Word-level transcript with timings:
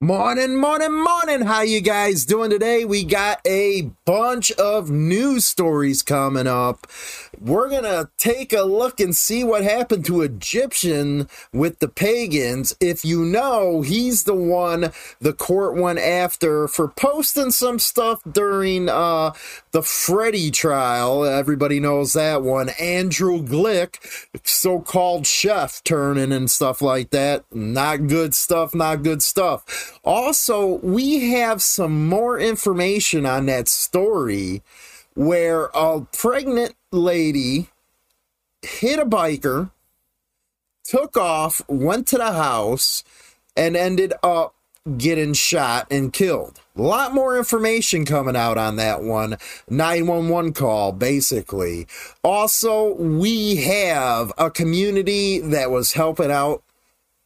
Morning, 0.00 0.54
morning, 0.54 0.92
morning. 0.92 1.40
How 1.40 1.62
you 1.62 1.80
guys 1.80 2.24
doing 2.24 2.50
today? 2.50 2.84
We 2.84 3.02
got 3.02 3.40
a 3.44 3.90
bunch 4.04 4.52
of 4.52 4.92
news 4.92 5.44
stories 5.44 6.04
coming 6.04 6.46
up. 6.46 6.86
We're 7.40 7.68
going 7.68 7.82
to 7.82 8.08
take 8.16 8.52
a 8.52 8.62
look 8.62 9.00
and 9.00 9.16
see 9.16 9.42
what 9.42 9.64
happened 9.64 10.04
to 10.06 10.22
Egyptian 10.22 11.28
with 11.52 11.80
the 11.80 11.88
pagans. 11.88 12.76
If 12.78 13.04
you 13.04 13.24
know, 13.24 13.82
he's 13.82 14.22
the 14.22 14.36
one 14.36 14.92
the 15.20 15.32
court 15.32 15.76
went 15.76 15.98
after 15.98 16.68
for 16.68 16.86
posting 16.86 17.50
some 17.50 17.80
stuff 17.80 18.22
during 18.22 18.88
uh 18.88 19.32
the 19.78 19.82
Freddy 19.84 20.50
trial. 20.50 21.24
Everybody 21.24 21.78
knows 21.78 22.14
that 22.14 22.42
one. 22.42 22.70
Andrew 22.80 23.40
Glick, 23.40 24.26
so-called 24.42 25.24
chef 25.24 25.84
turning 25.84 26.32
and 26.32 26.50
stuff 26.50 26.82
like 26.82 27.10
that. 27.10 27.44
Not 27.54 28.08
good 28.08 28.34
stuff, 28.34 28.74
not 28.74 29.04
good 29.04 29.22
stuff. 29.22 30.00
Also, 30.02 30.80
we 30.82 31.30
have 31.30 31.62
some 31.62 32.08
more 32.08 32.40
information 32.40 33.24
on 33.24 33.46
that 33.46 33.68
story 33.68 34.62
where 35.14 35.66
a 35.66 36.00
pregnant 36.12 36.74
lady 36.90 37.68
hit 38.62 38.98
a 38.98 39.06
biker, 39.06 39.70
took 40.82 41.16
off, 41.16 41.62
went 41.68 42.08
to 42.08 42.16
the 42.16 42.32
house, 42.32 43.04
and 43.56 43.76
ended 43.76 44.12
up 44.24 44.56
getting 44.96 45.34
shot 45.34 45.86
and 45.88 46.12
killed. 46.12 46.58
A 46.78 46.82
lot 46.82 47.12
more 47.12 47.36
information 47.36 48.04
coming 48.04 48.36
out 48.36 48.56
on 48.56 48.76
that 48.76 49.02
one. 49.02 49.36
911 49.68 50.52
call, 50.52 50.92
basically. 50.92 51.88
Also, 52.22 52.94
we 52.94 53.56
have 53.56 54.32
a 54.38 54.48
community 54.48 55.40
that 55.40 55.72
was 55.72 55.94
helping 55.94 56.30
out 56.30 56.62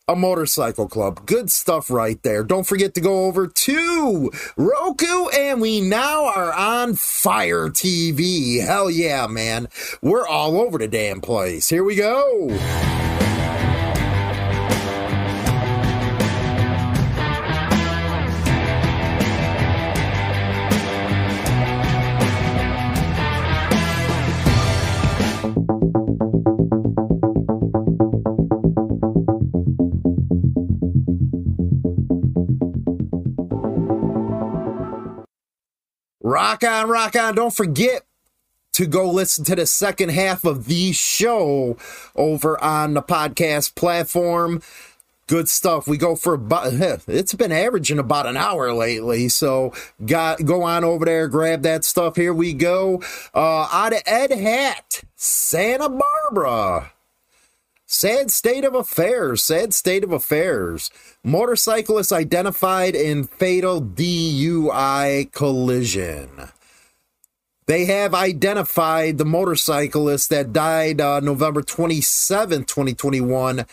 a 0.08 0.16
motorcycle 0.16 0.88
club. 0.88 1.26
Good 1.26 1.50
stuff 1.50 1.90
right 1.90 2.20
there. 2.22 2.42
Don't 2.42 2.66
forget 2.66 2.94
to 2.94 3.00
go 3.00 3.26
over 3.26 3.46
to 3.46 4.30
Roku, 4.56 5.28
and 5.28 5.60
we 5.60 5.80
now 5.80 6.24
are 6.24 6.52
on 6.52 6.94
Fire 6.94 7.68
TV. 7.68 8.64
Hell 8.64 8.90
yeah, 8.90 9.26
man. 9.26 9.68
We're 10.00 10.26
all 10.26 10.60
over 10.60 10.78
the 10.78 10.88
damn 10.88 11.20
place. 11.20 11.68
Here 11.68 11.84
we 11.84 11.94
go. 11.94 12.48
Rock 36.22 36.62
on, 36.62 36.88
rock 36.88 37.16
on. 37.16 37.34
Don't 37.34 37.54
forget 37.54 38.02
to 38.74 38.86
go 38.86 39.10
listen 39.10 39.44
to 39.44 39.56
the 39.56 39.66
second 39.66 40.10
half 40.10 40.44
of 40.44 40.66
the 40.66 40.92
show 40.92 41.76
over 42.14 42.62
on 42.62 42.94
the 42.94 43.02
podcast 43.02 43.74
platform. 43.74 44.62
Good 45.26 45.48
stuff. 45.48 45.88
We 45.88 45.96
go 45.96 46.14
for 46.14 46.34
about, 46.34 46.72
it's 47.08 47.34
been 47.34 47.52
averaging 47.52 47.98
about 47.98 48.26
an 48.26 48.36
hour 48.36 48.72
lately. 48.72 49.28
So 49.28 49.72
got, 50.04 50.44
go 50.44 50.62
on 50.62 50.84
over 50.84 51.04
there, 51.04 51.26
grab 51.26 51.62
that 51.62 51.84
stuff. 51.84 52.16
Here 52.16 52.32
we 52.34 52.52
go. 52.52 53.02
Uh, 53.34 53.68
out 53.72 53.92
of 53.92 54.04
Edhat, 54.04 55.04
Santa 55.16 55.88
Barbara. 55.88 56.91
Sad 57.92 58.30
state 58.30 58.64
of 58.64 58.74
affairs. 58.74 59.42
Sad 59.44 59.74
state 59.74 60.02
of 60.02 60.12
affairs. 60.12 60.90
Motorcyclist 61.22 62.10
identified 62.10 62.94
in 62.94 63.24
fatal 63.24 63.82
DUI 63.82 65.30
collision. 65.30 66.48
They 67.66 67.84
have 67.84 68.14
identified 68.14 69.18
the 69.18 69.26
motorcyclist 69.26 70.30
that 70.30 70.54
died 70.54 71.02
uh, 71.02 71.20
November 71.20 71.60
27, 71.60 72.64
2021. 72.64 73.66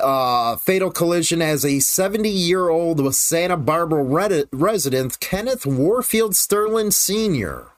Uh, 0.00 0.56
fatal 0.56 0.90
collision 0.90 1.42
as 1.42 1.62
a 1.62 1.78
70 1.78 2.30
year 2.30 2.70
old 2.70 3.04
with 3.04 3.14
Santa 3.14 3.58
Barbara 3.58 4.46
resident, 4.52 5.20
Kenneth 5.20 5.66
Warfield 5.66 6.34
Sterling 6.34 6.92
Sr. 6.92 7.75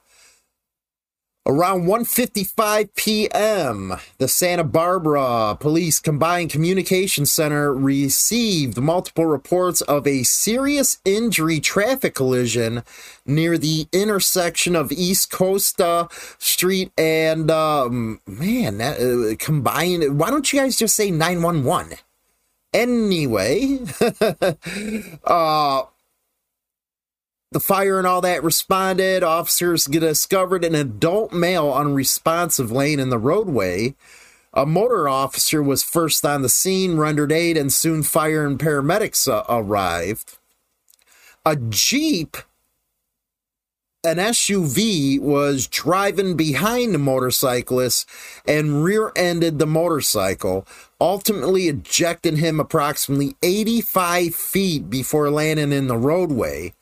Around 1.51 1.87
1:55 1.87 2.95
p.m., 2.95 3.97
the 4.19 4.29
Santa 4.29 4.65
Barbara 4.65 5.57
Police 5.59 5.99
Combined 5.99 6.51
Communications 6.51 7.33
Center 7.33 7.73
received 7.73 8.77
multiple 8.77 9.25
reports 9.25 9.81
of 9.81 10.07
a 10.07 10.25
serious 10.25 10.99
injury 11.07 11.59
traffic 11.59 12.15
collision 12.15 12.83
near 13.25 13.57
the 13.57 13.89
intersection 13.93 14.77
of 14.77 14.93
East 14.93 15.31
Costa 15.31 16.09
Street 16.37 16.93
and 16.99 17.51
um, 17.51 18.21
man, 18.27 18.77
that, 18.77 19.01
uh, 19.01 19.35
combined. 19.43 20.19
Why 20.21 20.29
don't 20.29 20.53
you 20.53 20.61
guys 20.61 20.77
just 20.77 20.95
say 20.95 21.11
911? 21.11 21.97
Anyway, 22.75 23.79
uh 25.25 25.83
the 27.51 27.61
fire 27.61 27.99
and 27.99 28.07
all 28.07 28.21
that 28.21 28.43
responded. 28.43 29.23
Officers 29.23 29.87
discovered 29.87 30.65
an 30.65 30.75
adult 30.75 31.33
male 31.33 31.73
unresponsive 31.73 32.71
laying 32.71 33.01
in 33.01 33.09
the 33.09 33.19
roadway. 33.19 33.95
A 34.53 34.67
motor 34.67 35.09
officer 35.09 35.63
was 35.63 35.85
first 35.85 36.25
on 36.25 36.43
the 36.43 36.49
scene, 36.49 36.97
rendered 36.97 37.33
aid, 37.33 37.57
and 37.57 37.73
soon 37.73 38.03
fire 38.03 38.47
and 38.47 38.59
paramedics 38.59 39.31
uh, 39.31 39.45
arrived. 39.49 40.39
A 41.47 41.57
Jeep, 41.57 42.37
an 44.05 44.17
SUV, 44.17 45.21
was 45.21 45.67
driving 45.67 46.37
behind 46.37 46.93
the 46.93 46.99
motorcyclist 46.99 48.09
and 48.47 48.83
rear 48.83 49.13
ended 49.17 49.59
the 49.59 49.67
motorcycle, 49.67 50.67
ultimately 51.01 51.69
ejecting 51.69 52.37
him 52.37 52.59
approximately 52.59 53.37
85 53.43 54.35
feet 54.35 54.91
before 54.91 55.31
landing 55.31 55.73
in 55.73 55.87
the 55.87 55.97
roadway. 55.97 56.75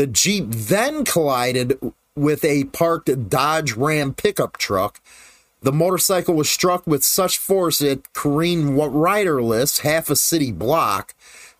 The 0.00 0.06
Jeep 0.06 0.46
then 0.48 1.04
collided 1.04 1.78
with 2.16 2.42
a 2.42 2.64
parked 2.64 3.28
Dodge 3.28 3.74
Ram 3.74 4.14
pickup 4.14 4.56
truck. 4.56 4.98
The 5.60 5.72
motorcycle 5.72 6.34
was 6.34 6.48
struck 6.48 6.86
with 6.86 7.04
such 7.04 7.36
force 7.36 7.82
it 7.82 8.10
careened 8.14 8.78
riderless 8.78 9.80
half 9.80 10.08
a 10.08 10.16
city 10.16 10.52
block 10.52 11.12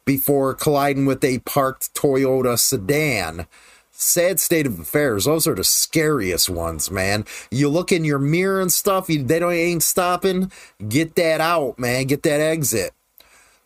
before 0.06 0.54
colliding 0.54 1.04
with 1.04 1.22
a 1.22 1.40
parked 1.40 1.92
Toyota 1.92 2.58
sedan. 2.58 3.46
Sad 3.90 4.40
state 4.40 4.66
of 4.66 4.80
affairs. 4.80 5.26
Those 5.26 5.46
are 5.46 5.54
the 5.54 5.62
scariest 5.62 6.48
ones, 6.48 6.90
man. 6.90 7.26
You 7.50 7.68
look 7.68 7.92
in 7.92 8.06
your 8.06 8.18
mirror 8.18 8.62
and 8.62 8.72
stuff, 8.72 9.10
you, 9.10 9.22
they 9.22 9.38
don't 9.38 9.52
ain't 9.52 9.82
stopping. 9.82 10.50
Get 10.88 11.14
that 11.16 11.42
out, 11.42 11.78
man. 11.78 12.06
Get 12.06 12.22
that 12.22 12.40
exit. 12.40 12.92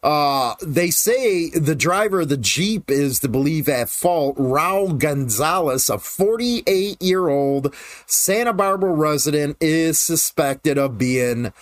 Uh, 0.04 0.54
they 0.60 0.90
say 0.90 1.48
the 1.48 1.74
driver 1.74 2.20
of 2.20 2.28
the 2.28 2.36
Jeep 2.36 2.90
is 2.90 3.20
to 3.20 3.28
believe 3.28 3.70
at 3.70 3.88
fault. 3.88 4.36
Raul 4.36 4.98
Gonzalez, 4.98 5.88
a 5.88 5.98
48 5.98 7.00
year 7.00 7.28
old 7.28 7.74
Santa 8.04 8.52
Barbara 8.52 8.92
resident, 8.92 9.56
is 9.62 9.98
suspected 9.98 10.76
of 10.76 10.98
being 10.98 11.54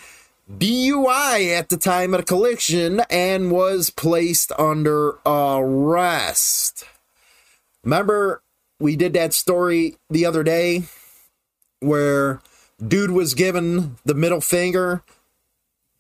DUI 0.53 1.57
at 1.57 1.69
the 1.69 1.77
time 1.77 2.15
of 2.15 2.21
the 2.21 2.27
collision 2.27 3.03
and 3.09 3.53
was 3.53 3.91
placed 3.91 4.51
under 4.59 5.19
arrest. 5.25 6.85
Remember, 7.85 8.43
we 8.81 8.97
did 8.97 9.13
that 9.13 9.35
story 9.35 9.95
the 10.11 10.27
other 10.27 10.43
day 10.43 10.83
where 11.79 12.41
dude 12.85 13.13
was 13.13 13.35
given 13.35 13.99
the 14.05 14.15
middle 14.15 14.41
finger. 14.41 15.05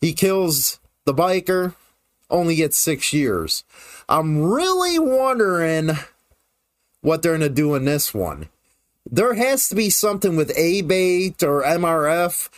He 0.01 0.13
kills 0.13 0.81
the 1.05 1.15
biker, 1.15 1.77
only 2.33 2.57
gets 2.57 2.77
six 2.77 3.13
years. 3.13 3.63
I'm 4.09 4.43
really 4.43 4.99
wondering 4.99 5.91
what 7.03 7.23
they're 7.23 7.39
going 7.39 7.49
to 7.49 7.55
do 7.55 7.75
in 7.75 7.85
this 7.85 8.13
one. 8.13 8.49
There 9.09 9.35
has 9.35 9.69
to 9.69 9.75
be 9.75 9.91
something 9.91 10.37
with 10.37 10.57
ABATE 10.57 11.43
or 11.43 11.63
MRF 11.63 12.49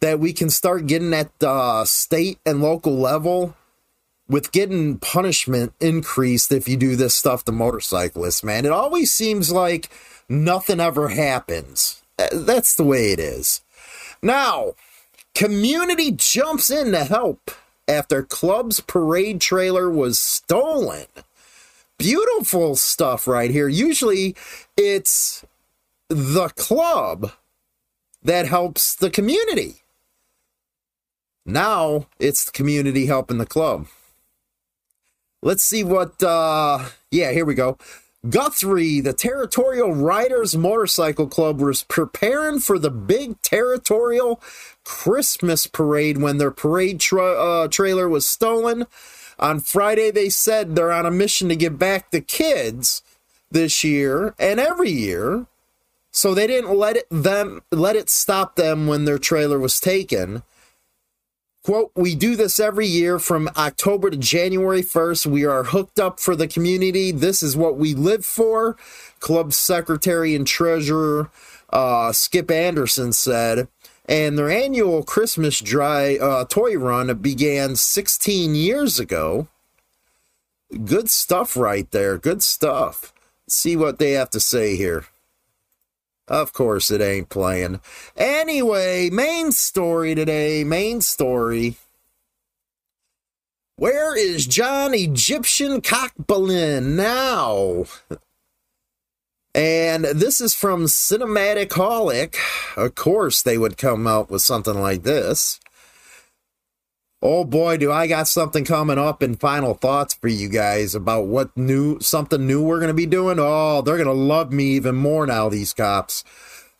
that 0.00 0.18
we 0.18 0.32
can 0.32 0.50
start 0.50 0.86
getting 0.86 1.14
at 1.14 1.36
the 1.38 1.84
state 1.84 2.38
and 2.44 2.60
local 2.60 2.96
level 2.96 3.54
with 4.28 4.50
getting 4.50 4.98
punishment 4.98 5.72
increased 5.80 6.50
if 6.50 6.68
you 6.68 6.76
do 6.76 6.96
this 6.96 7.14
stuff 7.14 7.44
to 7.44 7.52
motorcyclists, 7.52 8.42
man. 8.42 8.64
It 8.64 8.72
always 8.72 9.12
seems 9.12 9.52
like 9.52 9.90
nothing 10.28 10.80
ever 10.80 11.08
happens. 11.08 12.02
That's 12.32 12.74
the 12.74 12.84
way 12.84 13.12
it 13.12 13.20
is. 13.20 13.60
Now, 14.22 14.74
community 15.34 16.10
jumps 16.10 16.70
in 16.70 16.92
to 16.92 17.04
help 17.04 17.50
after 17.88 18.22
club's 18.22 18.80
parade 18.80 19.40
trailer 19.40 19.90
was 19.90 20.18
stolen. 20.18 21.06
Beautiful 21.98 22.76
stuff 22.76 23.26
right 23.26 23.50
here. 23.50 23.68
Usually 23.68 24.34
it's 24.76 25.44
the 26.08 26.48
club 26.50 27.32
that 28.22 28.46
helps 28.46 28.94
the 28.94 29.10
community. 29.10 29.76
Now 31.44 32.06
it's 32.18 32.44
the 32.44 32.52
community 32.52 33.06
helping 33.06 33.38
the 33.38 33.46
club. 33.46 33.86
Let's 35.42 35.64
see 35.64 35.82
what, 35.82 36.22
uh, 36.22 36.88
yeah, 37.10 37.32
here 37.32 37.44
we 37.44 37.54
go. 37.54 37.78
Guthrie, 38.28 39.00
the 39.00 39.12
Territorial 39.12 39.92
Riders 39.92 40.56
Motorcycle 40.56 41.26
Club, 41.26 41.60
was 41.60 41.82
preparing 41.82 42.60
for 42.60 42.78
the 42.78 42.90
big 42.90 43.40
Territorial 43.42 44.40
Christmas 44.84 45.66
parade 45.66 46.18
when 46.18 46.38
their 46.38 46.52
parade 46.52 47.00
tra- 47.00 47.34
uh, 47.34 47.68
trailer 47.68 48.08
was 48.08 48.24
stolen. 48.24 48.86
On 49.40 49.58
Friday, 49.58 50.12
they 50.12 50.28
said 50.28 50.76
they're 50.76 50.92
on 50.92 51.04
a 51.04 51.10
mission 51.10 51.48
to 51.48 51.56
get 51.56 51.78
back 51.78 52.10
the 52.10 52.20
kids 52.20 53.02
this 53.50 53.82
year 53.82 54.34
and 54.38 54.60
every 54.60 54.90
year. 54.90 55.46
So 56.12 56.32
they 56.32 56.46
didn't 56.46 56.76
let 56.76 56.96
it 56.96 57.06
them 57.10 57.62
let 57.72 57.96
it 57.96 58.08
stop 58.10 58.54
them 58.54 58.86
when 58.86 59.04
their 59.04 59.18
trailer 59.18 59.58
was 59.58 59.80
taken. 59.80 60.42
Quote, 61.64 61.92
we 61.94 62.16
do 62.16 62.34
this 62.34 62.58
every 62.58 62.88
year 62.88 63.20
from 63.20 63.48
October 63.56 64.10
to 64.10 64.16
January 64.16 64.82
1st. 64.82 65.26
We 65.26 65.44
are 65.44 65.62
hooked 65.62 66.00
up 66.00 66.18
for 66.18 66.34
the 66.34 66.48
community. 66.48 67.12
This 67.12 67.40
is 67.40 67.56
what 67.56 67.76
we 67.76 67.94
live 67.94 68.24
for. 68.24 68.76
Club 69.20 69.52
secretary 69.52 70.34
and 70.34 70.44
treasurer 70.44 71.30
uh, 71.72 72.12
Skip 72.12 72.50
Anderson 72.50 73.12
said. 73.12 73.68
And 74.06 74.36
their 74.36 74.50
annual 74.50 75.04
Christmas 75.04 75.60
dry 75.60 76.16
uh, 76.16 76.44
toy 76.46 76.76
run 76.76 77.16
began 77.18 77.76
16 77.76 78.56
years 78.56 78.98
ago. 78.98 79.46
Good 80.84 81.10
stuff 81.10 81.56
right 81.56 81.88
there. 81.92 82.18
Good 82.18 82.42
stuff. 82.42 83.12
Let's 83.44 83.54
see 83.54 83.76
what 83.76 84.00
they 84.00 84.12
have 84.12 84.30
to 84.30 84.40
say 84.40 84.76
here. 84.76 85.04
Of 86.32 86.54
course, 86.54 86.90
it 86.90 87.02
ain't 87.02 87.28
playing. 87.28 87.80
Anyway, 88.16 89.10
main 89.10 89.52
story 89.52 90.14
today. 90.14 90.64
Main 90.64 91.02
story. 91.02 91.76
Where 93.76 94.16
is 94.16 94.46
John 94.46 94.94
Egyptian 94.94 95.82
Cockbalin 95.82 96.94
now? 96.94 97.84
And 99.54 100.06
this 100.06 100.40
is 100.40 100.54
from 100.54 100.84
Cinematic 100.84 101.68
Holic. 101.68 102.36
Of 102.78 102.94
course, 102.94 103.42
they 103.42 103.58
would 103.58 103.76
come 103.76 104.06
out 104.06 104.30
with 104.30 104.40
something 104.40 104.80
like 104.80 105.02
this. 105.02 105.60
Oh 107.24 107.44
boy, 107.44 107.76
do 107.76 107.92
I 107.92 108.08
got 108.08 108.26
something 108.26 108.64
coming 108.64 108.98
up 108.98 109.22
in 109.22 109.36
final 109.36 109.74
thoughts 109.74 110.12
for 110.12 110.26
you 110.26 110.48
guys 110.48 110.92
about 110.92 111.26
what 111.26 111.56
new 111.56 112.00
something 112.00 112.44
new 112.44 112.60
we're 112.64 112.80
gonna 112.80 112.94
be 112.94 113.06
doing. 113.06 113.38
Oh, 113.38 113.80
they're 113.80 113.96
gonna 113.96 114.12
love 114.12 114.52
me 114.52 114.64
even 114.72 114.96
more 114.96 115.24
now, 115.24 115.48
these 115.48 115.72
cops. 115.72 116.24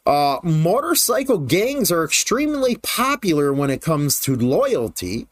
Uh, 0.04 0.38
motorcycle 0.42 1.38
gangs 1.38 1.92
are 1.92 2.04
extremely 2.04 2.74
popular 2.74 3.52
when 3.52 3.70
it 3.70 3.80
comes 3.80 4.18
to 4.22 4.34
loyalty. 4.34 5.28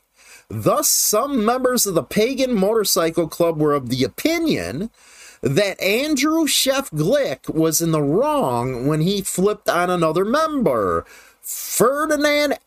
Thus, 0.48 0.88
some 0.88 1.44
members 1.44 1.86
of 1.86 1.94
the 1.94 2.04
Pagan 2.04 2.54
Motorcycle 2.54 3.26
Club 3.26 3.58
were 3.58 3.72
of 3.72 3.88
the 3.88 4.04
opinion 4.04 4.90
that 5.42 5.80
Andrew 5.82 6.46
Chef 6.46 6.88
Glick 6.92 7.52
was 7.52 7.80
in 7.80 7.90
the 7.90 8.02
wrong 8.02 8.86
when 8.86 9.00
he 9.00 9.22
flipped 9.22 9.68
on 9.68 9.90
another 9.90 10.24
member, 10.24 11.04
Ferdinand 11.40 12.58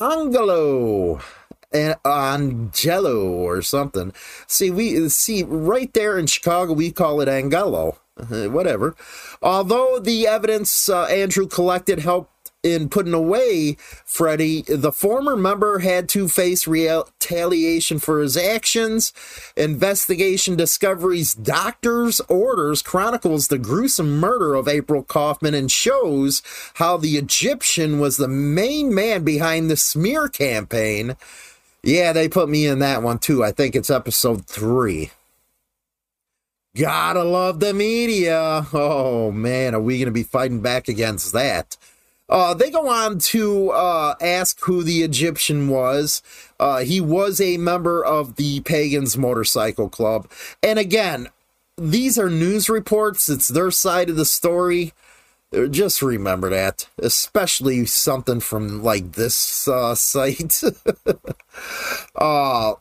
Angelo 0.00 1.20
and 1.74 1.96
Angelo 2.04 3.24
or 3.24 3.62
something. 3.62 4.12
See, 4.46 4.70
we 4.70 5.08
see 5.08 5.42
right 5.42 5.92
there 5.92 6.18
in 6.18 6.26
Chicago, 6.26 6.72
we 6.72 6.90
call 6.90 7.20
it 7.20 7.28
Angelo. 7.28 7.98
Whatever. 8.28 8.94
Although 9.40 9.98
the 9.98 10.26
evidence 10.26 10.88
uh, 10.88 11.04
Andrew 11.04 11.46
collected 11.46 12.00
helped 12.00 12.32
in 12.62 12.88
putting 12.88 13.14
away 13.14 13.76
Freddie, 14.04 14.62
the 14.62 14.92
former 14.92 15.36
member 15.36 15.80
had 15.80 16.08
to 16.10 16.28
face 16.28 16.66
retaliation 16.66 17.98
for 17.98 18.20
his 18.20 18.36
actions. 18.36 19.12
Investigation 19.56 20.54
discoveries 20.54 21.34
doctor's 21.34 22.20
orders 22.28 22.82
chronicles 22.82 23.48
the 23.48 23.58
gruesome 23.58 24.20
murder 24.20 24.54
of 24.54 24.68
April 24.68 25.02
Kauffman 25.02 25.54
and 25.54 25.72
shows 25.72 26.42
how 26.74 26.96
the 26.96 27.16
Egyptian 27.16 27.98
was 27.98 28.16
the 28.16 28.28
main 28.28 28.94
man 28.94 29.24
behind 29.24 29.68
the 29.70 29.76
smear 29.76 30.28
campaign 30.28 31.16
yeah, 31.82 32.12
they 32.12 32.28
put 32.28 32.48
me 32.48 32.66
in 32.66 32.78
that 32.80 33.02
one 33.02 33.18
too. 33.18 33.42
I 33.42 33.52
think 33.52 33.74
it's 33.74 33.90
episode 33.90 34.46
three. 34.46 35.10
Gotta 36.76 37.22
love 37.22 37.60
the 37.60 37.74
media. 37.74 38.66
Oh 38.72 39.30
man, 39.30 39.74
are 39.74 39.80
we 39.80 39.98
going 39.98 40.06
to 40.06 40.12
be 40.12 40.22
fighting 40.22 40.60
back 40.60 40.88
against 40.88 41.32
that? 41.32 41.76
Uh, 42.28 42.54
they 42.54 42.70
go 42.70 42.88
on 42.88 43.18
to 43.18 43.70
uh, 43.72 44.14
ask 44.22 44.58
who 44.62 44.82
the 44.82 45.02
Egyptian 45.02 45.68
was. 45.68 46.22
Uh, 46.58 46.78
he 46.78 46.98
was 46.98 47.42
a 47.42 47.58
member 47.58 48.02
of 48.02 48.36
the 48.36 48.60
Pagans 48.60 49.18
Motorcycle 49.18 49.90
Club. 49.90 50.30
And 50.62 50.78
again, 50.78 51.28
these 51.76 52.18
are 52.18 52.30
news 52.30 52.70
reports, 52.70 53.28
it's 53.28 53.48
their 53.48 53.70
side 53.70 54.08
of 54.08 54.16
the 54.16 54.24
story. 54.24 54.94
Just 55.70 56.00
remember 56.00 56.48
that, 56.50 56.88
especially 56.98 57.84
something 57.84 58.40
from 58.40 58.82
like 58.82 59.12
this 59.12 59.68
uh, 59.68 59.94
site. 59.96 60.62
uh, 62.16 62.74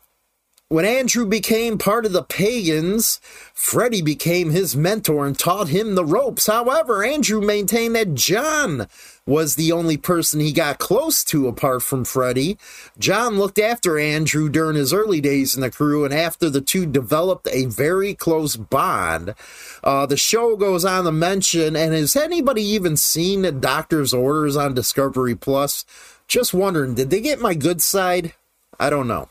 when 0.70 0.86
Andrew 0.86 1.26
became 1.26 1.78
part 1.78 2.06
of 2.06 2.14
the 2.14 2.24
pagans, 2.24 3.20
Freddie 3.54 4.02
became 4.02 4.52
his 4.52 4.74
mentor 4.74 5.28
and 5.28 5.38
taught 5.38 5.68
him 5.68 5.96
the 5.96 6.06
ropes. 6.06 6.48
However, 6.48 7.04
Andrew 7.04 7.42
maintained 7.42 7.96
that 7.96 8.14
John 8.16 8.88
was 9.26 9.56
the 9.56 9.72
only 9.72 9.98
person 9.98 10.40
he 10.40 10.52
got 10.52 10.80
close 10.80 11.24
to 11.24 11.48
apart 11.48 11.84
from 11.84 12.04
Freddie. 12.04 12.58
John 12.98 13.38
looked 13.38 13.60
after 13.60 14.00
Andrew 14.00 14.50
during 14.50 14.76
his 14.76 14.94
early 14.94 15.22
days 15.22 15.56
in 15.56 15.62
the 15.62 15.70
crew, 15.70 16.04
and 16.04 16.14
after 16.14 16.50
the 16.50 16.62
two 16.62 16.86
developed 16.86 17.48
a 17.52 17.66
very 17.66 18.14
close 18.14 18.56
bond. 18.56 19.36
Uh, 19.84 20.06
the 20.06 20.18
show 20.18 20.56
goes 20.56 20.84
on 20.84 21.06
to 21.06 21.12
mention, 21.12 21.76
and 21.76 21.94
has 21.94 22.16
anybody 22.16 22.64
even 22.64 22.98
seen 22.98 23.44
the 23.44 23.52
doctor's 23.52 24.14
orders 24.14 24.58
on 24.58 24.74
Discovery 24.74 25.36
Plus? 25.36 25.86
Just 26.28 26.54
wondering, 26.54 26.96
did 26.96 27.10
they 27.10 27.22
get 27.22 27.40
my 27.40 27.54
good 27.54 27.82
side? 27.82 28.34
I 28.80 28.90
don't 28.90 29.08
know. 29.08 29.30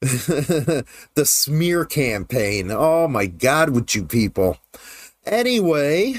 the 0.00 0.84
smear 1.24 1.84
campaign. 1.84 2.70
Oh 2.70 3.08
my 3.08 3.26
God, 3.26 3.70
with 3.70 3.94
you 3.96 4.04
people. 4.04 4.58
Anyway, 5.24 6.14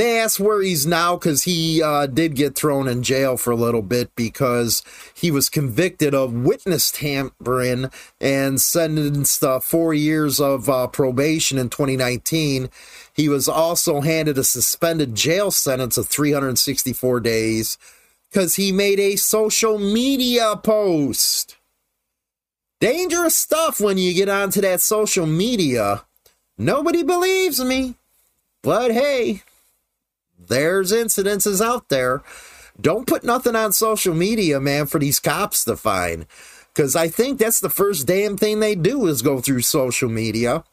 asked 0.00 0.40
where 0.40 0.60
he's 0.60 0.86
now 0.86 1.16
because 1.16 1.44
he 1.44 1.82
uh, 1.82 2.06
did 2.06 2.34
get 2.34 2.56
thrown 2.56 2.88
in 2.88 3.02
jail 3.02 3.36
for 3.36 3.52
a 3.52 3.56
little 3.56 3.82
bit 3.82 4.14
because 4.16 4.82
he 5.14 5.30
was 5.30 5.48
convicted 5.48 6.14
of 6.14 6.32
witness 6.32 6.90
tampering 6.90 7.90
and 8.20 8.60
sentenced 8.60 9.44
uh, 9.44 9.60
four 9.60 9.94
years 9.94 10.40
of 10.40 10.68
uh, 10.68 10.88
probation 10.88 11.58
in 11.58 11.68
2019. 11.68 12.70
He 13.12 13.28
was 13.28 13.48
also 13.48 14.00
handed 14.00 14.36
a 14.36 14.44
suspended 14.44 15.14
jail 15.14 15.50
sentence 15.50 15.96
of 15.96 16.08
364 16.08 17.20
days 17.20 17.78
because 18.30 18.56
he 18.56 18.72
made 18.72 18.98
a 18.98 19.14
social 19.14 19.78
media 19.78 20.56
post. 20.56 21.56
Dangerous 22.80 23.36
stuff 23.36 23.80
when 23.80 23.96
you 23.96 24.12
get 24.12 24.28
onto 24.28 24.60
that 24.60 24.80
social 24.80 25.26
media. 25.26 26.04
Nobody 26.58 27.04
believes 27.04 27.62
me. 27.62 27.94
But 28.62 28.90
hey, 28.90 29.42
there's 30.48 30.92
incidences 30.92 31.64
out 31.64 31.88
there. 31.88 32.22
don't 32.80 33.06
put 33.06 33.24
nothing 33.24 33.54
on 33.56 33.72
social 33.72 34.14
media, 34.14 34.60
man, 34.60 34.86
for 34.86 34.98
these 34.98 35.20
cops 35.20 35.64
to 35.64 35.76
find. 35.76 36.26
Because 36.74 36.96
I 36.96 37.06
think 37.06 37.38
that's 37.38 37.60
the 37.60 37.70
first 37.70 38.06
damn 38.06 38.36
thing 38.36 38.58
they 38.58 38.74
do 38.74 39.06
is 39.06 39.22
go 39.22 39.40
through 39.40 39.62
social 39.62 40.08
media. 40.08 40.64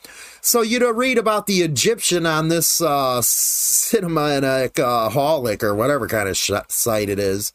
So 0.41 0.63
you 0.63 0.79
to 0.79 0.91
read 0.91 1.19
about 1.19 1.45
the 1.45 1.61
Egyptian 1.61 2.25
on 2.25 2.47
this 2.47 2.81
uh, 2.81 3.21
cinematic 3.21 4.79
uh, 4.79 5.09
holic 5.09 5.61
or 5.61 5.75
whatever 5.75 6.07
kind 6.07 6.27
of 6.27 6.35
sh- 6.35 6.51
site 6.69 7.09
it 7.09 7.19
is. 7.19 7.53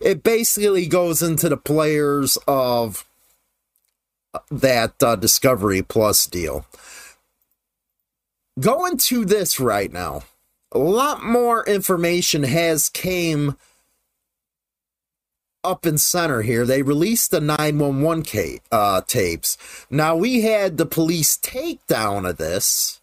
It 0.00 0.24
basically 0.24 0.86
goes 0.86 1.22
into 1.22 1.48
the 1.48 1.56
players 1.56 2.36
of 2.48 3.06
that 4.50 5.00
uh, 5.00 5.14
Discovery 5.14 5.82
Plus 5.82 6.26
deal. 6.26 6.66
Going 8.58 8.96
to 8.98 9.24
this 9.24 9.60
right 9.60 9.92
now, 9.92 10.22
a 10.74 10.78
lot 10.78 11.22
more 11.22 11.64
information 11.66 12.42
has 12.42 12.88
came 12.88 13.56
up 15.62 15.86
in 15.86 15.96
center 15.96 16.42
here. 16.42 16.66
They 16.66 16.82
released 16.82 17.30
the 17.30 17.40
911 17.40 18.58
uh, 18.70 19.00
tapes. 19.06 19.56
Now, 19.88 20.16
we 20.16 20.42
had 20.42 20.76
the 20.76 20.86
police 20.86 21.38
takedown 21.38 22.28
of 22.28 22.36
this 22.36 23.00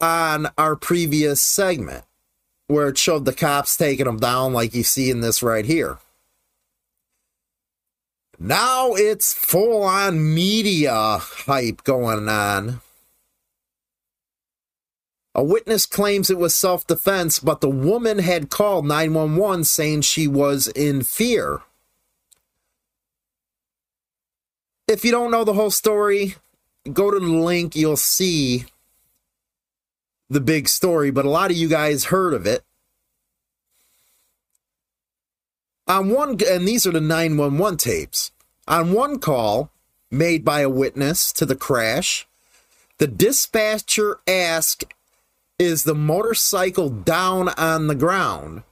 on 0.00 0.48
our 0.56 0.76
previous 0.76 1.42
segment 1.42 2.04
where 2.66 2.88
it 2.88 2.98
showed 2.98 3.24
the 3.24 3.32
cops 3.32 3.76
taking 3.76 4.06
them 4.06 4.18
down, 4.18 4.52
like 4.52 4.74
you 4.74 4.84
see 4.84 5.10
in 5.10 5.20
this 5.20 5.42
right 5.42 5.66
here. 5.66 5.98
Now 8.42 8.94
it's 8.94 9.34
full 9.34 9.82
on 9.82 10.34
media 10.34 11.18
hype 11.18 11.84
going 11.84 12.26
on. 12.28 12.80
A 15.40 15.42
witness 15.42 15.86
claims 15.86 16.28
it 16.28 16.36
was 16.36 16.54
self 16.54 16.86
defense, 16.86 17.38
but 17.38 17.62
the 17.62 17.70
woman 17.70 18.18
had 18.18 18.50
called 18.50 18.84
911 18.84 19.64
saying 19.64 20.02
she 20.02 20.28
was 20.28 20.68
in 20.68 21.02
fear. 21.02 21.62
If 24.86 25.02
you 25.02 25.10
don't 25.10 25.30
know 25.30 25.44
the 25.44 25.54
whole 25.54 25.70
story, 25.70 26.34
go 26.92 27.10
to 27.10 27.18
the 27.18 27.26
link, 27.26 27.74
you'll 27.74 27.96
see 27.96 28.66
the 30.28 30.42
big 30.42 30.68
story, 30.68 31.10
but 31.10 31.24
a 31.24 31.30
lot 31.30 31.50
of 31.50 31.56
you 31.56 31.70
guys 31.70 32.04
heard 32.12 32.34
of 32.34 32.44
it. 32.46 32.62
On 35.88 36.10
one, 36.10 36.36
and 36.46 36.68
these 36.68 36.86
are 36.86 36.92
the 36.92 37.00
911 37.00 37.78
tapes. 37.78 38.30
On 38.68 38.92
one 38.92 39.18
call 39.18 39.70
made 40.10 40.44
by 40.44 40.60
a 40.60 40.68
witness 40.68 41.32
to 41.32 41.46
the 41.46 41.56
crash, 41.56 42.28
the 42.98 43.06
dispatcher 43.06 44.18
asked 44.26 44.84
is 45.60 45.84
the 45.84 45.94
motorcycle 45.94 46.88
down 46.88 47.50
on 47.50 47.86
the 47.86 47.94
ground? 47.94 48.62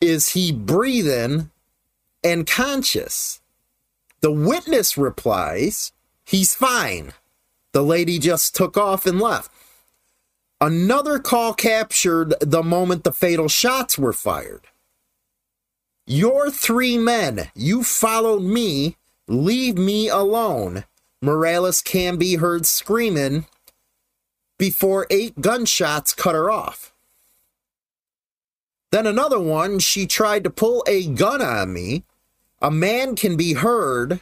Is 0.00 0.30
he 0.30 0.50
breathing 0.50 1.50
and 2.24 2.44
conscious? 2.44 3.40
The 4.20 4.32
witness 4.32 4.98
replies, 4.98 5.92
He's 6.24 6.54
fine. 6.54 7.12
The 7.72 7.84
lady 7.84 8.18
just 8.18 8.56
took 8.56 8.76
off 8.76 9.06
and 9.06 9.20
left. 9.20 9.52
Another 10.60 11.20
call 11.20 11.54
captured 11.54 12.34
the 12.40 12.64
moment 12.64 13.04
the 13.04 13.12
fatal 13.12 13.48
shots 13.48 13.96
were 13.96 14.12
fired. 14.12 14.66
Your 16.04 16.50
three 16.50 16.98
men, 16.98 17.48
you 17.54 17.84
followed 17.84 18.42
me, 18.42 18.96
leave 19.28 19.78
me 19.78 20.08
alone. 20.08 20.84
Morales 21.22 21.80
can 21.80 22.16
be 22.16 22.36
heard 22.36 22.66
screaming 22.66 23.46
before 24.58 25.06
eight 25.08 25.40
gunshots 25.40 26.12
cut 26.12 26.34
her 26.34 26.50
off. 26.50 26.92
Then 28.90 29.06
another 29.06 29.38
one, 29.38 29.78
she 29.78 30.06
tried 30.06 30.44
to 30.44 30.50
pull 30.50 30.84
a 30.86 31.06
gun 31.06 31.42
on 31.42 31.72
me. 31.72 32.04
A 32.60 32.70
man 32.70 33.16
can 33.16 33.36
be 33.36 33.52
heard 33.54 34.20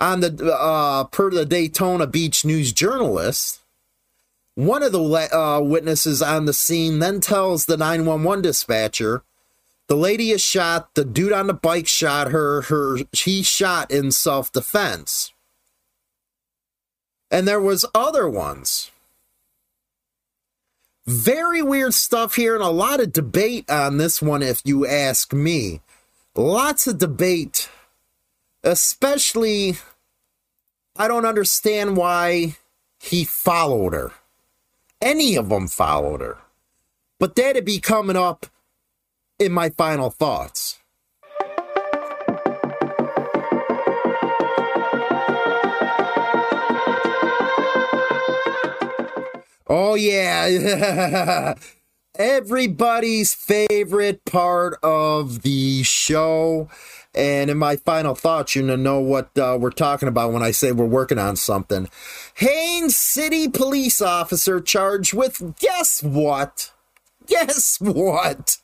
on 0.00 0.20
the 0.20 0.54
uh, 0.54 1.04
per 1.04 1.30
the 1.30 1.44
Daytona 1.44 2.06
Beach 2.06 2.44
News 2.44 2.72
journalist. 2.72 3.60
One 4.54 4.82
of 4.82 4.92
the 4.92 5.00
uh, 5.00 5.60
witnesses 5.60 6.22
on 6.22 6.44
the 6.44 6.52
scene 6.52 6.98
then 6.98 7.20
tells 7.20 7.66
the 7.66 7.76
911 7.76 8.42
dispatcher, 8.42 9.22
"The 9.88 9.96
lady 9.96 10.30
is 10.30 10.40
shot. 10.40 10.94
The 10.94 11.04
dude 11.04 11.32
on 11.32 11.46
the 11.46 11.54
bike 11.54 11.88
shot 11.88 12.30
her. 12.30 12.62
Her 12.62 12.98
he 13.12 13.42
shot 13.42 13.90
in 13.90 14.12
self 14.12 14.52
defense." 14.52 15.31
And 17.32 17.48
there 17.48 17.60
was 17.60 17.86
other 17.94 18.28
ones. 18.28 18.90
Very 21.06 21.62
weird 21.62 21.94
stuff 21.94 22.36
here 22.36 22.54
and 22.54 22.62
a 22.62 22.68
lot 22.68 23.00
of 23.00 23.12
debate 23.12 23.68
on 23.68 23.96
this 23.96 24.22
one 24.22 24.42
if 24.42 24.60
you 24.64 24.86
ask 24.86 25.32
me. 25.32 25.80
Lots 26.36 26.86
of 26.86 26.98
debate 26.98 27.68
especially 28.64 29.76
i 30.96 31.08
don't 31.08 31.26
understand 31.26 31.96
why 31.96 32.56
he 33.00 33.24
followed 33.24 33.92
her. 33.92 34.12
Any 35.00 35.34
of 35.34 35.48
them 35.48 35.66
followed 35.66 36.20
her. 36.20 36.38
But 37.18 37.34
that'd 37.34 37.64
be 37.64 37.80
coming 37.80 38.16
up 38.16 38.46
in 39.40 39.50
my 39.50 39.70
final 39.70 40.10
thoughts 40.10 40.78
Oh, 49.74 49.94
yeah. 49.94 51.54
Everybody's 52.18 53.32
favorite 53.32 54.22
part 54.26 54.78
of 54.82 55.40
the 55.40 55.82
show. 55.82 56.68
And 57.14 57.48
in 57.48 57.56
my 57.56 57.76
final 57.76 58.14
thoughts, 58.14 58.54
you 58.54 58.60
know 58.76 59.00
what 59.00 59.30
uh, 59.38 59.56
we're 59.58 59.70
talking 59.70 60.08
about 60.08 60.30
when 60.30 60.42
I 60.42 60.50
say 60.50 60.72
we're 60.72 60.84
working 60.84 61.18
on 61.18 61.36
something. 61.36 61.88
Haines 62.34 62.94
City 62.94 63.48
police 63.48 64.02
officer 64.02 64.60
charged 64.60 65.14
with 65.14 65.58
guess 65.58 66.02
what? 66.02 66.70
Guess 67.26 67.78
what? 67.80 68.58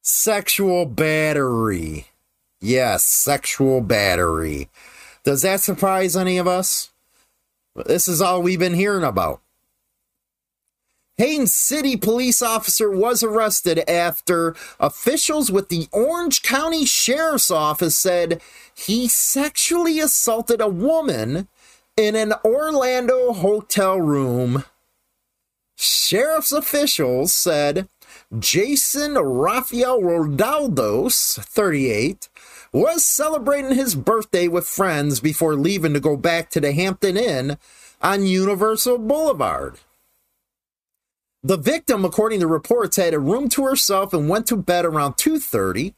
Sexual 0.00 0.86
battery. 0.86 2.06
Yes, 2.58 3.04
sexual 3.04 3.82
battery. 3.82 4.70
Does 5.24 5.42
that 5.42 5.60
surprise 5.60 6.16
any 6.16 6.38
of 6.38 6.46
us? 6.46 6.88
This 7.84 8.08
is 8.08 8.22
all 8.22 8.40
we've 8.40 8.58
been 8.58 8.72
hearing 8.72 9.04
about. 9.04 9.42
Haines 11.20 11.52
City 11.52 11.98
police 11.98 12.40
officer 12.40 12.90
was 12.90 13.22
arrested 13.22 13.80
after 13.86 14.56
officials 14.80 15.52
with 15.52 15.68
the 15.68 15.86
Orange 15.92 16.42
County 16.42 16.86
Sheriff's 16.86 17.50
Office 17.50 17.94
said 17.94 18.40
he 18.74 19.06
sexually 19.06 20.00
assaulted 20.00 20.62
a 20.62 20.68
woman 20.68 21.46
in 21.94 22.16
an 22.16 22.32
Orlando 22.42 23.34
hotel 23.34 24.00
room. 24.00 24.64
Sheriff's 25.76 26.52
officials 26.52 27.34
said 27.34 27.86
Jason 28.38 29.12
Rafael 29.12 30.00
Rodaldos, 30.00 31.38
38, 31.44 32.30
was 32.72 33.04
celebrating 33.04 33.74
his 33.74 33.94
birthday 33.94 34.48
with 34.48 34.66
friends 34.66 35.20
before 35.20 35.54
leaving 35.54 35.92
to 35.92 36.00
go 36.00 36.16
back 36.16 36.48
to 36.48 36.62
the 36.62 36.72
Hampton 36.72 37.18
Inn 37.18 37.58
on 38.00 38.24
Universal 38.24 38.96
Boulevard. 38.96 39.80
The 41.42 41.56
victim, 41.56 42.04
according 42.04 42.40
to 42.40 42.46
reports, 42.46 42.96
had 42.96 43.14
a 43.14 43.18
room 43.18 43.48
to 43.50 43.64
herself 43.64 44.12
and 44.12 44.28
went 44.28 44.46
to 44.48 44.56
bed 44.56 44.84
around 44.84 45.14
2:30. 45.14 45.94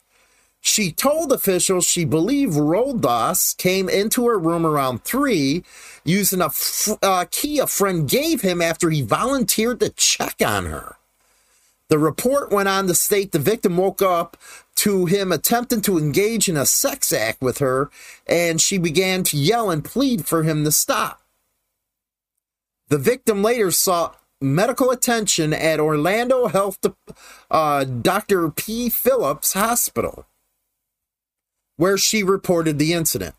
She 0.60 0.92
told 0.92 1.32
officials 1.32 1.84
she 1.84 2.04
believed 2.04 2.54
Roldas 2.54 3.56
came 3.56 3.88
into 3.88 4.26
her 4.28 4.38
room 4.38 4.64
around 4.64 5.04
3 5.04 5.64
using 6.04 6.40
a 6.40 6.46
f- 6.46 6.98
uh, 7.02 7.24
key 7.30 7.58
a 7.58 7.66
friend 7.66 8.08
gave 8.08 8.42
him 8.42 8.62
after 8.62 8.88
he 8.90 9.02
volunteered 9.02 9.80
to 9.80 9.90
check 9.90 10.36
on 10.44 10.66
her. 10.66 10.96
The 11.88 11.98
report 11.98 12.52
went 12.52 12.68
on 12.68 12.86
to 12.86 12.94
state 12.94 13.32
the 13.32 13.40
victim 13.40 13.76
woke 13.76 14.00
up 14.02 14.36
to 14.76 15.06
him 15.06 15.32
attempting 15.32 15.82
to 15.82 15.98
engage 15.98 16.48
in 16.48 16.56
a 16.56 16.64
sex 16.64 17.12
act 17.12 17.42
with 17.42 17.58
her, 17.58 17.90
and 18.26 18.60
she 18.60 18.78
began 18.78 19.24
to 19.24 19.36
yell 19.36 19.70
and 19.70 19.84
plead 19.84 20.26
for 20.26 20.44
him 20.44 20.64
to 20.64 20.72
stop. 20.72 21.20
The 22.88 22.98
victim 22.98 23.42
later 23.42 23.72
sought 23.72 24.21
medical 24.42 24.90
attention 24.90 25.52
at 25.52 25.80
Orlando 25.80 26.48
Health 26.48 26.78
uh, 27.50 27.84
Dr. 27.84 28.50
P. 28.50 28.88
Phillips 28.88 29.52
Hospital, 29.52 30.26
where 31.76 31.96
she 31.96 32.22
reported 32.22 32.78
the 32.78 32.92
incident. 32.92 33.34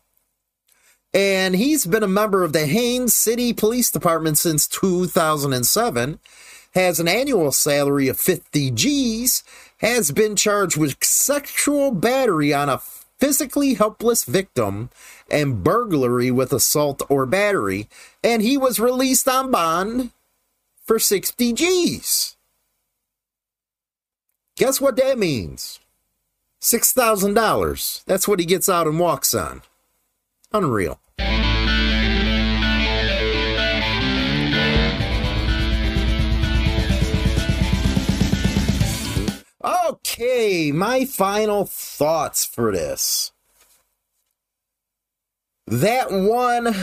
And 1.12 1.54
he's 1.54 1.86
been 1.86 2.02
a 2.02 2.08
member 2.08 2.42
of 2.42 2.52
the 2.52 2.66
Haines 2.66 3.14
City 3.14 3.52
Police 3.52 3.90
Department 3.90 4.36
since 4.36 4.66
2007, 4.66 6.18
has 6.74 6.98
an 6.98 7.06
annual 7.06 7.52
salary 7.52 8.08
of 8.08 8.18
50 8.18 8.72
G's, 8.72 9.44
has 9.78 10.10
been 10.10 10.34
charged 10.34 10.76
with 10.76 11.02
sexual 11.04 11.92
battery 11.92 12.52
on 12.52 12.68
a 12.68 12.80
physically 13.18 13.74
helpless 13.74 14.24
victim 14.24 14.90
and 15.30 15.62
burglary 15.62 16.30
with 16.30 16.52
assault 16.52 17.02
or 17.08 17.26
battery, 17.26 17.88
and 18.22 18.42
he 18.42 18.56
was 18.56 18.80
released 18.80 19.28
on 19.28 19.50
bond 19.50 20.10
for 20.84 20.98
60 20.98 21.52
G's. 21.52 22.36
Guess 24.56 24.80
what 24.80 24.96
that 24.96 25.18
means? 25.18 25.80
$6,000. 26.60 28.04
That's 28.04 28.28
what 28.28 28.38
he 28.40 28.46
gets 28.46 28.68
out 28.68 28.86
and 28.86 28.98
walks 28.98 29.34
on. 29.34 29.62
Unreal. 30.52 31.00
Okay, 39.64 40.70
my 40.72 41.04
final 41.04 41.64
thoughts 41.64 42.44
for 42.44 42.70
this. 42.70 43.32
That 45.66 46.12
one 46.12 46.74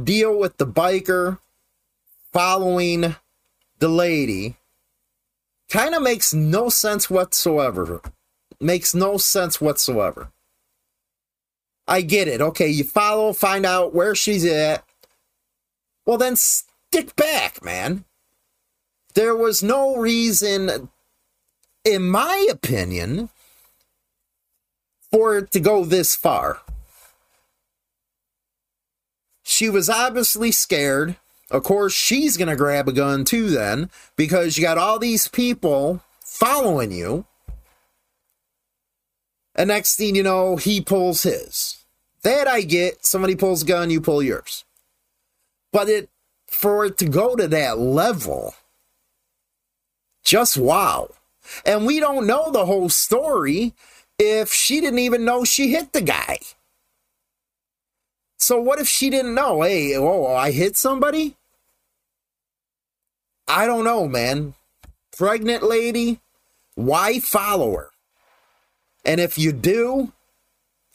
deal 0.00 0.36
with 0.36 0.58
the 0.58 0.66
biker 0.66 1.38
following 2.32 3.16
the 3.78 3.88
lady 3.88 4.56
kind 5.68 5.94
of 5.94 6.02
makes 6.02 6.32
no 6.32 6.68
sense 6.68 7.08
whatsoever. 7.08 8.00
Makes 8.60 8.94
no 8.94 9.16
sense 9.18 9.60
whatsoever. 9.60 10.32
I 11.86 12.02
get 12.02 12.28
it. 12.28 12.40
Okay, 12.40 12.68
you 12.68 12.84
follow, 12.84 13.32
find 13.32 13.64
out 13.64 13.94
where 13.94 14.14
she's 14.14 14.44
at. 14.44 14.84
Well, 16.04 16.18
then 16.18 16.36
stick 16.36 17.14
back, 17.16 17.64
man. 17.64 18.04
There 19.14 19.34
was 19.34 19.62
no 19.62 19.96
reason 19.96 20.88
in 21.88 22.08
my 22.10 22.46
opinion, 22.50 23.30
for 25.10 25.38
it 25.38 25.50
to 25.52 25.60
go 25.60 25.84
this 25.84 26.14
far. 26.14 26.60
She 29.42 29.70
was 29.70 29.88
obviously 29.88 30.52
scared. 30.52 31.16
Of 31.50 31.62
course, 31.62 31.94
she's 31.94 32.36
going 32.36 32.48
to 32.48 32.56
grab 32.56 32.88
a 32.88 32.92
gun 32.92 33.24
too, 33.24 33.48
then, 33.48 33.90
because 34.16 34.56
you 34.56 34.62
got 34.62 34.78
all 34.78 34.98
these 34.98 35.28
people 35.28 36.02
following 36.20 36.92
you. 36.92 37.24
And 39.54 39.68
next 39.68 39.96
thing 39.96 40.14
you 40.14 40.22
know, 40.22 40.56
he 40.56 40.80
pulls 40.80 41.22
his. 41.22 41.84
That 42.22 42.46
I 42.46 42.62
get. 42.62 43.04
Somebody 43.04 43.34
pulls 43.34 43.62
a 43.62 43.66
gun, 43.66 43.90
you 43.90 44.00
pull 44.00 44.22
yours. 44.22 44.64
But 45.72 45.88
it 45.88 46.10
for 46.46 46.86
it 46.86 46.98
to 46.98 47.06
go 47.06 47.36
to 47.36 47.46
that 47.48 47.78
level, 47.78 48.54
just 50.24 50.56
wow. 50.56 51.10
And 51.64 51.86
we 51.86 52.00
don't 52.00 52.26
know 52.26 52.50
the 52.50 52.66
whole 52.66 52.88
story 52.88 53.74
if 54.18 54.52
she 54.52 54.80
didn't 54.80 54.98
even 54.98 55.24
know 55.24 55.44
she 55.44 55.70
hit 55.70 55.92
the 55.92 56.02
guy. 56.02 56.38
So 58.38 58.60
what 58.60 58.78
if 58.78 58.88
she 58.88 59.10
didn't 59.10 59.34
know? 59.34 59.62
Hey, 59.62 59.96
oh, 59.96 60.26
I 60.26 60.52
hit 60.52 60.76
somebody? 60.76 61.36
I 63.46 63.66
don't 63.66 63.84
know, 63.84 64.06
man. 64.06 64.54
Pregnant 65.16 65.62
lady, 65.62 66.20
why 66.74 67.18
follow 67.18 67.74
her? 67.76 67.90
And 69.04 69.20
if 69.20 69.38
you 69.38 69.52
do, 69.52 70.12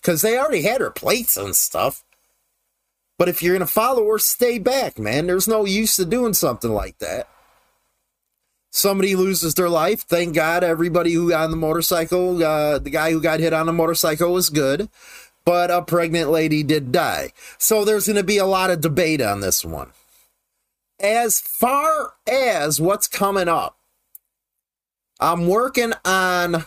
because 0.01 0.21
they 0.21 0.37
already 0.37 0.61
had 0.61 0.81
her 0.81 0.91
plates 0.91 1.35
and 1.35 1.55
stuff. 1.55 2.03
But 3.17 3.29
if 3.29 3.43
you're 3.43 3.55
going 3.55 3.67
to 3.67 3.71
follow 3.71 4.07
her, 4.09 4.19
stay 4.19 4.59
back, 4.59 4.97
man. 4.97 5.27
There's 5.27 5.47
no 5.47 5.65
use 5.65 5.95
to 5.97 6.05
doing 6.05 6.33
something 6.33 6.71
like 6.71 6.97
that 6.99 7.27
somebody 8.73 9.15
loses 9.15 9.53
their 9.53 9.69
life. 9.69 10.01
Thank 10.01 10.33
God, 10.33 10.63
everybody 10.63 11.13
who 11.13 11.29
got 11.29 11.45
on 11.45 11.51
the 11.51 11.57
motorcycle, 11.57 12.43
uh, 12.43 12.79
the 12.79 12.89
guy 12.89 13.11
who 13.11 13.21
got 13.21 13.39
hit 13.39 13.53
on 13.53 13.67
the 13.67 13.73
motorcycle 13.73 14.33
was 14.33 14.49
good, 14.49 14.89
but 15.45 15.71
a 15.71 15.81
pregnant 15.81 16.29
lady 16.29 16.63
did 16.63 16.91
die. 16.91 17.31
So 17.57 17.83
there's 17.83 18.07
going 18.07 18.17
to 18.17 18.23
be 18.23 18.37
a 18.37 18.45
lot 18.45 18.69
of 18.69 18.81
debate 18.81 19.21
on 19.21 19.41
this 19.41 19.63
one. 19.65 19.91
As 20.99 21.41
far 21.41 22.13
as 22.27 22.79
what's 22.79 23.07
coming 23.07 23.47
up, 23.47 23.77
I'm 25.19 25.47
working 25.47 25.93
on 26.05 26.65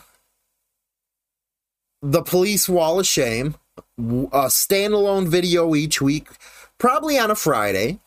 the 2.01 2.21
police 2.21 2.69
wall 2.69 2.99
of 2.99 3.07
shame, 3.07 3.55
a 3.97 4.47
standalone 4.47 5.27
video 5.27 5.75
each 5.75 6.01
week, 6.01 6.29
probably 6.77 7.17
on 7.17 7.31
a 7.31 7.35
Friday, 7.35 7.99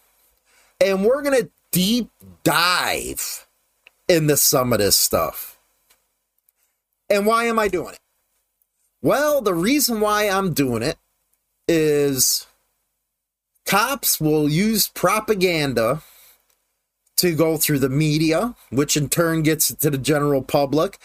and 0.80 1.04
we're 1.04 1.22
going 1.22 1.40
to 1.42 1.50
deep 1.72 2.10
dive 2.42 3.46
into 4.08 4.36
some 4.36 4.72
of 4.72 4.78
this 4.78 4.96
stuff. 4.96 5.58
And 7.08 7.26
why 7.26 7.44
am 7.44 7.58
I 7.58 7.68
doing 7.68 7.94
it? 7.94 7.99
Well, 9.02 9.40
the 9.40 9.54
reason 9.54 10.00
why 10.00 10.28
I'm 10.28 10.52
doing 10.52 10.82
it 10.82 10.98
is 11.66 12.46
cops 13.64 14.20
will 14.20 14.48
use 14.48 14.88
propaganda 14.88 16.02
to 17.16 17.34
go 17.34 17.56
through 17.56 17.78
the 17.78 17.88
media, 17.88 18.54
which 18.70 18.96
in 18.96 19.08
turn 19.08 19.42
gets 19.42 19.72
to 19.74 19.90
the 19.90 19.98
general 19.98 20.42
public, 20.42 20.98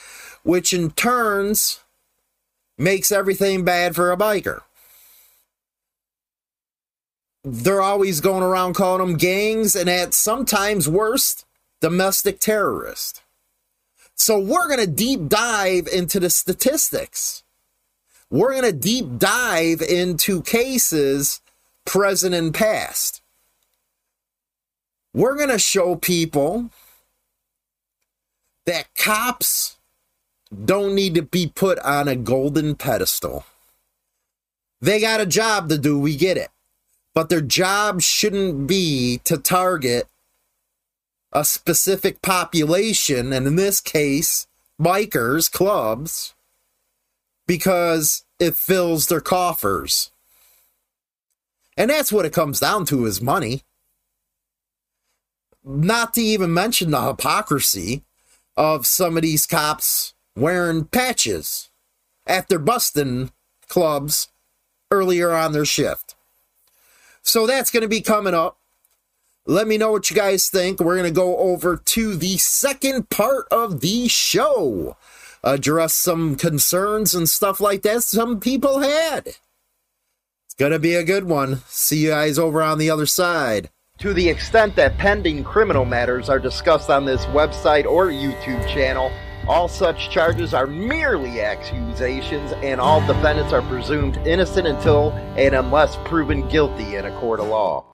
which 0.43 0.73
in 0.73 0.91
turns 0.91 1.79
makes 2.77 3.11
everything 3.11 3.63
bad 3.63 3.95
for 3.95 4.11
a 4.11 4.17
biker. 4.17 4.61
They're 7.45 7.81
always 7.81 8.19
going 8.21 8.43
around 8.43 8.73
calling 8.73 9.05
them 9.05 9.17
gangs, 9.17 9.75
and 9.75 9.89
at 9.89 10.13
sometimes 10.13 10.89
worst, 10.89 11.45
domestic 11.79 12.39
terrorist. 12.39 13.21
So 14.15 14.39
we're 14.39 14.67
going 14.67 14.79
to 14.79 14.87
deep 14.87 15.27
dive 15.29 15.87
into 15.87 16.19
the 16.19 16.29
statistics. 16.29 17.43
We're 18.29 18.51
going 18.51 18.63
to 18.63 18.73
deep 18.73 19.17
dive 19.17 19.81
into 19.81 20.41
cases 20.41 21.41
present 21.85 22.33
and 22.33 22.53
past. 22.53 23.21
We're 25.13 25.37
going 25.37 25.49
to 25.49 25.59
show 25.59 25.95
people 25.95 26.69
that 28.65 28.93
cops 28.95 29.77
don't 30.63 30.95
need 30.95 31.15
to 31.15 31.21
be 31.21 31.47
put 31.47 31.79
on 31.79 32.07
a 32.07 32.15
golden 32.15 32.75
pedestal. 32.75 33.45
They 34.81 34.99
got 34.99 35.21
a 35.21 35.25
job 35.25 35.69
to 35.69 35.77
do, 35.77 35.97
we 35.97 36.15
get 36.15 36.37
it. 36.37 36.49
But 37.13 37.29
their 37.29 37.41
job 37.41 38.01
shouldn't 38.01 38.67
be 38.67 39.21
to 39.23 39.37
target 39.37 40.07
a 41.31 41.45
specific 41.45 42.21
population, 42.21 43.33
and 43.33 43.47
in 43.47 43.55
this 43.55 43.81
case, 43.81 44.47
bikers, 44.79 45.51
clubs, 45.51 46.34
because 47.47 48.23
it 48.39 48.55
fills 48.55 49.07
their 49.07 49.21
coffers. 49.21 50.11
And 51.77 51.89
that's 51.89 52.11
what 52.11 52.25
it 52.25 52.33
comes 52.33 52.59
down 52.59 52.85
to 52.85 53.05
is 53.05 53.21
money. 53.21 53.63
Not 55.63 56.13
to 56.13 56.21
even 56.21 56.53
mention 56.53 56.91
the 56.91 57.01
hypocrisy 57.01 58.03
of 58.55 58.85
some 58.85 59.17
of 59.17 59.23
these 59.23 59.45
cops 59.45 60.13
wearing 60.35 60.85
patches 60.85 61.69
after 62.27 62.59
busting 62.59 63.31
clubs 63.67 64.29
earlier 64.91 65.31
on 65.31 65.51
their 65.51 65.65
shift. 65.65 66.15
So 67.21 67.47
that's 67.47 67.71
going 67.71 67.81
to 67.81 67.89
be 67.89 68.01
coming 68.01 68.33
up. 68.33 68.57
Let 69.47 69.67
me 69.67 69.77
know 69.77 69.91
what 69.91 70.09
you 70.09 70.15
guys 70.15 70.47
think. 70.47 70.79
We're 70.79 70.97
going 70.97 71.11
to 71.11 71.19
go 71.19 71.37
over 71.37 71.77
to 71.77 72.15
the 72.15 72.37
second 72.37 73.09
part 73.09 73.47
of 73.51 73.81
the 73.81 74.07
show, 74.07 74.97
address 75.45 75.93
some 75.93 76.35
concerns 76.35 77.13
and 77.13 77.29
stuff 77.29 77.61
like 77.61 77.83
that 77.83 78.03
some 78.03 78.39
people 78.39 78.79
had. 78.79 79.27
It's 79.27 80.55
going 80.57 80.71
to 80.71 80.79
be 80.79 80.95
a 80.95 81.03
good 81.03 81.25
one. 81.25 81.61
See 81.67 82.03
you 82.03 82.09
guys 82.09 82.39
over 82.39 82.61
on 82.61 82.79
the 82.79 82.89
other 82.89 83.05
side. 83.05 83.69
To 83.99 84.13
the 84.13 84.27
extent 84.27 84.75
that 84.75 84.97
pending 84.97 85.45
criminal 85.45 85.85
matters 85.85 86.29
are 86.29 86.39
discussed 86.39 86.89
on 86.89 87.05
this 87.05 87.25
website 87.27 87.85
or 87.85 88.07
YouTube 88.07 88.67
channel, 88.67 89.11
all 89.47 89.67
such 89.67 90.09
charges 90.09 90.53
are 90.53 90.67
merely 90.67 91.39
accusations, 91.39 92.51
and 92.63 92.81
all 92.81 92.99
defendants 93.05 93.53
are 93.53 93.61
presumed 93.61 94.17
innocent 94.25 94.67
until 94.67 95.11
and 95.37 95.53
unless 95.55 95.95
proven 96.03 96.47
guilty 96.49 96.95
in 96.95 97.05
a 97.05 97.19
court 97.19 97.39
of 97.39 97.47
law. 97.47 97.85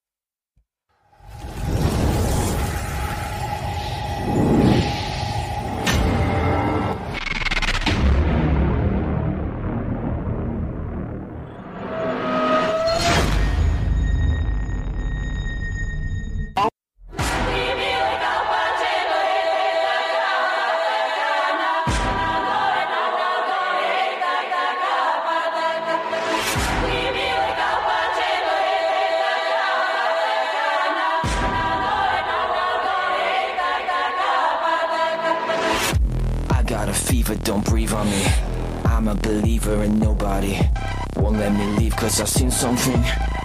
Cause 42.01 42.19
I've 42.19 42.29
seen 42.29 42.49
something. 42.49 42.99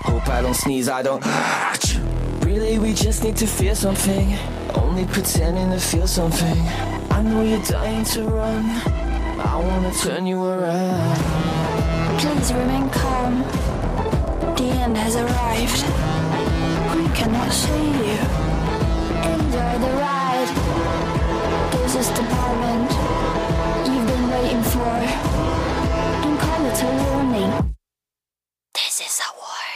Hope 0.08 0.26
I 0.28 0.40
don't 0.40 0.54
sneeze, 0.54 0.88
I 0.88 1.02
don't. 1.02 1.22
Really, 2.42 2.78
we 2.78 2.94
just 2.94 3.22
need 3.22 3.36
to 3.36 3.46
feel 3.46 3.76
something. 3.76 4.34
Only 4.74 5.04
pretending 5.04 5.70
to 5.70 5.78
feel 5.78 6.06
something. 6.06 6.58
I 7.10 7.22
know 7.22 7.42
you're 7.42 7.62
dying 7.62 8.04
to 8.06 8.22
run. 8.24 8.64
I 9.38 9.56
wanna 9.56 9.92
turn 9.92 10.26
you 10.26 10.42
around. 10.42 11.16
Please 12.18 12.52
remain 12.54 12.88
calm. 12.88 13.42
The 14.56 14.68
end 14.82 14.96
has 14.96 15.16
arrived. 15.16 15.82
We 16.96 17.06
cannot 17.14 17.52
save 17.52 17.96
you. 18.10 18.22
Enjoy 19.34 19.72
the 19.84 19.92
ride. 20.00 20.50
This 21.72 21.94
is 21.94 22.10
the 22.16 22.22
moment 22.22 23.25
waiting 24.46 24.62
for. 24.62 24.94
Don't 26.22 26.38
call 26.38 26.66
it 26.66 26.82
a 26.82 26.88
warning. 27.02 27.50
This 28.74 29.00
is 29.00 29.20
a 29.26 29.30
war. 29.34 29.66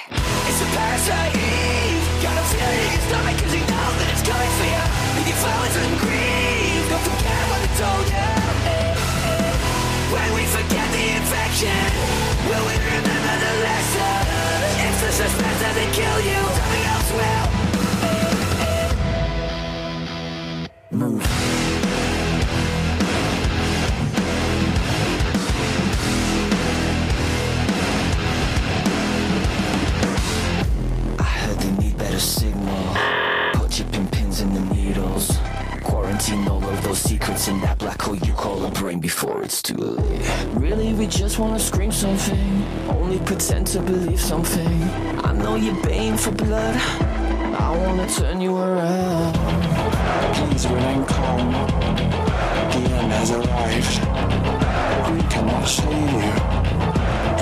It's 0.46 0.60
a 0.62 0.68
parasite 0.76 1.34
Gotta 2.22 2.44
feel 2.50 2.70
it 2.70 2.86
in 2.86 2.90
your 2.94 3.04
stomach 3.08 3.36
cause 3.40 3.54
you 3.54 3.64
know 3.66 3.88
that 3.98 4.08
it's 4.14 4.22
coming 4.22 4.52
for 4.58 4.66
you. 4.70 4.84
If 5.18 5.26
you 5.26 5.36
flowers 5.42 5.76
and 5.82 5.94
grieve, 6.02 6.86
don't 6.90 7.04
forget 7.08 7.42
what 7.50 7.60
I 7.66 7.70
told 7.82 8.06
you. 8.14 8.30
When 10.14 10.28
we 10.38 10.44
forget 10.54 10.86
the 10.94 11.04
infection, 11.18 11.86
will 12.46 12.64
we 12.70 12.76
remember 12.94 13.34
the 13.42 13.52
lesson? 13.66 14.22
It's 14.86 15.00
the 15.02 15.12
suspense 15.20 15.58
that 15.64 15.74
they 15.78 15.88
kill 15.98 16.18
you. 16.30 16.40
Something 16.58 16.84
else 16.94 17.10
will. 17.18 17.46
Move. 20.98 21.69
Those 36.90 37.02
secrets 37.02 37.46
in 37.46 37.60
that 37.60 37.78
black 37.78 38.02
hole 38.02 38.16
you 38.16 38.32
call 38.32 38.64
a 38.64 38.70
brain 38.72 38.98
before 38.98 39.44
it's 39.44 39.62
too 39.62 39.76
late. 39.76 40.28
Really, 40.54 40.92
we 40.92 41.06
just 41.06 41.38
wanna 41.38 41.60
scream 41.60 41.92
something. 41.92 42.64
Only 42.88 43.20
pretend 43.20 43.68
to 43.68 43.80
believe 43.80 44.20
something. 44.20 44.82
I 45.22 45.32
know 45.32 45.54
you're 45.54 45.80
baying 45.84 46.16
for 46.16 46.32
blood. 46.32 46.74
I 47.66 47.68
wanna 47.82 48.08
turn 48.08 48.40
you 48.40 48.56
around. 48.56 49.34
Please 50.34 50.66
remain 50.66 51.04
calm. 51.04 51.52
The 52.72 52.82
end 52.98 53.12
has 53.18 53.30
arrived. 53.38 53.96
We 55.14 55.22
cannot 55.32 55.66
save 55.68 56.12
you. 56.24 56.32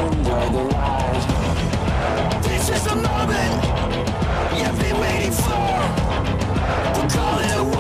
Enjoy 0.09 0.47
the 0.57 0.65
ride. 0.77 1.25
This 2.43 2.69
is 2.69 2.83
the 2.85 2.97
moment 2.97 3.55
you've 4.59 4.79
been 4.85 4.99
waiting 5.01 5.33
for. 5.33 5.69
We'll 6.95 7.09
call 7.09 7.39
it 7.39 7.78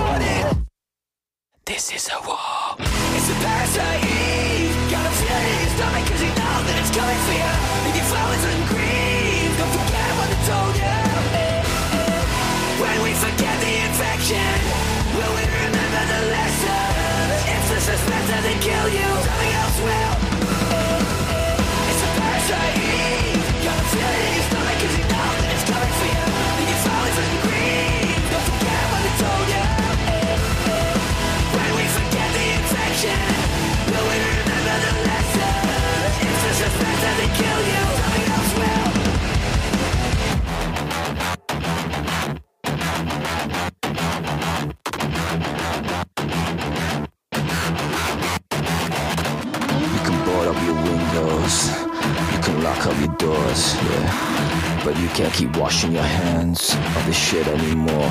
Kill 18.60 18.88
you. 18.88 19.00
Something 19.00 19.52
else 19.54 19.78
will. 19.80 20.14
It's 21.88 22.02
a 22.02 22.20
parasite 22.20 22.76
your 23.64 24.42
stomach 24.42 24.57
can't 55.18 55.34
keep 55.34 55.56
washing 55.56 55.90
your 55.90 56.04
hands 56.04 56.76
of 56.94 57.04
this 57.06 57.18
shit 57.18 57.44
anymore. 57.48 58.08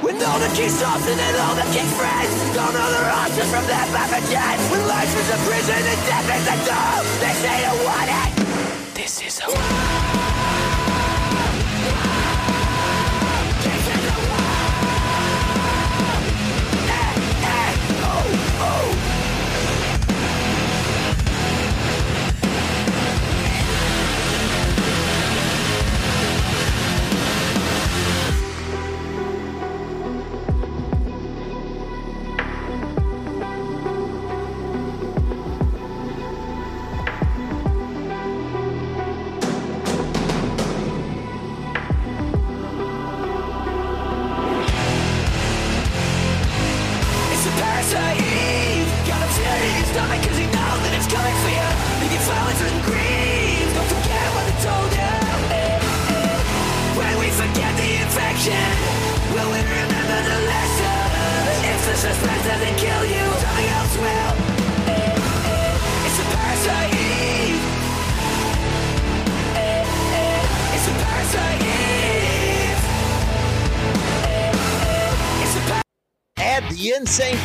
When 0.00 0.16
all 0.24 0.38
the 0.40 0.48
king's 0.56 0.72
saucing 0.80 1.18
and 1.18 1.36
all 1.36 1.54
the 1.54 1.68
king's 1.76 1.92
friends 1.92 2.32
Don't 2.56 2.72
know 2.72 2.88
the 2.90 3.04
options 3.20 3.50
from 3.50 3.66
their 3.66 3.84
pathogen 3.92 4.56
When 4.70 4.88
life 4.88 5.12
is 5.14 5.28
a 5.28 5.38
prison 5.44 5.76
and 5.76 6.00
death 6.08 6.28
is 6.36 6.46
a 6.48 6.56
door 6.64 6.94
They 7.20 7.34
say 7.42 7.56
you 7.60 7.84
want 7.84 8.08
it 8.08 8.94
This 8.94 9.20
is 9.20 9.40
a 9.40 10.11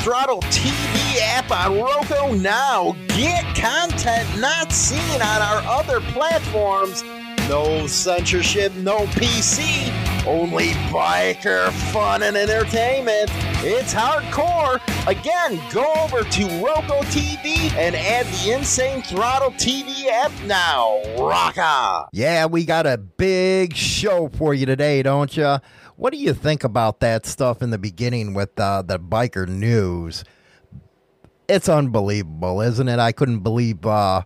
Throttle 0.08 0.39
TV 0.43 1.20
app 1.20 1.52
on 1.52 1.82
Roku 1.82 2.38
now. 2.38 2.96
Get 3.10 3.43
content 3.58 4.39
not 4.39 4.72
seen 4.72 5.22
on 5.22 5.41
our 5.41 5.62
other 5.67 6.00
platforms. 6.00 7.04
No 7.50 7.88
censorship, 7.88 8.74
no 8.76 9.00
PC, 9.08 10.26
only 10.26 10.70
biker 10.93 11.72
fun 11.91 12.24
and 12.24 12.38
entertainment. 12.38 13.30
It's 13.65 13.93
hardcore. 13.93 14.80
Again, 15.08 15.60
go 15.74 15.93
over 16.02 16.24
to 16.24 16.43
Roku 16.63 17.04
TV 17.10 17.70
and 17.74 17.93
add 17.93 18.28
the 18.28 18.52
Insane 18.54 19.02
Throttle 19.02 19.52
TV 19.52 20.08
app 20.08 20.32
now. 20.46 21.02
Rock 21.20 21.58
on. 21.58 22.08
Yeah, 22.13 22.46
we 22.46 22.63
got 22.63 22.88
a 22.88 22.98
big 22.98 23.76
show 23.76 24.30
for 24.30 24.54
you 24.54 24.65
today, 24.65 25.04
don't 25.04 25.36
you? 25.36 25.58
What 25.98 26.14
do 26.14 26.20
you 26.20 26.36
think 26.36 26.64
about 26.64 27.00
that 27.00 27.26
stuff 27.26 27.64
in 27.64 27.72
the 27.72 27.80
beginning 27.80 28.36
with 28.36 28.60
uh, 28.60 28.84
the 28.84 29.00
biker 29.00 29.48
news? 29.48 30.24
It's 31.50 31.68
unbelievable, 31.68 32.62
isn't 32.62 32.88
it? 32.88 33.00
I 33.00 33.12
couldn't 33.12 33.40
believe 33.40 33.84
uh, 33.84 34.22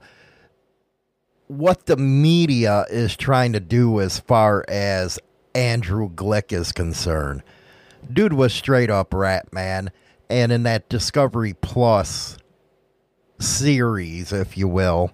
what 1.47 1.85
the 1.85 1.95
media 1.95 2.85
is 2.89 3.15
trying 3.15 3.53
to 3.53 3.61
do 3.61 4.01
as 4.01 4.19
far 4.19 4.65
as 4.67 5.17
Andrew 5.55 6.09
Glick 6.09 6.51
is 6.51 6.73
concerned. 6.73 7.41
Dude 8.11 8.33
was 8.33 8.53
straight 8.53 8.89
up 8.89 9.13
rat, 9.13 9.53
man. 9.53 9.91
And 10.29 10.51
in 10.51 10.63
that 10.63 10.89
Discovery 10.89 11.53
Plus 11.53 12.37
series, 13.39 14.33
if 14.33 14.57
you 14.57 14.67
will, 14.67 15.11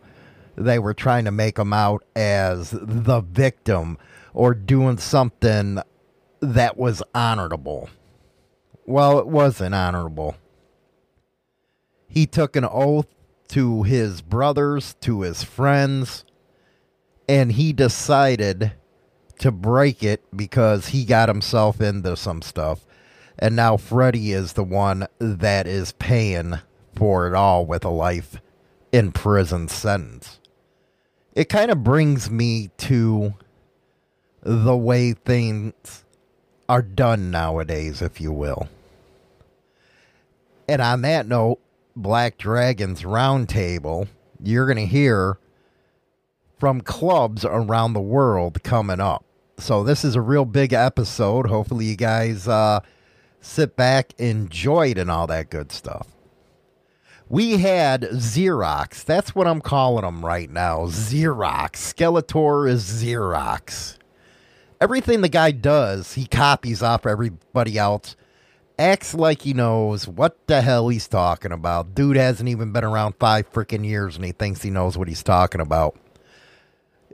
they 0.55 0.79
were 0.79 0.95
trying 0.95 1.25
to 1.25 1.31
make 1.31 1.59
him 1.59 1.71
out 1.71 2.03
as 2.15 2.71
the 2.71 3.21
victim 3.21 3.99
or 4.33 4.55
doing 4.55 4.97
something 4.97 5.83
that 6.39 6.77
was 6.77 7.03
honorable. 7.13 7.89
Well, 8.85 9.19
it 9.19 9.27
wasn't 9.27 9.75
honorable. 9.75 10.35
He 12.07 12.25
took 12.25 12.55
an 12.55 12.65
oath 12.65 13.07
to 13.49 13.83
his 13.83 14.21
brothers, 14.21 14.95
to 15.01 15.21
his 15.21 15.43
friends, 15.43 16.25
and 17.27 17.51
he 17.51 17.73
decided 17.73 18.71
to 19.39 19.51
break 19.51 20.03
it 20.03 20.23
because 20.35 20.87
he 20.87 21.05
got 21.05 21.29
himself 21.29 21.81
into 21.81 22.15
some 22.15 22.41
stuff. 22.41 22.85
And 23.37 23.55
now 23.55 23.77
Freddie 23.77 24.31
is 24.31 24.53
the 24.53 24.63
one 24.63 25.07
that 25.19 25.67
is 25.67 25.91
paying 25.93 26.55
for 26.95 27.27
it 27.27 27.35
all 27.35 27.65
with 27.65 27.85
a 27.85 27.89
life 27.89 28.41
in 28.91 29.11
prison 29.11 29.67
sentence. 29.67 30.39
It 31.35 31.49
kind 31.49 31.69
of 31.69 31.83
brings 31.83 32.31
me 32.31 32.71
to 32.77 33.35
the 34.41 34.75
way 34.75 35.13
things 35.13 36.05
are 36.69 36.81
done 36.81 37.31
nowadays, 37.31 38.01
if 38.01 38.19
you 38.19 38.31
will. 38.31 38.67
And 40.67 40.81
on 40.81 41.01
that 41.01 41.27
note, 41.27 41.59
Black 41.95 42.37
Dragons 42.37 43.03
Roundtable, 43.03 44.07
you're 44.43 44.65
going 44.65 44.77
to 44.77 44.85
hear 44.85 45.37
from 46.59 46.81
clubs 46.81 47.45
around 47.45 47.93
the 47.93 48.01
world 48.01 48.63
coming 48.63 48.99
up. 48.99 49.23
So 49.59 49.83
this 49.83 50.03
is 50.03 50.15
a 50.15 50.21
real 50.21 50.45
big 50.45 50.73
episode. 50.73 51.47
Hopefully, 51.47 51.85
you 51.85 51.95
guys 51.95 52.47
uh, 52.47 52.81
sit 53.41 53.75
back, 53.75 54.13
enjoy 54.19 54.89
it, 54.91 54.97
and 54.97 55.09
all 55.09 55.27
that 55.27 55.49
good 55.49 55.71
stuff. 55.71 56.07
We 57.29 57.57
had 57.57 58.03
Xerox. 58.03 59.03
That's 59.03 59.35
what 59.35 59.47
I'm 59.47 59.61
calling 59.61 60.05
them 60.05 60.25
right 60.25 60.49
now. 60.49 60.85
Xerox. 60.85 61.71
Skeletor 61.93 62.69
is 62.69 62.83
Xerox. 62.83 63.97
Everything 64.79 65.21
the 65.21 65.29
guy 65.29 65.51
does, 65.51 66.13
he 66.13 66.25
copies 66.25 66.83
off 66.83 67.05
everybody 67.05 67.77
else. 67.77 68.15
Acts 68.77 69.15
like 69.15 69.41
he 69.41 69.53
knows 69.53 70.07
what 70.07 70.45
the 70.45 70.61
hell 70.61 70.89
he's 70.89 71.07
talking 71.07 71.51
about. 71.51 71.95
Dude 71.95 72.15
hasn't 72.15 72.47
even 72.47 72.71
been 72.71 72.83
around 72.83 73.15
five 73.19 73.51
freaking 73.51 73.85
years 73.85 74.15
and 74.15 74.23
he 74.23 74.31
thinks 74.31 74.61
he 74.61 74.69
knows 74.69 74.97
what 74.97 75.07
he's 75.07 75.23
talking 75.23 75.61
about. 75.61 75.97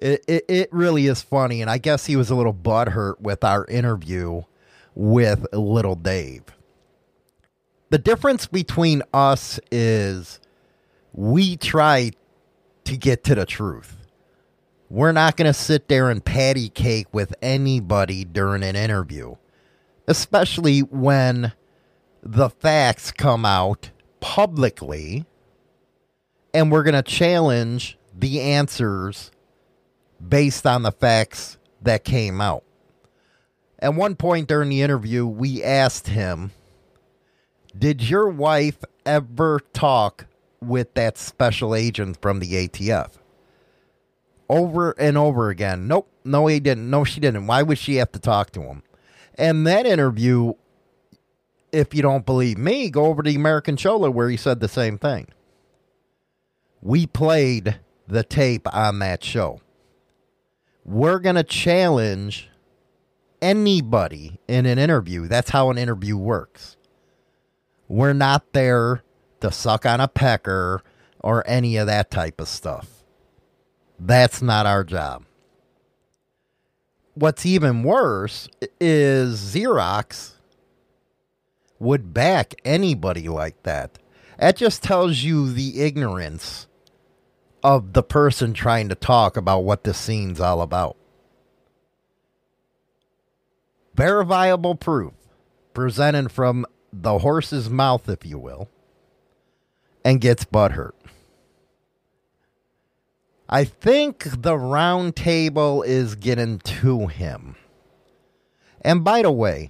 It, 0.02 0.26
it, 0.28 0.46
it 0.50 0.74
really 0.74 1.08
is 1.08 1.22
funny, 1.22 1.62
and 1.62 1.72
I 1.72 1.78
guess 1.78 2.06
he 2.06 2.18
was 2.18 2.30
a 2.30 2.36
little 2.36 2.54
butthurt 2.54 3.22
with 3.22 3.46
our 3.46 3.66
interview 3.68 4.42
with 4.96 5.46
Little 5.54 5.96
Dave. 5.96 6.44
The 7.90 8.00
difference 8.00 8.46
between 8.46 9.04
us 9.14 9.62
is 9.72 10.42
we 11.14 11.56
try 11.56 12.12
to 12.84 12.98
get 12.98 13.24
to 13.26 13.36
the 13.36 13.46
truth. 13.46 14.03
We're 14.94 15.12
not 15.12 15.38
going 15.38 15.52
to 15.52 15.56
sit 15.56 15.88
there 15.88 16.12
and 16.12 16.24
patty 16.24 16.70
cake 16.70 17.08
with 17.12 17.34
anybody 17.42 18.24
during 18.26 18.62
an 18.62 18.76
interview, 18.76 19.38
especially 20.08 20.82
when 20.82 21.52
the 22.22 22.52
facts 22.52 23.12
come 23.12 23.44
out 23.44 23.90
publicly 24.20 25.26
and 26.54 26.72
we're 26.72 26.84
going 26.84 26.94
to 26.94 27.02
challenge 27.02 27.98
the 28.16 28.40
answers 28.40 29.32
based 30.30 30.68
on 30.68 30.84
the 30.84 30.92
facts 30.92 31.58
that 31.82 32.04
came 32.04 32.40
out. 32.40 32.64
At 33.80 33.96
one 33.96 34.16
point 34.16 34.48
during 34.48 34.70
the 34.70 34.84
interview, 34.84 35.26
we 35.26 35.64
asked 35.64 36.10
him, 36.10 36.52
Did 37.76 38.08
your 38.08 38.30
wife 38.30 38.78
ever 39.08 39.60
talk 39.74 40.28
with 40.62 40.94
that 40.94 41.18
special 41.18 41.74
agent 41.74 42.22
from 42.22 42.38
the 42.38 42.68
ATF? 42.68 43.23
Over 44.56 44.92
and 44.92 45.18
over 45.18 45.50
again. 45.50 45.88
Nope, 45.88 46.10
no, 46.24 46.48
he 46.48 46.60
didn't. 46.60 46.90
No, 46.90 47.04
she 47.04 47.20
didn't. 47.20 47.48
Why 47.48 47.64
would 47.64 47.78
she 47.78 47.96
have 47.96 48.12
to 48.12 48.20
talk 48.20 48.52
to 48.52 48.62
him? 48.62 48.84
And 49.36 49.66
that 49.66 49.86
interview, 49.86 50.54
if 51.72 51.94
you 51.96 52.02
don't 52.02 52.26
believe 52.26 52.58
me, 52.58 52.90
go 52.90 53.06
over 53.06 53.24
to 53.24 53.30
the 53.30 53.36
American 53.36 53.76
Chola 53.78 54.12
where 54.12 54.30
he 54.30 54.38
said 54.38 54.60
the 54.60 54.68
same 54.68 54.98
thing. 54.98 55.28
We 56.82 57.08
played 57.08 57.80
the 58.08 58.24
tape 58.24 58.68
on 58.74 59.00
that 59.00 59.24
show 59.24 59.60
we're 60.86 61.20
going 61.20 61.36
to 61.36 61.44
challenge 61.44 62.50
anybody 63.42 64.40
in 64.48 64.66
an 64.66 64.78
interview. 64.78 65.28
That's 65.28 65.50
how 65.50 65.70
an 65.70 65.78
interview 65.78 66.18
works. 66.18 66.78
We're 67.88 68.14
not 68.14 68.54
there 68.54 69.04
to 69.42 69.52
suck 69.52 69.86
on 69.86 70.00
a 70.00 70.08
pecker 70.08 70.82
or 71.20 71.44
any 71.48 71.78
of 71.78 71.88
that 71.88 72.12
type 72.12 72.40
of 72.40 72.48
stuff. 72.48 72.93
That's 74.06 74.42
not 74.42 74.66
our 74.66 74.84
job. 74.84 75.24
What's 77.14 77.46
even 77.46 77.84
worse 77.84 78.50
is 78.82 79.40
Xerox 79.40 80.34
would 81.80 82.14
back 82.14 82.54
anybody 82.66 83.30
like 83.30 83.64
that. 83.64 84.00
That 84.38 84.58
just 84.58 84.84
tells 84.84 85.24
you 85.24 85.54
the 85.54 85.80
ignorance 85.82 86.68
of 87.64 87.94
the 87.94 88.04
person 88.04 88.54
trying 88.54 88.90
to 88.90 88.96
talk 88.96 89.38
about 89.38 89.64
what 89.64 89.86
the 89.86 89.94
scene's 89.94 90.42
all 90.42 90.62
about. 90.62 90.98
Verifiable 93.96 94.76
proof 94.76 95.14
presented 95.74 96.30
from 96.30 96.66
the 96.92 97.20
horse's 97.20 97.70
mouth, 97.70 98.10
if 98.10 98.26
you 98.26 98.38
will, 98.38 98.68
and 100.04 100.20
gets 100.20 100.44
butthurt. 100.44 100.92
I 103.54 103.66
think 103.66 104.42
the 104.42 104.58
round 104.58 105.16
table 105.16 105.84
is 105.84 106.16
getting 106.16 106.58
to 106.58 107.06
him. 107.06 107.56
And 108.82 109.04
by 109.04 109.22
the 109.22 109.32
way, 109.32 109.70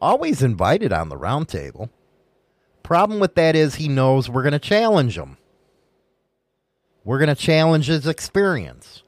always 0.00 0.42
invited 0.42 0.92
on 0.92 1.08
the 1.08 1.16
round 1.16 1.48
table. 1.48 1.88
Problem 2.82 3.20
with 3.20 3.36
that 3.36 3.54
is 3.54 3.76
he 3.76 3.86
knows 3.86 4.28
we're 4.28 4.42
going 4.42 4.54
to 4.54 4.58
challenge 4.58 5.16
him. 5.16 5.36
We're 7.04 7.20
going 7.20 7.28
to 7.28 7.40
challenge 7.40 7.86
his 7.86 8.08
experience. 8.08 9.04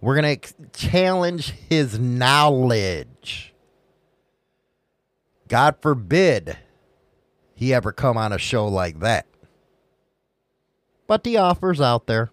We're 0.00 0.20
going 0.20 0.40
to 0.40 0.52
challenge 0.72 1.50
his 1.50 2.00
knowledge. 2.00 3.54
God 5.46 5.76
forbid 5.80 6.58
he 7.54 7.72
ever 7.72 7.92
come 7.92 8.16
on 8.16 8.32
a 8.32 8.38
show 8.38 8.66
like 8.66 8.98
that. 8.98 9.24
But 11.06 11.22
the 11.22 11.36
offer's 11.36 11.80
out 11.80 12.08
there. 12.08 12.32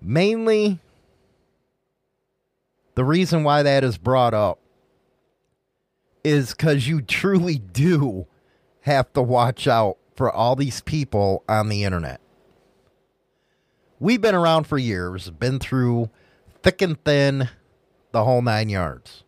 Mainly, 0.00 0.78
the 2.94 3.04
reason 3.04 3.44
why 3.44 3.62
that 3.62 3.84
is 3.84 3.98
brought 3.98 4.34
up 4.34 4.58
is 6.24 6.50
because 6.50 6.88
you 6.88 7.00
truly 7.00 7.58
do 7.58 8.26
have 8.82 9.12
to 9.12 9.22
watch 9.22 9.68
out 9.68 9.98
for 10.16 10.30
all 10.32 10.56
these 10.56 10.80
people 10.80 11.44
on 11.48 11.68
the 11.68 11.84
internet. 11.84 12.20
We've 14.00 14.20
been 14.20 14.34
around 14.34 14.64
for 14.64 14.78
years, 14.78 15.30
been 15.30 15.58
through 15.58 16.10
thick 16.62 16.82
and 16.82 17.02
thin, 17.04 17.48
the 18.12 18.24
whole 18.24 18.42
nine 18.42 18.68
yards. 18.68 19.24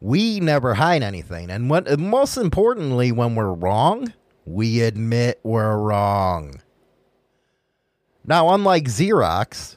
We 0.00 0.40
never 0.40 0.74
hide 0.74 1.02
anything. 1.02 1.50
And 1.50 1.68
what, 1.68 1.98
most 1.98 2.36
importantly, 2.36 3.12
when 3.12 3.34
we're 3.34 3.52
wrong, 3.52 4.12
we 4.46 4.80
admit 4.80 5.40
we're 5.42 5.76
wrong. 5.76 6.60
Now, 8.30 8.54
unlike 8.54 8.84
Xerox, 8.84 9.76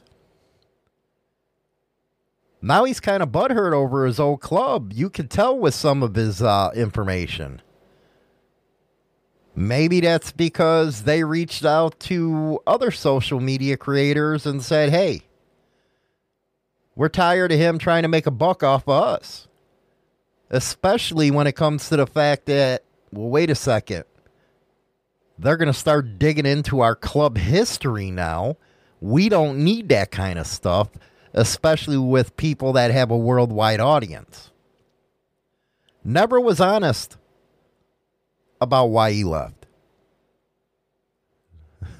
now 2.62 2.84
he's 2.84 3.00
kind 3.00 3.20
of 3.20 3.30
butthurt 3.30 3.72
over 3.72 4.06
his 4.06 4.20
old 4.20 4.42
club. 4.42 4.92
You 4.92 5.10
can 5.10 5.26
tell 5.26 5.58
with 5.58 5.74
some 5.74 6.04
of 6.04 6.14
his 6.14 6.40
uh, 6.40 6.70
information. 6.76 7.60
Maybe 9.56 9.98
that's 9.98 10.30
because 10.30 11.02
they 11.02 11.24
reached 11.24 11.64
out 11.64 11.98
to 12.00 12.60
other 12.64 12.92
social 12.92 13.40
media 13.40 13.76
creators 13.76 14.46
and 14.46 14.62
said, 14.62 14.90
hey, 14.90 15.22
we're 16.94 17.08
tired 17.08 17.50
of 17.50 17.58
him 17.58 17.76
trying 17.78 18.02
to 18.02 18.08
make 18.08 18.28
a 18.28 18.30
buck 18.30 18.62
off 18.62 18.86
of 18.86 19.02
us. 19.02 19.48
Especially 20.48 21.32
when 21.32 21.48
it 21.48 21.56
comes 21.56 21.88
to 21.88 21.96
the 21.96 22.06
fact 22.06 22.46
that, 22.46 22.84
well, 23.10 23.30
wait 23.30 23.50
a 23.50 23.56
second. 23.56 24.04
They're 25.38 25.56
going 25.56 25.72
to 25.72 25.78
start 25.78 26.18
digging 26.18 26.46
into 26.46 26.80
our 26.80 26.94
club 26.94 27.36
history 27.36 28.10
now. 28.10 28.56
We 29.00 29.28
don't 29.28 29.58
need 29.58 29.88
that 29.88 30.10
kind 30.10 30.38
of 30.38 30.46
stuff, 30.46 30.90
especially 31.32 31.98
with 31.98 32.36
people 32.36 32.72
that 32.74 32.90
have 32.90 33.10
a 33.10 33.16
worldwide 33.16 33.80
audience. 33.80 34.50
Never 36.04 36.40
was 36.40 36.60
honest 36.60 37.16
about 38.60 38.86
why 38.86 39.12
he 39.12 39.24
left. 39.24 39.66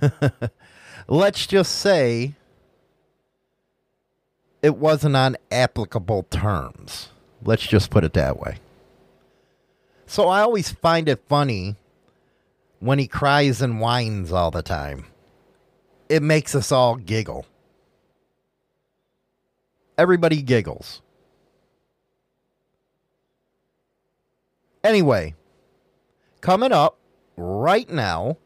Let's 1.09 1.47
just 1.47 1.75
say 1.77 2.35
it 4.63 4.77
wasn't 4.77 5.17
on 5.17 5.37
applicable 5.51 6.25
terms. 6.31 7.09
Let's 7.43 7.67
just 7.67 7.91
put 7.91 8.05
it 8.05 8.15
that 8.15 8.39
way. 8.39 8.59
So 10.07 10.29
I 10.29 10.41
always 10.41 10.71
find 10.71 11.09
it 11.09 11.23
funny 11.29 11.77
when 12.85 12.99
he 12.99 13.07
cries 13.07 13.63
and 13.63 13.81
whines 13.81 14.33
all 14.33 14.51
the 14.51 14.63
time. 14.63 15.07
It 16.09 16.23
makes 16.23 16.55
us 16.55 16.71
all 16.71 16.97
giggle. 16.97 17.47
Everybody 19.97 20.43
giggles. 20.43 21.01
Anyway, 24.83 25.35
Coming 26.45 26.73
up 26.73 26.99
right 27.39 27.89
now, 27.89 28.37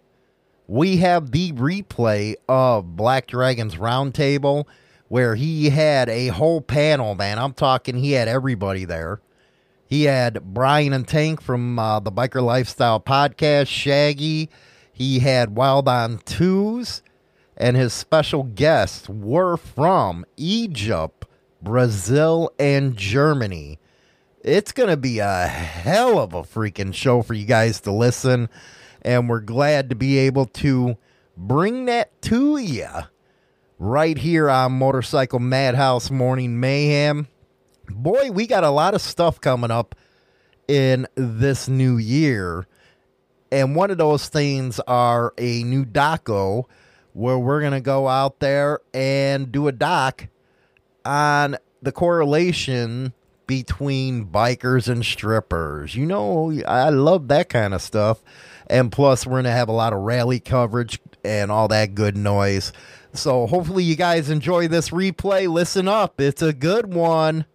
we 0.68 0.98
have 0.98 1.32
the 1.32 1.50
replay 1.54 2.36
of 2.48 2.94
Black 2.94 3.26
Dragons 3.26 3.74
Roundtable 3.74 4.66
where 5.08 5.34
he 5.34 5.70
had 5.70 6.08
a 6.08 6.28
whole 6.28 6.60
panel, 6.60 7.16
man. 7.16 7.40
I'm 7.40 7.54
talking, 7.54 7.96
he 7.96 8.12
had 8.12 8.28
everybody 8.28 8.84
there. 8.84 9.20
He 9.88 10.04
had 10.04 10.52
Brian 10.52 10.92
and 10.92 11.08
Tank 11.08 11.40
from 11.40 11.78
uh, 11.78 11.98
the 12.00 12.12
Biker 12.12 12.42
Lifestyle 12.42 13.00
podcast, 13.00 13.68
Shaggy. 13.68 14.50
He 14.92 15.20
had 15.20 15.56
Wild 15.56 15.88
on 15.88 16.18
Twos, 16.26 17.02
and 17.56 17.74
his 17.74 17.94
special 17.94 18.42
guests 18.42 19.08
were 19.08 19.56
from 19.56 20.26
Egypt, 20.36 21.24
Brazil, 21.62 22.52
and 22.58 22.98
Germany. 22.98 23.78
It's 24.42 24.72
going 24.72 24.90
to 24.90 24.98
be 24.98 25.20
a 25.20 25.46
hell 25.46 26.18
of 26.18 26.34
a 26.34 26.42
freaking 26.42 26.92
show 26.92 27.22
for 27.22 27.32
you 27.32 27.46
guys 27.46 27.80
to 27.80 27.90
listen, 27.90 28.50
and 29.00 29.26
we're 29.26 29.40
glad 29.40 29.88
to 29.88 29.94
be 29.94 30.18
able 30.18 30.44
to 30.46 30.98
bring 31.34 31.86
that 31.86 32.20
to 32.22 32.58
you 32.58 32.88
right 33.78 34.18
here 34.18 34.50
on 34.50 34.72
Motorcycle 34.72 35.38
Madhouse 35.38 36.10
Morning 36.10 36.60
Mayhem. 36.60 37.26
Boy, 37.90 38.30
we 38.30 38.46
got 38.46 38.64
a 38.64 38.70
lot 38.70 38.94
of 38.94 39.00
stuff 39.00 39.40
coming 39.40 39.70
up 39.70 39.94
in 40.66 41.06
this 41.14 41.68
new 41.68 41.96
year. 41.96 42.66
And 43.50 43.74
one 43.74 43.90
of 43.90 43.98
those 43.98 44.28
things 44.28 44.78
are 44.80 45.32
a 45.38 45.62
new 45.64 45.84
doco 45.84 46.64
where 47.14 47.38
we're 47.38 47.60
going 47.60 47.72
to 47.72 47.80
go 47.80 48.06
out 48.06 48.40
there 48.40 48.80
and 48.92 49.50
do 49.50 49.68
a 49.68 49.72
doc 49.72 50.28
on 51.04 51.56
the 51.82 51.92
correlation 51.92 53.12
between 53.46 54.26
bikers 54.26 54.88
and 54.88 55.04
strippers. 55.04 55.94
You 55.94 56.06
know, 56.06 56.52
I 56.68 56.90
love 56.90 57.28
that 57.28 57.48
kind 57.48 57.72
of 57.72 57.80
stuff. 57.80 58.22
And 58.68 58.92
plus, 58.92 59.26
we're 59.26 59.32
going 59.32 59.44
to 59.44 59.50
have 59.50 59.70
a 59.70 59.72
lot 59.72 59.94
of 59.94 60.00
rally 60.00 60.38
coverage 60.38 61.00
and 61.24 61.50
all 61.50 61.68
that 61.68 61.94
good 61.94 62.16
noise. 62.16 62.72
So 63.14 63.46
hopefully 63.46 63.84
you 63.84 63.96
guys 63.96 64.28
enjoy 64.28 64.68
this 64.68 64.90
replay. 64.90 65.48
Listen 65.48 65.88
up. 65.88 66.20
It's 66.20 66.42
a 66.42 66.52
good 66.52 66.92
one. 66.92 67.46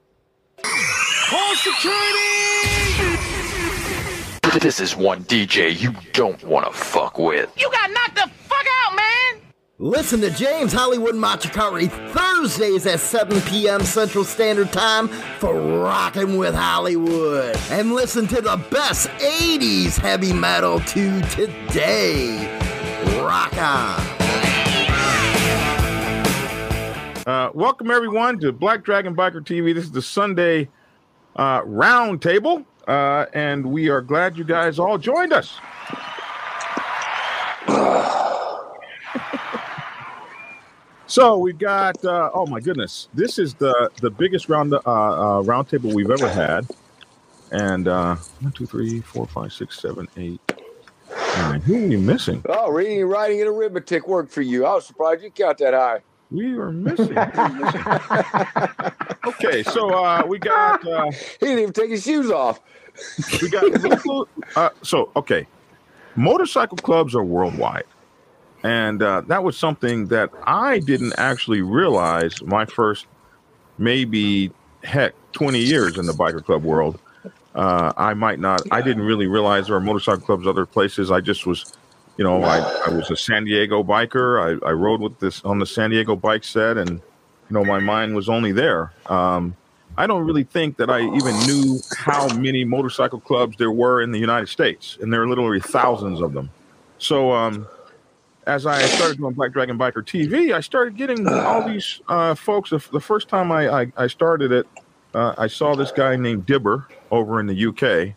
Call 0.63 1.56
security! 1.56 2.34
This 4.60 4.80
is 4.80 4.95
one 4.95 5.23
DJ 5.23 5.80
you 5.80 5.93
don't 6.13 6.41
want 6.43 6.65
to 6.65 6.71
fuck 6.71 7.17
with. 7.17 7.52
You 7.58 7.69
got 7.71 7.91
knocked 7.91 8.15
the 8.15 8.30
fuck 8.45 8.65
out, 8.86 8.95
man! 8.95 9.41
Listen 9.80 10.21
to 10.21 10.30
James 10.30 10.71
Hollywood 10.71 11.15
Machikari 11.15 11.89
Thursdays 12.12 12.86
at 12.86 12.99
7 12.99 13.41
p.m. 13.41 13.82
Central 13.82 14.23
Standard 14.23 14.71
Time 14.71 15.08
for 15.39 15.60
Rockin' 15.60 16.38
with 16.38 16.54
Hollywood. 16.56 17.58
And 17.71 17.93
listen 17.93 18.28
to 18.28 18.41
the 18.41 18.58
best 18.71 19.08
80s 19.10 19.97
heavy 19.97 20.32
metal 20.32 20.80
to 20.80 21.21
today. 21.23 22.60
Rock 23.19 23.58
on. 23.58 24.23
Uh, 27.26 27.50
welcome 27.54 27.90
everyone 27.90 28.38
to 28.38 28.52
Black 28.52 28.84
Dragon 28.84 29.16
Biker 29.16 29.40
TV. 29.40 29.74
This 29.74 29.86
is 29.86 29.92
the 29.92 30.02
Sunday 30.02 30.68
uh, 31.38 31.62
roundtable, 31.62 32.66
uh, 32.86 33.28
and 33.34 33.66
we 33.66 33.88
are 33.88 34.02
glad 34.02 34.38
you 34.38 34.44
guys 34.44 34.78
all 34.78 34.98
joined 34.98 35.32
us. 35.32 35.58
so 41.08 41.38
we've 41.38 41.58
got. 41.58 42.04
Uh, 42.04 42.30
oh 42.34 42.46
my 42.46 42.60
goodness, 42.60 43.08
this 43.14 43.40
is 43.40 43.54
the 43.54 43.90
the 44.02 44.10
biggest 44.10 44.50
round 44.50 44.74
uh, 44.74 44.80
uh, 44.80 45.42
roundtable 45.44 45.94
we've 45.94 46.12
ever 46.12 46.28
had, 46.28 46.68
and 47.54 47.88
uh, 47.88 48.18
one, 48.42 48.52
two, 48.52 48.66
three, 48.66 49.00
four, 49.00 49.28
five, 49.28 49.54
six, 49.54 49.80
seven, 49.80 50.10
eight. 50.18 50.42
Nine. 51.38 51.62
Who 51.62 51.86
are 51.86 51.88
we 51.88 51.96
missing? 51.96 52.44
Oh, 52.50 52.70
reading, 52.70 53.06
writing, 53.06 53.40
and 53.40 53.48
arithmetic 53.48 54.10
worked 54.10 54.34
for 54.34 54.42
you. 54.42 54.66
I 54.66 54.76
was 54.76 54.86
surprised 54.86 55.24
you 55.24 55.32
count 55.32 55.60
that 55.60 55.74
high. 55.74 56.02
We 56.34 56.58
are 56.58 56.72
missing. 56.72 57.15
okay, 59.28 59.62
so 59.62 59.93
uh, 59.93 60.24
we 60.28 60.39
got. 60.39 60.86
Uh, 60.86 61.12
he 61.12 61.46
didn't 61.46 61.60
even 61.60 61.74
take 61.74 61.91
his 61.91 62.04
shoes 62.04 62.32
off. 62.32 62.60
we 63.39 63.50
got. 63.50 63.63
local- 63.84 64.28
uh, 64.56 64.69
so 64.82 65.12
okay, 65.15 65.46
motorcycle 66.15 66.78
clubs 66.78 67.13
are 67.13 67.24
worldwide, 67.24 67.86
and 68.63 69.04
uh, 69.04 69.22
that 69.28 69.43
was 69.43 69.56
something 69.56 70.08
that 70.08 70.32
I 70.43 70.80
didn't 70.80 71.13
actually 71.19 71.62
realize 71.62 72.41
my 72.41 72.65
first 72.65 73.06
maybe 73.78 74.52
heck 74.84 75.13
twenty 75.34 75.60
years 75.60 76.00
in 76.00 76.08
the 76.08 76.13
biker 76.13 76.43
club 76.43 76.63
world. 76.63 77.00
Uh, 77.54 77.93
I 77.96 78.15
might 78.15 78.39
not. 78.39 78.62
I 78.72 78.82
didn't 78.82 79.04
really 79.04 79.28
realize 79.28 79.67
there 79.67 79.76
are 79.76 79.80
motorcycle 79.80 80.26
clubs 80.26 80.48
other 80.48 80.65
places. 80.65 81.12
I 81.12 81.22
just 81.22 81.46
was 81.46 81.74
you 82.17 82.23
know, 82.23 82.43
I, 82.43 82.60
I 82.86 82.89
was 82.89 83.10
a 83.10 83.17
San 83.17 83.45
Diego 83.45 83.84
biker. 83.84 84.62
I, 84.63 84.67
I 84.67 84.71
rode 84.71 85.02
with 85.02 85.19
this 85.19 85.43
on 85.43 85.60
the 85.60 85.65
San 85.65 85.89
Diego 85.89 86.15
bike 86.15 86.43
set, 86.43 86.78
and 86.78 86.89
you 86.89 87.02
know, 87.49 87.65
my 87.65 87.80
mind 87.80 88.15
was 88.15 88.30
only 88.30 88.52
there. 88.52 88.93
Um, 89.08 89.56
I 89.97 90.08
don't 90.08 90.26
really 90.26 90.43
think 90.43 90.78
that 90.78 90.89
I 90.89 91.02
even 91.02 91.38
knew 91.45 91.80
how 91.97 92.28
many 92.36 92.65
motorcycle 92.65 93.19
clubs 93.19 93.58
there 93.58 93.71
were 93.71 94.02
in 94.02 94.12
the 94.12 94.19
United 94.19 94.49
States, 94.49 94.97
and 95.02 95.12
there 95.12 95.21
are 95.21 95.28
literally 95.28 95.60
thousands 95.60 96.21
of 96.21 96.34
them. 96.34 96.49
So, 96.97 97.32
um, 97.32 97.67
as 98.45 98.65
I 98.65 98.82
started 98.82 99.17
doing 99.17 99.34
Black 99.34 99.52
Dragon 99.54 99.78
Biker 99.78 100.04
TV, 100.04 100.54
I 100.54 100.62
started 100.62 100.97
getting 100.97 101.28
all 101.28 101.67
these 101.67 102.02
uh, 102.08 102.36
folks. 102.36 102.71
The, 102.71 102.84
the 102.91 102.99
first 102.99 103.30
time 103.30 103.52
I, 103.52 103.82
I, 103.82 103.91
I 103.95 104.08
started 104.08 104.52
it, 104.52 104.67
uh, 105.13 105.36
I 105.38 105.47
saw 105.47 105.76
this 105.76 105.91
guy 105.91 106.15
named 106.15 106.45
Dibber 106.45 106.88
over 107.12 107.39
in 107.39 107.47
the 107.47 107.67
UK, 107.67 108.15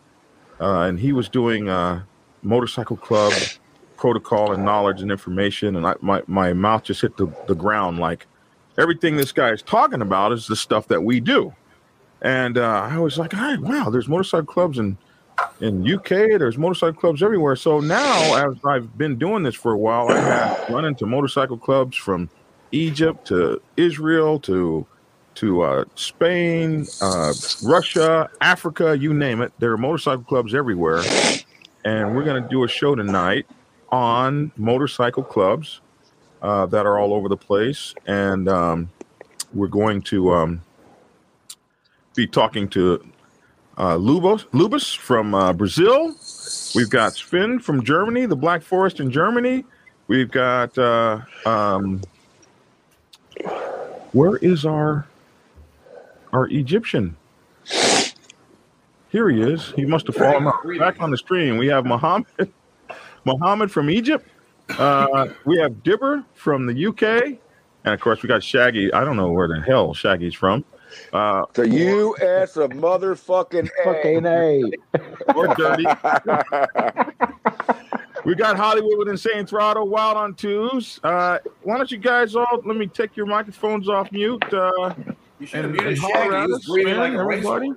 uh, 0.59 0.81
and 0.81 0.99
he 0.99 1.13
was 1.13 1.29
doing 1.29 1.69
uh, 1.69 2.03
motorcycle 2.41 2.97
club 2.97 3.33
protocol 3.97 4.53
and 4.53 4.63
knowledge 4.63 5.01
and 5.01 5.11
information, 5.11 5.75
and 5.75 5.85
I, 5.85 5.95
my 6.01 6.23
my 6.27 6.53
mouth 6.53 6.83
just 6.83 7.01
hit 7.01 7.17
the, 7.17 7.27
the 7.47 7.55
ground. 7.55 7.99
Like 7.99 8.27
everything 8.77 9.17
this 9.17 9.31
guy 9.31 9.49
is 9.51 9.61
talking 9.61 10.01
about 10.01 10.31
is 10.31 10.47
the 10.47 10.55
stuff 10.55 10.87
that 10.87 11.03
we 11.03 11.19
do, 11.19 11.53
and 12.21 12.57
uh, 12.57 12.87
I 12.89 12.99
was 12.99 13.17
like, 13.17 13.33
"Hey, 13.33 13.57
wow, 13.57 13.89
there's 13.89 14.07
motorcycle 14.07 14.45
clubs 14.45 14.77
in 14.77 14.97
in 15.61 15.91
UK. 15.91 16.09
There's 16.39 16.57
motorcycle 16.57 16.99
clubs 16.99 17.21
everywhere." 17.21 17.55
So 17.55 17.79
now, 17.79 18.47
as 18.47 18.57
I've 18.65 18.97
been 18.97 19.17
doing 19.17 19.43
this 19.43 19.55
for 19.55 19.73
a 19.73 19.77
while, 19.77 20.09
I 20.09 20.19
have 20.19 20.69
run 20.69 20.85
into 20.85 21.05
motorcycle 21.05 21.57
clubs 21.57 21.97
from 21.97 22.29
Egypt 22.71 23.27
to 23.27 23.61
Israel 23.75 24.39
to 24.41 24.85
to 25.35 25.61
uh, 25.61 25.85
Spain, 25.93 26.87
uh, 27.01 27.31
Russia, 27.63 28.27
Africa, 28.41 28.97
you 28.97 29.13
name 29.13 29.41
it. 29.41 29.53
There 29.59 29.71
are 29.71 29.77
motorcycle 29.77 30.23
clubs 30.23 30.55
everywhere. 30.55 31.03
And 31.85 32.15
we're 32.15 32.23
going 32.23 32.41
to 32.41 32.49
do 32.49 32.63
a 32.63 32.67
show 32.67 32.95
tonight 32.95 33.45
on 33.91 34.51
motorcycle 34.57 35.23
clubs 35.23 35.81
uh, 36.41 36.65
that 36.67 36.85
are 36.85 36.99
all 36.99 37.13
over 37.13 37.29
the 37.29 37.37
place. 37.37 37.93
And 38.05 38.47
um, 38.47 38.89
we're 39.53 39.67
going 39.67 40.01
to 40.03 40.33
um, 40.33 40.61
be 42.15 42.27
talking 42.27 42.67
to 42.69 43.05
uh, 43.77 43.95
Lubos, 43.95 44.45
Lubus 44.51 44.95
from 44.97 45.35
uh, 45.35 45.53
Brazil. 45.53 46.15
We've 46.75 46.89
got 46.89 47.15
Sven 47.15 47.59
from 47.59 47.83
Germany, 47.83 48.25
the 48.25 48.35
Black 48.35 48.61
Forest 48.61 48.99
in 48.99 49.11
Germany. 49.11 49.63
We've 50.07 50.31
got, 50.31 50.77
uh, 50.77 51.21
um, 51.45 52.01
where 54.13 54.37
is 54.37 54.65
our 54.65 55.05
our 56.33 56.47
Egyptian? 56.47 57.15
Here 59.09 59.29
he 59.29 59.41
is. 59.41 59.71
He 59.75 59.85
must 59.85 60.07
have 60.07 60.15
fallen. 60.15 60.51
Back 60.77 61.01
on 61.01 61.11
the 61.11 61.17
stream, 61.17 61.57
we 61.57 61.67
have 61.67 61.85
Muhammad, 61.85 62.51
Muhammad 63.27 63.71
from 63.71 63.89
Egypt. 63.89 64.25
Uh, 64.79 65.27
we 65.45 65.57
have 65.59 65.83
Dibber 65.83 66.23
from 66.33 66.65
the 66.65 66.87
UK, 66.87 67.37
and 67.85 67.93
of 67.93 67.99
course 67.99 68.23
we 68.23 68.27
got 68.27 68.41
Shaggy. 68.43 68.91
I 68.93 69.03
don't 69.03 69.15
know 69.17 69.31
where 69.31 69.47
the 69.47 69.61
hell 69.61 69.93
Shaggy's 69.93 70.33
from. 70.33 70.63
Uh, 71.13 71.43
The 71.53 71.67
U.S. 71.69 72.55
of 72.57 72.71
motherfucking 72.71 73.69
Fucking 73.83 74.25
A. 74.25 74.63
or 75.35 75.53
dirty. 75.55 75.85
we 78.25 78.35
got 78.35 78.55
Hollywood 78.57 78.97
with 78.97 79.09
Insane 79.09 79.45
Throttle, 79.45 79.87
Wild 79.87 80.17
on 80.17 80.33
Twos. 80.33 80.99
Uh, 81.03 81.39
why 81.63 81.77
don't 81.77 81.91
you 81.91 81.97
guys 81.97 82.35
all 82.35 82.61
let 82.65 82.77
me 82.77 82.87
take 82.87 83.15
your 83.15 83.25
microphones 83.25 83.89
off 83.89 84.11
mute? 84.11 84.43
Uh, 84.53 84.93
You 85.39 85.45
should 85.47 85.63
have 85.65 85.71
muted 85.71 85.97
Shaggy. 85.97 86.13
holler 86.13 86.35
at 86.37 86.45
He 86.47 86.51
was 86.53 86.61
us, 86.69 86.69
man, 86.85 86.97
like 86.97 87.13
everybody. 87.13 87.71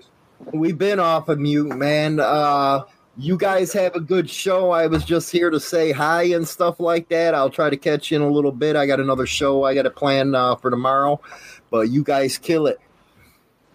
We've 0.53 0.79
been 0.79 0.99
off 1.01 1.29
of 1.29 1.39
mute, 1.39 1.77
man. 1.77 2.19
Uh, 2.21 2.85
you 3.17 3.37
guys 3.37 3.73
have 3.73 3.95
a 3.95 4.01
good 4.01 4.31
show. 4.31 4.71
I 4.71 4.87
was 4.87 5.05
just 5.05 5.31
here 5.31 5.51
to 5.51 5.61
say 5.61 5.93
hi 5.93 6.25
and 6.25 6.47
stuff 6.47 6.81
like 6.81 7.09
that. 7.09 7.35
I'll 7.35 7.51
try 7.51 7.71
to 7.71 7.77
catch 7.77 8.11
you 8.11 8.17
in 8.17 8.23
a 8.23 8.31
little 8.31 8.53
bit. 8.53 8.77
I 8.77 8.87
got 8.87 9.01
another 9.01 9.27
show 9.27 9.65
I 9.65 9.75
got 9.75 9.83
to 9.83 9.91
plan 9.91 10.35
uh, 10.35 10.57
for 10.57 10.71
tomorrow, 10.71 11.21
but 11.71 11.89
you 11.91 12.03
guys 12.03 12.39
kill 12.39 12.67
it. 12.67 12.81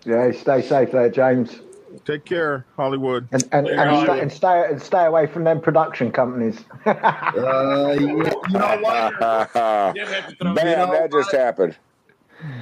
Yeah, 0.06 0.32
stay 0.32 0.62
safe 0.62 0.92
there, 0.92 1.10
James. 1.10 1.60
Take 2.06 2.26
care, 2.26 2.66
Hollywood. 2.76 3.28
And 3.32 3.44
and, 3.52 3.68
Hey, 3.68 3.74
and, 3.74 3.90
Hollywood. 3.90 4.08
stay, 4.08 4.22
and 4.22 4.32
stay 4.32 4.66
and 4.70 4.82
stay 4.82 5.06
away 5.06 5.28
from 5.28 5.44
them 5.46 5.62
production 5.62 6.12
companies. 6.12 6.64
Uh, 6.86 7.96
you, 8.00 8.08
you 8.08 8.24
know 8.24 8.80
what? 8.82 9.20
Bam, 9.20 9.94
Didn't 9.96 10.14
have 10.14 10.28
to 10.30 10.36
throw 10.36 10.50
You 10.50 10.56
know 10.56 10.92
that 10.92 11.12
just 11.12 11.32
what? 11.34 11.40
happened. 11.42 11.78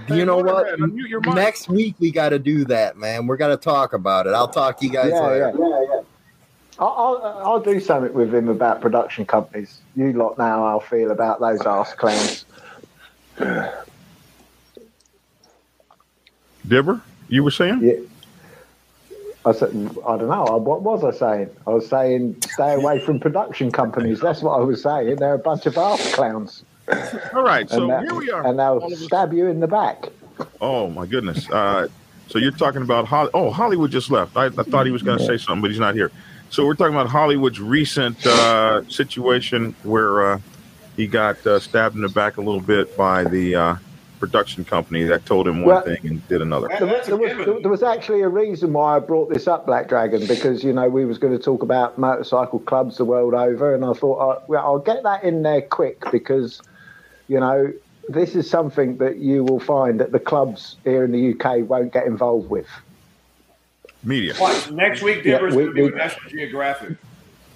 You 0.07 0.26
know 0.26 0.38
what? 0.38 0.67
Motorhead, 0.67 0.78
unmute 0.78 1.09
your 1.09 1.19
mic. 1.21 1.34
Next 1.36 1.67
week 1.67 1.95
we 1.99 2.11
got 2.11 2.30
to 2.30 2.39
do 2.39 2.63
that, 2.65 2.95
man. 2.97 3.28
We're 3.28 3.38
gonna 3.38 3.57
talk 3.57 3.93
about 3.93 4.28
it. 4.28 4.34
I'll 4.34 4.47
talk 4.47 4.80
to 4.80 4.86
you 4.86 4.91
guys 4.91 5.11
yeah, 5.11 5.19
later. 5.28 5.53
yeah, 5.57 5.67
yeah, 5.67 5.82
yeah. 5.95 6.01
I'll, 6.80 6.88
I'll, 7.24 7.41
I'll 7.45 7.59
do 7.59 7.80
something 7.80 8.13
with 8.13 8.34
him 8.34 8.49
about 8.49 8.82
production 8.82 9.26
companies. 9.26 9.80
You 9.95 10.13
lot 10.13 10.38
now, 10.38 10.65
I'll 10.65 10.80
feel 10.80 11.11
about 11.11 11.39
those 11.39 11.61
arse 11.61 11.93
clowns. 11.93 12.45
Dibber, 16.67 17.01
you 17.28 17.43
were 17.43 17.51
saying? 17.51 17.80
Yeah. 17.82 17.93
I 19.45 19.51
said, 19.51 19.69
I 20.07 20.17
don't 20.17 20.30
know. 20.30 20.45
What 20.57 20.82
was 20.84 21.03
I 21.03 21.11
saying? 21.11 21.49
I 21.67 21.71
was 21.71 21.88
saying 21.89 22.41
stay 22.53 22.74
away 22.76 22.99
from 23.05 23.19
production 23.19 23.71
companies. 23.71 24.21
That's 24.21 24.41
what 24.41 24.53
I 24.53 24.63
was 24.63 24.82
saying. 24.82 25.17
They're 25.17 25.34
a 25.34 25.39
bunch 25.39 25.65
of 25.65 25.78
ass 25.78 26.13
clowns. 26.15 26.63
All 27.34 27.43
right, 27.43 27.69
so 27.69 27.82
and 27.84 27.91
that- 27.91 28.03
here 28.03 28.15
we 28.15 28.32
are. 28.32 28.45
And 28.47 28.57
they'll 28.57 28.89
stab 28.91 29.34
you 29.34 29.47
in 29.47 29.59
the 29.59 29.67
back. 29.67 30.05
Oh 30.61 30.89
my 30.89 31.05
goodness. 31.05 31.49
Uh, 31.49 31.88
so 32.30 32.39
you're 32.39 32.51
talking 32.51 32.82
about 32.82 33.05
Holly? 33.05 33.30
Oh, 33.34 33.51
Hollywood 33.51 33.91
just 33.91 34.09
left. 34.09 34.36
I, 34.38 34.45
I 34.45 34.49
thought 34.49 34.86
he 34.86 34.91
was 34.91 35.03
going 35.03 35.19
to 35.19 35.26
say 35.26 35.38
something, 35.38 35.61
but 35.61 35.71
he's 35.71 35.80
not 35.80 35.93
here. 35.93 36.09
So 36.54 36.68
we're 36.68 36.76
talking 36.76 36.93
about 36.93 37.10
Hollywood's 37.10 37.60
recent 37.60 38.28
uh, 38.28 38.88
situation 38.88 39.76
where 39.82 40.34
uh, 40.34 40.39
he 40.95 41.08
got 41.08 41.43
uh, 41.47 41.60
stabbed 41.60 41.95
in 41.95 42.04
the 42.04 42.10
back 42.10 42.38
a 42.38 42.41
little 42.41 42.62
bit 42.62 42.95
by 42.95 43.24
the 43.24 43.56
uh, 43.56 43.76
production 44.20 44.64
company 44.64 45.01
that 45.06 45.26
told 45.26 45.47
him 45.47 45.62
one 45.64 45.68
Well- 45.68 45.82
thing 45.82 45.97
and 46.04 46.28
did 46.28 46.43
another. 46.43 46.68
There 46.78 46.86
was, 46.86 47.08
there, 47.08 47.18
was, 47.18 47.62
there 47.64 47.72
was 47.72 47.82
actually 47.82 48.22
a 48.22 48.30
reason 48.30 48.72
why 48.72 48.97
I 48.97 48.99
brought 48.99 49.34
this 49.34 49.47
up, 49.47 49.66
Black 49.66 49.89
Dragon, 49.89 50.28
because 50.28 50.64
you 50.64 50.74
know 50.74 50.88
we 50.88 51.06
was 51.06 51.18
going 51.18 51.36
to 51.36 51.43
talk 51.43 51.64
about 51.64 51.97
motorcycle 51.97 52.60
clubs 52.60 52.97
the 52.97 53.06
world 53.06 53.34
over, 53.34 53.74
and 53.74 53.84
I 53.84 53.93
thought 53.93 54.18
uh, 54.20 54.39
well, 54.47 54.64
I'll 54.64 54.78
get 54.78 55.01
that 55.01 55.24
in 55.24 55.41
there 55.41 55.64
quick 55.64 56.04
because 56.12 56.62
you 57.30 57.39
know 57.39 57.74
this 58.10 58.36
is 58.36 58.47
something 58.47 58.97
that 58.97 59.18
you 59.18 59.43
will 59.43 59.60
find 59.60 59.99
that 59.99 60.12
the 60.12 60.20
clubs 60.20 60.76
here 60.84 61.04
in 61.04 61.12
the 61.14 61.34
UK 61.34 61.68
won't 61.68 61.91
get 61.91 62.06
involved 62.06 62.47
with. 62.51 62.68
Media. 64.04 64.34
Watch, 64.39 64.72
next 64.72 65.01
week, 65.01 65.24
Yeah, 65.24 65.39
Dibber's 65.39 65.56
we- 65.56 65.64
going 65.64 65.68
to 65.68 65.74
be 65.74 65.82
we- 65.82 65.88
with 65.88 65.95
National 65.95 66.30
Geographic. 66.30 66.97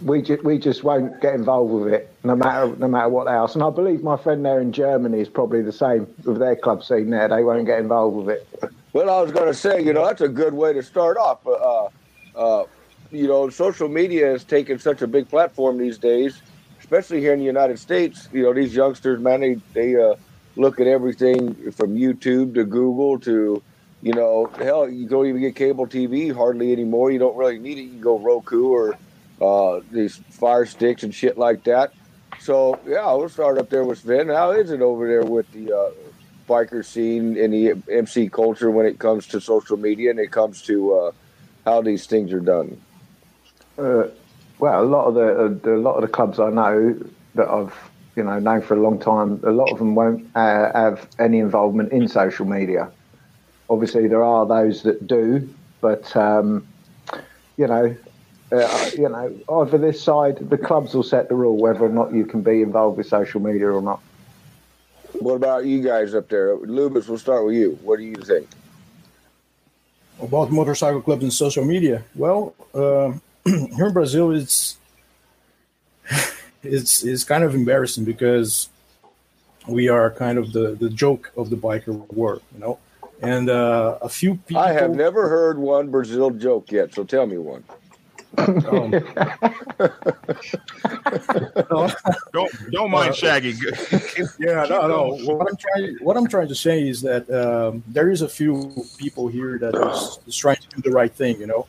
We 0.04 0.22
just 0.22 0.44
we 0.44 0.60
just 0.60 0.84
won't 0.84 1.20
get 1.22 1.34
involved 1.34 1.74
with 1.74 1.92
it, 1.92 2.14
no 2.24 2.36
matter 2.36 2.68
no 2.78 2.88
matter 2.88 3.10
what 3.10 3.26
else. 3.26 3.56
And 3.56 3.64
I 3.64 3.72
believe 3.72 4.04
my 4.04 4.16
friend 4.16 4.46
there 4.46 4.60
in 4.62 4.72
Germany 4.72 5.20
is 5.20 5.28
probably 5.28 5.64
the 5.64 5.72
same 5.72 6.06
with 6.24 6.38
their 6.38 6.56
club 6.56 6.84
scene 6.84 7.10
there. 7.10 7.28
They 7.28 7.44
won't 7.44 7.66
get 7.66 7.80
involved 7.80 8.16
with 8.16 8.30
it. 8.38 8.72
Well, 8.94 9.10
I 9.10 9.20
was 9.24 9.32
going 9.32 9.48
to 9.48 9.56
say, 9.56 9.82
you 9.82 9.94
know, 9.94 10.06
that's 10.06 10.22
a 10.22 10.28
good 10.28 10.54
way 10.54 10.72
to 10.74 10.84
start 10.84 11.18
off. 11.18 11.40
Uh, 11.48 11.88
uh, 12.36 12.66
you 13.12 13.28
know, 13.28 13.50
social 13.50 13.88
media 13.90 14.28
has 14.28 14.44
taken 14.44 14.78
such 14.78 15.02
a 15.02 15.08
big 15.08 15.28
platform 15.30 15.80
these 15.80 15.98
days, 15.98 16.44
especially 16.80 17.20
here 17.20 17.34
in 17.34 17.40
the 17.40 17.46
United 17.46 17.80
States. 17.80 18.30
You 18.32 18.44
know, 18.44 18.54
these 18.54 18.76
youngsters, 18.76 19.20
man, 19.20 19.40
they, 19.42 19.56
they 19.74 19.96
uh, 20.00 20.14
look 20.58 20.80
at 20.80 20.86
everything 20.86 21.72
from 21.72 21.96
YouTube 21.96 22.54
to 22.54 22.64
Google 22.66 23.18
to, 23.22 23.64
you 24.08 24.14
know, 24.14 24.50
hell, 24.58 24.88
you 24.88 25.06
don't 25.06 25.28
even 25.28 25.42
get 25.42 25.54
cable 25.54 25.86
TV 25.86 26.34
hardly 26.34 26.72
anymore. 26.72 27.12
You 27.12 27.20
don't 27.20 27.36
really 27.36 27.60
need 27.60 27.78
it. 27.78 27.82
You 27.82 28.00
go 28.00 28.18
Roku 28.18 28.70
or 28.70 28.98
uh, 29.42 29.82
these 29.92 30.16
Fire 30.16 30.66
Sticks 30.66 31.04
and 31.04 31.14
shit 31.14 31.38
like 31.38 31.66
that. 31.66 31.92
So, 32.40 32.80
yeah, 32.88 33.12
we'll 33.14 33.28
start 33.28 33.58
up 33.58 33.70
there 33.70 33.84
with 33.84 34.00
Sven. 34.00 34.30
How 34.30 34.52
is 34.52 34.72
it 34.72 34.82
over 34.82 35.10
there 35.10 35.26
with 35.26 35.52
the 35.52 35.78
uh, 35.78 35.92
biker 36.48 36.86
scene 36.86 37.38
and 37.38 37.52
the 37.54 37.74
MC 37.92 38.30
culture 38.30 38.72
when 38.72 38.86
it 38.86 38.98
comes 38.98 39.28
to 39.28 39.42
social 39.42 39.76
media 39.76 40.12
and 40.12 40.20
it 40.20 40.32
comes 40.32 40.62
to 40.62 40.94
uh, 40.94 41.12
how 41.66 41.82
these 41.82 42.06
things 42.06 42.32
are 42.32 42.40
done? 42.40 42.80
Uh, 43.78 44.08
well, 44.58 44.82
a 44.82 44.86
lot 44.86 45.08
of 45.08 45.16
the, 45.16 45.60
the 45.70 45.76
a 45.76 45.82
lot 45.82 45.96
of 45.96 46.02
the 46.02 46.08
clubs 46.08 46.40
I 46.40 46.50
know 46.50 46.98
that 47.36 47.50
I've 47.50 47.76
you 48.16 48.24
know 48.24 48.40
known 48.40 48.62
for 48.62 48.78
a 48.78 48.82
long 48.82 49.00
time, 49.00 49.42
a 49.44 49.52
lot 49.52 49.70
of 49.70 49.80
them 49.80 49.96
won't 49.96 50.26
uh, 50.34 50.72
have 50.72 51.10
any 51.20 51.40
involvement 51.40 51.92
in 51.92 52.08
social 52.08 52.46
media. 52.46 52.90
Obviously, 53.70 54.08
there 54.08 54.24
are 54.24 54.46
those 54.46 54.84
that 54.84 55.08
do, 55.08 55.50
but 55.82 56.16
um, 56.16 56.66
you 57.58 57.68
know, 57.68 57.96
uh, 58.52 58.90
you 58.94 59.10
know, 59.10 59.34
either 59.62 59.78
this 59.78 60.02
side, 60.02 60.38
the 60.50 60.58
clubs 60.58 60.94
will 60.94 61.04
set 61.04 61.28
the 61.28 61.36
rule 61.36 61.58
whether 61.58 61.84
or 61.84 61.90
not 61.90 62.14
you 62.14 62.26
can 62.26 62.42
be 62.42 62.62
involved 62.62 62.98
with 62.98 63.08
social 63.08 63.42
media 63.42 63.70
or 63.70 63.82
not. 63.82 64.02
What 65.20 65.36
about 65.36 65.66
you 65.66 65.82
guys 65.82 66.14
up 66.14 66.30
there? 66.30 66.56
Lubis, 66.56 67.08
we'll 67.08 67.18
start 67.18 67.46
with 67.46 67.56
you. 67.56 67.78
What 67.82 67.98
do 67.98 68.04
you 68.04 68.16
think? 68.16 68.48
about 70.22 70.52
motorcycle 70.52 71.02
clubs 71.02 71.24
and 71.24 71.34
social 71.34 71.66
media. 71.66 72.04
Well, 72.16 72.56
um 72.74 73.22
here 73.46 73.88
in 73.88 73.94
Brazil, 73.94 74.32
it's 74.32 74.78
it's 76.64 77.04
it's 77.04 77.24
kind 77.24 77.44
of 77.44 77.56
embarrassing 77.56 78.06
because 78.06 78.70
we 79.68 79.90
are 79.90 80.12
kind 80.12 80.38
of 80.38 80.54
the 80.54 80.76
the 80.80 80.90
joke 80.90 81.32
of 81.38 81.50
the 81.50 81.56
biker 81.56 82.12
world, 82.14 82.42
you 82.54 82.60
know. 82.60 82.80
And 83.22 83.50
uh, 83.50 83.98
a 84.02 84.10
few 84.10 84.36
people. 84.36 84.62
I 84.62 84.72
have 84.74 84.96
never 84.96 85.28
heard 85.28 85.58
one 85.58 85.90
Brazil 85.90 86.30
joke 86.30 86.72
yet, 86.72 86.94
so 86.94 87.04
tell 87.04 87.26
me 87.26 87.38
one. 87.38 87.64
Um, 88.38 88.92
Don't 92.34 92.52
don't 92.72 92.92
mind 92.92 93.12
Uh, 93.12 93.14
Shaggy. 93.14 93.54
yeah, 94.40 94.66
no, 94.70 94.88
no. 94.88 95.18
What 95.24 95.48
I'm 95.50 95.56
trying, 95.58 95.98
what 96.02 96.18
I'm 96.18 96.28
trying 96.28 96.48
to 96.50 96.56
say 96.56 96.88
is 96.88 97.02
that 97.02 97.30
um, 97.32 97.84
there 97.88 98.12
is 98.12 98.22
a 98.22 98.30
few 98.30 98.72
people 98.98 99.28
here 99.28 99.58
that 99.58 99.74
is, 99.74 100.20
is 100.28 100.36
trying 100.36 100.58
to 100.58 100.68
do 100.76 100.82
the 100.82 100.92
right 100.92 101.12
thing, 101.12 101.40
you 101.40 101.48
know. 101.48 101.66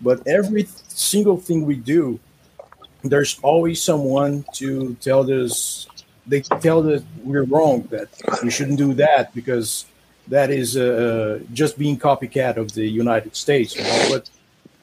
But 0.00 0.26
every 0.26 0.66
single 0.88 1.36
thing 1.36 1.66
we 1.66 1.76
do, 1.76 2.18
there's 3.02 3.38
always 3.42 3.82
someone 3.82 4.44
to 4.54 4.94
tell 5.00 5.30
us. 5.30 5.86
They 6.26 6.40
tell 6.40 6.82
that 6.82 7.04
we're 7.22 7.44
wrong, 7.44 7.82
that 7.90 8.08
we 8.42 8.50
shouldn't 8.50 8.78
do 8.78 8.94
that 8.94 9.34
because 9.34 9.86
that 10.28 10.50
is 10.50 10.76
uh, 10.76 11.40
just 11.52 11.78
being 11.78 11.98
copycat 11.98 12.56
of 12.56 12.72
the 12.72 12.86
United 12.86 13.36
States. 13.36 13.76
You 13.76 13.82
know? 13.82 14.06
But 14.10 14.30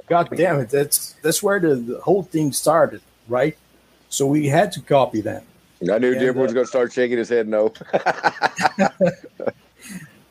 God 0.07 0.29
damn 0.35 0.59
it, 0.59 0.69
that's 0.69 1.13
that's 1.21 1.41
where 1.41 1.59
the, 1.59 1.75
the 1.75 1.99
whole 1.99 2.23
thing 2.23 2.51
started, 2.51 3.01
right? 3.27 3.57
So 4.09 4.27
we 4.27 4.47
had 4.47 4.71
to 4.73 4.81
copy 4.81 5.21
them. 5.21 5.43
I 5.91 5.97
knew 5.97 6.11
And, 6.11 6.19
Dibber 6.19 6.39
was 6.39 6.51
uh, 6.51 6.53
going 6.53 6.65
to 6.65 6.69
start 6.69 6.93
shaking 6.93 7.17
his 7.17 7.29
head 7.29 7.47
no. 7.47 7.69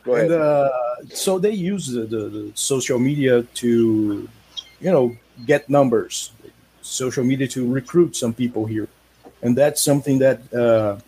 Go 0.04 0.14
ahead. 0.14 0.30
And 0.30 0.32
uh, 0.32 0.70
so 1.10 1.38
they 1.38 1.50
use 1.50 1.88
the, 1.88 2.02
the, 2.02 2.28
the 2.28 2.52
social 2.54 2.98
media 2.98 3.42
to, 3.42 4.28
you 4.80 4.90
know, 4.90 5.16
get 5.46 5.68
numbers, 5.68 6.32
social 6.80 7.24
media 7.24 7.46
to 7.48 7.70
recruit 7.70 8.16
some 8.16 8.32
people 8.32 8.66
here, 8.66 8.88
and 9.42 9.56
that's 9.56 9.80
something 9.80 10.18
that 10.18 10.52
uh, 10.52 10.98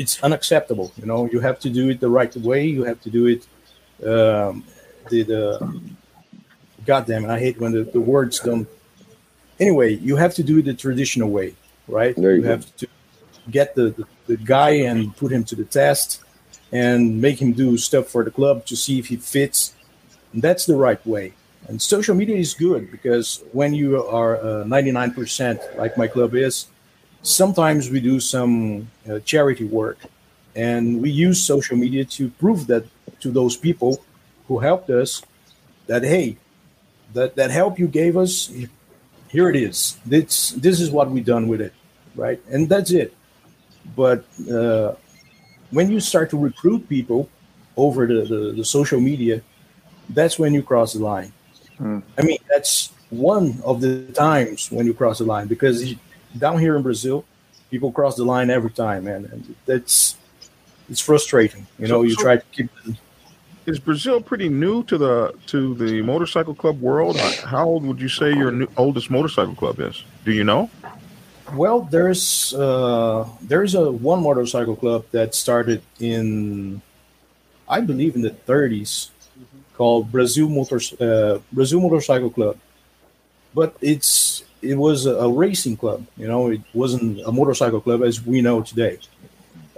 it's 0.00 0.22
unacceptable. 0.22 0.90
You 0.96 1.04
know, 1.04 1.28
you 1.30 1.40
have 1.40 1.60
to 1.60 1.68
do 1.68 1.90
it 1.90 2.00
the 2.00 2.08
right 2.08 2.34
way. 2.36 2.66
You 2.66 2.84
have 2.84 3.00
to 3.02 3.10
do 3.10 3.26
it. 3.34 3.42
Um, 4.12 4.64
the 5.10 5.22
the 5.22 5.80
God 6.86 7.06
damn 7.06 7.26
I 7.26 7.38
hate 7.38 7.60
when 7.60 7.72
the, 7.72 7.84
the 7.84 8.00
words 8.00 8.40
don't. 8.40 8.66
Anyway, 9.60 9.94
you 9.96 10.16
have 10.16 10.34
to 10.36 10.42
do 10.42 10.58
it 10.58 10.64
the 10.64 10.72
traditional 10.72 11.28
way, 11.28 11.54
right? 11.86 12.16
There 12.16 12.34
you 12.34 12.42
go. 12.42 12.48
have 12.48 12.64
to 12.76 12.86
get 13.50 13.74
the, 13.74 13.90
the, 13.90 14.06
the 14.26 14.36
guy 14.38 14.70
and 14.88 15.14
put 15.14 15.30
him 15.30 15.44
to 15.44 15.54
the 15.54 15.66
test 15.66 16.22
and 16.72 17.20
make 17.20 17.42
him 17.42 17.52
do 17.52 17.76
stuff 17.76 18.06
for 18.08 18.24
the 18.24 18.30
club 18.30 18.64
to 18.66 18.76
see 18.76 18.98
if 18.98 19.08
he 19.08 19.16
fits. 19.16 19.74
And 20.32 20.40
that's 20.40 20.64
the 20.64 20.76
right 20.76 21.04
way. 21.06 21.34
And 21.68 21.82
social 21.82 22.14
media 22.14 22.36
is 22.36 22.54
good 22.54 22.90
because 22.90 23.44
when 23.52 23.74
you 23.74 24.02
are 24.06 24.38
uh, 24.38 24.64
99%, 24.64 25.76
like 25.76 25.98
my 25.98 26.06
club 26.06 26.34
is, 26.34 26.68
sometimes 27.22 27.90
we 27.90 28.00
do 28.00 28.20
some 28.20 28.88
uh, 29.08 29.18
charity 29.20 29.64
work 29.64 29.98
and 30.56 31.00
we 31.00 31.10
use 31.10 31.42
social 31.42 31.76
media 31.76 32.04
to 32.04 32.30
prove 32.30 32.66
that 32.66 32.84
to 33.20 33.30
those 33.30 33.56
people 33.56 34.02
who 34.48 34.58
helped 34.58 34.90
us 34.90 35.22
that, 35.86 36.02
hey, 36.02 36.36
that, 37.12 37.36
that 37.36 37.50
help 37.50 37.78
you 37.78 37.86
gave 37.86 38.16
us, 38.16 38.50
here 39.28 39.50
it 39.50 39.56
is. 39.56 39.98
This, 40.06 40.50
this 40.52 40.80
is 40.80 40.90
what 40.90 41.10
we 41.10 41.20
done 41.20 41.48
with 41.48 41.60
it, 41.60 41.74
right? 42.16 42.40
And 42.50 42.68
that's 42.68 42.90
it. 42.90 43.14
But 43.96 44.24
uh, 44.50 44.94
when 45.70 45.90
you 45.90 46.00
start 46.00 46.30
to 46.30 46.38
recruit 46.38 46.88
people 46.88 47.28
over 47.76 48.06
the, 48.06 48.22
the, 48.22 48.52
the 48.56 48.64
social 48.64 49.00
media, 49.00 49.42
that's 50.08 50.38
when 50.38 50.54
you 50.54 50.62
cross 50.62 50.94
the 50.94 51.00
line. 51.00 51.32
I 52.18 52.22
mean, 52.22 52.38
that's 52.48 52.92
one 53.10 53.60
of 53.64 53.80
the 53.80 54.04
times 54.12 54.70
when 54.70 54.86
you 54.86 54.94
cross 54.94 55.18
the 55.18 55.24
line 55.24 55.46
because 55.46 55.94
down 56.38 56.58
here 56.58 56.76
in 56.76 56.82
Brazil, 56.82 57.24
people 57.70 57.92
cross 57.92 58.16
the 58.16 58.24
line 58.24 58.50
every 58.50 58.70
time, 58.70 59.04
man, 59.04 59.28
and 59.32 59.54
that's 59.66 60.16
it's 60.88 61.00
frustrating. 61.00 61.66
You 61.78 61.88
know, 61.88 62.00
So- 62.00 62.02
you 62.02 62.14
so- 62.14 62.22
try 62.22 62.36
to 62.36 62.44
keep. 62.52 62.70
Is 63.66 63.78
Brazil 63.78 64.20
pretty 64.22 64.48
new 64.48 64.82
to 64.84 64.96
the 64.98 65.34
to 65.48 65.74
the 65.74 66.00
motorcycle 66.02 66.54
club 66.54 66.80
world? 66.80 67.18
How 67.44 67.66
old 67.66 67.84
would 67.84 68.00
you 68.00 68.08
say 68.08 68.32
your 68.34 68.50
new, 68.50 68.66
oldest 68.76 69.10
motorcycle 69.10 69.54
club 69.54 69.78
is? 69.80 70.02
Do 70.24 70.32
you 70.32 70.44
know? 70.44 70.70
Well, 71.54 71.82
there's 71.82 72.54
uh, 72.54 73.28
there's 73.42 73.74
a 73.74 73.92
one 73.92 74.22
motorcycle 74.22 74.74
club 74.76 75.04
that 75.12 75.34
started 75.34 75.82
in, 76.00 76.80
I 77.68 77.80
believe, 77.80 78.16
in 78.16 78.22
the 78.22 78.30
30s, 78.30 79.10
called 79.76 80.10
Brazil 80.10 80.48
Motors 80.48 80.92
uh, 81.00 81.38
Brazil 81.52 81.80
Motorcycle 81.80 82.30
Club, 82.30 82.56
but 83.54 83.76
it's 83.80 84.42
it 84.62 84.74
was 84.74 85.06
a, 85.06 85.28
racing 85.28 85.76
club. 85.76 86.06
You 86.16 86.28
know, 86.28 86.48
it 86.50 86.60
wasn't 86.74 87.20
a 87.24 87.32
motorcycle 87.32 87.80
club 87.80 88.02
as 88.02 88.24
we 88.24 88.40
know 88.42 88.62
today. 88.62 88.98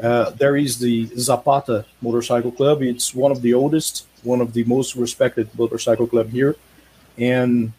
Uh, 0.02 0.30
there 0.30 0.56
is 0.56 0.78
the 0.78 1.06
Zapata 1.16 1.84
Motorcycle 2.00 2.50
Club. 2.50 2.82
It's 2.82 3.14
one 3.14 3.30
of 3.30 3.40
the 3.40 3.54
oldest, 3.54 4.06
one 4.24 4.40
of 4.40 4.52
the 4.52 4.64
most 4.64 4.96
respected 4.96 5.48
motorcycle 5.56 6.08
club 6.08 6.30
here, 6.30 6.56
and 7.16 7.72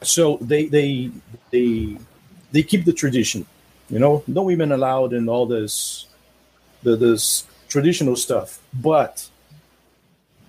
so 0.00 0.38
they 0.40 0.66
they 0.66 1.10
they 1.50 1.98
they 2.50 2.62
keep 2.62 2.86
the 2.86 2.94
tradition. 2.94 3.44
You 3.90 3.98
know, 3.98 4.24
no 4.26 4.44
women 4.44 4.72
allowed 4.72 5.12
and 5.12 5.28
all 5.28 5.44
this, 5.44 6.06
the 6.82 6.96
this 6.96 7.46
traditional 7.68 8.16
stuff. 8.16 8.60
But 8.72 9.28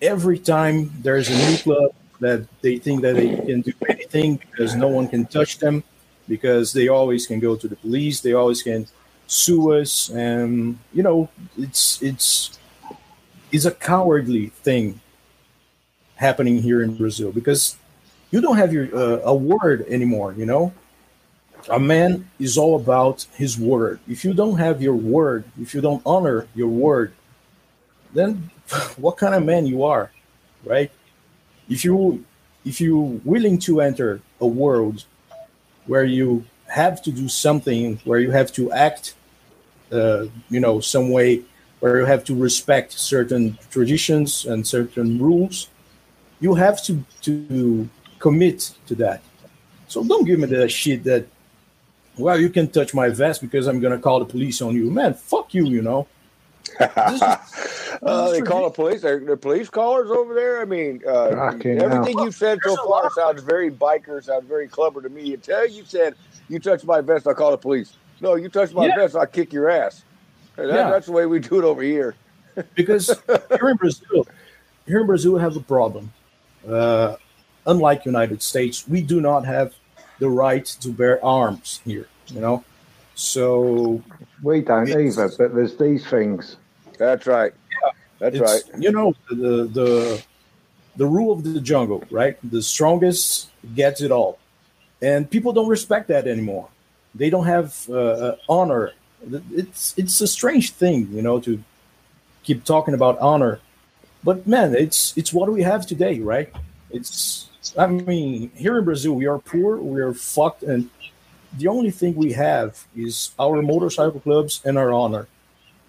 every 0.01 0.39
time 0.39 0.91
there's 1.01 1.29
a 1.29 1.51
new 1.51 1.57
club 1.57 1.91
that 2.21 2.47
they 2.61 2.77
think 2.77 3.01
that 3.01 3.15
they 3.15 3.35
can 3.35 3.61
do 3.61 3.73
anything 4.05 4.37
because 4.51 4.75
no 4.75 4.87
one 4.87 5.07
can 5.07 5.25
touch 5.25 5.57
them, 5.59 5.83
because 6.27 6.73
they 6.73 6.87
always 6.87 7.27
can 7.27 7.39
go 7.39 7.55
to 7.55 7.67
the 7.67 7.75
police, 7.75 8.21
they 8.21 8.33
always 8.33 8.61
can 8.61 8.87
sue 9.27 9.73
us, 9.73 10.09
and 10.09 10.77
you 10.93 11.03
know 11.03 11.29
it's 11.57 12.01
it's 12.01 12.57
it's 13.51 13.65
a 13.65 13.71
cowardly 13.71 14.47
thing 14.47 14.99
happening 16.15 16.61
here 16.61 16.81
in 16.81 16.95
Brazil 16.95 17.31
because 17.31 17.75
you 18.31 18.41
don't 18.41 18.57
have 18.57 18.71
your 18.71 18.87
uh, 18.95 19.21
a 19.23 19.35
word 19.35 19.85
anymore. 19.87 20.33
You 20.37 20.45
know, 20.45 20.73
a 21.69 21.79
man 21.79 22.29
is 22.39 22.57
all 22.57 22.75
about 22.75 23.25
his 23.35 23.57
word. 23.57 23.99
If 24.07 24.23
you 24.23 24.33
don't 24.33 24.57
have 24.57 24.81
your 24.81 24.95
word, 24.95 25.45
if 25.59 25.73
you 25.73 25.81
don't 25.81 26.01
honor 26.05 26.47
your 26.55 26.69
word, 26.69 27.13
then 28.13 28.49
what 28.97 29.17
kind 29.17 29.35
of 29.35 29.43
man 29.43 29.65
you 29.65 29.83
are, 29.83 30.11
right? 30.63 30.91
If 31.67 31.83
you 31.83 32.23
if 32.65 32.81
you're 32.81 33.19
willing 33.23 33.59
to 33.59 33.79
enter 33.79 34.21
a 34.41 34.47
world 34.47 35.05
where 35.85 36.03
you 36.03 36.43
have 36.67 37.01
to 37.03 37.11
do 37.11 37.29
something, 37.29 37.99
where 38.03 38.19
you 38.19 38.31
have 38.31 38.51
to 38.53 38.71
act, 38.71 39.13
uh, 39.91 40.25
you 40.49 40.59
know, 40.59 40.79
some 40.79 41.11
way, 41.11 41.43
where 41.79 41.99
you 41.99 42.05
have 42.05 42.23
to 42.25 42.35
respect 42.35 42.91
certain 42.93 43.57
traditions 43.69 44.45
and 44.45 44.65
certain 44.65 45.19
rules, 45.19 45.69
you 46.39 46.55
have 46.55 46.83
to 46.83 47.03
to 47.21 47.87
commit 48.19 48.73
to 48.87 48.95
that. 48.95 49.21
So 49.87 50.03
don't 50.03 50.25
give 50.25 50.39
me 50.39 50.47
that 50.47 50.69
shit 50.69 51.03
that, 51.03 51.27
well, 52.17 52.39
you 52.39 52.49
can 52.49 52.67
touch 52.69 52.93
my 52.93 53.09
vest 53.09 53.41
because 53.41 53.67
I'm 53.67 53.79
gonna 53.79 53.99
call 53.99 54.19
the 54.19 54.25
police 54.25 54.61
on 54.61 54.75
you, 54.75 54.89
man. 54.89 55.13
Fuck 55.13 55.53
you, 55.53 55.65
you 55.67 55.83
know. 55.83 56.07
Uh, 56.79 58.29
they 58.31 58.41
call 58.41 58.65
the 58.65 58.69
police. 58.69 59.01
They're, 59.01 59.19
they're 59.19 59.37
police 59.37 59.69
callers 59.69 60.11
over 60.11 60.33
there. 60.33 60.61
I 60.61 60.65
mean, 60.65 61.01
uh, 61.07 61.27
everything 61.29 61.79
hell. 61.79 62.25
you've 62.25 62.35
said 62.35 62.59
so 62.63 62.75
far 62.85 63.09
sounds 63.11 63.41
very 63.41 63.71
biker, 63.71 64.21
sounds 64.23 64.47
very 64.47 64.67
clubber 64.67 65.01
to 65.01 65.09
me. 65.09 65.33
Until 65.33 65.65
you 65.65 65.85
said 65.85 66.15
you 66.49 66.59
touch 66.59 66.83
my 66.83 67.01
vest, 67.01 67.25
I'll 67.27 67.33
call 67.35 67.51
the 67.51 67.57
police. 67.57 67.93
No, 68.21 68.35
you 68.35 68.49
touch 68.49 68.73
my 68.73 68.87
Yeah. 68.87 68.95
vest, 68.97 69.15
I'll 69.15 69.25
kick 69.25 69.53
your 69.53 69.69
ass. 69.69 70.03
That- 70.55 70.67
Yeah. 70.67 70.89
That's 70.89 71.05
the 71.05 71.11
way 71.13 71.25
we 71.25 71.39
do 71.39 71.57
it 71.59 71.63
over 71.63 71.81
here. 71.81 72.15
because 72.75 73.07
here 73.27 73.69
in 73.69 73.77
Brazil, 73.77 74.27
here 74.85 75.01
in 75.01 75.07
Brazil, 75.07 75.33
we 75.33 75.41
have 75.41 75.55
a 75.55 75.61
problem. 75.61 76.11
Uh, 76.67 77.15
unlike 77.65 78.05
United 78.05 78.41
States, 78.41 78.87
we 78.87 79.01
do 79.01 79.19
not 79.21 79.45
have 79.45 79.73
the 80.19 80.29
right 80.29 80.65
to 80.65 80.89
bear 80.89 81.23
arms 81.23 81.81
here. 81.85 82.07
You 82.27 82.41
know, 82.41 82.63
so 83.15 84.03
We 84.43 84.61
don't 84.61 84.89
either, 84.89 85.31
but 85.37 85.55
there's 85.55 85.75
these 85.77 86.05
things. 86.05 86.57
That's 86.97 87.25
right. 87.25 87.53
Yeah, 87.83 87.91
That's 88.19 88.39
right. 88.39 88.61
You 88.77 88.91
know, 88.91 89.15
the 89.29 89.69
the 89.71 90.23
the 90.97 91.05
rule 91.05 91.31
of 91.31 91.43
the 91.43 91.59
jungle, 91.61 92.03
right? 92.11 92.37
The 92.43 92.61
strongest 92.61 93.49
gets 93.73 94.01
it 94.01 94.11
all, 94.11 94.37
and 95.01 95.29
people 95.29 95.53
don't 95.53 95.69
respect 95.69 96.09
that 96.09 96.27
anymore. 96.27 96.67
They 97.15 97.29
don't 97.29 97.45
have 97.45 97.85
uh, 97.89 97.93
uh, 97.93 98.35
honor. 98.47 98.91
It's 99.51 99.97
it's 99.97 100.19
a 100.21 100.27
strange 100.27 100.71
thing, 100.71 101.09
you 101.11 101.21
know, 101.21 101.39
to 101.39 101.63
keep 102.43 102.63
talking 102.63 102.93
about 102.93 103.17
honor, 103.19 103.59
but 104.23 104.45
man, 104.45 104.75
it's 104.75 105.17
it's 105.17 105.31
what 105.31 105.51
we 105.51 105.63
have 105.63 105.87
today, 105.87 106.19
right? 106.19 106.53
It's 106.89 107.49
I 107.77 107.87
mean, 107.87 108.51
here 108.55 108.77
in 108.77 108.85
Brazil, 108.85 109.13
we 109.13 109.25
are 109.25 109.39
poor, 109.39 109.77
we 109.77 110.01
are 110.01 110.13
fucked, 110.13 110.63
and 110.63 110.89
the 111.57 111.67
only 111.67 111.91
thing 111.91 112.15
we 112.15 112.33
have 112.33 112.85
is 112.95 113.31
our 113.39 113.61
motorcycle 113.61 114.19
clubs 114.19 114.61
and 114.65 114.77
our 114.77 114.91
honor. 114.91 115.27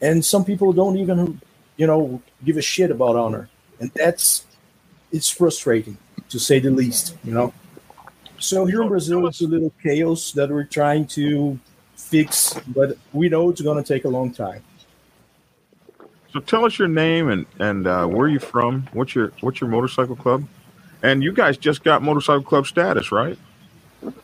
And 0.01 0.25
some 0.25 0.45
people 0.45 0.73
don't 0.73 0.97
even, 0.99 1.41
you 1.77 1.87
know, 1.87 2.23
give 2.45 2.57
a 2.57 2.63
shit 2.63 2.91
about 2.91 3.17
honor, 3.17 3.49
and 3.81 3.91
that's 3.95 4.45
it's 5.13 5.31
frustrating 5.31 5.97
to 6.29 6.39
say 6.39 6.59
the 6.59 6.71
least, 6.71 7.17
you 7.25 7.33
know. 7.33 7.53
So 8.39 8.67
here 8.67 8.83
in 8.83 8.89
Brazil, 8.89 9.27
it's 9.27 9.41
a 9.41 9.47
little 9.47 9.73
chaos 9.83 10.33
that 10.33 10.51
we're 10.51 10.65
trying 10.65 11.07
to 11.09 11.59
fix, 11.97 12.55
but 12.69 12.99
we 13.13 13.29
know 13.29 13.49
it's 13.49 13.63
going 13.63 13.83
to 13.83 13.95
take 13.95 14.05
a 14.05 14.09
long 14.09 14.33
time. 14.33 14.63
So 16.33 16.41
tell 16.41 16.67
us 16.67 16.79
your 16.79 16.89
name 16.89 17.31
and 17.31 17.47
and 17.59 17.87
uh, 17.87 18.07
where 18.07 18.29
you 18.29 18.39
from. 18.39 18.89
What's 18.93 19.15
your 19.15 19.33
what's 19.41 19.61
your 19.61 19.71
motorcycle 19.71 20.17
club? 20.17 20.45
And 21.03 21.23
you 21.23 21.33
guys 21.33 21.57
just 21.57 21.83
got 21.83 22.03
motorcycle 22.03 22.43
club 22.43 22.67
status, 22.67 23.11
right? 23.11 23.39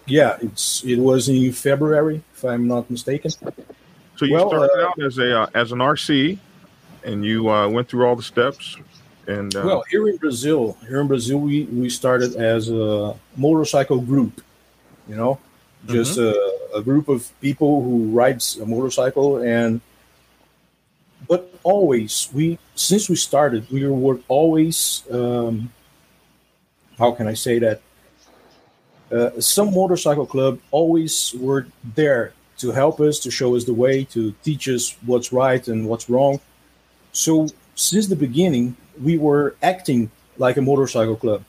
Yeah, 0.07 0.37
it's 0.41 0.85
it 0.85 0.99
was 0.99 1.28
in 1.28 1.53
February, 1.53 2.22
if 2.35 2.45
I'm 2.45 2.66
not 2.66 2.91
mistaken. 2.91 3.30
So 4.16 4.24
you 4.24 4.35
Well, 4.35 4.49
started 4.49 4.70
uh, 4.78 4.89
out 4.89 5.03
as 5.03 5.18
a 5.18 5.43
uh, 5.43 5.47
as 5.55 5.72
an 5.72 5.78
RC, 5.78 6.39
and 7.05 7.24
you 7.24 7.51
uh, 7.51 7.68
went 7.68 7.89
through 7.89 8.07
all 8.07 8.16
the 8.16 8.22
steps. 8.22 8.76
And 9.26 9.55
uh, 9.55 9.62
Well, 9.64 9.85
here 9.89 10.09
in 10.09 10.16
Brazil, 10.16 10.76
here 10.89 11.01
in 11.01 11.07
Brazil, 11.07 11.39
we, 11.39 11.64
we 11.64 11.89
started 11.89 12.35
as 12.35 12.68
a 12.68 13.14
motorcycle 13.37 14.01
group, 14.01 14.43
you 15.09 15.14
know, 15.14 15.39
just 15.87 16.18
a, 16.18 16.35
a 16.74 16.83
group 16.83 17.09
of 17.09 17.30
people 17.41 17.83
who 17.83 18.11
rides 18.11 18.57
a 18.59 18.66
motorcycle 18.66 19.39
and 19.39 19.80
but 21.28 21.53
always 21.62 22.28
we 22.33 22.59
since 22.74 23.09
we 23.09 23.16
started 23.16 23.68
we 23.70 23.87
were 23.87 24.18
always 24.28 25.05
um, 25.11 25.70
how 26.99 27.12
can 27.12 27.26
I 27.26 27.35
say 27.35 27.59
that 27.61 27.80
uh, 29.13 29.41
some 29.41 29.75
motorcycle 29.75 30.27
club 30.27 30.59
always 30.71 31.35
were 31.39 31.67
there 31.95 32.33
to 32.59 32.71
help 32.71 33.01
us 33.01 33.19
to 33.21 33.31
show 33.31 33.55
us 33.57 33.65
the 33.65 33.75
way 33.75 34.05
to 34.05 34.33
teach 34.43 34.69
us 34.69 34.97
what's 35.05 35.33
right 35.33 35.67
and 35.69 35.89
what's 35.89 36.09
wrong. 36.09 36.41
So 37.13 37.49
since 37.75 38.07
the 38.07 38.17
beginning 38.17 38.77
we 39.01 39.19
were 39.19 39.57
acting 39.63 40.11
like 40.39 40.57
a 40.57 40.63
motorcycle 40.63 41.17
club. 41.17 41.45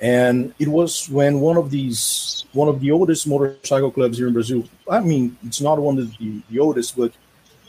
And 0.00 0.54
it 0.58 0.68
was 0.68 1.08
when 1.08 1.40
one 1.40 1.56
of 1.56 1.70
these 1.70 2.44
one 2.52 2.68
of 2.68 2.80
the 2.80 2.90
oldest 2.90 3.26
motorcycle 3.26 3.90
clubs 3.90 4.16
here 4.18 4.28
in 4.28 4.32
brazil 4.32 4.64
i 4.90 5.00
mean 5.00 5.36
it's 5.44 5.60
not 5.60 5.78
one 5.78 5.98
of 5.98 6.16
the, 6.16 6.40
the 6.50 6.58
oldest 6.58 6.96
but 6.96 7.12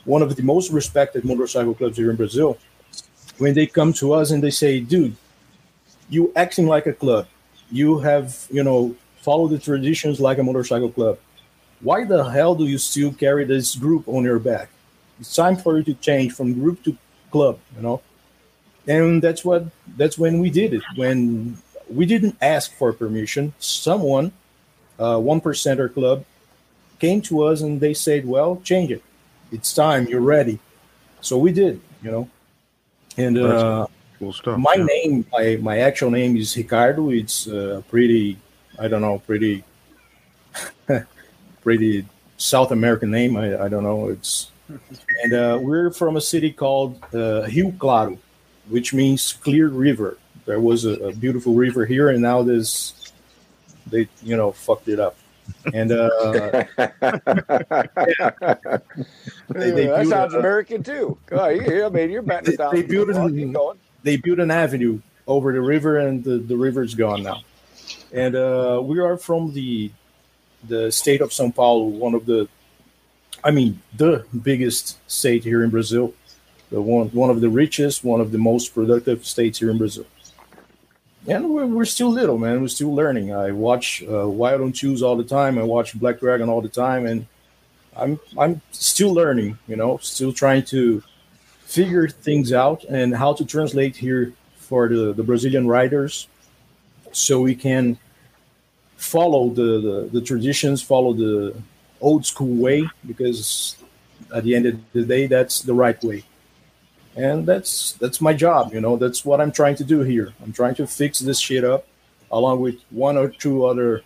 one 0.05 0.21
of 0.21 0.33
the 0.35 0.43
most 0.43 0.71
respected 0.71 1.25
motorcycle 1.25 1.73
clubs 1.73 1.97
here 1.97 2.09
in 2.09 2.15
brazil 2.15 2.57
when 3.37 3.53
they 3.53 3.67
come 3.67 3.91
to 3.91 4.13
us 4.13 4.31
and 4.31 4.41
they 4.41 4.49
say 4.49 4.79
dude 4.79 5.15
you 6.09 6.31
acting 6.35 6.67
like 6.67 6.85
a 6.85 6.93
club 6.93 7.27
you 7.71 7.99
have 7.99 8.47
you 8.49 8.63
know 8.63 8.95
follow 9.21 9.47
the 9.47 9.59
traditions 9.59 10.19
like 10.19 10.37
a 10.37 10.43
motorcycle 10.43 10.89
club. 10.89 11.19
Why 11.81 12.05
the 12.05 12.23
hell 12.23 12.55
do 12.55 12.65
you 12.65 12.77
still 12.77 13.13
carry 13.13 13.45
this 13.45 13.75
group 13.75 14.07
on 14.07 14.23
your 14.23 14.39
back? 14.39 14.69
It's 15.19 15.35
time 15.35 15.57
for 15.57 15.77
you 15.77 15.83
to 15.83 15.93
change 15.95 16.33
from 16.33 16.53
group 16.53 16.83
to 16.83 16.97
club 17.31 17.59
you 17.75 17.81
know? 17.81 18.01
And 18.87 19.21
that's 19.21 19.43
what 19.43 19.65
that's 19.97 20.17
when 20.17 20.39
we 20.39 20.49
did 20.49 20.73
it. 20.73 20.83
When 20.95 21.57
we 21.89 22.05
didn't 22.05 22.37
ask 22.41 22.73
for 22.73 22.93
permission 22.93 23.53
someone 23.59 24.31
uh, 24.99 25.19
one 25.19 25.41
percenter 25.41 25.93
club 25.93 26.25
came 26.99 27.21
to 27.21 27.43
us 27.43 27.61
and 27.61 27.79
they 27.79 27.93
said 27.93 28.25
well 28.25 28.61
change 28.63 28.91
it. 28.91 29.03
It's 29.51 29.73
time. 29.73 30.07
You're 30.07 30.21
ready. 30.21 30.59
So 31.21 31.37
we 31.37 31.51
did 31.51 31.81
you 32.01 32.11
know? 32.11 32.29
And 33.17 33.37
uh, 33.37 33.87
cool 34.19 34.33
stuff. 34.33 34.57
my 34.59 34.73
yeah. 34.77 34.83
name 34.85 35.25
my, 35.31 35.57
my 35.61 35.77
actual 35.79 36.09
name 36.11 36.35
is 36.37 36.55
ricardo 36.57 37.09
it's 37.11 37.47
uh, 37.47 37.81
pretty 37.89 38.37
i 38.79 38.87
don't 38.87 39.01
know 39.01 39.19
pretty 39.19 39.63
pretty 41.61 42.05
south 42.37 42.71
american 42.71 43.11
name 43.11 43.37
i, 43.37 43.63
I 43.65 43.67
don't 43.67 43.83
know 43.83 44.09
it's 44.09 44.51
and 45.23 45.33
uh, 45.33 45.57
we're 45.61 45.91
from 45.91 46.17
a 46.17 46.21
city 46.21 46.51
called 46.51 46.99
uh, 47.13 47.43
Rio 47.47 47.71
Claro, 47.79 48.17
which 48.67 48.93
means 48.93 49.31
clear 49.31 49.69
river. 49.69 50.17
There 50.45 50.59
was 50.59 50.83
a, 50.83 50.91
a 51.07 51.13
beautiful 51.13 51.53
river 51.53 51.85
here, 51.85 52.09
and 52.09 52.21
now 52.21 52.43
there's 52.43 53.13
they 53.89 54.09
you 54.21 54.35
know 54.35 54.51
fucked 54.51 54.89
it 54.89 54.99
up. 54.99 55.15
And 55.73 55.89
uh, 55.93 56.09
they- 59.47 59.71
they 59.71 59.85
that 59.87 60.05
sounds 60.09 60.33
a- 60.33 60.39
American 60.39 60.83
too. 60.83 61.17
God, 61.27 61.47
you, 61.55 61.85
I 61.85 61.89
mean, 61.89 62.09
you're 62.09 62.21
batting 62.21 62.55
it 62.55 62.57
down. 62.57 62.75
they 62.75 62.81
built 62.83 63.09
Come 63.13 63.29
it 63.29 63.31
keep 63.35 63.41
in- 63.43 63.53
going. 63.53 63.77
They 64.03 64.17
built 64.17 64.39
an 64.39 64.51
avenue 64.51 65.01
over 65.27 65.51
the 65.51 65.61
river, 65.61 65.97
and 65.97 66.23
the, 66.23 66.37
the 66.37 66.55
river's 66.55 66.95
gone 66.95 67.23
now. 67.23 67.41
And 68.13 68.35
uh, 68.35 68.81
we 68.83 68.99
are 68.99 69.17
from 69.17 69.53
the 69.53 69.91
the 70.67 70.91
state 70.91 71.21
of 71.21 71.29
São 71.29 71.53
Paulo, 71.53 71.85
one 71.85 72.15
of 72.15 72.25
the, 72.25 72.47
I 73.43 73.51
mean, 73.51 73.79
the 73.95 74.25
biggest 74.41 74.97
state 75.09 75.43
here 75.43 75.63
in 75.63 75.69
Brazil, 75.69 76.13
the 76.71 76.81
one 76.81 77.07
one 77.09 77.29
of 77.29 77.41
the 77.41 77.49
richest, 77.49 78.03
one 78.03 78.21
of 78.21 78.31
the 78.31 78.37
most 78.37 78.73
productive 78.73 79.25
states 79.25 79.59
here 79.59 79.69
in 79.69 79.77
Brazil. 79.77 80.05
And 81.27 81.49
we're, 81.49 81.65
we're 81.65 81.85
still 81.85 82.09
little, 82.09 82.37
man. 82.37 82.61
We're 82.61 82.69
still 82.69 82.93
learning. 82.93 83.33
I 83.33 83.51
watch 83.51 84.01
uh, 84.09 84.27
Wild 84.29 84.61
on 84.61 84.71
Twos 84.71 85.03
all 85.03 85.17
the 85.17 85.25
time. 85.25 85.59
I 85.59 85.63
watch 85.63 85.93
Black 85.99 86.19
Dragon 86.19 86.47
all 86.47 86.61
the 86.61 86.69
time, 86.69 87.05
and 87.05 87.27
I'm 87.95 88.19
I'm 88.37 88.61
still 88.71 89.13
learning. 89.13 89.57
You 89.67 89.75
know, 89.75 89.97
still 89.97 90.31
trying 90.31 90.63
to 90.65 91.03
figure 91.67 92.07
things 92.07 92.49
out 92.53 92.79
and 92.85 93.15
how 93.15 93.33
to 93.33 93.43
translate 93.45 93.95
here 93.95 94.33
for 94.55 94.87
the, 94.89 95.13
the 95.13 95.23
Brazilian 95.23 95.67
writers 95.67 96.27
so 97.11 97.41
we 97.41 97.55
can 97.55 97.97
follow 98.95 99.49
the, 99.59 99.71
the, 99.87 99.97
the 100.19 100.21
traditions, 100.21 100.81
follow 100.81 101.13
the 101.13 101.53
old 101.99 102.25
school 102.25 102.55
way, 102.55 102.87
because 103.05 103.77
at 104.33 104.43
the 104.43 104.55
end 104.55 104.65
of 104.65 104.75
the 104.93 105.03
day, 105.03 105.27
that's 105.27 105.61
the 105.61 105.73
right 105.73 105.99
way. 106.03 106.23
and 107.17 107.45
that's 107.45 107.93
that's 107.93 108.21
my 108.21 108.33
job. 108.33 108.73
You 108.73 108.79
know, 108.79 108.95
that's 108.95 109.25
what 109.25 109.41
I'm 109.41 109.51
trying 109.51 109.75
to 109.77 109.83
do 109.83 110.01
here. 110.01 110.33
I'm 110.43 110.53
trying 110.53 110.75
to 110.75 110.85
fix 110.87 111.19
this 111.19 111.39
shit 111.39 111.63
up, 111.63 111.85
along 112.31 112.61
with 112.61 112.75
one 112.91 113.17
or 113.17 113.29
two 113.29 113.65
other 113.65 114.03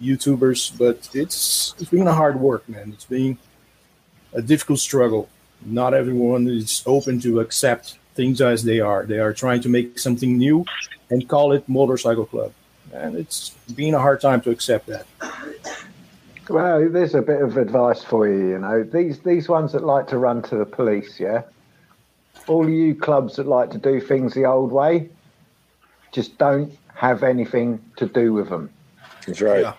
YouTubers. 0.00 0.76
But 0.76 1.08
it's 1.14 1.74
it's 1.78 1.90
been 1.90 2.06
a 2.06 2.12
hard 2.12 2.38
work, 2.38 2.68
man. 2.68 2.92
It's 2.92 3.06
been 3.06 3.38
a 4.32 4.42
difficult 4.42 4.80
struggle. 4.80 5.28
Not 5.64 5.94
everyone 5.94 6.48
is 6.48 6.82
open 6.86 7.20
to 7.20 7.40
accept 7.40 7.98
things 8.14 8.40
as 8.40 8.64
they 8.64 8.80
are. 8.80 9.04
They 9.04 9.18
are 9.18 9.32
trying 9.32 9.60
to 9.62 9.68
make 9.68 9.98
something 9.98 10.36
new 10.36 10.64
and 11.10 11.28
call 11.28 11.52
it 11.52 11.68
motorcycle 11.68 12.26
club, 12.26 12.52
and 12.92 13.16
it's 13.16 13.50
been 13.74 13.94
a 13.94 13.98
hard 13.98 14.20
time 14.20 14.40
to 14.42 14.50
accept 14.50 14.86
that. 14.86 15.06
Well, 16.48 16.88
there's 16.88 17.14
a 17.14 17.22
bit 17.22 17.42
of 17.42 17.56
advice 17.56 18.02
for 18.02 18.26
you. 18.28 18.50
You 18.50 18.58
know, 18.58 18.82
these 18.82 19.20
these 19.20 19.48
ones 19.48 19.72
that 19.72 19.84
like 19.84 20.08
to 20.08 20.18
run 20.18 20.42
to 20.42 20.56
the 20.56 20.66
police, 20.66 21.20
yeah. 21.20 21.42
All 22.48 22.68
you 22.68 22.94
clubs 22.94 23.36
that 23.36 23.46
like 23.46 23.70
to 23.70 23.78
do 23.78 24.00
things 24.00 24.34
the 24.34 24.46
old 24.46 24.72
way, 24.72 25.10
just 26.10 26.38
don't 26.38 26.76
have 26.94 27.22
anything 27.22 27.80
to 27.96 28.06
do 28.06 28.32
with 28.32 28.48
them. 28.48 28.70
That's 29.26 29.40
right. 29.40 29.74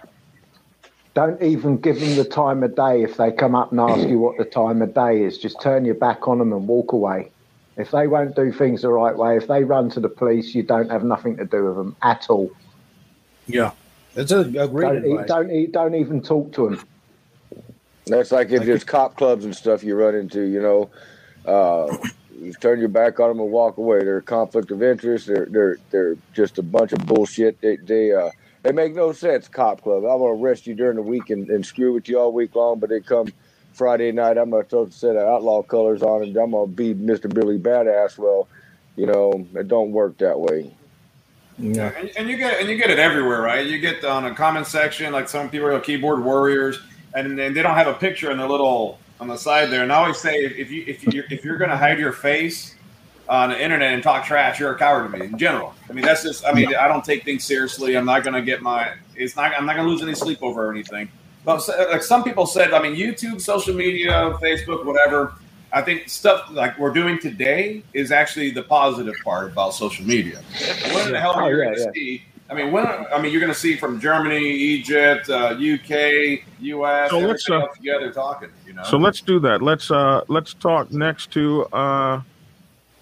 Don't 1.16 1.42
even 1.44 1.82
give 1.82 2.00
them 2.00 2.16
the 2.16 2.26
time 2.26 2.64
of 2.64 2.76
day 2.76 3.04
if 3.04 3.18
they 3.18 3.32
come 3.34 3.56
up 3.56 3.72
and 3.72 3.82
ask 3.82 4.10
you 4.10 4.20
what 4.20 4.38
the 4.38 4.46
time 4.46 4.82
of 4.82 4.94
day 4.94 5.24
is. 5.24 5.38
Just 5.38 5.62
turn 5.62 5.86
your 5.86 5.96
back 5.96 6.28
on 6.28 6.40
them 6.40 6.54
and 6.54 6.68
walk 6.68 6.94
away. 6.94 7.34
If 7.78 7.92
they 7.92 8.08
won't 8.08 8.36
do 8.36 8.52
things 8.54 8.84
the 8.84 8.90
right 8.90 9.18
way, 9.18 9.38
if 9.38 9.48
they 9.48 9.64
run 9.66 9.90
to 9.92 10.00
the 10.00 10.10
police, 10.10 10.56
you 10.56 10.64
don't 10.64 10.90
have 10.92 11.04
nothing 11.04 11.38
to 11.38 11.46
do 11.46 11.66
with 11.66 11.78
them 11.78 11.98
at 12.04 12.28
all. 12.30 12.52
Yeah, 13.48 13.74
that's 14.14 14.32
a, 14.32 14.42
a 14.42 14.68
great 14.68 14.94
Don't, 14.94 14.96
advice. 14.96 15.28
don't, 15.28 15.72
don't 15.72 15.96
even 15.96 16.22
talk 16.22 16.54
to 16.54 16.70
them. 16.70 16.84
That's 18.08 18.32
like 18.32 18.52
if 18.52 18.66
there's 18.66 18.84
cop 18.84 19.18
clubs 19.18 19.46
and 19.46 19.56
stuff 19.56 19.84
you 19.84 19.96
run 19.96 20.16
into, 20.16 20.44
you 20.44 20.62
know, 20.62 20.92
uh, 21.46 21.98
you 22.30 22.54
turn 22.54 22.80
your 22.80 22.90
back 22.90 23.20
on 23.20 23.30
them 23.30 23.40
and 23.40 23.52
walk 23.52 23.78
away. 23.78 24.00
They're 24.00 24.18
a 24.18 24.24
conflict 24.24 24.72
of 24.72 24.84
interest. 24.84 25.28
They're 25.28 25.48
they're 25.50 25.80
they're 25.92 26.18
just 26.34 26.60
a 26.60 26.64
bunch 26.64 26.94
of 26.94 27.06
bullshit. 27.06 27.62
They 27.62 27.78
they 27.78 28.14
uh 28.14 28.32
they 28.64 28.72
make 28.72 28.96
no 28.96 29.12
sense. 29.12 29.48
Cop 29.48 29.82
club. 29.82 30.04
I'm 30.04 30.20
gonna 30.20 30.42
arrest 30.42 30.68
you 30.68 30.76
during 30.76 30.96
the 30.96 31.02
week 31.02 31.30
and, 31.30 31.50
and 31.50 31.66
screw 31.66 31.94
with 31.94 32.08
you 32.08 32.20
all 32.20 32.32
week 32.32 32.56
long, 32.56 32.80
but 32.80 32.90
they 32.90 33.00
come 33.00 33.28
Friday 33.74 34.12
night. 34.12 34.38
I'm 34.38 34.50
gonna 34.50 34.64
throw 34.64 34.84
a 34.84 34.92
set 34.92 35.16
of 35.16 35.28
outlaw 35.28 35.64
colors 35.64 36.04
on 36.04 36.24
and 36.24 36.36
I'm 36.38 36.52
gonna 36.52 36.68
be 36.68 36.94
Mr. 36.94 37.34
Billy 37.34 37.58
Badass. 37.58 38.18
Well, 38.18 38.48
you 38.96 39.06
know, 39.06 39.48
it 39.56 39.68
don't 39.68 39.92
work 39.92 40.18
that 40.18 40.40
way. 40.40 40.74
Yeah. 41.58 41.92
And, 41.98 42.12
and 42.18 42.30
you 42.30 42.38
get 42.38 42.60
and 42.60 42.70
you 42.70 42.78
get 42.78 42.90
it 42.90 43.00
everywhere, 43.00 43.42
right? 43.42 43.66
You 43.66 43.80
get 43.80 44.04
on 44.04 44.26
a 44.26 44.34
comment 44.36 44.68
section, 44.68 45.12
like 45.14 45.30
some 45.30 45.50
people 45.50 45.68
are 45.68 45.80
keyboard 45.80 46.24
warriors, 46.24 46.80
and 47.14 47.38
then 47.38 47.54
they 47.54 47.62
don't 47.62 47.76
have 47.76 47.88
a 47.88 47.94
picture 47.94 48.32
in 48.32 48.38
their 48.38 48.48
little 48.48 49.00
on 49.20 49.28
the 49.28 49.38
side 49.38 49.70
there. 49.70 49.84
And 49.84 49.94
I 49.94 49.98
always 49.98 50.20
say, 50.20 50.44
if, 50.44 50.58
if 50.58 50.72
you 50.72 50.84
if 50.88 51.14
you 51.14 51.24
if 51.30 51.46
you're 51.46 51.58
going 51.58 51.70
to 51.70 51.78
hide 51.78 52.00
your 52.00 52.12
face 52.12 52.76
on 53.32 53.50
the 53.50 53.64
internet 53.64 53.94
and 53.94 54.04
talk 54.04 54.26
trash, 54.26 54.60
you're 54.60 54.74
a 54.74 54.78
coward 54.78 55.10
to 55.10 55.18
me 55.18 55.26
in 55.26 55.38
general. 55.38 55.74
I 55.90 55.94
mean, 55.94 56.04
that's 56.06 56.22
just. 56.22 56.46
I 56.46 56.52
mean, 56.52 56.76
I 56.76 56.88
don't 56.88 57.04
take 57.04 57.24
things 57.24 57.46
seriously. 57.46 57.96
I'm 57.96 58.06
not 58.06 58.24
going 58.24 58.34
to 58.34 58.42
get 58.42 58.62
my. 58.62 58.92
It's 59.16 59.36
not. 59.38 59.54
I'm 59.58 59.66
not 59.66 59.76
going 59.78 59.86
to 59.88 59.92
lose 59.92 60.04
any 60.04 60.14
sleep 60.14 60.40
over 60.44 60.68
or 60.68 60.72
anything. 60.72 61.10
But 61.46 61.68
like 61.90 62.04
some 62.04 62.24
people 62.24 62.46
said, 62.46 62.74
I 62.74 62.82
mean, 62.84 62.96
YouTube, 62.96 63.42
social 63.42 63.74
media, 63.74 64.38
Facebook, 64.42 64.86
whatever. 64.86 65.34
I 65.74 65.82
think 65.82 66.10
stuff 66.10 66.50
like 66.52 66.78
we're 66.78 66.92
doing 66.94 67.18
today 67.20 67.82
is 67.94 68.12
actually 68.12 68.52
the 68.52 68.64
positive 68.64 69.16
part 69.24 69.54
about 69.54 69.74
social 69.74 70.06
media. 70.06 70.42
When 70.94 71.12
the 71.12 71.20
hell 71.20 71.32
are 71.32 71.44
Oh, 71.44 71.48
you 71.48 71.58
yeah, 71.60 71.64
going 71.64 71.76
to 71.78 71.82
yeah. 71.84 71.92
see? 71.94 72.24
I 72.50 72.54
mean, 72.54 72.74
when 72.74 72.86
I 72.86 73.22
mean, 73.22 73.32
you're 73.32 73.40
going 73.40 73.54
to 73.54 73.58
see 73.58 73.78
from 73.78 74.02
Germany, 74.02 74.46
Egypt, 74.46 75.30
uh, 75.30 75.56
UK, 75.58 76.44
US, 76.60 77.10
So 77.10 77.20
let's, 77.20 77.50
uh, 77.50 77.66
together 77.68 78.12
talking. 78.12 78.50
You 78.68 78.74
know. 78.74 78.84
So 78.84 78.98
let's 78.98 79.22
do 79.22 79.40
that. 79.40 79.62
Let's 79.62 79.90
uh 79.90 80.26
let's 80.28 80.54
talk 80.54 80.92
next 80.92 81.32
to 81.32 81.64
uh 81.68 82.22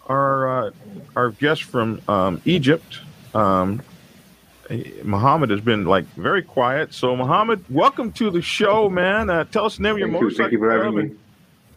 our 0.09 0.67
uh, 0.67 0.71
our 1.15 1.29
guest 1.31 1.63
from 1.63 2.01
um, 2.07 2.41
Egypt. 2.45 2.99
Um, 3.33 3.81
Muhammad 5.03 5.49
has 5.49 5.61
been 5.61 5.85
like 5.85 6.05
very 6.15 6.43
quiet. 6.43 6.93
So 6.93 7.15
Muhammad, 7.15 7.63
welcome 7.69 8.11
to 8.13 8.29
the 8.29 8.41
show, 8.41 8.89
man. 8.89 9.29
Uh, 9.29 9.43
tell 9.45 9.65
us 9.65 9.77
the 9.77 9.83
name 9.83 9.93
of 9.93 9.99
your 9.99 10.09
Thank 10.09 10.21
you. 10.21 10.31
Thank 10.31 10.51
you 10.51 10.59
for 10.59 10.71
having 10.71 10.95
me. 10.95 11.15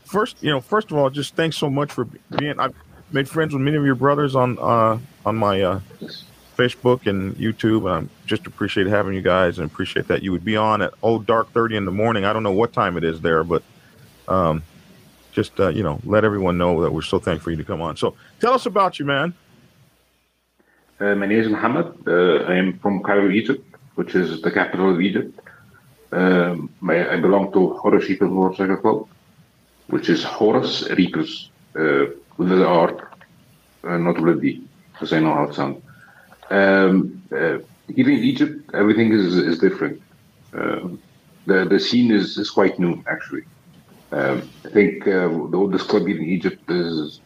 First, 0.04 0.42
you 0.42 0.50
know, 0.50 0.60
first 0.60 0.90
of 0.90 0.98
all, 0.98 1.08
just 1.08 1.34
thanks 1.34 1.56
so 1.56 1.70
much 1.70 1.92
for 1.92 2.04
being. 2.36 2.58
I've 2.58 2.74
made 3.12 3.28
friends 3.28 3.54
with 3.54 3.62
many 3.62 3.76
of 3.76 3.84
your 3.84 3.94
brothers 3.94 4.34
on 4.34 4.58
uh, 4.58 4.98
on 5.24 5.36
my 5.36 5.62
uh, 5.62 5.80
Facebook 6.56 7.06
and 7.06 7.34
YouTube, 7.36 7.90
and 7.90 8.08
I 8.08 8.26
just 8.26 8.46
appreciate 8.46 8.86
having 8.88 9.14
you 9.14 9.22
guys 9.22 9.58
and 9.58 9.70
appreciate 9.70 10.08
that 10.08 10.22
you 10.22 10.32
would 10.32 10.44
be 10.44 10.56
on 10.56 10.82
at 10.82 10.92
oh 11.02 11.18
dark 11.18 11.50
thirty 11.52 11.76
in 11.76 11.86
the 11.86 11.92
morning. 11.92 12.26
I 12.26 12.32
don't 12.34 12.42
know 12.42 12.52
what 12.52 12.74
time 12.74 12.98
it 12.98 13.04
is 13.04 13.22
there, 13.22 13.42
but 13.42 13.62
um, 14.28 14.62
just 15.32 15.58
uh, 15.58 15.68
you 15.68 15.82
know, 15.82 16.00
let 16.04 16.24
everyone 16.24 16.56
know 16.58 16.82
that 16.82 16.92
we're 16.92 17.02
so 17.02 17.18
thankful 17.18 17.44
for 17.44 17.50
you 17.50 17.56
to 17.56 17.64
come 17.64 17.80
on. 17.80 17.96
So, 17.96 18.14
tell 18.40 18.52
us 18.52 18.66
about 18.66 18.98
you, 18.98 19.06
man. 19.06 19.34
Uh, 21.00 21.16
my 21.16 21.26
name 21.26 21.40
is 21.40 21.48
Mohammed. 21.48 22.06
Uh, 22.06 22.44
I 22.44 22.54
am 22.54 22.78
from 22.78 23.02
Cairo, 23.02 23.28
Egypt, 23.30 23.66
which 23.96 24.14
is 24.14 24.40
the 24.42 24.50
capital 24.50 24.94
of 24.94 25.00
Egypt. 25.00 25.38
Um, 26.12 26.70
I 26.88 27.16
belong 27.16 27.52
to 27.54 27.74
Horus 27.74 28.08
Reapers 28.08 28.30
Motorcycle 28.30 28.76
Club, 28.76 29.08
which 29.88 30.08
is 30.10 30.22
Horus 30.22 30.88
Reapers 30.90 31.50
uh, 31.74 32.04
with 32.36 32.50
the 32.50 32.66
R, 32.66 33.10
uh, 33.84 33.96
not 33.96 34.20
with 34.20 34.40
the 34.40 34.52
D, 34.52 34.68
because 34.92 35.12
I 35.12 35.20
know 35.20 35.34
how 35.34 35.44
it 35.44 35.54
sounds. 35.54 35.82
Um, 36.50 37.22
uh, 37.32 37.58
here 37.88 38.10
in 38.10 38.22
Egypt, 38.22 38.70
everything 38.74 39.12
is, 39.12 39.34
is 39.34 39.58
different. 39.58 40.02
Um, 40.52 41.00
the, 41.46 41.64
the 41.64 41.80
scene 41.80 42.12
is, 42.12 42.36
is 42.36 42.50
quite 42.50 42.78
new, 42.78 43.02
actually. 43.08 43.42
Um, 44.12 44.50
I 44.66 44.70
think 44.70 45.08
uh, 45.08 45.28
the 45.52 45.58
oldest 45.58 45.88
club 45.88 46.06
in 46.08 46.22
Egypt 46.22 46.70
is 46.70 47.22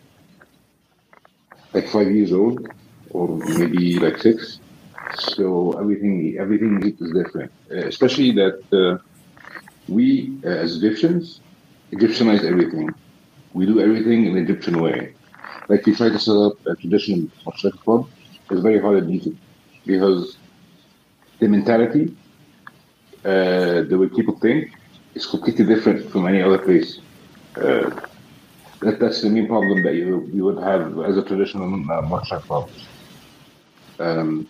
like 1.74 1.88
five 1.88 2.10
years 2.10 2.32
old, 2.32 2.68
or 3.10 3.28
maybe 3.58 3.98
like 4.00 4.18
six. 4.18 4.60
So 5.14 5.72
everything 5.80 6.36
everything 6.40 6.70
in 6.76 6.84
Egypt 6.86 7.02
is 7.02 7.12
different, 7.12 7.52
uh, 7.72 7.86
especially 7.92 8.32
that 8.42 8.58
uh, 8.72 8.98
we 9.88 10.38
uh, 10.44 10.48
as 10.64 10.76
Egyptians 10.76 11.42
Egyptianize 11.92 12.44
everything. 12.44 12.90
We 13.54 13.66
do 13.66 13.80
everything 13.80 14.26
in 14.26 14.36
Egyptian 14.36 14.80
way. 14.82 15.14
Like 15.68 15.86
we 15.86 15.94
try 15.94 16.10
to 16.10 16.18
set 16.18 16.36
up 16.36 16.54
a 16.66 16.76
traditional 16.76 17.28
motorcycle 17.46 17.80
club, 17.86 18.02
it's 18.50 18.60
very 18.62 18.80
hard 18.80 18.98
in 19.04 19.10
Egypt 19.10 19.38
because 19.86 20.38
the 21.40 21.48
mentality, 21.48 22.16
uh, 23.24 23.82
the 23.90 23.96
way 23.98 24.08
people 24.08 24.38
think, 24.40 24.75
is 25.16 25.26
completely 25.26 25.64
different 25.64 26.10
from 26.10 26.26
any 26.26 26.42
other 26.42 26.58
place. 26.58 27.00
Uh, 27.56 27.90
that, 28.80 29.00
that's 29.00 29.22
the 29.22 29.30
main 29.30 29.46
problem 29.46 29.82
that 29.82 29.94
you 29.94 30.28
you 30.32 30.44
would 30.44 30.58
have 30.62 30.98
as 31.00 31.16
a 31.16 31.22
traditional 31.22 31.68
uh, 31.90 32.02
motorcycle 32.02 32.46
club. 32.46 32.70
Um, 33.98 34.46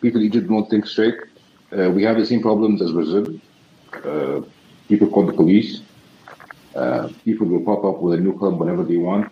people 0.00 0.20
in 0.20 0.26
Egypt 0.26 0.48
don't 0.48 0.68
think 0.68 0.86
straight. 0.86 1.18
Uh, 1.76 1.90
we 1.90 2.02
have 2.02 2.16
the 2.16 2.26
same 2.26 2.42
problems 2.42 2.82
as 2.82 2.90
Brazil. 2.92 3.26
Uh, 4.04 4.40
people 4.88 5.08
call 5.08 5.26
the 5.26 5.32
police. 5.32 5.82
Uh, 6.74 7.08
people 7.24 7.46
will 7.46 7.64
pop 7.70 7.84
up 7.84 8.02
with 8.02 8.18
a 8.18 8.22
new 8.22 8.36
club 8.36 8.58
whenever 8.58 8.82
they 8.82 8.96
want. 8.96 9.30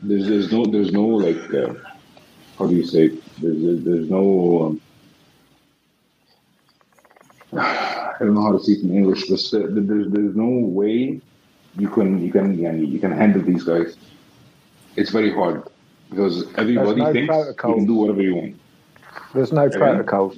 There's, 0.00 0.28
there's 0.28 0.52
no 0.52 0.64
there's 0.64 0.92
no 0.92 1.04
like 1.26 1.42
uh, 1.52 1.74
how 2.56 2.66
do 2.66 2.74
you 2.76 2.86
say 2.86 3.08
there's 3.40 3.60
there's, 3.64 3.84
there's 3.84 4.10
no 4.10 4.24
um, 4.66 4.80
I 8.20 8.24
don't 8.24 8.34
know 8.34 8.42
how 8.42 8.52
to 8.52 8.60
say 8.62 8.72
it 8.72 8.82
in 8.82 8.94
English, 8.94 9.28
but 9.28 9.40
there's 9.52 10.08
there's 10.10 10.36
no 10.36 10.48
way 10.48 11.20
you 11.76 11.88
can 11.88 12.24
you 12.24 12.32
can 12.32 12.58
yeah, 12.58 12.72
you 12.72 12.98
can 12.98 13.12
handle 13.12 13.42
these 13.42 13.62
guys. 13.64 13.96
It's 14.96 15.10
very 15.10 15.32
hard 15.32 15.62
because 16.10 16.52
everybody 16.56 17.00
no 17.02 17.12
thinks 17.12 17.34
you 17.34 17.54
can 17.56 17.86
do 17.86 17.94
whatever 17.94 18.22
you 18.22 18.34
want. 18.34 18.56
There's 19.34 19.52
no 19.52 19.64
Again? 19.64 19.78
protocols. 19.78 20.36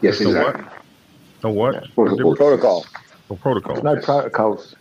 Yes, 0.00 0.18
The 0.18 0.26
what? 0.26 0.34
exactly. 0.56 0.78
The 1.42 1.50
what? 1.50 1.94
Protocol. 1.94 2.36
Protocol. 2.36 2.86
The 3.28 3.34
protocol. 3.36 3.74
There's 3.74 3.84
no 3.84 4.00
protocols. 4.00 4.74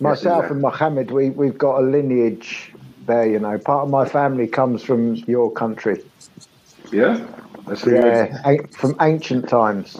Myself 0.00 0.44
exactly. 0.44 0.54
and 0.54 0.62
Mohammed, 0.62 1.10
we, 1.10 1.30
we've 1.30 1.58
got 1.58 1.80
a 1.80 1.82
lineage 1.82 2.72
there, 3.06 3.26
you 3.26 3.38
know. 3.38 3.58
Part 3.58 3.84
of 3.84 3.90
my 3.90 4.08
family 4.08 4.46
comes 4.46 4.82
from 4.82 5.16
your 5.16 5.50
country. 5.52 6.02
Yeah, 6.92 7.24
that's 7.66 7.84
Yeah, 7.84 8.40
nice. 8.44 8.60
a- 8.60 8.76
from 8.76 8.96
ancient 9.00 9.48
times. 9.48 9.96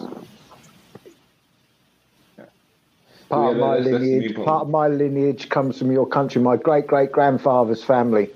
Part 3.29 3.53
of 3.55 3.61
my 3.61 3.77
that's- 3.77 3.85
that's 3.91 4.05
the 4.05 4.11
main 4.11 4.21
lineage, 4.21 4.45
part 4.45 4.63
of 4.63 4.71
my 4.71 4.89
lineage 4.89 5.49
comes 5.49 5.79
from 5.79 5.93
your 5.93 6.07
country. 6.07 6.41
My 6.41 6.57
great 6.57 6.87
great 6.87 7.13
grandfather's 7.13 7.85
family. 7.85 8.31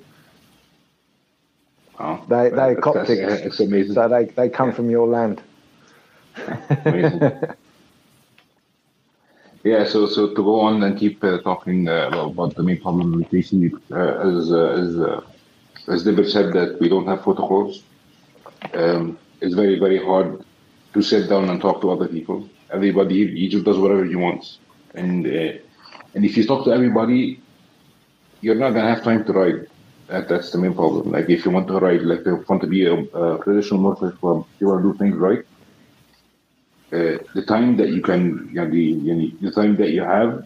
Wow. 1.98 2.24
They 2.28 2.50
they 2.50 2.56
That's- 2.56 2.76
Coptics, 2.84 3.06
that's- 3.08 3.42
that's 3.42 3.60
amazing. 3.60 3.94
so 3.94 4.08
they 4.08 4.24
they 4.26 4.48
come 4.48 4.72
from 4.72 4.90
your 4.90 5.06
land. 5.06 5.42
Yeah, 9.64 9.84
so 9.84 10.06
so 10.06 10.28
to 10.34 10.42
go 10.42 10.58
on 10.60 10.82
and 10.82 10.98
keep 10.98 11.22
uh, 11.22 11.38
talking 11.42 11.88
uh, 11.88 12.08
about, 12.10 12.56
the 12.56 12.64
main 12.64 12.80
problem 12.80 13.12
with 13.16 13.30
DC, 13.30 13.72
uh, 13.92 13.96
as 14.28 14.50
uh, 14.50 14.82
as 14.82 14.98
uh, 14.98 15.20
as 15.92 16.02
David 16.04 16.28
said 16.28 16.52
that 16.54 16.80
we 16.80 16.88
don't 16.88 17.06
have 17.06 17.22
protocols. 17.22 17.84
Um, 18.74 19.18
it's 19.40 19.54
very 19.54 19.78
very 19.78 20.04
hard 20.04 20.44
to 20.94 21.00
sit 21.02 21.28
down 21.28 21.48
and 21.48 21.60
talk 21.60 21.80
to 21.82 21.90
other 21.92 22.08
people. 22.08 22.48
Everybody 22.72 23.48
just 23.48 23.64
does 23.64 23.78
whatever 23.78 24.04
he 24.04 24.16
wants, 24.16 24.58
and 24.94 25.26
uh, 25.26 25.52
and 26.14 26.24
if 26.24 26.36
you 26.36 26.44
talk 26.46 26.64
to 26.64 26.72
everybody, 26.72 27.44
you're 28.40 28.54
not 28.56 28.72
gonna 28.74 28.94
have 28.94 29.02
time 29.04 29.24
to 29.24 29.32
ride. 29.32 29.66
That, 30.08 30.28
that's 30.28 30.50
the 30.50 30.58
main 30.58 30.74
problem. 30.74 31.10
Like 31.10 31.28
if 31.30 31.44
you 31.44 31.50
want 31.50 31.68
to 31.68 31.78
ride, 31.78 32.02
like 32.02 32.20
if 32.20 32.26
you 32.26 32.44
want 32.48 32.62
to 32.62 32.68
be 32.68 32.86
a, 32.86 32.94
a 32.94 33.38
traditional 33.42 33.80
motorcycle 33.80 34.18
club, 34.18 34.46
you 34.60 34.68
want 34.68 34.82
to 34.84 34.92
do 34.92 34.98
things 34.98 35.16
right. 35.16 35.40
Uh, 36.92 37.18
the 37.34 37.44
time 37.46 37.76
that 37.76 37.88
you 37.90 38.00
can, 38.02 38.48
you 38.52 38.54
know, 38.60 38.70
the, 38.70 38.78
you 38.80 39.14
know, 39.14 39.28
the 39.40 39.50
time 39.50 39.76
that 39.76 39.90
you 39.90 40.02
have 40.02 40.44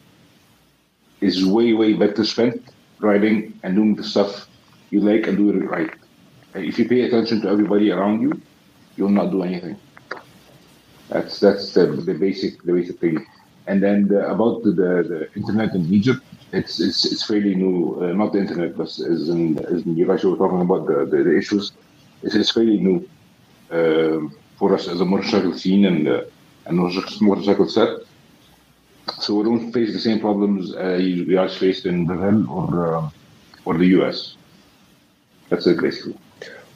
is 1.21 1.45
way, 1.45 1.73
way 1.73 1.93
better 1.95 2.25
spent 2.25 2.57
riding 3.01 3.59
and 3.63 3.77
doing 3.77 3.95
the 3.97 4.05
stuff 4.05 4.49
you 4.91 5.01
like 5.01 5.27
and 5.27 5.37
doing 5.39 5.63
it 5.63 5.67
right. 5.69 5.91
Uh, 6.55 6.61
If 6.61 6.79
you 6.79 6.89
pay 6.89 7.03
attention 7.03 7.41
to 7.43 7.49
everybody 7.49 7.91
around 7.91 8.23
you, 8.23 8.43
you'll 8.97 9.11
not 9.11 9.31
do 9.31 9.43
anything. 9.43 9.81
That's 11.09 11.39
that's 11.41 11.73
the, 11.75 11.87
the 11.87 12.15
basic 12.15 12.63
the 12.65 12.73
basic 12.73 13.01
thing. 13.01 13.27
And 13.67 13.83
then 13.83 14.09
the, 14.09 14.29
about 14.31 14.63
the, 14.63 14.71
the, 14.71 15.29
internet 15.35 15.75
in 15.75 15.93
Egypt, 15.93 16.23
it's 16.53 16.81
it's, 16.81 17.05
it's 17.05 17.25
fairly 17.27 17.55
new. 17.55 17.99
Uh, 18.01 18.13
not 18.13 18.33
the 18.33 18.39
internet, 18.39 18.77
but 18.77 18.87
as 18.87 19.29
in, 19.29 19.59
as 19.67 19.83
in 19.83 19.97
you 19.97 20.07
guys 20.07 20.23
were 20.25 20.37
talking 20.37 20.61
about 20.61 20.87
the, 20.87 21.05
the, 21.05 21.25
the 21.25 21.37
issues. 21.37 21.73
It's, 22.23 22.35
it's 22.35 22.51
fairly 22.51 22.79
new 22.79 23.09
um, 23.71 24.35
for 24.57 24.73
us 24.75 24.89
as 24.89 25.01
a 25.01 25.05
motorcycle 25.05 25.53
scene 25.59 25.85
and 25.85 26.07
uh, 26.07 26.23
and 26.67 26.79
motorcycle 27.21 27.69
set. 27.69 27.89
So 29.19 29.35
we 29.35 29.45
don't 29.45 29.73
face 29.73 29.93
the 29.93 30.01
same 30.01 30.21
problems 30.21 30.75
uh, 30.75 30.95
you 30.95 31.25
guys 31.25 31.57
faced 31.57 31.87
in 31.87 32.07
Brazil 32.07 32.51
or 32.51 32.97
um, 32.97 33.13
or 33.65 33.77
the 33.79 33.87
US. 33.99 34.37
That's 35.49 35.67
it 35.67 35.81
basically. 35.81 36.17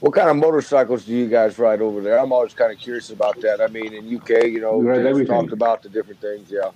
What 0.00 0.14
kind 0.14 0.30
of 0.30 0.36
motorcycles 0.36 1.04
do 1.04 1.12
you 1.12 1.28
guys 1.28 1.58
ride 1.58 1.82
over 1.82 2.00
there? 2.00 2.18
I'm 2.18 2.32
always 2.32 2.54
kind 2.54 2.72
of 2.72 2.78
curious 2.78 3.10
about 3.10 3.40
that. 3.42 3.60
I 3.60 3.66
mean, 3.66 3.92
in 3.92 4.16
UK, 4.16 4.44
you 4.44 4.60
know, 4.60 4.78
We 4.78 4.86
ride 4.86 4.96
James 4.96 5.08
everything. 5.08 5.26
talked 5.36 5.52
about 5.52 5.82
the 5.82 5.90
different 5.90 6.20
things. 6.20 6.50
Yeah. 6.50 6.70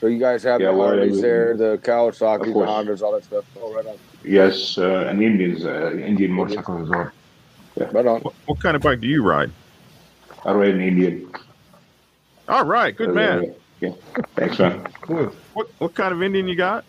So 0.00 0.06
you 0.08 0.18
guys 0.18 0.42
have 0.42 0.60
Yeah, 0.60 0.68
the 0.68 0.72
we 0.74 0.80
Harleys 0.80 1.20
there, 1.22 1.56
the 1.56 1.78
Kawasaki's, 1.82 2.48
Of 2.48 2.54
the. 2.54 2.60
Hondas, 2.60 3.02
all 3.02 3.12
that 3.12 3.24
stuff. 3.24 3.44
Oh, 3.60 3.74
right 3.74 3.86
on. 3.86 3.96
Yes, 4.24 4.76
uh, 4.76 5.06
and 5.08 5.22
Indians, 5.22 5.64
uh, 5.64 5.92
Indian 5.92 6.32
motorcycles 6.32 6.82
as 6.82 6.88
well. 6.90 7.10
Yeah. 7.76 7.88
Right 7.92 8.06
on. 8.06 8.20
What, 8.20 8.34
what 8.46 8.60
kind 8.60 8.76
of 8.76 8.82
bike 8.82 9.00
do 9.00 9.06
you 9.08 9.22
ride? 9.22 9.50
I 10.44 10.52
ride 10.52 10.74
an 10.74 10.80
Indian. 10.82 11.30
All 12.48 12.64
right, 12.64 12.94
good 12.96 13.10
Uh, 13.10 13.14
man. 13.14 13.54
Yeah. 13.80 13.92
Thanks, 14.36 14.58
man. 14.58 14.86
Cool. 15.00 15.32
What 15.54 15.68
what 15.78 15.94
kind 15.94 16.12
of 16.12 16.22
Indian 16.22 16.46
you 16.48 16.56
got? 16.56 16.84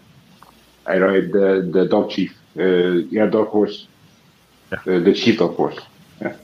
I 0.85 0.97
ride 0.97 1.31
the 1.31 1.69
the 1.71 1.85
dog 1.85 2.09
chief. 2.09 2.35
Uh, 2.59 2.63
yeah, 3.09 3.27
Dark 3.27 3.49
Horse. 3.49 3.87
Uh, 4.71 4.77
the 4.85 5.13
chief 5.13 5.41
of 5.41 5.55
course. 5.55 5.77
Yeah. 6.21 6.35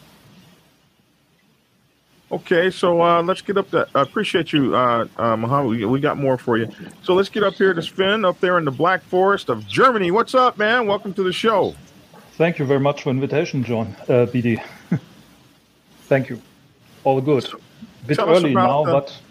Okay, 2.30 2.70
so 2.70 3.02
uh, 3.02 3.24
let's 3.24 3.42
get 3.42 3.58
up 3.58 3.72
to. 3.72 3.88
I 3.96 4.02
appreciate 4.02 4.52
you, 4.52 4.76
uh, 4.76 5.08
uh, 5.18 5.38
Muhammad. 5.38 5.70
We, 5.72 5.86
we 5.86 6.00
got 6.02 6.18
more 6.18 6.38
for 6.38 6.58
you. 6.58 6.70
So 7.02 7.14
let's 7.14 7.30
get 7.30 7.44
up 7.44 7.54
here 7.54 7.74
to 7.74 7.82
Sven 7.82 8.26
up 8.26 8.40
there 8.42 8.58
in 8.58 8.66
the 8.66 8.72
Black 8.72 9.02
Forest 9.04 9.50
of 9.50 9.66
Germany. 9.66 10.12
What's 10.12 10.36
up, 10.36 10.58
man? 10.58 10.88
Welcome 10.88 11.14
to 11.14 11.24
the 11.24 11.32
show. 11.32 11.74
Thank 12.34 12.60
you 12.60 12.66
very 12.66 12.82
much 12.82 13.04
for 13.04 13.12
invitation, 13.12 13.64
John. 13.64 13.96
Uh, 14.04 14.28
BD. 14.28 14.62
Thank 16.04 16.30
you. 16.30 16.42
All 17.04 17.22
good. 17.22 17.48
Bit 18.06 18.16
Tell 18.16 18.30
us 18.30 18.40
early 18.40 18.52
about 18.52 18.68
now, 18.68 18.84
the 18.84 18.92
but 18.92 19.22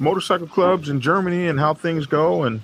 motorcycle 0.00 0.48
clubs 0.48 0.88
in 0.88 1.00
Germany 1.00 1.46
and 1.46 1.60
how 1.60 1.74
things 1.74 2.06
go. 2.06 2.42
And 2.42 2.60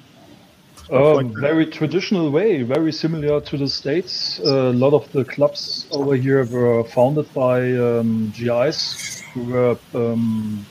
um, 0.91 1.34
very 1.41 1.66
traditional 1.66 2.30
way, 2.30 2.62
very 2.62 2.93
similar 2.93 3.41
to 3.41 3.57
the 3.57 3.68
states. 3.68 4.39
a 4.41 4.72
lot 4.72 4.93
of 4.93 5.11
the 5.12 5.24
clubs 5.24 5.87
over 5.91 6.14
here 6.14 6.45
were 6.45 6.84
founded 6.84 7.32
by 7.34 7.72
um, 7.72 8.32
GIs 8.37 9.22
who 9.32 9.45
were 9.45 9.76
um, 9.95 10.64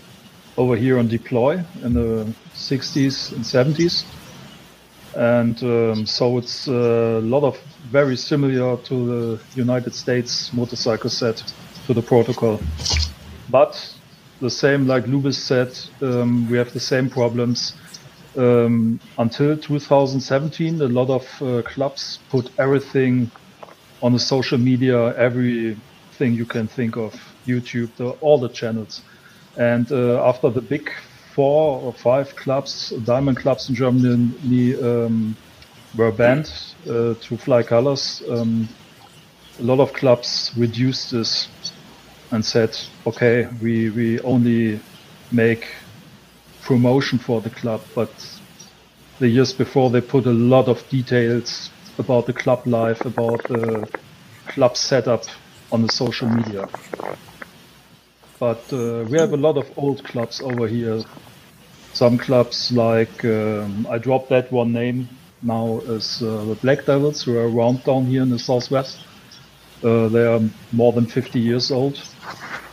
over 0.58 0.76
here 0.76 0.98
on 1.00 1.08
deploy 1.08 1.64
in 1.84 1.94
the 1.94 2.34
60s 2.54 3.34
and 3.34 3.44
70s. 3.44 4.06
And 5.16 5.62
um, 5.64 6.06
so 6.06 6.38
it's 6.38 6.68
a 6.68 7.20
lot 7.22 7.44
of 7.44 7.58
very 7.90 8.18
similar 8.18 8.78
to 8.78 9.06
the 9.06 9.40
United 9.56 9.94
States 9.94 10.52
motorcycle 10.54 11.10
set 11.10 11.44
to 11.88 11.94
the 11.94 12.02
protocol. 12.02 12.60
But 13.50 13.96
the 14.42 14.50
same, 14.50 14.88
like 14.88 15.06
Lubis 15.06 15.36
said, 15.36 15.78
um, 16.02 16.50
we 16.50 16.58
have 16.58 16.74
the 16.74 16.80
same 16.80 17.10
problems. 17.10 17.74
Um, 18.38 19.00
until 19.18 19.58
2017, 19.58 20.82
a 20.82 20.86
lot 20.88 21.10
of 21.10 21.42
uh, 21.42 21.62
clubs 21.62 22.20
put 22.30 22.52
everything 22.60 23.32
on 24.02 24.14
the 24.14 24.20
social 24.20 24.58
media, 24.58 25.16
everything 25.16 26.34
you 26.34 26.46
can 26.46 26.68
think 26.68 26.98
of, 26.98 27.14
YouTube, 27.46 27.90
the, 27.96 28.10
all 28.22 28.38
the 28.38 28.50
channels. 28.50 29.02
And 29.58 29.90
uh, 29.92 30.28
after 30.28 30.50
the 30.50 30.62
big 30.62 30.92
four 31.34 31.82
or 31.82 31.94
five 31.94 32.36
clubs, 32.36 32.90
diamond 33.06 33.38
clubs 33.38 33.70
in 33.70 33.76
Germany, 33.76 34.76
um, 34.82 35.36
were 35.98 36.12
banned 36.12 36.52
uh, 36.90 37.14
to 37.22 37.38
fly 37.38 37.64
colors, 37.64 38.22
um, 38.30 38.68
a 39.60 39.64
lot 39.64 39.80
of 39.80 39.94
clubs 39.94 40.52
reduced 40.58 41.12
this 41.12 41.48
and 42.32 42.44
said, 42.44 42.78
okay, 43.08 43.48
we, 43.62 43.90
we 43.90 44.20
only 44.22 44.80
make 45.32 45.68
promotion 46.66 47.20
for 47.20 47.42
the 47.42 47.50
club, 47.50 47.82
but 47.94 48.10
the 49.20 49.28
years 49.28 49.54
before 49.54 49.90
they 49.90 50.02
put 50.02 50.26
a 50.26 50.34
lot 50.34 50.68
of 50.68 50.88
details 50.90 51.70
about 51.98 52.26
the 52.26 52.34
club 52.34 52.66
life, 52.66 53.06
about 53.06 53.48
the 53.48 53.88
club 54.48 54.76
setup 54.76 55.24
on 55.72 55.82
the 55.82 55.90
social 55.90 56.28
media. 56.28 56.68
But 58.40 58.62
uh, 58.74 59.06
we 59.10 59.18
have 59.18 59.32
a 59.32 59.38
lot 59.38 59.58
of 59.58 59.72
old 59.78 60.04
clubs 60.04 60.42
over 60.42 60.68
here. 60.68 61.02
Some 61.94 62.18
clubs 62.18 62.72
like 62.72 63.24
um, 63.24 63.88
I 63.90 63.98
dropped 63.98 64.30
that 64.30 64.52
one 64.52 64.74
name 64.74 65.08
now 65.42 65.80
is 65.86 66.22
uh, 66.22 66.44
the 66.46 66.56
Black 66.56 66.86
Devils, 66.86 67.24
who 67.24 67.38
are 67.38 67.48
around 67.48 67.84
down 67.86 68.06
here 68.06 68.24
in 68.24 68.30
the 68.30 68.40
southwest. 68.40 69.00
Uh, 69.84 70.10
they 70.10 70.26
are 70.26 70.42
more 70.74 70.92
than 70.92 71.06
50 71.06 71.40
years 71.40 71.72
old. 71.72 72.02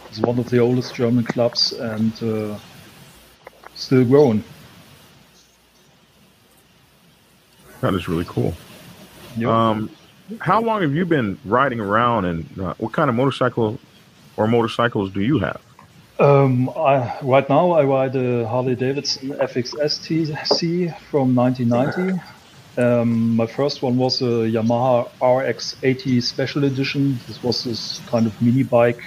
It's 0.08 0.18
one 0.20 0.38
of 0.38 0.50
the 0.50 0.58
oldest 0.58 0.94
German 0.94 1.24
clubs 1.24 1.72
and 1.72 2.12
uh, 2.22 2.58
still 3.82 4.04
growing. 4.04 4.44
that 7.82 7.94
is 7.94 8.08
really 8.08 8.24
cool. 8.26 8.54
Um, 9.44 9.90
how 10.40 10.62
long 10.62 10.82
have 10.82 10.94
you 10.94 11.04
been 11.04 11.38
riding 11.44 11.80
around, 11.80 12.24
and 12.24 12.60
uh, 12.60 12.74
what 12.78 12.92
kind 12.92 13.10
of 13.10 13.16
motorcycle 13.16 13.78
or 14.36 14.46
motorcycles 14.46 15.10
do 15.10 15.20
you 15.20 15.38
have? 15.40 15.60
Um, 16.18 16.70
I, 16.70 17.18
right 17.22 17.48
now, 17.48 17.72
I 17.72 17.82
ride 17.84 18.14
a 18.14 18.46
Harley 18.46 18.76
Davidson 18.76 19.30
FXSTC 19.30 20.96
from 21.10 21.34
1990. 21.34 22.22
Um, 22.78 23.36
my 23.36 23.46
first 23.46 23.82
one 23.82 23.96
was 23.96 24.22
a 24.22 24.48
Yamaha 24.56 25.10
RX80 25.20 26.22
Special 26.22 26.64
Edition. 26.64 27.18
This 27.26 27.42
was 27.42 27.64
this 27.64 28.00
kind 28.06 28.26
of 28.26 28.40
mini 28.40 28.62
bike. 28.62 29.02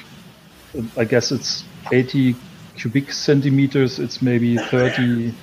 I 0.97 1.05
guess 1.05 1.31
it's 1.31 1.63
80 1.91 2.35
cubic 2.77 3.11
centimeters. 3.11 3.99
It's 3.99 4.21
maybe 4.21 4.57
30 4.57 5.33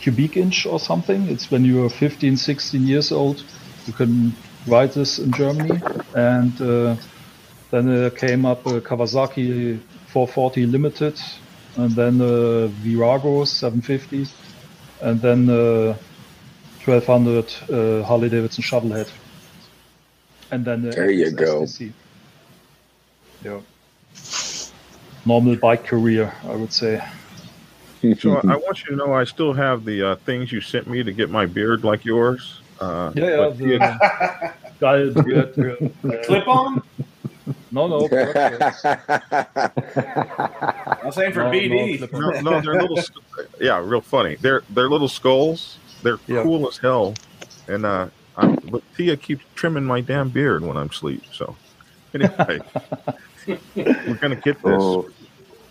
cubic 0.00 0.36
inch 0.36 0.66
or 0.66 0.78
something. 0.80 1.28
It's 1.28 1.50
when 1.50 1.64
you 1.64 1.84
are 1.84 1.90
15, 1.90 2.36
16 2.36 2.86
years 2.86 3.12
old. 3.12 3.44
You 3.86 3.92
can 3.92 4.34
ride 4.66 4.92
this 4.92 5.18
in 5.18 5.32
Germany. 5.32 5.80
And 6.14 6.60
uh, 6.60 6.96
then 7.70 7.88
uh, 7.88 8.10
came 8.10 8.44
up 8.44 8.66
a 8.66 8.80
Kawasaki 8.80 9.80
440 10.12 10.66
Limited, 10.66 11.18
and 11.76 11.90
then 11.92 12.20
uh, 12.20 12.66
Virago 12.82 13.44
750, 13.44 14.30
and 15.00 15.20
then 15.22 15.48
uh, 15.48 15.96
1200 16.84 17.44
uh, 17.70 18.04
Harley 18.04 18.28
Davidson 18.28 18.62
Shovelhead. 18.62 19.10
And 20.50 20.66
then 20.66 20.86
uh, 20.86 20.90
There 20.90 21.10
you 21.10 21.30
go. 21.30 21.66
Yeah. 23.42 23.60
Normal 25.24 25.56
bike 25.56 25.84
career, 25.84 26.32
I 26.44 26.56
would 26.56 26.72
say. 26.72 27.02
So 28.18 28.36
I, 28.36 28.40
I 28.52 28.56
want 28.56 28.82
you 28.84 28.90
to 28.90 28.96
know 28.96 29.14
I 29.14 29.24
still 29.24 29.52
have 29.52 29.84
the 29.84 30.10
uh, 30.10 30.16
things 30.16 30.50
you 30.50 30.60
sent 30.60 30.88
me 30.88 31.02
to 31.02 31.12
get 31.12 31.30
my 31.30 31.46
beard 31.46 31.84
like 31.84 32.04
yours. 32.04 32.60
Uh, 32.80 33.12
Yeah, 33.14 33.24
yeah. 33.24 33.36
but 33.36 33.58
The, 33.58 33.78
guy, 34.80 34.96
the, 35.04 35.92
uh, 36.12 36.26
Clip 36.26 36.48
on? 36.48 36.82
No, 37.70 37.86
no. 37.86 38.08
I'm 41.02 41.12
saying 41.12 41.32
for 41.32 41.44
No, 41.44 41.50
BD. 41.50 42.00
no, 42.12 42.18
no, 42.18 42.40
no, 42.40 42.60
they're 42.60 42.80
little. 42.82 42.98
Yeah, 43.60 43.80
real 43.82 44.00
funny. 44.00 44.36
They're 44.40 44.62
they're 44.70 44.88
little 44.90 45.08
skulls. 45.08 45.78
They're 46.02 46.18
Yeah. 46.26 46.42
cool 46.42 46.66
as 46.68 46.78
hell. 46.78 47.14
And 47.68 47.86
uh, 47.86 48.08
I, 48.36 48.56
but 48.70 48.82
Tia 48.96 49.16
keeps 49.16 49.44
trimming 49.54 49.84
my 49.84 50.00
damn 50.00 50.28
beard 50.28 50.62
when 50.62 50.76
I'm 50.76 50.88
asleep. 50.90 51.22
So 51.32 51.56
anyway, 52.14 52.60
we're 53.46 54.18
gonna 54.20 54.36
get 54.36 54.56
this. 54.62 54.82
Oh. 54.82 55.08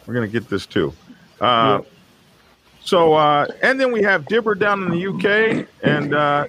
We're 0.05 0.13
gonna 0.13 0.27
get 0.27 0.49
this 0.49 0.65
too. 0.65 0.93
Uh, 1.39 1.81
So 2.83 3.13
uh, 3.13 3.45
and 3.61 3.79
then 3.79 3.91
we 3.91 4.01
have 4.03 4.25
Dibber 4.25 4.55
down 4.55 4.83
in 4.83 4.89
the 4.89 5.07
UK 5.07 5.67
and 5.83 6.13
uh, 6.15 6.47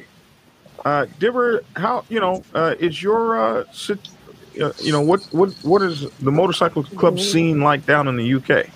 uh, 0.85 1.07
Dibber. 1.19 1.63
How 1.77 2.05
you 2.09 2.21
know 2.21 2.43
uh, 2.55 2.75
is 2.81 3.03
your 3.03 3.39
uh, 3.39 3.65
sit, 3.73 3.99
uh, 4.61 4.73
you 4.81 4.93
know 4.93 5.03
what 5.03 5.23
what 5.33 5.53
what 5.63 5.83
is 5.83 6.11
the 6.21 6.33
motorcycle 6.33 6.85
club 6.85 7.21
scene 7.21 7.61
like 7.61 7.85
down 7.87 8.09
in 8.09 8.17
the 8.17 8.35
UK? 8.35 8.67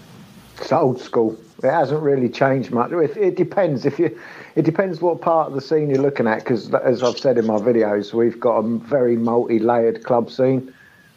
It's 0.58 0.70
old 0.72 1.00
school. 1.00 1.38
It 1.62 1.70
hasn't 1.70 2.02
really 2.02 2.28
changed 2.28 2.70
much. 2.70 2.92
It, 2.92 3.16
it 3.16 3.36
depends 3.36 3.86
if 3.86 3.98
you. 3.98 4.16
It 4.54 4.64
depends 4.64 5.00
what 5.00 5.20
part 5.20 5.48
of 5.48 5.54
the 5.54 5.60
scene 5.60 5.90
you're 5.90 6.02
looking 6.02 6.26
at. 6.26 6.38
Because 6.38 6.72
as 6.74 7.02
I've 7.02 7.18
said 7.18 7.38
in 7.38 7.46
my 7.46 7.56
videos, 7.58 8.12
we've 8.12 8.38
got 8.38 8.58
a 8.58 8.78
very 8.78 9.16
multi-layered 9.16 10.04
club 10.04 10.30
scene. 10.30 10.72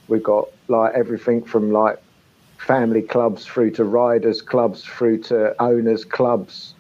We've 0.08 0.24
got 0.24 0.50
like 0.70 0.94
everything 0.94 1.44
from 1.44 1.72
like 1.72 2.02
family 2.58 3.02
clubs 3.02 3.46
through 3.46 3.72
to 3.72 3.84
riders 3.84 4.42
clubs 4.42 4.84
through 4.84 5.18
to 5.24 5.56
owners 5.62 6.06
clubs. 6.06 6.74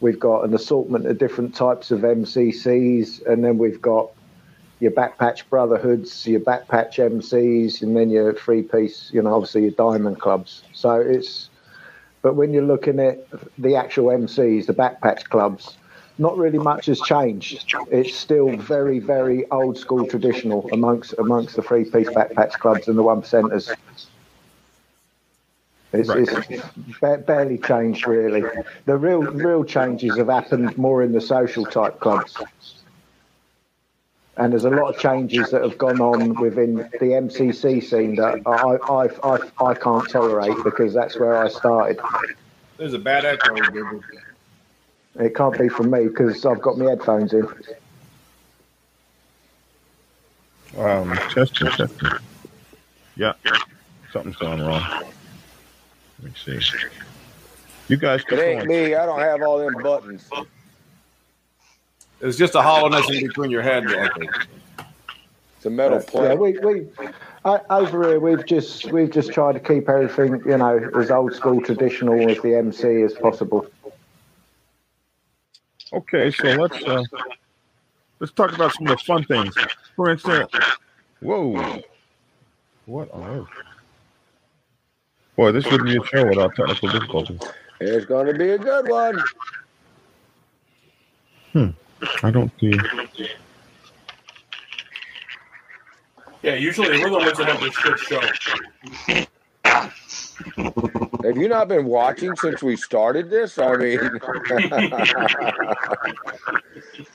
We've 0.00 0.18
got 0.18 0.44
an 0.44 0.54
assortment 0.54 1.06
of 1.06 1.18
different 1.18 1.54
types 1.54 1.90
of 1.90 2.00
MCCs, 2.00 3.26
and 3.26 3.44
then 3.44 3.58
we've 3.58 3.80
got 3.80 4.10
your 4.80 4.90
backpatch 4.90 5.48
brotherhoods, 5.48 6.26
your 6.26 6.40
backpatch 6.40 6.98
MCs, 6.98 7.80
and 7.80 7.96
then 7.96 8.10
your 8.10 8.34
three 8.34 8.62
piece, 8.62 9.10
you 9.12 9.22
know, 9.22 9.34
obviously 9.34 9.62
your 9.62 9.70
diamond 9.70 10.20
clubs. 10.20 10.64
So 10.72 11.00
it's, 11.00 11.48
but 12.22 12.34
when 12.34 12.52
you're 12.52 12.64
looking 12.64 13.00
at 13.00 13.26
the 13.56 13.76
actual 13.76 14.06
MCs, 14.06 14.66
the 14.66 14.74
backpatch 14.74 15.24
clubs, 15.30 15.76
not 16.18 16.36
really 16.36 16.58
much 16.58 16.86
has 16.86 17.00
changed. 17.00 17.74
It's 17.90 18.14
still 18.14 18.56
very, 18.56 18.98
very 18.98 19.50
old 19.50 19.78
school 19.78 20.06
traditional 20.06 20.68
amongst 20.72 21.14
amongst 21.18 21.56
the 21.56 21.62
three 21.62 21.84
piece 21.84 22.08
backpatch 22.08 22.52
clubs 22.52 22.88
and 22.88 22.96
the 22.96 23.02
one 23.02 23.22
percenters. 23.22 23.74
It's, 25.92 26.10
it's 26.10 26.98
ba- 27.00 27.18
barely 27.18 27.58
changed 27.58 28.06
really. 28.06 28.42
The 28.84 28.96
real 28.96 29.22
real 29.22 29.64
changes 29.64 30.16
have 30.16 30.28
happened 30.28 30.76
more 30.76 31.02
in 31.02 31.12
the 31.12 31.20
social 31.20 31.64
type 31.64 32.00
clubs. 32.00 32.36
And 34.36 34.52
there's 34.52 34.64
a 34.64 34.70
lot 34.70 34.92
of 34.92 35.00
changes 35.00 35.50
that 35.50 35.62
have 35.62 35.78
gone 35.78 36.00
on 36.00 36.34
within 36.40 36.74
the 36.74 37.14
MCC 37.22 37.82
scene 37.84 38.16
that 38.16 38.42
I, 38.44 38.74
I, 38.92 39.34
I, 39.36 39.70
I 39.70 39.74
can't 39.74 40.10
tolerate 40.10 40.56
because 40.64 40.92
that's 40.92 41.16
where 41.16 41.36
I 41.36 41.48
started. 41.48 42.00
There's 42.76 42.94
a 42.94 42.98
bad 42.98 43.24
echo. 43.24 43.54
It 45.18 45.34
can't 45.34 45.56
be 45.58 45.68
from 45.68 45.90
me 45.90 46.08
because 46.08 46.44
I've 46.44 46.60
got 46.60 46.76
my 46.76 46.86
headphones 46.90 47.32
in. 47.32 47.46
Um, 50.76 51.16
Chester, 51.30 51.70
Chester. 51.70 52.20
Yeah, 53.16 53.34
something's 54.12 54.36
going 54.36 54.60
wrong. 54.60 54.82
Let 56.22 56.32
me 56.32 56.32
see. 56.44 56.60
You 57.88 57.96
guys 57.96 58.24
can. 58.24 58.38
It 58.38 58.42
ain't 58.42 58.66
going. 58.66 58.86
me. 58.86 58.94
I 58.96 59.06
don't 59.06 59.20
have 59.20 59.40
all 59.42 59.58
them 59.58 59.80
buttons. 59.82 60.28
It's 62.20 62.36
just 62.36 62.54
a 62.54 62.62
hollowness 62.62 63.08
in 63.10 63.26
between 63.26 63.50
your 63.50 63.62
head. 63.62 63.84
Echo. 63.86 64.20
It's 65.56 65.66
a 65.66 65.70
metal 65.70 66.00
plate. 66.00 66.28
Yeah, 66.28 66.34
we, 66.34 66.58
we 66.58 66.86
o- 67.44 67.60
over 67.70 68.08
here 68.08 68.20
we've 68.20 68.44
just 68.46 68.90
we've 68.90 69.10
just 69.10 69.32
tried 69.32 69.52
to 69.52 69.60
keep 69.60 69.88
everything 69.88 70.42
you 70.46 70.58
know 70.58 70.90
as 70.98 71.10
old 71.10 71.34
school 71.34 71.60
traditional 71.60 72.30
as 72.30 72.40
the 72.42 72.54
MC 72.56 73.02
as 73.02 73.14
possible. 73.14 73.66
Okay, 75.94 76.32
so 76.32 76.48
let's 76.48 76.82
uh, 76.82 77.04
let's 78.18 78.32
talk 78.32 78.52
about 78.52 78.72
some 78.74 78.88
of 78.88 78.98
the 78.98 79.04
fun 79.04 79.22
things. 79.24 79.54
For 79.94 80.10
instance, 80.10 80.50
whoa, 81.20 81.82
what 82.86 83.12
on 83.12 83.22
earth? 83.22 83.48
Boy, 85.36 85.52
this 85.52 85.64
wouldn't 85.66 85.88
be 85.88 85.96
a 85.96 86.04
show 86.06 86.26
without 86.26 86.56
technical 86.56 86.88
difficulties. 86.88 87.40
It's 87.78 88.06
going 88.06 88.26
to 88.26 88.34
be 88.34 88.50
a 88.50 88.58
good 88.58 88.88
one. 88.88 89.20
Hmm. 91.52 91.68
I 92.24 92.30
don't 92.32 92.50
see. 92.58 92.76
Yeah, 96.42 96.56
usually 96.56 96.88
we're 96.88 97.08
the 97.08 97.18
ones 97.18 97.38
that 97.38 97.46
have 97.46 97.60
the 97.60 97.70
shit 97.70 97.98
show. 98.00 99.26
Have 101.24 101.36
you 101.36 101.48
not 101.48 101.68
been 101.68 101.86
watching 101.86 102.34
since 102.36 102.62
we 102.62 102.76
started 102.76 103.30
this? 103.30 103.58
I 103.58 103.76
mean, 103.76 103.98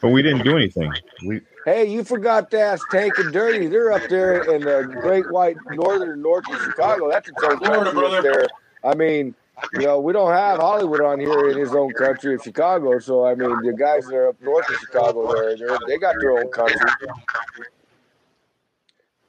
But 0.01 0.09
we 0.09 0.21
didn't 0.21 0.43
do 0.43 0.55
anything. 0.55 0.91
We 1.25 1.41
hey, 1.65 1.85
you 1.89 2.03
forgot 2.03 2.51
to 2.51 2.59
ask 2.59 2.87
Tank 2.89 3.17
and 3.17 3.31
Dirty. 3.33 3.67
They're 3.67 3.91
up 3.91 4.09
there 4.09 4.43
in 4.53 4.61
the 4.61 4.83
Great 5.01 5.29
White 5.31 5.57
Northern 5.71 6.21
North 6.21 6.49
of 6.49 6.59
Chicago. 6.61 7.09
That's 7.09 7.27
its 7.29 7.43
own 7.43 7.59
country 7.59 7.87
up 7.87 7.93
brother. 7.93 8.21
there. 8.21 8.47
I 8.83 8.95
mean, 8.95 9.35
you 9.73 9.81
know, 9.81 9.99
we 9.99 10.13
don't 10.13 10.31
have 10.31 10.59
Hollywood 10.59 11.01
on 11.01 11.19
here 11.19 11.49
in 11.49 11.57
his 11.57 11.75
own 11.75 11.91
country 11.93 12.35
of 12.35 12.41
Chicago. 12.43 12.99
So 12.99 13.25
I 13.25 13.35
mean, 13.35 13.49
the 13.63 13.73
guys 13.73 14.05
that 14.05 14.15
are 14.15 14.29
up 14.29 14.41
north 14.41 14.69
of 14.69 14.75
Chicago, 14.77 15.33
there, 15.33 15.77
they're, 15.87 15.99
got 15.99 16.15
their 16.19 16.37
own 16.39 16.49
country. 16.49 16.77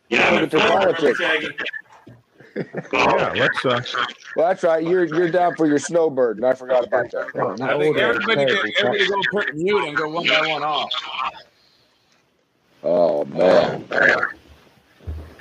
Yeah, 0.09 0.31
Look 0.31 0.43
at 0.43 0.51
their 0.51 0.69
politics. 0.69 1.21
Yeah, 2.93 3.33
let's 3.37 3.65
uh, 3.65 3.83
Well, 4.37 4.49
that's 4.49 4.63
right. 4.63 4.83
You're 4.83 5.05
you're 5.05 5.31
down 5.31 5.55
for 5.55 5.67
your 5.67 5.79
snowbird, 5.79 6.37
and 6.37 6.47
I 6.47 6.55
forgot 6.55 6.87
about 6.87 7.11
that. 7.13 7.29
I 7.63 7.79
think 7.79 7.97
everybody, 7.97 8.47
go, 8.47 8.61
everybody 8.79 9.07
go 9.07 9.23
put 9.31 9.55
mute 9.55 9.85
and 9.85 9.97
go 9.97 10.09
one 10.09 10.27
by 10.27 10.49
one 10.49 10.63
off. 10.63 10.93
Oh 12.83 13.25
man. 13.27 13.85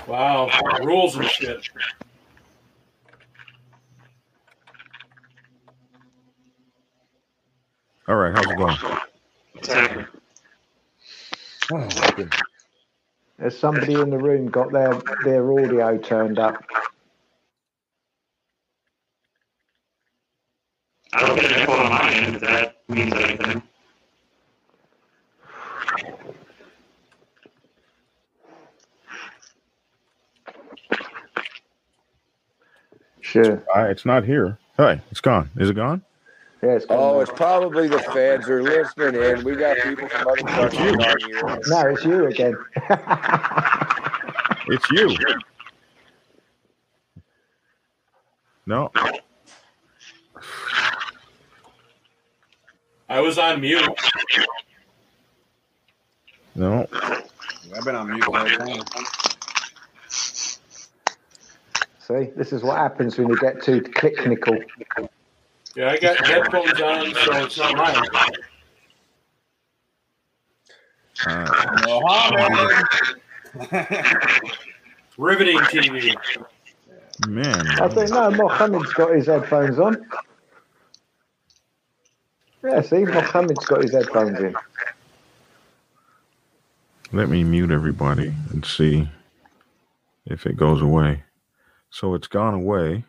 Wow, 0.07 0.49
rules 0.81 1.15
and 1.15 1.25
shit. 1.25 1.69
all 8.07 8.15
right. 8.15 8.33
How's 8.33 8.51
it 8.51 8.57
going? 8.57 8.77
Exactly. 9.55 10.05
Oh, 11.71 11.87
good. 12.15 12.33
Has 13.39 13.57
somebody 13.57 13.93
in 13.93 14.09
the 14.09 14.17
room 14.17 14.47
got 14.47 14.71
their 14.71 14.99
their 15.23 15.51
audio 15.53 15.97
turned 15.97 16.39
up? 16.39 16.63
I 21.13 21.25
don't 21.25 21.35
get 21.35 21.51
an 21.51 21.59
echo 21.59 21.71
on 21.73 21.89
my 21.89 22.13
end 22.13 22.35
if 22.35 22.41
that 22.41 22.77
means 22.87 23.13
anything. 23.13 23.63
Sure. 33.21 33.63
It's 33.75 34.05
not 34.05 34.23
here. 34.23 34.57
Hey, 34.77 35.01
it's 35.11 35.21
gone. 35.21 35.49
Is 35.57 35.69
it 35.69 35.75
gone? 35.75 36.03
Yeah, 36.63 36.71
it's 36.71 36.85
Oh, 36.89 37.21
it's 37.21 37.31
probably 37.31 37.87
the 37.87 37.99
fans 37.99 38.49
are 38.49 38.61
listening 38.61 39.21
in. 39.21 39.43
We 39.43 39.55
got 39.55 39.77
people 39.77 40.09
from 40.09 40.27
other 40.27 40.41
countries 40.41 40.93
on 40.93 41.19
here. 41.19 41.59
No, 41.67 41.87
it's 41.87 42.03
you 42.03 42.25
again. 42.25 42.57
It's 44.67 44.91
you. 44.91 45.15
No. 48.65 48.91
I 53.09 53.19
was 53.21 53.37
on 53.37 53.61
mute. 53.61 53.89
No. 56.55 56.87
I've 57.75 57.83
been 57.83 57.95
on 57.95 58.09
mute 58.11 58.23
the 58.23 58.31
whole 58.31 58.83
time. 58.83 58.83
See, 61.99 62.31
this 62.35 62.51
is 62.53 62.63
what 62.63 62.77
happens 62.77 63.17
when 63.17 63.29
you 63.29 63.37
get 63.37 63.61
too 63.63 63.81
clicknical. 63.81 64.63
Yeah, 65.75 65.91
I 65.91 65.97
got 65.97 66.25
headphones 66.25 66.81
on, 66.81 67.13
so 67.13 67.45
it's 67.45 67.57
not 67.57 67.77
mine. 67.77 68.31
Riveting 75.17 75.57
TV. 75.57 76.15
Man. 77.27 77.67
I 77.81 77.87
think 77.89 78.09
no, 78.11 78.31
Mohammed's 78.31 78.93
got 78.93 79.13
his 79.13 79.27
headphones 79.27 79.77
on. 79.77 80.05
Yeah, 82.63 82.81
see, 82.81 83.05
Mohammed's 83.05 83.65
got 83.65 83.81
his 83.81 83.93
headphones 83.93 84.39
in. 84.39 84.59
Let 87.11 87.29
me 87.29 87.43
mute 87.43 87.71
everybody 87.71 88.33
and 88.51 88.65
see 88.65 89.09
if 90.25 90.45
it 90.45 90.57
goes 90.57 90.81
away. 90.81 91.23
So 91.91 92.13
it's 92.15 92.27
gone 92.27 92.53
away. 92.55 93.05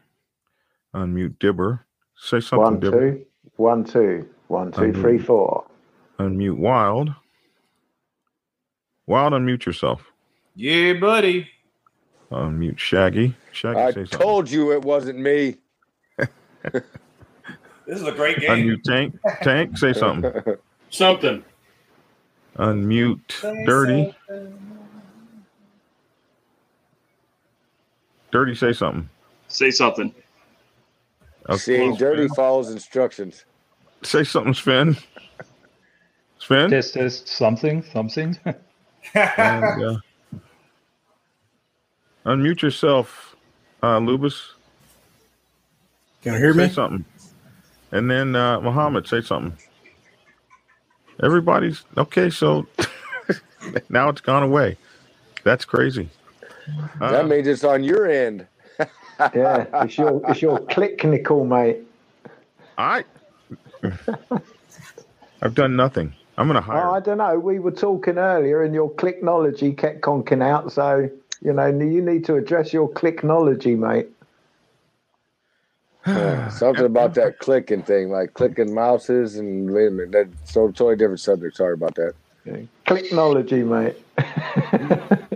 Unmute 0.95 1.39
Dibber. 1.39 1.87
Say 2.17 2.41
something, 2.41 2.79
One, 2.79 2.81
Dibber. 2.81 3.19
two, 3.19 3.27
one, 3.57 3.85
two, 3.85 4.29
one, 4.49 4.73
two, 4.73 4.93
three, 4.93 5.19
Unmute. 5.19 5.27
four. 5.27 5.67
Unmute 6.21 6.59
Wild. 6.59 7.15
Wild, 9.07 9.33
unmute 9.35 9.67
yourself. 9.67 10.05
Yeah, 10.57 10.95
buddy. 10.95 11.49
Unmute 12.33 12.79
Shaggy. 12.79 13.37
Shaggy, 13.53 13.87
I 13.87 13.87
say 13.87 14.05
something. 14.07 14.17
told 14.21 14.51
you 14.51 14.73
it 14.73 14.83
wasn't 14.83 15.19
me. 15.21 15.57
This 17.91 18.03
is 18.03 18.07
a 18.07 18.12
great 18.12 18.38
game. 18.38 18.51
Unmute 18.51 18.84
Tank. 18.84 19.18
Tank, 19.43 19.76
say 19.76 19.93
something. 19.93 20.32
Something. 20.91 21.45
Unmute 22.57 23.66
Dirty. 23.66 24.14
Dirty, 28.30 28.55
say 28.55 28.72
something. 28.72 29.09
Say 29.49 29.72
something. 29.72 30.14
Okay. 31.49 31.59
See, 31.59 31.97
Dirty 31.97 32.28
follows 32.28 32.70
instructions. 32.70 33.45
Say 34.05 34.22
something, 34.22 34.55
Sven. 34.55 34.97
Sven? 36.38 36.70
Test, 36.70 36.95
test, 36.95 37.26
something, 37.26 37.82
something. 37.82 38.38
And, 39.14 39.82
uh, 39.82 39.97
unmute 42.24 42.62
yourself, 42.62 43.34
uh, 43.82 43.99
Lubus. 43.99 44.51
Can 46.22 46.34
you 46.34 46.38
hear 46.38 46.55
me? 46.55 46.64
Say 46.64 46.68
me? 46.68 46.74
something. 46.74 47.05
And 47.93 48.11
then 48.11 48.36
uh, 48.36 48.61
Muhammad 48.61 49.07
say 49.07 49.20
something. 49.20 49.57
Everybody's 51.22 51.82
okay. 51.97 52.30
So 52.30 52.66
now 53.88 54.09
it's 54.09 54.20
gone 54.20 54.43
away. 54.43 54.76
That's 55.45 55.64
crazy. 55.64 56.09
Uh, 57.01 57.11
that 57.11 57.26
means 57.26 57.47
it's 57.47 57.64
on 57.64 57.84
your 57.84 58.07
end. 58.09 58.47
yeah, 59.34 59.66
it's 59.84 59.99
your 59.99 60.22
it's 60.28 60.41
your 60.41 60.59
click 60.66 61.05
nickel, 61.05 61.45
mate. 61.45 61.78
I 62.78 63.05
I've 65.43 65.55
done 65.55 65.76
nothing. 65.76 66.14
I'm 66.38 66.47
gonna 66.47 66.61
hire. 66.61 66.86
Oh, 66.86 66.95
I 66.95 67.01
don't 67.01 67.18
know. 67.18 67.38
We 67.38 67.59
were 67.59 67.70
talking 67.70 68.16
earlier, 68.16 68.62
and 68.62 68.74
your 68.74 68.91
clicknology 68.93 69.76
kept 69.76 70.01
conking 70.01 70.43
out. 70.43 70.72
So 70.72 71.11
you 71.43 71.53
know, 71.53 71.66
you 71.66 72.03
need 72.03 72.24
to 72.26 72.36
address 72.36 72.72
your 72.72 72.88
clicknology, 72.91 73.76
mate. 73.76 74.09
Yeah, 76.07 76.49
something 76.51 76.85
about 76.87 77.15
that 77.15 77.39
clicking 77.39 77.83
thing, 77.83 78.11
like 78.11 78.35
clicking 78.35 78.75
mouses, 78.75 79.37
and 79.37 79.71
wait 79.71 79.89
a 79.89 79.91
minute, 79.91 80.13
that's 80.13 80.53
so 80.53 80.69
totally 80.69 80.97
different 80.97 81.21
subject. 81.21 81.57
Sorry 81.57 81.75
about 81.75 81.95
that. 81.97 82.15
Clicknology, 82.87 83.65
mate. 83.67 83.97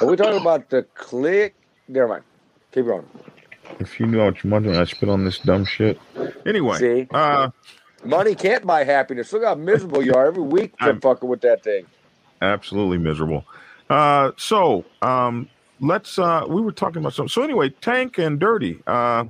Are 0.00 0.06
we 0.06 0.16
talking 0.16 0.40
about 0.40 0.70
the 0.70 0.84
click? 0.94 1.54
Never 1.88 2.08
mind. 2.08 2.24
Keep 2.72 2.86
going. 2.86 3.06
If 3.80 3.98
you 3.98 4.06
knew 4.06 4.18
how 4.20 4.26
much 4.26 4.44
money 4.44 4.76
I 4.76 4.84
spent 4.84 5.10
on 5.10 5.24
this 5.24 5.38
dumb 5.38 5.64
shit. 5.64 5.98
Anyway, 6.46 6.78
See? 6.78 7.08
uh, 7.12 7.50
Money 8.04 8.34
can't 8.36 8.64
buy 8.64 8.84
happiness. 8.84 9.32
Look 9.32 9.42
how 9.44 9.54
miserable 9.56 10.04
you 10.04 10.14
are 10.14 10.26
every 10.26 10.42
week 10.42 10.74
from 10.78 11.00
fucking 11.02 11.28
with 11.28 11.40
that 11.40 11.64
thing. 11.64 11.86
absolutely 12.42 12.98
miserable. 12.98 13.44
Uh, 13.90 14.32
so 14.36 14.84
um, 15.02 15.48
let's. 15.80 16.18
Uh, 16.18 16.44
we 16.48 16.60
were 16.60 16.72
talking 16.72 16.98
about 16.98 17.14
something. 17.14 17.28
So 17.28 17.42
anyway, 17.42 17.70
Tank 17.70 18.18
and 18.18 18.38
Dirty. 18.38 18.80
Uh, 18.86 19.24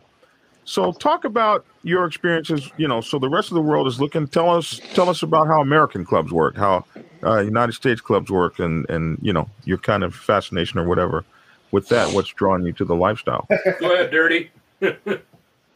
so 0.64 0.92
talk 0.92 1.24
about 1.24 1.64
your 1.82 2.04
experiences. 2.04 2.70
You 2.76 2.88
know, 2.88 3.00
so 3.00 3.18
the 3.18 3.28
rest 3.28 3.50
of 3.50 3.54
the 3.54 3.62
world 3.62 3.86
is 3.86 4.00
looking. 4.00 4.26
Tell 4.26 4.50
us. 4.50 4.80
Tell 4.94 5.08
us 5.08 5.22
about 5.22 5.46
how 5.46 5.60
American 5.60 6.04
clubs 6.04 6.32
work, 6.32 6.56
how 6.56 6.84
uh, 7.22 7.40
United 7.40 7.72
States 7.72 8.00
clubs 8.00 8.30
work, 8.30 8.58
and 8.58 8.88
and 8.90 9.18
you 9.22 9.32
know 9.32 9.48
your 9.64 9.78
kind 9.78 10.02
of 10.02 10.14
fascination 10.14 10.78
or 10.78 10.86
whatever 10.86 11.24
with 11.70 11.88
that. 11.88 12.12
What's 12.12 12.28
drawing 12.28 12.64
you 12.64 12.72
to 12.74 12.84
the 12.84 12.96
lifestyle? 12.96 13.46
Go 13.80 13.94
ahead, 13.94 14.10
Dirty. 14.10 14.50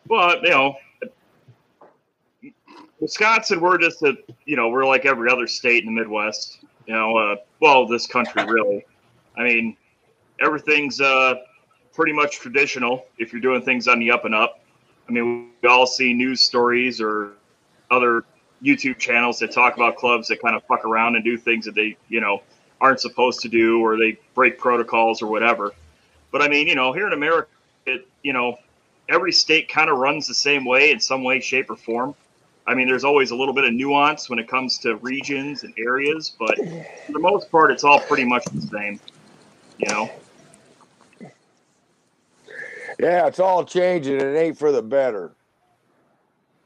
Well, 0.09 0.43
you 0.43 0.51
know, 0.51 0.75
Wisconsin, 2.99 3.61
we're 3.61 3.79
just 3.79 4.03
a, 4.03 4.15
you 4.45 4.57
know, 4.57 4.69
we're 4.69 4.85
like 4.85 5.07
every 5.07 5.31
other 5.31 5.47
state 5.47 5.85
in 5.85 5.95
the 5.95 6.01
Midwest. 6.01 6.59
You 6.87 6.95
know, 6.95 7.17
uh, 7.17 7.37
well, 7.61 7.87
this 7.87 8.09
country 8.09 8.45
really. 8.45 8.85
I 9.39 9.45
mean, 9.45 9.77
everything's 10.41 11.01
uh, 11.01 11.35
pretty 11.93 12.13
much 12.13 12.39
traditional 12.39 13.07
if 13.19 13.33
you're 13.33 13.43
doing 13.43 13.63
things 13.63 13.89
on 13.89 13.99
the 13.99 14.11
up 14.11 14.25
and 14.25 14.35
up. 14.35 14.61
I 15.09 15.13
mean, 15.13 15.51
we 15.63 15.69
all 15.69 15.87
see 15.87 16.13
news 16.13 16.41
stories 16.41 17.01
or 17.01 17.33
other 17.91 18.25
YouTube 18.63 18.99
channels 18.99 19.39
that 19.41 19.53
talk 19.53 19.77
about 19.77 19.97
clubs 19.97 20.29
that 20.29 20.41
kind 20.41 20.55
of 20.55 20.63
fuck 20.65 20.85
around 20.85 21.17
and 21.17 21.25
do 21.25 21.37
things 21.37 21.65
that 21.65 21.75
they, 21.75 21.97
you 22.09 22.21
know, 22.21 22.43
aren't 22.81 23.01
supposed 23.01 23.41
to 23.41 23.49
do 23.49 23.81
or 23.81 23.97
they 23.99 24.19
break 24.35 24.59
protocols 24.59 25.23
or 25.23 25.27
whatever. 25.27 25.73
But 26.31 26.43
I 26.43 26.49
mean, 26.49 26.69
you 26.69 26.75
know, 26.75 26.93
here 26.93 27.07
in 27.07 27.13
America, 27.13 27.49
it, 27.87 28.07
you 28.23 28.33
know, 28.33 28.57
every 29.09 29.33
state 29.33 29.69
kind 29.69 29.91
of 29.91 29.99
runs 29.99 30.27
the 30.27 30.35
same 30.35 30.65
way 30.65 30.93
in 30.93 31.01
some 31.01 31.25
way, 31.25 31.41
shape, 31.41 31.71
or 31.71 31.77
form. 31.77 32.15
I 32.67 32.75
mean, 32.75 32.87
there's 32.87 33.05
always 33.05 33.33
a 33.33 33.35
little 33.37 33.55
bit 33.55 33.65
of 33.65 33.73
nuance 33.73 34.31
when 34.31 34.39
it 34.39 34.47
comes 34.47 34.79
to 34.79 34.97
regions 34.97 35.65
and 35.65 35.75
areas, 35.77 36.37
but 36.39 36.57
for 36.57 37.13
the 37.13 37.19
most 37.19 37.51
part, 37.51 37.73
it's 37.73 37.83
all 37.83 37.99
pretty 37.99 38.25
much 38.25 38.45
the 38.45 38.61
same. 38.61 39.01
You 39.79 39.89
know, 39.89 40.11
Yeah, 43.01 43.27
it's 43.27 43.41
all 43.41 43.65
changing. 43.65 44.21
and 44.21 44.37
It 44.37 44.39
ain't 44.39 44.59
for 44.59 44.73
the 44.73 44.83
better. 44.83 45.33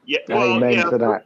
yeah. 0.05 0.19
Well, 0.27 0.57
Amen 0.57 0.73
yeah, 0.73 0.83
to 0.89 0.97
that. 0.97 1.23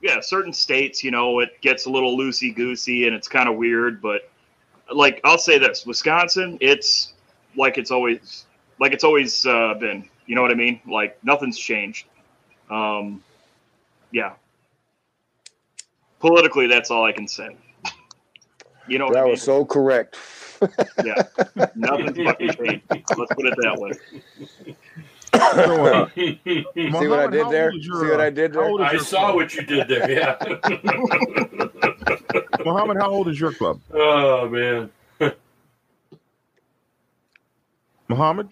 yeah. 0.00 0.20
Certain 0.20 0.52
states, 0.52 1.02
you 1.02 1.10
know, 1.10 1.40
it 1.40 1.60
gets 1.60 1.86
a 1.86 1.90
little 1.90 2.16
loosey 2.16 2.54
goosey 2.54 3.06
and 3.06 3.14
it's 3.16 3.28
kind 3.28 3.48
of 3.48 3.56
weird, 3.56 4.00
but 4.00 4.30
like 4.92 5.20
I'll 5.24 5.38
say 5.38 5.58
this: 5.58 5.86
Wisconsin, 5.86 6.58
it's 6.60 7.12
like 7.56 7.78
it's 7.78 7.90
always 7.90 8.46
like 8.78 8.92
it's 8.92 9.04
always 9.04 9.44
uh, 9.46 9.74
been. 9.78 10.08
You 10.26 10.36
know 10.36 10.42
what 10.42 10.50
I 10.52 10.54
mean? 10.54 10.80
Like 10.86 11.18
nothing's 11.24 11.58
changed. 11.58 12.06
Um, 12.70 13.22
yeah. 14.12 14.32
Politically, 16.20 16.66
that's 16.68 16.90
all 16.90 17.04
I 17.04 17.12
can 17.12 17.26
say. 17.26 17.56
You 18.86 18.98
know 18.98 19.06
what 19.06 19.14
That 19.14 19.20
I 19.20 19.22
mean? 19.24 19.30
was 19.32 19.42
so 19.42 19.64
correct. 19.64 20.16
Yeah, 21.04 21.14
nothing's 21.74 22.18
fucking 22.24 22.52
changed. 22.52 22.84
Let's 23.16 23.32
put 23.32 23.46
it 23.46 23.54
that 23.62 23.78
way. 23.78 23.92
So, 25.32 25.86
uh, 25.86 26.08
See 26.14 27.08
what 27.08 27.20
I 27.20 27.26
did 27.28 27.48
there? 27.50 27.72
See 27.72 27.88
what 27.90 28.20
I 28.20 28.30
did 28.30 28.52
there? 28.52 28.80
I 28.82 28.98
saw 28.98 29.34
what 29.34 29.54
you 29.54 29.62
did 29.62 29.88
there. 29.88 30.10
Yeah. 30.10 30.36
Mohammed, 32.64 32.96
how 32.98 33.10
old 33.10 33.28
is 33.28 33.40
your 33.40 33.52
club? 33.52 33.80
oh 33.92 34.48
man. 34.48 34.90
Mohammed, 38.08 38.48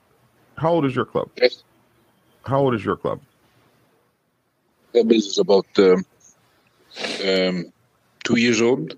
how 0.57 0.73
old 0.73 0.85
is 0.87 0.95
your 0.95 1.05
club? 1.05 1.29
How 2.45 2.61
old 2.61 2.75
is 2.75 2.85
your 2.85 2.97
club? 2.97 3.21
Club 4.93 5.13
is 5.13 5.37
about 5.39 5.67
um, 5.79 6.05
um, 7.27 7.73
two 8.25 8.39
years 8.39 8.63
old. 8.63 8.95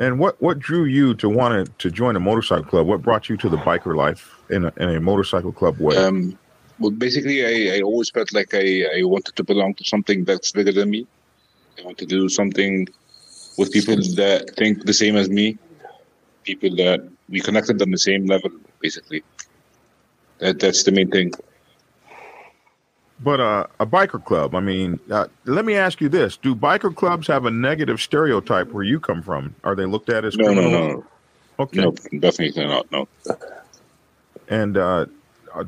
And 0.00 0.18
what, 0.18 0.40
what 0.40 0.58
drew 0.58 0.86
you 0.86 1.14
to 1.16 1.28
want 1.28 1.78
to, 1.78 1.90
join 1.90 2.16
a 2.16 2.20
motorcycle 2.20 2.64
club? 2.64 2.86
What 2.86 3.02
brought 3.02 3.28
you 3.28 3.36
to 3.36 3.50
the 3.50 3.58
biker 3.58 3.94
life 3.94 4.34
in 4.48 4.64
a, 4.64 4.72
in 4.78 4.88
a 4.96 5.00
motorcycle 5.00 5.52
club 5.52 5.78
way? 5.78 5.94
Um, 5.94 6.38
well, 6.78 6.90
basically, 6.90 7.44
I, 7.44 7.76
I 7.76 7.80
always 7.82 8.08
felt 8.08 8.32
like 8.32 8.54
I, 8.54 8.86
I 8.96 9.02
wanted 9.02 9.36
to 9.36 9.44
belong 9.44 9.74
to 9.74 9.84
something 9.84 10.24
that's 10.24 10.52
bigger 10.52 10.72
than 10.72 10.88
me. 10.88 11.06
I 11.78 11.82
want 11.82 11.98
to 11.98 12.06
do 12.06 12.30
something 12.30 12.88
with 13.58 13.72
people 13.72 13.96
that 13.96 14.54
think 14.56 14.86
the 14.86 14.94
same 14.94 15.16
as 15.16 15.28
me, 15.28 15.58
people 16.44 16.74
that 16.76 17.06
we 17.28 17.40
connected 17.40 17.82
on 17.82 17.90
the 17.90 17.98
same 17.98 18.24
level, 18.24 18.50
basically. 18.80 19.22
That, 20.38 20.60
that's 20.60 20.82
the 20.84 20.92
main 20.92 21.10
thing. 21.10 21.34
But 23.22 23.38
uh, 23.40 23.66
a 23.78 23.86
biker 23.86 24.24
club, 24.24 24.54
I 24.54 24.60
mean, 24.60 24.98
uh, 25.10 25.26
let 25.44 25.64
me 25.66 25.74
ask 25.74 26.00
you 26.00 26.08
this: 26.08 26.36
Do 26.38 26.54
biker 26.54 26.94
clubs 26.94 27.26
have 27.26 27.44
a 27.44 27.50
negative 27.50 28.00
stereotype 28.00 28.72
where 28.72 28.82
you 28.84 28.98
come 28.98 29.22
from? 29.22 29.54
Are 29.62 29.74
they 29.74 29.84
looked 29.84 30.08
at 30.08 30.24
as 30.24 30.36
No, 30.36 30.46
no, 30.46 30.52
criminals? 30.54 31.04
no. 31.58 31.64
Okay. 31.64 31.80
No, 31.80 31.90
definitely 32.18 32.64
not. 32.66 32.90
No. 32.90 33.06
And 34.48 34.78
uh, 34.78 35.06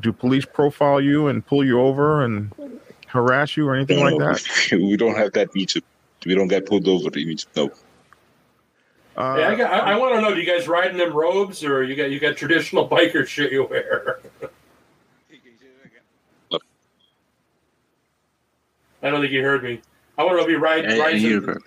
do 0.01 0.11
police 0.11 0.45
profile 0.45 0.99
you 0.99 1.27
and 1.27 1.45
pull 1.45 1.63
you 1.63 1.79
over 1.79 2.23
and 2.25 2.51
harass 3.07 3.55
you 3.55 3.67
or 3.67 3.75
anything 3.75 3.99
like 3.99 4.17
No, 4.17 4.33
that? 4.33 4.43
we 4.71 4.97
don't 4.97 5.15
have 5.15 5.33
that 5.33 5.49
in 5.53 5.61
Egypt. 5.61 5.85
We 6.25 6.33
don't 6.33 6.47
get 6.47 6.65
pulled 6.65 6.87
over 6.87 7.07
in 7.09 7.19
Egypt. 7.29 7.55
No. 7.55 7.71
Uh, 9.15 9.35
Hey, 9.35 9.43
I, 9.43 9.55
got, 9.55 9.71
I, 9.71 9.91
I 9.93 9.95
want 9.97 10.15
to 10.15 10.21
know: 10.21 10.33
Do 10.33 10.41
you 10.41 10.47
guys 10.47 10.67
ride 10.67 10.89
in 10.89 10.97
them 10.97 11.13
robes, 11.13 11.63
or 11.63 11.83
you 11.83 11.95
got 11.95 12.09
you 12.09 12.19
got 12.19 12.35
traditional 12.35 12.89
biker 12.89 13.27
shit 13.27 13.51
you 13.51 13.65
wear? 13.65 14.19
I 19.03 19.09
don't 19.09 19.21
think 19.21 19.33
you 19.33 19.43
heard 19.43 19.63
me. 19.63 19.81
I 20.17 20.23
want 20.23 20.39
to 20.39 20.45
be 20.45 20.53
if 20.53 20.57
you 20.57 20.63
ride. 20.63 20.85
I- 20.91 21.05
I 21.05 21.13
hear 21.13 21.37
in, 21.51 21.59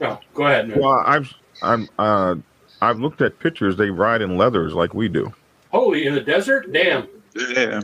no, 0.00 0.18
go 0.34 0.46
ahead, 0.46 0.68
man. 0.68 0.78
Well, 0.80 1.02
I've 1.06 1.32
I'm 1.62 1.88
uh, 1.98 2.34
I've 2.82 2.98
looked 2.98 3.20
at 3.20 3.38
pictures. 3.38 3.76
They 3.76 3.90
ride 3.90 4.22
in 4.22 4.36
leathers 4.36 4.72
like 4.74 4.94
we 4.94 5.08
do. 5.08 5.32
Holy, 5.70 6.06
in 6.06 6.14
the 6.14 6.20
desert? 6.20 6.72
Damn. 6.72 7.06
Yeah. 7.34 7.82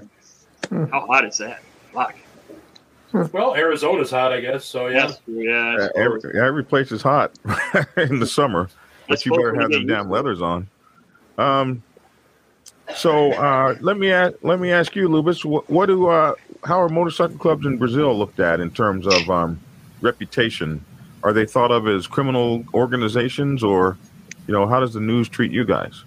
How 0.70 1.06
hot 1.06 1.24
is 1.24 1.38
that? 1.38 1.62
Fuck. 1.92 2.16
Well, 3.32 3.54
Arizona's 3.54 4.10
hot, 4.10 4.32
I 4.32 4.40
guess. 4.40 4.64
So 4.64 4.88
yeah. 4.88 5.12
Yeah. 5.26 5.76
Uh, 5.80 5.88
every, 5.94 6.20
every 6.40 6.64
place 6.64 6.90
is 6.90 7.02
hot 7.02 7.32
in 7.96 8.18
the 8.18 8.26
summer, 8.26 8.68
but 9.08 9.24
you 9.24 9.32
better 9.32 9.54
have 9.60 9.70
get 9.70 9.78
them 9.78 9.86
damn 9.86 10.10
leathers 10.10 10.42
on. 10.42 10.68
Um. 11.38 11.82
So 12.94 13.32
uh, 13.32 13.76
let 13.80 13.98
me 13.98 14.10
ask, 14.10 14.34
let 14.42 14.60
me 14.60 14.70
ask 14.70 14.94
you, 14.94 15.08
Lubis. 15.08 15.44
What, 15.44 15.68
what 15.68 15.86
do 15.86 16.06
uh, 16.08 16.34
how 16.64 16.80
are 16.80 16.88
motorcycle 16.88 17.36
clubs 17.36 17.66
in 17.66 17.78
Brazil 17.78 18.16
looked 18.16 18.40
at 18.40 18.60
in 18.60 18.70
terms 18.70 19.06
of 19.06 19.28
um, 19.28 19.60
reputation? 20.00 20.84
Are 21.22 21.32
they 21.32 21.46
thought 21.46 21.72
of 21.72 21.88
as 21.88 22.06
criminal 22.06 22.64
organizations, 22.72 23.64
or 23.64 23.98
you 24.46 24.54
know, 24.54 24.66
how 24.66 24.80
does 24.80 24.94
the 24.94 25.00
news 25.00 25.28
treat 25.28 25.50
you 25.50 25.64
guys? 25.64 26.04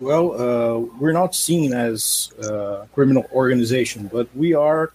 Well, 0.00 0.32
uh, 0.32 0.78
we're 0.98 1.12
not 1.12 1.34
seen 1.34 1.72
as 1.72 2.32
a 2.40 2.88
criminal 2.92 3.26
organization, 3.32 4.08
but 4.12 4.28
we 4.34 4.54
are, 4.54 4.92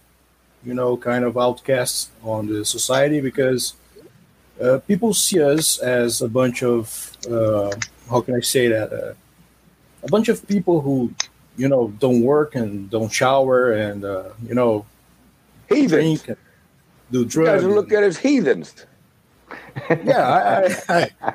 you 0.64 0.74
know, 0.74 0.96
kind 0.96 1.24
of 1.24 1.38
outcasts 1.38 2.10
on 2.22 2.46
the 2.46 2.64
society 2.64 3.20
because 3.20 3.74
uh, 4.60 4.78
people 4.86 5.14
see 5.14 5.40
us 5.40 5.78
as 5.78 6.20
a 6.20 6.28
bunch 6.28 6.62
of, 6.62 7.16
uh, 7.30 7.70
how 8.10 8.20
can 8.20 8.34
I 8.34 8.40
say 8.40 8.68
that? 8.68 9.16
Uh, 10.02 10.06
a 10.06 10.08
bunch 10.08 10.28
of 10.28 10.46
people 10.46 10.80
who, 10.80 11.12
you 11.56 11.68
know, 11.68 11.88
don't 11.98 12.22
work 12.22 12.54
and 12.54 12.90
don't 12.90 13.12
shower 13.12 13.72
and, 13.72 14.04
uh, 14.04 14.24
you 14.46 14.54
know, 14.54 14.86
drink 15.68 16.28
and 16.28 16.36
do 17.10 17.20
You 17.20 17.24
drugs. 17.24 17.50
guys 17.50 17.64
are 17.64 17.74
looked 17.74 17.92
at 17.92 18.02
as 18.02 18.18
heathens. 18.18 18.86
yeah, 20.04 20.68
I, 20.88 21.10
I, 21.22 21.32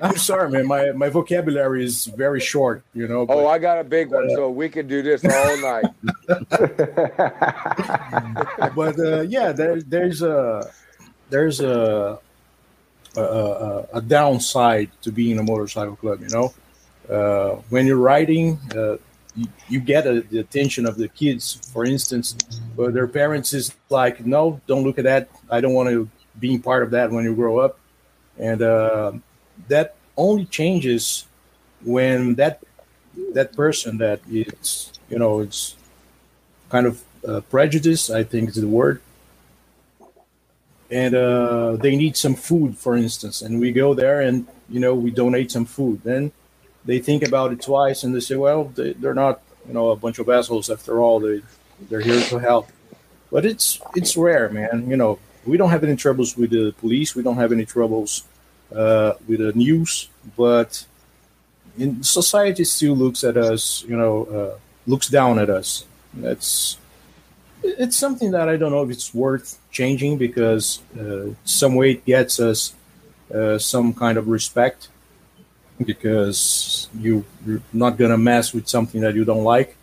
I'm 0.00 0.16
sorry, 0.16 0.50
man. 0.50 0.66
My 0.66 0.92
my 0.92 1.10
vocabulary 1.10 1.84
is 1.84 2.06
very 2.06 2.40
short. 2.40 2.82
You 2.94 3.06
know. 3.06 3.26
Oh, 3.28 3.46
I 3.46 3.58
got 3.58 3.78
a 3.78 3.84
big 3.84 4.10
one, 4.10 4.30
so 4.30 4.48
we 4.48 4.70
can 4.70 4.86
do 4.86 5.02
this 5.02 5.22
all 5.24 5.60
night. 5.60 5.84
but 8.74 8.98
uh, 8.98 9.20
yeah, 9.22 9.52
there, 9.52 9.82
there's 9.82 10.22
a 10.22 10.70
there's 11.28 11.60
a 11.60 12.18
a, 13.16 13.20
a 13.20 13.86
a 13.94 14.00
downside 14.00 14.90
to 15.02 15.12
being 15.12 15.38
a 15.38 15.42
motorcycle 15.42 15.96
club. 15.96 16.22
You 16.22 16.28
know, 16.28 16.54
uh, 17.10 17.56
when 17.70 17.86
you're 17.86 17.96
writing, 17.96 18.58
uh, 18.74 18.96
you, 19.34 19.46
you 19.68 19.80
get 19.80 20.06
a, 20.06 20.20
the 20.22 20.38
attention 20.38 20.86
of 20.86 20.96
the 20.96 21.08
kids, 21.08 21.54
for 21.72 21.84
instance, 21.84 22.36
but 22.76 22.94
their 22.94 23.08
parents 23.08 23.52
is 23.52 23.74
like, 23.88 24.24
no, 24.24 24.60
don't 24.66 24.84
look 24.84 24.98
at 24.98 25.04
that. 25.04 25.28
I 25.50 25.60
don't 25.60 25.74
want 25.74 25.88
to 25.88 26.08
be 26.38 26.58
part 26.58 26.82
of 26.82 26.90
that 26.92 27.10
when 27.10 27.24
you 27.24 27.34
grow 27.34 27.58
up, 27.58 27.78
and 28.38 28.62
uh, 28.62 29.12
that 29.68 29.96
only 30.16 30.44
changes 30.46 31.26
when 31.82 32.34
that 32.36 32.62
that 33.32 33.54
person 33.54 33.98
that 33.98 34.20
is 34.30 34.92
you 35.08 35.18
know 35.18 35.40
it's 35.40 35.76
kind 36.68 36.86
of 36.86 37.02
uh, 37.26 37.40
prejudice 37.50 38.10
i 38.10 38.22
think 38.22 38.48
is 38.50 38.56
the 38.56 38.68
word. 38.68 39.00
And 40.92 41.14
uh, 41.14 41.76
they 41.76 41.94
need 41.94 42.16
some 42.16 42.34
food 42.34 42.76
for 42.76 42.96
instance 42.96 43.42
and 43.42 43.60
we 43.60 43.70
go 43.70 43.94
there 43.94 44.20
and 44.20 44.46
you 44.68 44.80
know 44.80 44.94
we 44.94 45.10
donate 45.10 45.50
some 45.52 45.64
food. 45.64 46.00
Then 46.02 46.32
they 46.84 46.98
think 46.98 47.22
about 47.22 47.52
it 47.52 47.60
twice 47.62 48.02
and 48.04 48.14
they 48.14 48.20
say 48.20 48.36
well 48.36 48.64
they, 48.64 48.92
they're 48.94 49.14
not 49.14 49.40
you 49.66 49.74
know 49.74 49.90
a 49.90 49.96
bunch 49.96 50.18
of 50.18 50.28
assholes 50.28 50.70
after 50.70 51.00
all. 51.00 51.20
They 51.20 51.42
they're 51.88 52.00
here 52.00 52.22
to 52.28 52.38
help. 52.38 52.68
But 53.30 53.46
it's 53.46 53.80
it's 53.94 54.16
rare 54.16 54.48
man. 54.50 54.88
You 54.88 54.96
know 54.96 55.18
we 55.46 55.56
don't 55.56 55.70
have 55.70 55.84
any 55.84 55.96
troubles 55.96 56.36
with 56.36 56.50
the 56.50 56.72
police. 56.78 57.14
We 57.14 57.22
don't 57.22 57.36
have 57.36 57.52
any 57.52 57.64
troubles 57.64 58.24
uh, 58.74 59.14
with 59.26 59.40
the 59.40 59.52
news. 59.52 60.08
But 60.36 60.86
in 61.78 62.02
society 62.02 62.64
still 62.64 62.94
looks 62.94 63.22
at 63.24 63.36
us 63.36 63.84
you 63.84 63.96
know 63.96 64.24
uh, 64.24 64.58
looks 64.86 65.08
down 65.08 65.38
at 65.38 65.50
us. 65.50 65.84
That's 66.14 66.78
it's 67.62 67.96
something 67.96 68.30
that 68.30 68.48
i 68.48 68.56
don't 68.56 68.72
know 68.72 68.82
if 68.82 68.90
it's 68.90 69.14
worth 69.14 69.58
changing 69.70 70.16
because 70.16 70.80
uh, 70.98 71.26
some 71.44 71.74
way 71.74 71.90
it 71.92 72.04
gets 72.06 72.40
us 72.40 72.74
uh, 73.34 73.58
some 73.58 73.92
kind 73.92 74.16
of 74.18 74.28
respect 74.28 74.88
because 75.84 76.88
you, 76.98 77.24
you're 77.46 77.62
not 77.72 77.96
gonna 77.96 78.18
mess 78.18 78.52
with 78.52 78.68
something 78.68 79.00
that 79.00 79.14
you 79.14 79.24
don't 79.24 79.44
like 79.44 79.76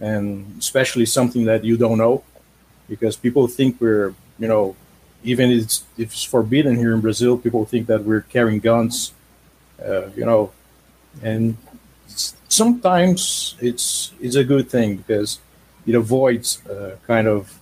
and 0.00 0.56
especially 0.58 1.06
something 1.06 1.44
that 1.44 1.64
you 1.64 1.76
don't 1.76 1.98
know 1.98 2.22
because 2.88 3.16
people 3.16 3.46
think 3.46 3.80
we're 3.80 4.14
you 4.38 4.48
know 4.48 4.76
even 5.24 5.50
if 5.50 5.62
it's, 5.62 5.84
if 5.96 6.12
it's 6.12 6.24
forbidden 6.24 6.76
here 6.76 6.92
in 6.94 7.00
brazil 7.00 7.38
people 7.38 7.64
think 7.64 7.86
that 7.86 8.02
we're 8.04 8.22
carrying 8.22 8.58
guns 8.58 9.12
uh, 9.84 10.06
you 10.16 10.24
know 10.24 10.50
and 11.22 11.56
sometimes 12.06 13.54
it's 13.60 14.12
it's 14.20 14.36
a 14.36 14.44
good 14.44 14.68
thing 14.68 14.96
because 14.96 15.38
it 15.86 15.94
avoids 15.94 16.64
uh, 16.66 16.96
kind 17.06 17.28
of 17.28 17.58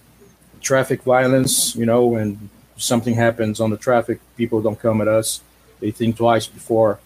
traffic 0.61 1.03
violence 1.03 1.77
you 1.77 1.87
know 1.87 2.07
when 2.07 2.51
something 2.77 3.15
happens 3.15 3.61
on 3.61 3.71
the 3.71 3.77
traffic 3.77 4.21
people 4.37 4.61
don't 4.63 4.79
come 4.81 5.01
at 5.01 5.09
us. 5.09 5.41
They 5.81 5.91
think 5.91 6.17
twice 6.17 6.47
before 6.47 6.99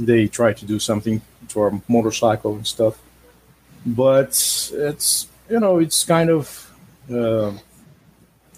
they 0.00 0.26
try 0.26 0.52
to 0.52 0.64
do 0.64 0.78
something 0.78 1.20
to 1.48 1.60
our 1.60 1.82
motorcycle 1.88 2.54
and 2.54 2.66
stuff. 2.66 2.98
But 3.84 4.30
it's 4.72 5.28
you 5.48 5.60
know 5.60 5.78
it's 5.78 6.04
kind 6.04 6.30
of 6.30 6.70
uh, 7.12 7.52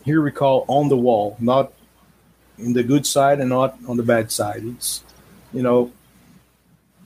here 0.04 0.22
we 0.22 0.30
call 0.30 0.64
on 0.68 0.88
the 0.88 0.96
wall 0.96 1.36
not 1.40 1.72
in 2.58 2.72
the 2.72 2.82
good 2.82 3.06
side 3.06 3.40
and 3.40 3.48
not 3.48 3.76
on 3.88 3.96
the 3.96 4.02
bad 4.02 4.30
side. 4.30 4.62
It's 4.64 5.02
you 5.52 5.62
know 5.62 5.92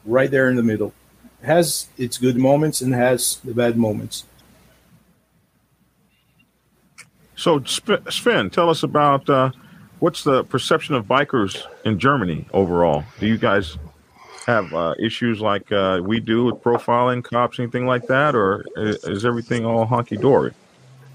right 0.04 0.30
there 0.30 0.48
in 0.48 0.56
the 0.56 0.62
middle. 0.62 0.92
Has 1.42 1.88
its 1.96 2.18
good 2.18 2.36
moments 2.36 2.80
and 2.80 2.94
has 2.94 3.36
the 3.44 3.54
bad 3.54 3.76
moments. 3.76 4.24
So, 7.36 7.62
Sven, 7.64 8.48
tell 8.48 8.70
us 8.70 8.82
about 8.82 9.28
uh, 9.28 9.50
what's 9.98 10.24
the 10.24 10.42
perception 10.44 10.94
of 10.94 11.04
bikers 11.04 11.62
in 11.84 11.98
Germany 11.98 12.46
overall? 12.52 13.04
Do 13.20 13.26
you 13.26 13.36
guys 13.36 13.76
have 14.46 14.72
uh, 14.72 14.94
issues 14.98 15.40
like 15.40 15.70
uh, 15.72 16.00
we 16.04 16.20
do 16.20 16.44
with 16.44 16.62
profiling 16.62 17.22
cops, 17.22 17.58
anything 17.58 17.86
like 17.86 18.06
that, 18.06 18.34
or 18.34 18.64
i- 18.78 18.96
is 19.10 19.24
everything 19.24 19.64
all 19.66 19.86
honky 19.86 20.20
dory? 20.20 20.52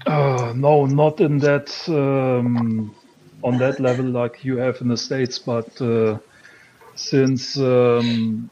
Uh, 0.06 0.52
no, 0.56 0.84
not 0.86 1.20
in 1.20 1.38
that 1.38 1.72
um, 1.88 2.94
on 3.42 3.58
that 3.58 3.80
level 3.80 4.04
like 4.04 4.44
you 4.44 4.56
have 4.58 4.80
in 4.80 4.88
the 4.88 4.96
states, 4.96 5.38
but 5.38 5.80
uh, 5.80 6.18
since 6.94 7.56
um, 7.58 8.50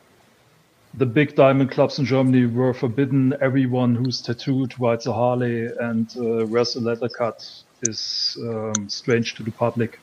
the 0.95 1.07
big 1.07 1.35
diamond 1.37 1.71
clubs 1.71 1.99
in 1.99 2.05
Germany 2.07 2.47
were 2.47 2.73
forbidden, 2.73 3.35
everyone 3.41 3.95
who's 3.95 4.23
tattooed, 4.23 4.73
rides 4.81 5.07
a 5.07 5.13
Harley, 5.13 5.67
and 5.81 6.09
uh, 6.17 6.47
wears 6.47 6.75
a 6.77 6.81
leather 6.81 7.09
cut 7.19 7.35
is 7.83 8.37
um, 8.45 8.89
strange 8.89 9.35
to 9.35 9.43
the 9.43 9.53
public 9.53 9.99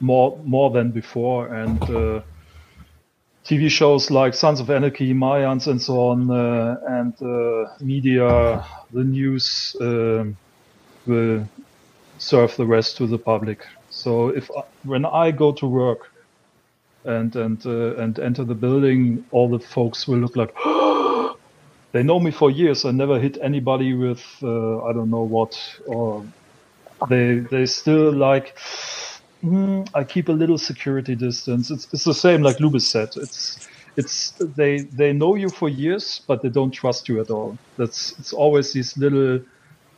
more 0.00 0.40
more 0.44 0.70
than 0.70 0.92
before, 0.92 1.54
and. 1.54 2.22
Uh, 3.46 3.66
TV 3.66 3.70
shows 3.70 4.10
like 4.10 4.34
Sons 4.34 4.60
of 4.60 4.70
Anarchy, 4.70 5.14
Mayans, 5.14 5.66
and 5.66 5.80
so 5.80 6.08
on, 6.10 6.30
uh, 6.30 6.76
and 6.88 7.14
uh, 7.22 7.70
media, 7.80 8.64
the 8.92 9.04
news 9.04 9.76
um 9.80 10.36
will 11.06 11.48
serve 12.18 12.56
the 12.56 12.66
rest 12.66 12.96
to 12.98 13.06
the 13.06 13.18
public. 13.18 13.66
So 13.90 14.28
if 14.28 14.50
when 14.84 15.04
I 15.04 15.30
go 15.32 15.52
to 15.52 15.66
work 15.66 16.10
and 17.04 17.34
and 17.36 17.64
uh, 17.66 17.96
and 17.96 18.18
enter 18.18 18.44
the 18.44 18.54
building, 18.54 19.24
all 19.30 19.48
the 19.48 19.58
folks 19.58 20.06
will 20.08 20.18
look 20.18 20.36
like 20.36 20.54
they 21.92 22.02
know 22.02 22.20
me 22.20 22.30
for 22.30 22.50
years. 22.50 22.84
I 22.84 22.92
never 22.92 23.18
hit 23.18 23.38
anybody 23.42 23.94
with 23.94 24.22
uh, 24.42 24.84
I 24.84 24.92
don't 24.92 25.10
know 25.10 25.24
what, 25.24 25.58
or 25.86 26.26
they 27.08 27.40
they 27.50 27.66
still 27.66 28.12
like. 28.12 28.56
"Hmm, 29.40 29.82
I 29.94 30.04
keep 30.04 30.28
a 30.28 30.32
little 30.32 30.58
security 30.58 31.14
distance. 31.14 31.70
It's 31.70 31.88
it's 31.92 32.04
the 32.04 32.14
same 32.14 32.42
like 32.42 32.58
Lubis 32.58 32.82
said. 32.82 33.10
It's 33.16 33.68
it's 33.96 34.32
they 34.56 34.82
they 34.82 35.12
know 35.12 35.34
you 35.34 35.50
for 35.50 35.68
years, 35.68 36.22
but 36.26 36.42
they 36.42 36.48
don't 36.48 36.70
trust 36.70 37.08
you 37.08 37.20
at 37.20 37.30
all. 37.30 37.58
That's 37.76 38.18
it's 38.18 38.32
always 38.32 38.72
these 38.72 38.96
little 38.96 39.40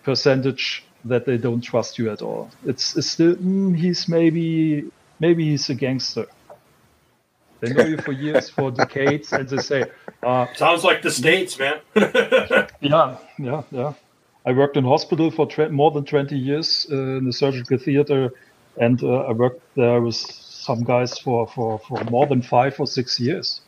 percentage 0.03 0.84
that 1.05 1.26
they 1.26 1.36
don't 1.36 1.61
trust 1.61 1.99
you 1.99 2.11
at 2.11 2.22
all. 2.22 2.51
It's, 2.64 2.97
it's 2.97 3.09
still 3.09 3.34
mm, 3.34 3.76
he's 3.76 4.09
maybe 4.09 4.90
maybe 5.20 5.45
he's 5.51 5.68
a 5.70 5.74
gangster. 5.74 6.26
They 7.61 7.72
know 7.72 7.84
you 7.84 7.99
for 7.99 8.12
years, 8.12 8.51
for 8.51 8.70
decades, 8.84 9.32
and 9.32 9.49
they 9.49 9.59
say, 9.59 9.84
uh, 10.22 10.47
Sounds 10.55 10.82
like 10.82 11.03
the 11.03 11.11
states, 11.11 11.59
man. 11.59 11.80
yeah, 12.80 13.18
yeah, 13.38 13.62
yeah. 13.70 13.93
I 14.45 14.53
worked 14.53 14.76
in 14.76 14.84
hospital 14.84 15.30
for 15.30 15.47
tw- 15.47 15.70
more 15.70 15.93
than 15.93 16.05
20 16.05 16.36
years 16.36 16.88
uh, 16.90 16.97
in 16.97 17.24
the 17.24 17.32
surgical 17.32 17.78
theater, 17.78 18.32
and 18.76 19.02
uh, 19.02 19.22
I 19.22 19.32
worked 19.32 19.62
there 19.76 20.00
with 20.00 20.14
some 20.14 20.84
guys 20.84 21.18
for, 21.18 21.46
for, 21.46 21.78
for 21.80 22.02
more 22.04 22.26
than 22.26 22.42
five 22.42 22.78
or 22.80 22.86
six 22.86 23.18
years 23.20 23.61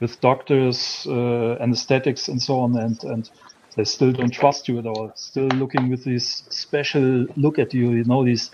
with 0.00 0.20
doctors, 0.20 1.06
uh, 1.08 1.54
anesthetics, 1.60 2.28
and 2.28 2.40
so 2.40 2.60
on. 2.60 2.76
And, 2.76 3.02
and 3.04 3.30
they 3.76 3.84
still 3.84 4.12
don't 4.12 4.30
trust 4.30 4.68
you 4.68 4.78
at 4.78 4.86
all. 4.86 5.12
Still 5.14 5.48
looking 5.48 5.88
with 5.88 6.04
this 6.04 6.44
special 6.50 7.26
look 7.36 7.58
at 7.58 7.72
you, 7.74 7.92
you 7.92 8.04
know, 8.04 8.24
these. 8.24 8.50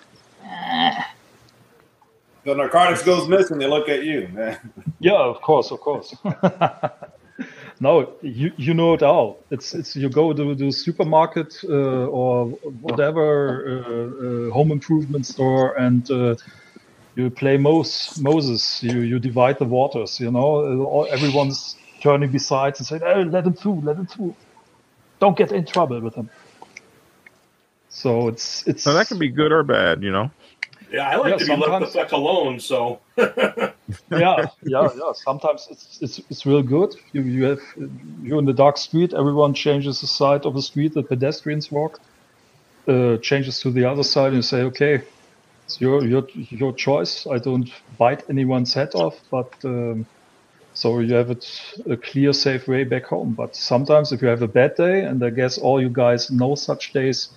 The 2.44 2.54
narcotics 2.54 3.02
goes 3.02 3.26
missing. 3.28 3.58
They 3.58 3.66
look 3.66 3.88
at 3.88 4.04
you. 4.04 4.28
Yeah, 5.00 5.14
of 5.14 5.40
course, 5.40 5.70
of 5.70 5.80
course. 5.80 6.14
no, 7.80 8.16
you 8.22 8.52
you 8.56 8.74
know 8.74 8.94
it 8.94 9.02
all. 9.02 9.46
It's 9.50 9.74
it's 9.74 9.96
you 9.96 10.08
go 10.10 10.32
to 10.32 10.54
the 10.54 10.72
supermarket 10.72 11.54
uh, 11.64 12.06
or 12.08 12.46
whatever 12.80 13.26
uh, 13.68 14.48
uh, 14.48 14.52
home 14.54 14.72
improvement 14.72 15.26
store 15.26 15.74
and 15.78 16.10
uh, 16.10 16.36
you 17.16 17.30
play 17.30 17.58
Mos- 17.58 18.14
Moses. 18.16 18.82
You 18.82 19.00
you 19.00 19.18
divide 19.20 19.58
the 19.58 19.66
waters. 19.66 20.20
You 20.20 20.30
know, 20.32 21.04
everyone's 21.12 21.76
turning 22.02 22.32
besides 22.32 22.80
and 22.80 22.86
saying, 22.86 23.02
"Oh, 23.04 23.22
let 23.22 23.46
him 23.46 23.54
through, 23.54 23.82
let 23.82 23.96
him 23.98 24.06
through. 24.06 24.36
Don't 25.20 25.36
get 25.38 25.52
in 25.52 25.66
trouble 25.66 26.00
with 26.02 26.14
him." 26.16 26.30
So 27.90 28.28
it's 28.28 28.66
it's 28.66 28.84
So 28.84 28.94
that 28.94 29.08
can 29.08 29.18
be 29.18 29.30
good 29.30 29.52
or 29.52 29.62
bad, 29.64 30.02
you 30.02 30.12
know. 30.12 30.30
Yeah, 30.94 31.10
I 31.10 31.16
like 31.16 31.30
Yeah, 31.32 31.38
to 31.38 31.46
be 31.46 31.56
left 31.56 31.80
the 31.80 31.86
fuck 31.88 32.12
alone. 32.12 32.60
So 32.60 33.00
yeah, 33.16 33.72
yeah, 34.10 34.46
yeah. 34.64 35.12
Sometimes 35.14 35.66
it's 35.70 35.98
it's 36.00 36.20
it's 36.30 36.46
real 36.46 36.62
good. 36.62 36.94
You 37.12 37.22
you 37.22 37.44
have 37.46 37.60
you're 38.22 38.38
in 38.38 38.44
the 38.44 38.52
dark 38.54 38.76
street. 38.78 39.12
Everyone 39.12 39.54
changes 39.54 40.00
the 40.00 40.06
side 40.06 40.46
of 40.46 40.54
the 40.54 40.62
street 40.62 40.94
that 40.94 41.08
pedestrians 41.08 41.70
walk. 41.70 42.00
Uh, 42.86 43.16
changes 43.18 43.60
to 43.60 43.72
the 43.72 43.84
other 43.84 44.04
side, 44.04 44.28
and 44.28 44.36
you 44.36 44.42
say, 44.42 44.62
okay, 44.62 45.02
it's 45.66 45.80
your 45.80 46.04
your 46.04 46.28
your 46.34 46.72
choice. 46.74 47.26
I 47.26 47.38
don't 47.38 47.68
bite 47.98 48.22
anyone's 48.30 48.74
head 48.74 48.94
off, 48.94 49.16
but 49.32 49.52
um, 49.64 50.06
so 50.74 51.00
you 51.00 51.14
have 51.14 51.30
it 51.30 51.44
a 51.90 51.96
clear, 51.96 52.32
safe 52.32 52.68
way 52.68 52.84
back 52.84 53.06
home. 53.06 53.34
But 53.34 53.56
sometimes, 53.56 54.12
if 54.12 54.22
you 54.22 54.28
have 54.28 54.42
a 54.42 54.48
bad 54.48 54.76
day, 54.76 55.04
and 55.04 55.24
I 55.24 55.30
guess 55.30 55.58
all 55.58 55.82
you 55.82 55.90
guys 55.90 56.30
know 56.30 56.54
such 56.54 56.92
days, 56.92 57.30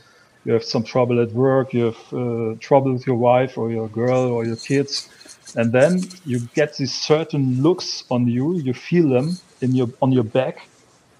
you 0.48 0.53
have 0.53 0.64
some 0.64 0.84
trouble 0.84 1.22
at 1.22 1.32
work, 1.34 1.74
you 1.74 1.86
have 1.91 2.14
uh, 2.14 2.56
trouble 2.61 2.94
with 2.94 3.06
your 3.06 3.18
wife 3.18 3.57
or 3.57 3.69
your 3.69 3.90
girl 3.90 4.32
or 4.32 4.45
your 4.45 4.56
kids, 4.56 5.10
and 5.57 5.74
then 5.74 6.02
you 6.26 6.40
get 6.56 6.78
these 6.78 6.94
certain 6.94 7.61
looks 7.61 8.06
on 8.10 8.28
you. 8.28 8.57
You 8.57 8.74
feel 8.74 9.10
them 9.10 9.38
in 9.61 9.76
your 9.76 9.90
on 10.02 10.14
your 10.14 10.24
back, 10.24 10.68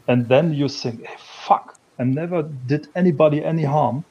and 0.08 0.30
then 0.30 0.54
you 0.54 0.70
think, 0.70 1.06
hey, 1.06 1.18
"Fuck! 1.46 1.78
I 2.00 2.06
never 2.06 2.44
did 2.44 2.88
anybody 2.96 3.44
any 3.44 3.66
harm." 3.66 4.06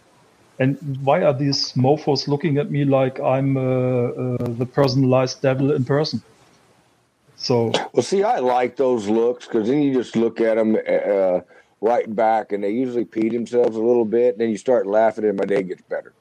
And 0.58 0.76
why 1.02 1.22
are 1.22 1.34
these 1.34 1.74
mofo's 1.76 2.28
looking 2.28 2.58
at 2.58 2.70
me 2.70 2.84
like 2.84 3.18
I'm 3.20 3.56
uh, 3.56 3.60
uh, 3.60 4.36
the 4.60 4.66
personalized 4.66 5.42
devil 5.42 5.72
in 5.72 5.84
person? 5.84 6.22
So 7.36 7.72
Well, 7.92 8.02
see, 8.02 8.22
I 8.22 8.38
like 8.38 8.76
those 8.76 9.08
looks 9.08 9.46
because 9.46 9.68
then 9.68 9.82
you 9.82 9.94
just 9.94 10.16
look 10.16 10.40
at 10.40 10.56
them 10.56 10.76
uh, 10.76 11.40
right 11.86 12.14
back, 12.14 12.52
and 12.52 12.62
they 12.62 12.70
usually 12.70 13.04
pee 13.04 13.28
themselves 13.28 13.76
a 13.76 13.82
little 13.82 14.04
bit. 14.04 14.34
And 14.34 14.40
then 14.40 14.50
you 14.50 14.58
start 14.58 14.86
laughing, 14.86 15.24
and 15.24 15.38
my 15.38 15.44
day 15.44 15.62
gets 15.62 15.82
better. 15.82 16.12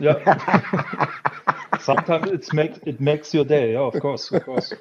Yeah. 0.00 1.10
Sometimes 1.80 2.30
it's 2.30 2.52
make 2.52 2.78
it 2.86 3.00
makes 3.00 3.34
your 3.34 3.44
day. 3.44 3.74
Oh, 3.74 3.88
of 3.88 4.00
course, 4.00 4.30
of 4.30 4.44
course. 4.44 4.72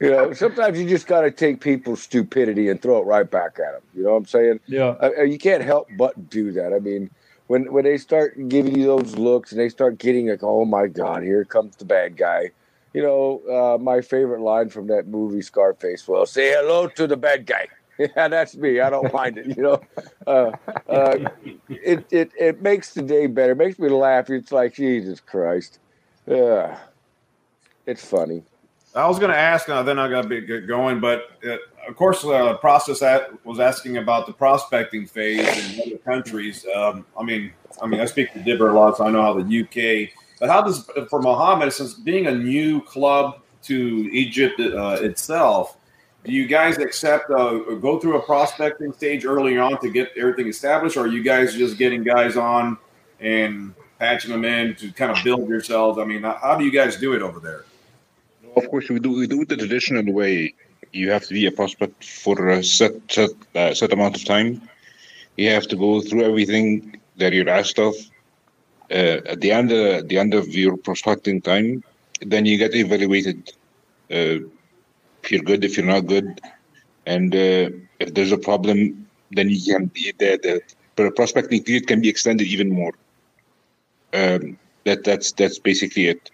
You 0.00 0.10
know, 0.10 0.32
sometimes 0.34 0.78
you 0.78 0.86
just 0.86 1.06
got 1.06 1.22
to 1.22 1.30
take 1.30 1.60
people's 1.60 2.02
stupidity 2.02 2.68
and 2.68 2.82
throw 2.82 2.98
it 2.98 3.06
right 3.06 3.30
back 3.30 3.58
at 3.58 3.72
them. 3.72 3.82
You 3.94 4.02
know 4.02 4.10
what 4.10 4.16
I'm 4.16 4.26
saying? 4.26 4.60
Yeah. 4.66 4.96
Uh, 5.00 5.22
you 5.22 5.38
can't 5.38 5.62
help 5.62 5.88
but 5.96 6.28
do 6.28 6.52
that. 6.52 6.74
I 6.74 6.78
mean, 6.78 7.10
when 7.46 7.72
when 7.72 7.84
they 7.84 7.96
start 7.96 8.36
giving 8.48 8.76
you 8.76 8.84
those 8.84 9.16
looks 9.16 9.52
and 9.52 9.60
they 9.60 9.68
start 9.68 9.98
getting 9.98 10.28
like, 10.28 10.42
oh 10.42 10.64
my 10.64 10.88
God, 10.88 11.22
here 11.22 11.44
comes 11.44 11.76
the 11.76 11.84
bad 11.84 12.16
guy. 12.16 12.50
You 12.94 13.02
know, 13.02 13.42
uh, 13.50 13.78
my 13.78 14.00
favorite 14.00 14.40
line 14.40 14.70
from 14.70 14.86
that 14.86 15.08
movie 15.08 15.42
Scarface 15.42 16.06
Well, 16.08 16.26
"Say 16.26 16.52
hello 16.52 16.86
to 16.88 17.06
the 17.06 17.16
bad 17.16 17.46
guy." 17.46 17.68
Yeah, 17.96 18.26
that's 18.26 18.56
me. 18.56 18.80
I 18.80 18.90
don't 18.90 19.12
mind 19.12 19.38
it. 19.38 19.56
You 19.56 19.62
know, 19.62 19.80
uh, 20.26 20.50
uh, 20.88 21.28
it 21.68 22.04
it 22.10 22.32
it 22.36 22.60
makes 22.60 22.92
the 22.92 23.02
day 23.02 23.28
better. 23.28 23.52
It 23.52 23.58
makes 23.58 23.78
me 23.78 23.88
laugh. 23.88 24.30
It's 24.30 24.50
like 24.50 24.74
Jesus 24.74 25.20
Christ. 25.20 25.78
Yeah, 26.26 26.76
it's 27.86 28.04
funny. 28.04 28.42
I 28.96 29.08
was 29.08 29.18
going 29.18 29.30
to 29.30 29.36
ask, 29.36 29.68
uh, 29.68 29.82
then 29.82 29.98
I 29.98 30.08
got 30.08 30.22
to 30.22 30.28
be 30.28 30.40
going, 30.40 31.00
but 31.00 31.38
uh, 31.44 31.56
of 31.88 31.96
course, 31.96 32.24
uh, 32.24 32.56
process 32.58 33.00
that 33.00 33.44
was 33.44 33.58
asking 33.58 33.96
about 33.96 34.26
the 34.26 34.32
prospecting 34.32 35.06
phase 35.06 35.40
in 35.74 35.82
other 35.82 35.98
countries. 35.98 36.64
Um, 36.74 37.04
I 37.18 37.24
mean, 37.24 37.52
I 37.82 37.86
mean, 37.86 38.00
I 38.00 38.04
speak 38.04 38.32
to 38.34 38.38
Dibber 38.38 38.70
a 38.70 38.72
lot, 38.72 38.96
so 38.96 39.06
I 39.06 39.10
know 39.10 39.22
how 39.22 39.34
the 39.34 39.60
UK. 39.60 40.10
But 40.40 40.50
how 40.50 40.62
does 40.62 40.88
for 41.08 41.22
Mohammed, 41.22 41.72
since 41.72 41.94
being 41.94 42.26
a 42.26 42.34
new 42.34 42.80
club 42.82 43.40
to 43.64 43.76
Egypt 44.12 44.60
uh, 44.60 44.98
itself, 45.00 45.76
do 46.24 46.32
you 46.32 46.46
guys 46.46 46.78
accept 46.78 47.30
uh, 47.30 47.58
go 47.80 47.98
through 48.00 48.16
a 48.16 48.22
prospecting 48.22 48.92
stage 48.92 49.24
early 49.24 49.58
on 49.58 49.80
to 49.80 49.90
get 49.90 50.10
everything 50.16 50.48
established, 50.48 50.96
or 50.96 51.04
are 51.04 51.06
you 51.08 51.22
guys 51.22 51.54
just 51.54 51.78
getting 51.78 52.02
guys 52.02 52.36
on 52.36 52.78
and 53.20 53.74
patching 53.98 54.30
them 54.30 54.44
in 54.44 54.74
to 54.76 54.90
kind 54.92 55.12
of 55.16 55.22
build 55.22 55.48
yourselves? 55.48 55.98
I 55.98 56.04
mean, 56.04 56.22
how- 56.22 56.56
do 56.58 56.64
you 56.64 56.70
guys 56.70 56.96
do 56.96 57.12
it 57.14 57.22
over 57.22 57.40
there? 57.40 57.64
Of 58.56 58.70
course, 58.70 58.88
we 58.88 58.98
do 59.00 59.10
we 59.12 59.26
do 59.26 59.42
it 59.42 59.48
the 59.48 59.56
traditional 59.56 60.12
way. 60.12 60.54
You 60.92 61.10
have 61.10 61.26
to 61.26 61.34
be 61.34 61.46
a 61.46 61.50
prospect 61.50 62.04
for 62.04 62.48
a 62.50 62.62
set 62.62 62.92
set, 63.10 63.30
uh, 63.54 63.74
set 63.74 63.92
amount 63.92 64.16
of 64.16 64.24
time. 64.24 64.62
You 65.36 65.50
have 65.50 65.66
to 65.68 65.76
go 65.76 66.00
through 66.00 66.24
everything 66.24 66.96
that 67.16 67.32
you're 67.32 67.48
asked 67.48 67.78
of. 67.78 67.94
Uh, 68.90 69.20
at 69.26 69.40
the 69.40 69.50
end 69.50 69.72
uh, 69.72 69.98
at 69.98 70.08
the 70.08 70.18
end 70.18 70.34
of 70.34 70.48
your 70.48 70.76
prospecting 70.76 71.40
time, 71.40 71.82
then 72.20 72.44
you 72.44 72.58
get 72.58 72.74
evaluated. 72.74 73.50
Uh, 74.10 74.44
if 75.22 75.30
you're 75.30 75.42
good, 75.42 75.64
if 75.64 75.76
you're 75.76 75.86
not 75.86 76.06
good, 76.06 76.40
and 77.06 77.34
uh, 77.34 77.70
if 77.98 78.12
there's 78.14 78.32
a 78.32 78.38
problem, 78.38 79.08
then 79.30 79.48
you 79.48 79.72
can 79.72 79.90
the, 79.94 80.12
the, 80.18 80.60
the 80.96 81.10
prospecting 81.12 81.62
period 81.64 81.86
can 81.86 82.00
be 82.00 82.08
extended 82.08 82.46
even 82.46 82.70
more. 82.70 82.92
Um, 84.12 84.58
that 84.84 85.02
that's 85.02 85.32
that's 85.32 85.58
basically 85.58 86.08
it. 86.08 86.30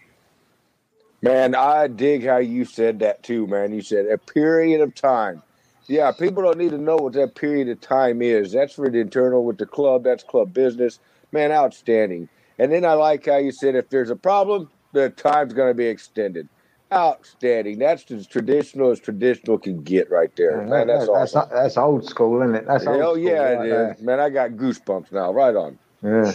Man, 1.23 1.55
I 1.55 1.87
dig 1.87 2.25
how 2.25 2.39
you 2.39 2.65
said 2.65 2.99
that 3.01 3.23
too, 3.23 3.47
man. 3.47 3.73
You 3.73 3.83
said 3.83 4.07
a 4.07 4.19
period 4.19 4.81
of 4.81 4.95
time. 4.95 5.43
Yeah, 5.87 6.13
people 6.13 6.43
don't 6.43 6.59
need 6.59 6.71
to 6.71 6.79
know 6.79 6.97
what 6.97 7.13
that 7.15 7.35
period 7.35 7.69
of 7.69 7.81
time 7.81 8.23
is. 8.23 8.53
That's 8.53 8.75
for 8.75 8.89
the 8.89 8.99
internal 8.99 9.45
with 9.45 9.59
the 9.59 9.67
club. 9.67 10.05
That's 10.05 10.25
club 10.25 10.55
business. 10.55 10.99
Man, 11.33 11.53
outstanding. 11.53 12.29
And 12.61 12.71
then 12.71 12.85
I 12.85 12.93
like 12.93 13.25
how 13.25 13.39
you 13.39 13.53
said 13.53 13.75
if 13.75 13.89
there's 13.89 14.11
a 14.11 14.17
problem, 14.17 14.69
the 14.93 15.09
time's 15.09 15.55
going 15.55 15.71
to 15.71 15.75
be 15.75 15.87
extended. 15.87 16.47
Outstanding. 16.93 17.79
That's 17.79 18.11
as 18.11 18.27
traditional 18.27 18.91
as 18.91 19.01
traditional 19.01 19.57
can 19.57 19.83
get 19.83 20.11
right 20.11 20.31
there. 20.37 20.59
Man, 20.67 20.89
that's 20.89 21.07
that's, 21.09 21.35
awesome. 21.35 21.49
that's 21.51 21.79
old 21.79 22.05
school, 22.05 22.43
isn't 22.43 22.55
it? 22.55 22.67
That's 22.67 22.87
old 22.87 23.01
Hell 23.01 23.13
school 23.15 23.25
yeah, 23.25 23.39
right 23.55 23.67
it 23.67 23.71
there. 23.71 23.93
is. 23.95 24.03
Man, 24.03 24.21
I 24.21 24.29
got 24.29 24.51
goosebumps 24.51 25.11
now. 25.11 25.33
Right 25.33 25.57
on. 25.57 25.79
Yeah. 26.03 26.33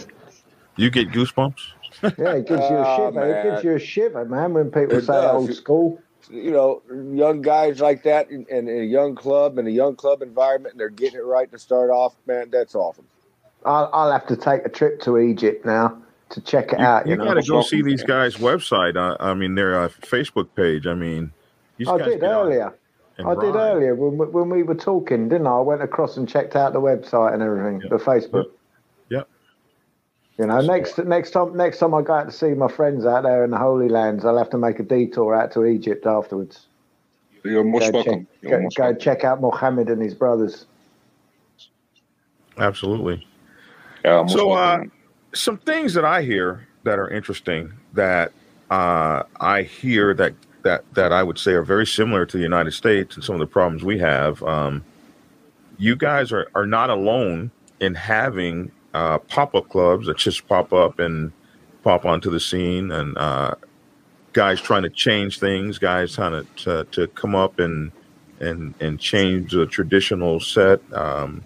You 0.74 0.90
get 0.90 1.10
goosebumps? 1.10 1.60
Yeah, 2.02 2.32
it 2.32 2.48
gives 2.48 2.60
you 2.68 2.76
a 2.76 2.84
Oh, 2.84 2.96
shiver. 3.12 3.22
It 3.30 3.42
gives 3.44 3.64
man. 3.64 3.72
you 3.72 3.76
a 3.76 3.78
shiver, 3.78 4.24
man, 4.24 4.52
when 4.54 4.70
people 4.72 4.96
It 4.96 5.02
say 5.02 5.12
does. 5.12 5.32
old 5.34 5.54
school. 5.54 6.02
You 6.28 6.50
know, 6.50 6.82
young 7.14 7.40
guys 7.40 7.78
like 7.80 8.02
that 8.02 8.30
in, 8.32 8.46
in 8.50 8.68
a 8.68 8.82
young 8.84 9.14
club 9.14 9.58
in 9.58 9.66
a 9.68 9.70
young 9.70 9.94
club 9.94 10.22
environment, 10.22 10.72
and 10.72 10.80
they're 10.80 10.88
getting 10.88 11.20
it 11.20 11.24
right 11.24 11.48
to 11.52 11.58
start 11.58 11.90
off. 11.90 12.16
Man, 12.26 12.50
that's 12.50 12.74
awesome. 12.74 13.06
I'll, 13.64 13.88
I'll 13.92 14.10
have 14.10 14.26
to 14.26 14.36
take 14.36 14.64
a 14.64 14.68
trip 14.68 15.00
to 15.02 15.18
Egypt 15.18 15.64
now 15.64 16.02
to 16.30 16.40
check 16.40 16.72
it 16.72 16.78
You, 16.80 16.84
out. 16.84 17.06
You, 17.06 17.12
you 17.12 17.16
know, 17.18 17.24
got 17.24 17.34
to 17.34 17.42
go 17.48 17.62
see 17.62 17.82
these 17.82 18.02
guys' 18.02 18.36
website. 18.36 18.96
Uh, 18.96 19.16
I 19.20 19.34
mean, 19.34 19.54
their 19.54 19.80
uh, 19.80 19.88
Facebook 19.88 20.48
page. 20.56 20.86
I 20.86 20.94
mean, 20.94 21.32
these 21.76 21.88
I 21.88 21.98
guys 21.98 22.08
did 22.08 22.22
earlier. 22.22 22.74
and 23.18 23.28
I 23.28 23.34
did 23.34 23.54
earlier 23.54 23.94
when, 23.94 24.18
we- 24.18 24.26
when 24.26 24.48
we 24.50 24.62
were 24.62 24.74
talking, 24.74 25.28
didn't 25.28 25.46
I? 25.46 25.52
I 25.56 25.60
went 25.60 25.82
across 25.82 26.16
and 26.16 26.28
checked 26.28 26.56
out 26.56 26.72
the 26.72 26.80
website 26.80 27.32
and 27.34 27.42
everything, 27.42 27.78
the 27.88 27.96
Facebook. 27.96 28.46
Yep. 29.10 29.28
You 30.38 30.46
know, 30.46 30.60
next 30.60 30.98
next 30.98 31.30
time 31.30 31.56
next 31.56 31.78
time 31.78 31.94
I 31.94 32.02
go 32.02 32.12
out 32.12 32.24
to 32.26 32.32
see 32.32 32.48
my 32.48 32.68
friends 32.68 33.06
out 33.06 33.22
there 33.22 33.42
in 33.44 33.50
the 33.50 33.56
Holy 33.58 33.88
Lands, 33.88 34.24
I'll 34.24 34.36
have 34.36 34.50
to 34.50 34.58
make 34.58 34.78
a 34.78 34.82
detour 34.82 35.34
out 35.34 35.50
to 35.52 35.64
Egypt 35.64 36.04
afterwards. 36.06 36.66
You're 37.44 37.64
most 37.64 37.84
go 37.92 37.98
welcome. 37.98 38.26
Check, 38.26 38.26
You're 38.42 38.58
go, 38.58 38.62
most 38.64 38.76
go 38.76 38.94
check 38.94 39.24
out 39.24 39.40
Mohammed 39.40 39.88
and 39.88 40.02
his 40.02 40.14
brothers. 40.14 40.66
Absolutely. 42.58 43.26
Yeah, 44.04 44.22
most 44.22 44.32
so, 44.32 44.50
uh, 44.52 44.54
welcome. 44.54 44.92
Some 45.36 45.58
things 45.58 45.94
that 45.94 46.04
I 46.04 46.22
hear 46.22 46.66
that 46.84 46.98
are 46.98 47.08
interesting 47.08 47.72
that 47.94 48.32
uh, 48.70 49.22
I 49.40 49.62
hear 49.62 50.14
that 50.14 50.34
that 50.62 50.84
that 50.94 51.12
I 51.12 51.22
would 51.22 51.38
say 51.38 51.52
are 51.52 51.62
very 51.62 51.86
similar 51.86 52.26
to 52.26 52.36
the 52.36 52.42
United 52.42 52.72
States 52.72 53.14
and 53.14 53.24
some 53.24 53.34
of 53.34 53.40
the 53.40 53.46
problems 53.46 53.84
we 53.84 53.98
have. 53.98 54.42
Um, 54.42 54.84
you 55.78 55.96
guys 55.96 56.32
are 56.32 56.48
are 56.54 56.66
not 56.66 56.90
alone 56.90 57.50
in 57.80 57.94
having 57.94 58.72
uh, 58.94 59.18
pop 59.18 59.54
up 59.54 59.68
clubs 59.68 60.06
that 60.06 60.16
just 60.16 60.48
pop 60.48 60.72
up 60.72 60.98
and 60.98 61.32
pop 61.82 62.04
onto 62.04 62.30
the 62.30 62.40
scene, 62.40 62.90
and 62.90 63.16
uh, 63.16 63.54
guys 64.32 64.60
trying 64.60 64.82
to 64.82 64.90
change 64.90 65.38
things, 65.38 65.78
guys 65.78 66.14
trying 66.14 66.44
to 66.44 66.64
to, 66.64 66.84
to 66.92 67.06
come 67.08 67.34
up 67.34 67.58
and 67.58 67.92
and 68.40 68.74
and 68.80 68.98
change 68.98 69.52
the 69.52 69.66
traditional 69.66 70.40
set. 70.40 70.80
Um, 70.92 71.44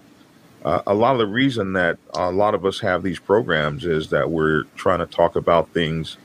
uh, 0.63 0.81
a 0.87 0.93
lot 0.93 1.13
of 1.13 1.19
the 1.19 1.27
reason 1.27 1.73
that 1.73 1.97
a 2.15 2.31
lot 2.31 2.53
of 2.53 2.65
us 2.65 2.79
have 2.79 3.03
these 3.03 3.19
programs 3.19 3.85
is 3.85 4.09
that 4.09 4.29
we're 4.29 4.63
trying 4.75 4.99
to 4.99 5.05
talk 5.07 5.35
about 5.35 5.69
things 5.69 6.17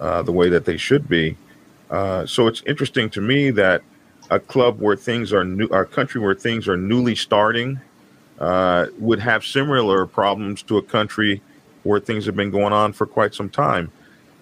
uh, 0.00 0.22
the 0.22 0.32
way 0.32 0.48
that 0.48 0.64
they 0.64 0.76
should 0.76 1.08
be. 1.08 1.36
Uh, 1.90 2.26
so 2.26 2.46
it's 2.46 2.62
interesting 2.66 3.08
to 3.10 3.20
me 3.20 3.50
that 3.50 3.82
a 4.30 4.40
club 4.40 4.80
where 4.80 4.96
things 4.96 5.32
are 5.32 5.44
new, 5.44 5.66
a 5.66 5.84
country 5.84 6.20
where 6.20 6.34
things 6.34 6.66
are 6.66 6.76
newly 6.76 7.14
starting, 7.14 7.80
uh, 8.40 8.86
would 8.98 9.20
have 9.20 9.44
similar 9.44 10.06
problems 10.06 10.62
to 10.62 10.76
a 10.78 10.82
country 10.82 11.40
where 11.84 12.00
things 12.00 12.26
have 12.26 12.34
been 12.34 12.50
going 12.50 12.72
on 12.72 12.92
for 12.92 13.06
quite 13.06 13.34
some 13.34 13.48
time. 13.48 13.92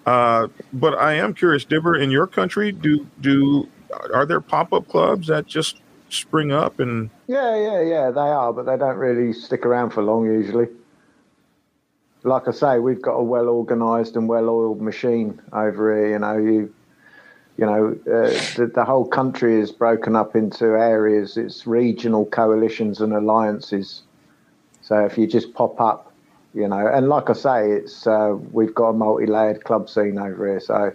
Uh, 0.05 0.47
but 0.73 0.97
I 0.97 1.13
am 1.13 1.33
curious, 1.33 1.63
Dibber, 1.63 1.95
in 1.95 2.09
your 2.09 2.27
country, 2.27 2.71
do 2.71 3.07
do 3.21 3.69
are 4.13 4.25
there 4.25 4.41
pop 4.41 4.73
up 4.73 4.87
clubs 4.87 5.27
that 5.27 5.45
just 5.45 5.82
spring 6.13 6.51
up 6.51 6.79
and 6.79 7.09
Yeah, 7.27 7.55
yeah, 7.55 7.81
yeah, 7.81 8.11
they 8.11 8.19
are, 8.19 8.53
but 8.53 8.65
they 8.65 8.77
don't 8.77 8.97
really 8.97 9.33
stick 9.33 9.65
around 9.65 9.91
for 9.91 10.03
long 10.03 10.25
usually. 10.25 10.67
Like 12.23 12.47
I 12.47 12.51
say, 12.51 12.79
we've 12.79 13.01
got 13.01 13.15
a 13.15 13.23
well 13.23 13.49
organised 13.49 14.15
and 14.15 14.29
well 14.29 14.49
oiled 14.49 14.81
machine 14.81 15.41
over 15.51 15.95
here. 15.95 16.11
You 16.11 16.19
know, 16.19 16.37
you, 16.37 16.73
you 17.57 17.65
know, 17.65 17.91
uh, 18.07 18.29
the, 18.55 18.71
the 18.73 18.85
whole 18.85 19.05
country 19.05 19.59
is 19.59 19.71
broken 19.71 20.15
up 20.15 20.35
into 20.35 20.65
areas. 20.65 21.35
It's 21.35 21.67
regional 21.67 22.25
coalitions 22.25 23.01
and 23.01 23.13
alliances. 23.13 24.03
So 24.81 25.05
if 25.05 25.17
you 25.17 25.27
just 25.27 25.53
pop 25.53 25.81
up, 25.81 26.13
you 26.53 26.67
know, 26.67 26.87
and 26.87 27.09
like 27.09 27.29
I 27.29 27.33
say, 27.33 27.71
it's 27.71 28.05
uh, 28.07 28.37
we've 28.51 28.73
got 28.73 28.89
a 28.89 28.93
multi-layered 28.93 29.63
club 29.63 29.89
scene 29.89 30.17
over 30.17 30.47
here. 30.47 30.59
So, 30.59 30.93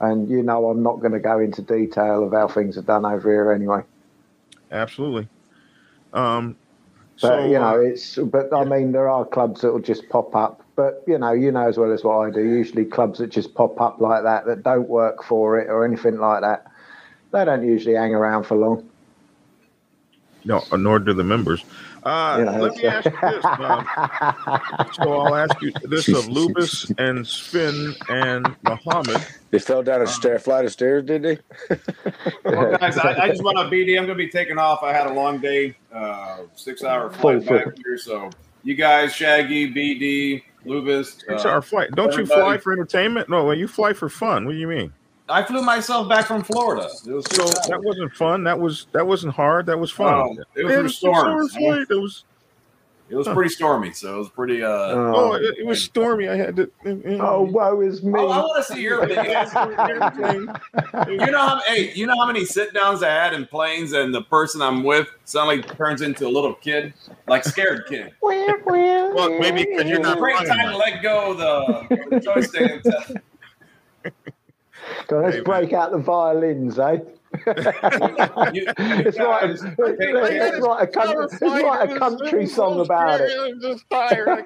and 0.00 0.28
you 0.28 0.42
know, 0.42 0.68
I'm 0.68 0.82
not 0.82 1.00
going 1.00 1.12
to 1.12 1.20
go 1.20 1.38
into 1.38 1.62
detail 1.62 2.24
of 2.24 2.32
how 2.32 2.48
things 2.48 2.76
are 2.76 2.82
done 2.82 3.06
over 3.06 3.30
here 3.30 3.52
anyway. 3.52 3.82
Absolutely. 4.74 5.28
Um, 6.12 6.56
But 7.20 7.28
so, 7.28 7.44
you 7.46 7.58
know, 7.60 7.76
uh, 7.76 7.78
it's 7.78 8.16
but 8.16 8.52
I 8.52 8.64
mean, 8.64 8.92
there 8.92 9.08
are 9.08 9.24
clubs 9.24 9.62
that 9.62 9.72
will 9.72 9.80
just 9.80 10.08
pop 10.10 10.34
up. 10.36 10.62
But 10.76 11.04
you 11.06 11.18
know, 11.18 11.32
you 11.32 11.52
know 11.52 11.68
as 11.68 11.78
well 11.78 11.92
as 11.92 12.04
what 12.04 12.18
I 12.18 12.30
do. 12.30 12.42
Usually, 12.42 12.84
clubs 12.84 13.20
that 13.20 13.28
just 13.28 13.54
pop 13.54 13.80
up 13.80 14.00
like 14.00 14.24
that 14.24 14.46
that 14.46 14.64
don't 14.64 14.88
work 14.88 15.22
for 15.24 15.58
it 15.60 15.68
or 15.70 15.84
anything 15.84 16.18
like 16.18 16.42
that, 16.42 16.66
they 17.32 17.44
don't 17.44 17.66
usually 17.66 17.94
hang 17.94 18.14
around 18.14 18.44
for 18.44 18.56
long. 18.56 18.88
No, 20.44 20.62
nor 20.76 20.98
do 20.98 21.14
the 21.14 21.24
members. 21.24 21.64
Uh, 22.02 22.42
Yeah, 22.44 22.50
let 22.58 22.74
me 22.74 22.82
that's- 22.82 23.06
ask 23.06 23.22
you 23.22 23.30
this. 23.30 23.44
um, 23.44 24.92
so 25.04 25.12
I'll 25.20 25.34
ask 25.34 25.62
you 25.62 25.72
this 25.84 26.06
of 26.08 26.26
Lubis 26.26 26.92
and 26.98 27.26
Sven 27.26 27.94
and 28.10 28.54
Muhammad. 28.62 29.24
They 29.50 29.58
fell 29.58 29.82
down 29.82 30.02
a 30.02 30.06
stair, 30.06 30.38
flight 30.38 30.66
of 30.66 30.72
stairs, 30.72 31.04
did 31.06 31.22
they? 31.22 31.38
Well, 32.44 32.76
guys, 32.76 32.98
I, 32.98 33.22
I 33.22 33.28
just 33.28 33.42
want 33.42 33.56
to 33.56 33.64
BD. 33.74 33.96
I'm 33.98 34.04
going 34.04 34.08
to 34.08 34.14
be 34.16 34.28
taking 34.28 34.58
off. 34.58 34.82
I 34.82 34.92
had 34.92 35.06
a 35.06 35.12
long 35.14 35.38
day, 35.38 35.76
uh, 35.94 36.40
six 36.54 36.84
hour 36.84 37.10
flight 37.10 37.46
back 37.46 37.68
here. 37.84 37.96
So 37.96 38.28
you 38.64 38.74
guys, 38.74 39.14
Shaggy, 39.14 39.72
BD, 39.72 40.42
Lubis. 40.66 41.20
Six 41.26 41.44
uh, 41.44 41.48
hour 41.48 41.62
flight. 41.62 41.90
Don't 41.92 42.14
you 42.16 42.26
fly 42.26 42.58
for 42.58 42.72
entertainment? 42.74 43.30
No, 43.30 43.44
well, 43.44 43.56
you 43.56 43.66
fly 43.68 43.94
for 43.94 44.10
fun. 44.10 44.44
What 44.44 44.52
do 44.52 44.58
you 44.58 44.68
mean? 44.68 44.92
I 45.28 45.42
flew 45.42 45.62
myself 45.62 46.08
back 46.08 46.26
from 46.26 46.42
Florida. 46.42 46.88
It 47.06 47.12
was 47.12 47.24
So 47.32 47.46
six 47.46 47.66
that 47.68 47.82
wasn't 47.82 48.12
fun. 48.14 48.44
That 48.44 48.58
was 48.60 48.86
that 48.92 49.06
wasn't 49.06 49.34
hard. 49.34 49.66
That 49.66 49.78
was 49.78 49.90
fun. 49.90 50.12
Oh, 50.14 50.44
it 50.54 50.64
was 50.64 50.70
Man, 50.72 50.78
through 50.80 50.86
it's 50.86 50.98
six 50.98 51.16
hour 51.16 51.82
It 51.88 52.00
was. 52.00 52.24
It 53.10 53.16
was 53.16 53.28
pretty 53.28 53.50
stormy, 53.50 53.92
so 53.92 54.14
it 54.14 54.18
was 54.18 54.30
pretty. 54.30 54.62
Uh, 54.62 54.68
Oh, 54.70 55.34
it, 55.34 55.58
it 55.58 55.66
was 55.66 55.82
stormy. 55.82 56.26
I 56.26 56.36
had 56.36 56.56
to. 56.56 56.70
Oh, 57.20 57.42
woe 57.42 57.82
is 57.82 58.02
me. 58.02 58.18
Oh, 58.18 58.28
I 58.30 58.38
want 58.38 58.66
to 58.66 58.72
see 58.72 58.80
your 58.80 59.02
videos. 59.06 59.50
you 61.10 61.30
know 61.30 61.38
how 61.38 61.60
hey, 61.66 61.92
you 61.92 62.06
know 62.06 62.16
how 62.18 62.26
many 62.26 62.46
sit 62.46 62.72
downs 62.72 63.02
I 63.02 63.10
had 63.10 63.34
in 63.34 63.46
planes, 63.46 63.92
and 63.92 64.14
the 64.14 64.22
person 64.22 64.62
I'm 64.62 64.82
with 64.82 65.06
suddenly 65.26 65.60
turns 65.62 66.00
into 66.00 66.26
a 66.26 66.30
little 66.30 66.54
kid, 66.54 66.94
like 67.28 67.44
scared 67.44 67.84
kid. 67.88 68.12
Well, 68.22 69.38
maybe 69.38 69.64
because 69.64 69.88
you're 69.88 70.00
not 70.00 70.18
great 70.18 70.36
time 70.46 70.70
to 70.70 70.76
let 70.76 71.02
go 71.02 71.32
of 71.32 71.38
the, 71.38 72.08
the 72.10 72.20
joystick. 72.20 72.82
And 74.98 75.08
tell- 75.08 75.20
Go, 75.20 75.26
let's 75.26 75.40
break 75.44 75.72
out 75.72 75.90
the 75.92 75.98
violins, 75.98 76.78
eh? 76.78 76.98
it's 77.46 79.18
like 79.18 79.42
it's, 79.44 79.62
it's 79.66 80.64
like 80.64 80.82
a 80.82 80.86
country, 80.86 81.24
it's 81.32 81.42
like 81.42 81.90
a 81.90 81.98
country 81.98 82.46
song 82.46 82.78
about 82.80 83.20
it. 83.20 83.30
I'm 83.40 83.60
just 83.60 83.84
tired. 83.90 84.44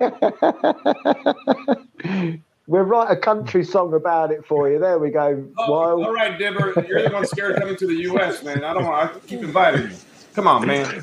We'll 2.69 2.83
write 2.83 3.11
a 3.11 3.17
country 3.17 3.65
song 3.65 3.95
about 3.95 4.31
it 4.31 4.45
for 4.45 4.71
you. 4.71 4.79
There 4.79 4.99
we 4.99 5.09
go. 5.09 5.43
Oh, 5.57 5.73
Wild. 5.73 6.05
all 6.05 6.13
right, 6.13 6.39
Dibber, 6.39 6.75
you're 6.87 7.03
the 7.03 7.09
one 7.15 7.25
scared 7.25 7.57
coming 7.59 7.77
to 7.77 7.87
the 7.87 7.95
U.S., 7.95 8.43
man. 8.45 8.63
I 8.63 8.75
don't 8.75 8.85
want. 8.85 9.11
I 9.11 9.19
keep 9.21 9.41
inviting 9.41 9.89
you. 9.91 9.97
Come 10.35 10.47
on, 10.47 10.67
man. 10.67 11.03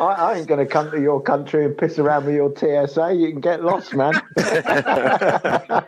I, 0.00 0.04
I 0.04 0.38
ain't 0.38 0.46
going 0.46 0.58
to 0.58 0.64
come 0.64 0.90
to 0.92 0.98
your 0.98 1.20
country 1.20 1.66
and 1.66 1.76
piss 1.76 1.98
around 1.98 2.24
with 2.24 2.34
your 2.34 2.50
TSA. 2.56 3.12
You 3.14 3.30
can 3.30 3.42
get 3.42 3.62
lost, 3.62 3.92
man. 3.94 4.14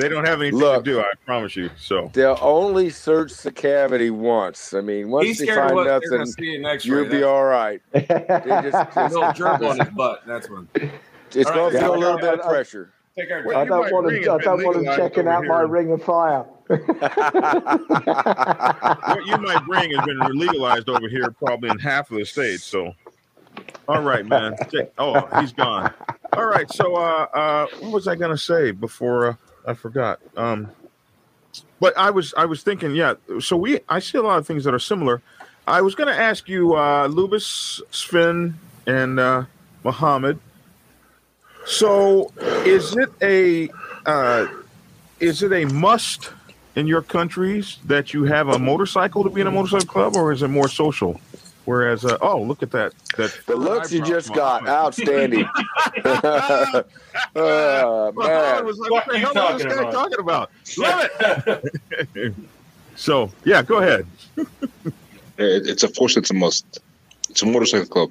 They 0.00 0.08
don't 0.08 0.24
have 0.26 0.40
anything 0.40 0.58
Look. 0.58 0.84
to 0.84 0.90
do. 0.90 1.00
I 1.00 1.12
promise 1.26 1.54
you. 1.56 1.68
So 1.78 2.10
They'll 2.14 2.38
only 2.40 2.88
search 2.88 3.34
the 3.42 3.52
cavity 3.52 4.08
once. 4.10 4.72
I 4.72 4.80
mean, 4.80 5.10
once 5.10 5.26
He's 5.26 5.38
they 5.40 5.46
find 5.54 5.74
what 5.74 5.86
nothing, 5.86 6.08
gonna 6.10 6.26
see 6.26 6.54
in 6.56 6.64
X-ray. 6.64 7.00
you'll 7.02 7.10
be 7.10 7.22
all 7.22 7.44
right. 7.44 7.82
They 7.92 8.00
just, 8.08 8.16
A 8.96 9.08
little 9.08 9.20
just, 9.20 9.38
gerbil 9.40 9.70
on 9.70 9.78
his 9.84 9.88
butt. 9.94 10.22
That's 10.26 10.48
one. 10.48 10.68
it's 10.74 11.46
All 11.50 11.54
going 11.54 11.72
to 11.74 11.78
feel 11.80 11.94
a 11.94 11.98
little 11.98 12.16
I- 12.18 12.20
bit 12.22 12.40
of 12.40 12.46
pressure. 12.48 12.92
I 13.18 13.24
don't 13.66 13.92
want 13.92 14.06
ring 14.06 14.22
them. 14.22 14.38
I 14.40 14.42
don't 14.42 14.64
want 14.64 14.76
them 14.82 14.96
checking 14.96 15.28
over 15.28 15.30
out 15.30 15.44
my 15.44 15.60
ring 15.60 15.92
of 15.92 16.02
fire. 16.02 16.44
what 16.68 16.80
you 19.26 19.36
might 19.38 19.62
bring 19.66 19.90
has 19.90 20.06
been 20.06 20.18
legalized 20.38 20.88
over 20.88 21.06
here, 21.08 21.30
probably 21.32 21.68
in 21.70 21.78
half 21.78 22.10
of 22.10 22.16
the 22.18 22.24
states. 22.24 22.64
So, 22.64 22.94
all 23.88 24.00
right, 24.02 24.24
man. 24.24 24.56
Oh, 24.96 25.26
he's 25.40 25.52
gone. 25.52 25.92
All 26.32 26.46
right. 26.46 26.70
So, 26.72 26.96
uh, 26.96 27.26
uh, 27.34 27.66
what 27.80 27.92
was 27.92 28.08
I 28.08 28.14
gonna 28.14 28.38
say 28.38 28.70
before 28.70 29.26
uh, 29.26 29.34
I 29.66 29.74
forgot? 29.74 30.20
Um, 30.36 30.70
but 31.80 31.96
I 31.96 32.10
was 32.10 32.34
I 32.36 32.46
was 32.46 32.62
thinking, 32.62 32.94
yeah. 32.94 33.14
So 33.40 33.56
we 33.56 33.80
I 33.88 33.98
see 33.98 34.18
a 34.18 34.22
lot 34.22 34.38
of 34.38 34.46
things 34.46 34.64
that 34.64 34.74
are 34.74 34.78
similar. 34.78 35.22
I 35.66 35.80
was 35.82 35.94
gonna 35.94 36.12
ask 36.12 36.48
you, 36.48 36.74
uh, 36.74 37.08
Lubis, 37.08 37.80
Sven, 37.90 38.58
and 38.86 39.20
uh, 39.20 39.44
Muhammad. 39.84 40.38
So, 41.66 42.32
is 42.64 42.96
it 42.96 43.10
a 43.22 43.70
uh, 44.06 44.46
is 45.20 45.42
it 45.42 45.52
a 45.52 45.66
must 45.66 46.32
in 46.74 46.86
your 46.86 47.02
countries 47.02 47.78
that 47.84 48.14
you 48.14 48.24
have 48.24 48.48
a 48.48 48.58
motorcycle 48.58 49.22
to 49.24 49.30
be 49.30 49.40
in 49.40 49.46
a 49.46 49.50
motorcycle 49.50 49.86
club, 49.86 50.16
or 50.16 50.32
is 50.32 50.42
it 50.42 50.48
more 50.48 50.68
social? 50.68 51.20
Whereas, 51.66 52.04
uh, 52.04 52.16
oh, 52.22 52.40
look 52.42 52.62
at 52.62 52.70
that! 52.72 52.94
That 53.16 53.38
The 53.46 53.54
looks 53.54 53.92
you 53.92 54.02
just 54.02 54.32
got, 54.32 54.66
outstanding. 54.66 55.44
uh, 56.04 56.82
I 57.36 58.10
man. 58.14 58.64
was 58.64 58.78
like, 58.78 58.90
What 58.90 59.06
what 59.06 59.12
the 59.12 59.18
you 59.18 59.26
hell 59.32 59.56
is 59.56 59.62
this 59.62 59.72
talking 59.72 59.84
guy 59.84 59.88
about? 59.88 59.92
talking 59.92 60.20
about? 60.20 60.50
Love 60.78 61.10
it. 62.16 62.34
so, 62.96 63.30
yeah, 63.44 63.62
go 63.62 63.76
ahead. 63.78 64.06
It's 65.38 65.82
of 65.82 65.94
course 65.94 66.16
it's 66.16 66.30
a 66.30 66.34
must. 66.34 66.80
It's 67.28 67.42
a 67.42 67.46
motorcycle 67.46 67.86
club. 67.86 68.10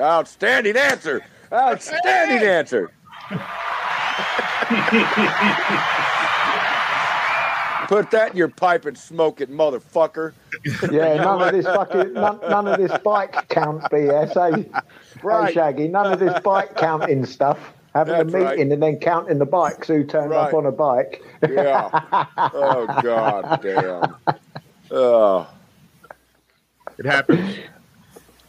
Outstanding 0.00 0.76
answer. 0.76 1.24
Outstanding 1.52 2.46
answer. 2.48 2.90
Put 7.88 8.10
that 8.12 8.32
in 8.32 8.36
your 8.36 8.48
pipe 8.48 8.84
and 8.86 8.96
smoke 8.96 9.40
it, 9.40 9.50
motherfucker. 9.50 10.32
Yeah, 10.90 11.14
none 11.22 11.42
of 11.42 11.52
this 11.52 11.66
fucking 11.66 12.12
none, 12.12 12.38
none 12.48 12.68
of 12.68 12.78
this 12.78 12.96
bike 13.02 13.48
count 13.48 13.82
BS, 13.84 14.36
eh? 14.36 14.56
Hey, 14.56 14.70
Right. 15.22 15.52
Shaggy, 15.54 15.88
none 15.88 16.12
of 16.12 16.18
this 16.18 16.38
bike 16.40 16.76
counting 16.76 17.24
stuff. 17.26 17.72
Having 17.94 18.14
That's 18.14 18.22
a 18.22 18.26
meeting 18.26 18.44
right. 18.44 18.58
and 18.58 18.82
then 18.82 18.96
counting 18.98 19.38
the 19.38 19.46
bikes 19.46 19.86
who 19.88 20.02
turned 20.04 20.32
up 20.32 20.54
on 20.54 20.64
a 20.64 20.72
bike. 20.72 21.22
Yeah. 21.46 21.90
Oh 22.38 22.86
god 23.02 23.60
damn. 23.62 24.16
Oh. 24.90 25.46
It 26.98 27.04
happens. 27.04 27.56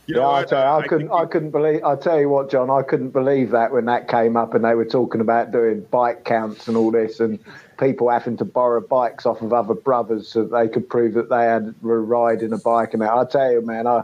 You 0.06 0.16
yeah, 0.16 0.22
know 0.22 0.28
I 0.28 0.40
what? 0.40 0.50
tell 0.50 0.60
you, 0.60 0.66
I, 0.66 0.78
I 0.80 0.88
couldn't. 0.88 1.12
I 1.12 1.26
couldn't 1.26 1.52
believe. 1.52 1.84
I 1.84 1.96
tell 1.96 2.20
you 2.20 2.28
what, 2.28 2.52
John, 2.52 2.70
I 2.70 2.82
couldn't 2.82 3.12
believe 3.12 3.52
that 3.52 3.72
when 3.72 3.86
that 3.86 4.10
came 4.10 4.36
up 4.36 4.54
and 4.54 4.66
they 4.66 4.76
were 4.76 4.86
talking 4.86 5.22
about 5.22 5.52
doing 5.52 5.82
bike 5.92 6.26
counts 6.26 6.68
and 6.68 6.76
all 6.76 6.92
this, 6.92 7.22
and 7.22 7.40
people 7.80 8.10
having 8.10 8.36
to 8.38 8.46
borrow 8.46 8.82
bikes 8.82 9.26
off 9.26 9.42
of 9.42 9.54
other 9.54 9.74
brothers 9.74 10.28
so 10.28 10.44
they 10.44 10.68
could 10.68 10.90
prove 10.90 11.14
that 11.14 11.30
they 11.30 11.44
had 11.46 11.74
were 11.82 12.04
riding 12.04 12.52
a 12.52 12.58
bike. 12.58 12.94
And 12.94 13.02
that, 13.02 13.14
I 13.14 13.24
tell 13.26 13.50
you, 13.52 13.62
man, 13.62 13.88
I, 13.88 14.04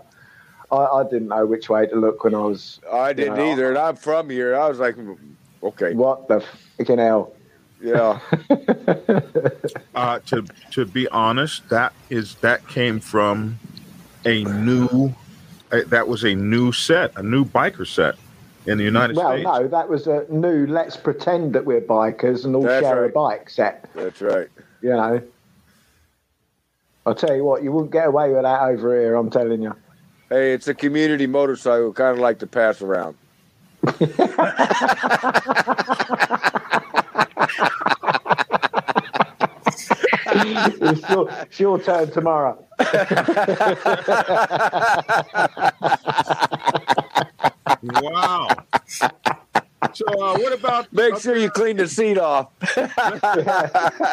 I, 0.71 0.77
I 0.77 1.03
didn't 1.03 1.27
know 1.27 1.45
which 1.45 1.69
way 1.69 1.85
to 1.87 1.95
look 1.95 2.23
when 2.23 2.33
I 2.33 2.39
was. 2.39 2.79
I 2.91 3.11
didn't 3.11 3.35
know, 3.35 3.51
either, 3.51 3.69
and 3.69 3.77
I'm 3.77 3.97
from 3.97 4.29
here. 4.29 4.55
I 4.55 4.69
was 4.69 4.79
like, 4.79 4.95
okay, 5.63 5.93
What 5.93 6.29
the 6.29 6.43
fucking 6.77 6.99
hell? 6.99 7.33
yeah. 7.81 8.19
uh, 9.95 10.19
to 10.19 10.45
to 10.71 10.85
be 10.85 11.09
honest, 11.09 11.67
that 11.69 11.91
is 12.09 12.35
that 12.35 12.65
came 12.69 13.01
from 13.01 13.59
a 14.25 14.45
new. 14.45 15.13
That 15.69 16.07
was 16.07 16.23
a 16.23 16.33
new 16.33 16.71
set, 16.71 17.11
a 17.15 17.23
new 17.23 17.45
biker 17.45 17.85
set 17.85 18.15
in 18.65 18.77
the 18.77 18.83
United 18.83 19.15
well, 19.15 19.31
States. 19.31 19.45
Well, 19.45 19.61
no, 19.61 19.67
that 19.67 19.89
was 19.89 20.07
a 20.07 20.25
new. 20.29 20.67
Let's 20.67 20.97
pretend 20.97 21.53
that 21.53 21.65
we're 21.65 21.81
bikers 21.81 22.45
and 22.45 22.55
all 22.55 22.63
That's 22.63 22.85
share 22.85 23.01
right. 23.01 23.09
a 23.09 23.13
bike 23.13 23.49
set. 23.49 23.89
That's 23.93 24.21
right. 24.21 24.47
You 24.81 24.89
know. 24.89 25.21
I'll 27.05 27.15
tell 27.15 27.35
you 27.35 27.43
what, 27.43 27.63
you 27.63 27.71
wouldn't 27.71 27.91
get 27.91 28.07
away 28.07 28.33
with 28.33 28.43
that 28.43 28.61
over 28.61 28.99
here. 28.99 29.15
I'm 29.15 29.29
telling 29.29 29.61
you. 29.61 29.75
Hey, 30.29 30.53
it's 30.53 30.67
a 30.67 30.75
community 30.75 31.25
motorcycle, 31.25 31.91
kind 31.93 32.11
of 32.11 32.19
like 32.19 32.39
to 32.39 32.47
pass 32.47 32.81
around. 32.81 33.15
it's, 40.45 41.09
your, 41.09 41.29
it's 41.29 41.59
your 41.59 41.79
turn 41.79 42.11
tomorrow. 42.11 42.65
Wow. 47.81 48.47
So, 49.93 50.05
uh, 50.07 50.37
what 50.37 50.53
about? 50.53 50.91
Make 50.91 51.17
sure 51.17 51.37
you 51.37 51.49
clean 51.49 51.77
the 51.77 51.87
seat 51.87 52.17
off. 52.17 52.51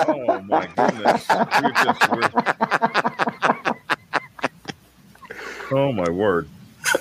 oh 0.09 0.41
my 0.47 0.67
goodness! 0.77 1.27
We're 1.29 1.73
just, 1.73 2.11
we're... 2.11 2.31
Oh 5.73 5.93
my 5.93 6.09
word! 6.09 6.49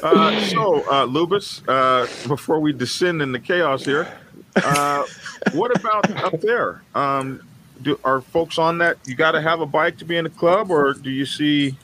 Uh, 0.02 0.40
so, 0.46 0.82
uh, 0.90 1.06
Lubis, 1.06 1.62
uh, 1.68 2.08
before 2.28 2.60
we 2.60 2.74
descend 2.74 3.22
into 3.22 3.40
chaos 3.40 3.86
here, 3.86 4.12
uh, 4.56 5.06
what 5.54 5.76
about 5.80 6.10
up 6.24 6.42
there? 6.42 6.82
Um, 6.96 7.42
do, 7.86 8.00
are 8.04 8.20
folks 8.20 8.58
on 8.58 8.80
that? 8.80 8.98
You 9.06 9.16
got 9.16 9.32
to 9.32 9.42
have 9.42 9.62
a 9.62 9.66
bike 9.66 9.98
to 10.00 10.06
be 10.06 10.18
in 10.18 10.26
a 10.26 10.30
club, 10.30 10.70
or 10.72 10.94
do 10.94 11.10
you 11.10 11.26
see 11.26 11.78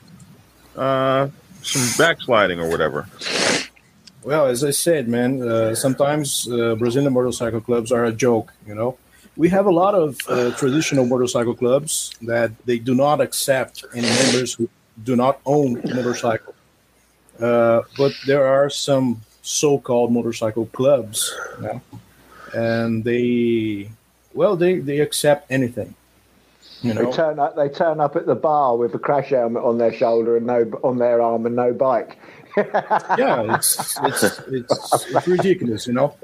uh, 0.76 1.28
some 1.62 1.82
backsliding 1.96 2.60
or 2.60 2.68
whatever? 2.68 3.08
Well, 4.22 4.46
as 4.46 4.62
I 4.62 4.70
said, 4.70 5.08
man, 5.08 5.40
uh, 5.40 5.74
sometimes 5.74 6.46
uh, 6.50 6.74
Brazilian 6.74 7.12
motorcycle 7.12 7.60
clubs 7.60 7.90
are 7.90 8.04
a 8.04 8.12
joke. 8.12 8.52
You 8.66 8.74
know, 8.74 8.98
we 9.36 9.48
have 9.48 9.66
a 9.66 9.72
lot 9.72 9.94
of 9.94 10.18
uh, 10.28 10.50
traditional 10.52 11.06
motorcycle 11.06 11.54
clubs 11.54 12.12
that 12.22 12.50
they 12.66 12.78
do 12.78 12.94
not 12.94 13.20
accept 13.20 13.84
any 13.94 14.08
members 14.08 14.54
who 14.54 14.68
do 15.02 15.16
not 15.16 15.40
own 15.46 15.80
motorcycle. 15.94 16.54
Uh, 17.40 17.82
but 17.96 18.12
there 18.26 18.46
are 18.46 18.68
some 18.68 19.22
so-called 19.42 20.12
motorcycle 20.12 20.66
clubs, 20.66 21.34
and 22.54 23.02
they, 23.02 23.90
well, 24.34 24.56
they 24.56 24.78
they 24.78 25.00
accept 25.00 25.50
anything. 25.50 25.94
You 26.82 26.94
know? 26.94 27.06
They 27.06 27.16
turn 27.16 27.38
up. 27.38 27.56
They 27.56 27.68
turn 27.68 28.00
up 28.00 28.16
at 28.16 28.26
the 28.26 28.34
bar 28.34 28.76
with 28.76 28.94
a 28.94 28.98
crash 28.98 29.30
helmet 29.30 29.62
on 29.62 29.78
their 29.78 29.92
shoulder 29.92 30.36
and 30.36 30.46
no 30.46 30.62
on 30.82 30.98
their 30.98 31.22
arm 31.22 31.46
and 31.46 31.56
no 31.56 31.72
bike. 31.72 32.18
yeah, 32.56 33.56
it's 33.56 33.98
it's, 34.02 34.22
it's 34.48 35.14
it's 35.14 35.26
ridiculous, 35.28 35.86
you 35.86 35.92
know. 35.92 36.14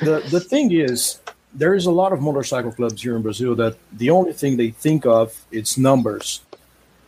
The 0.00 0.26
the 0.30 0.40
thing 0.40 0.72
is, 0.72 1.20
there 1.54 1.74
is 1.74 1.86
a 1.86 1.90
lot 1.90 2.12
of 2.12 2.20
motorcycle 2.20 2.72
clubs 2.72 3.02
here 3.02 3.16
in 3.16 3.22
Brazil 3.22 3.54
that 3.56 3.76
the 3.92 4.10
only 4.10 4.32
thing 4.32 4.56
they 4.56 4.70
think 4.70 5.06
of 5.06 5.40
it's 5.50 5.78
numbers. 5.78 6.42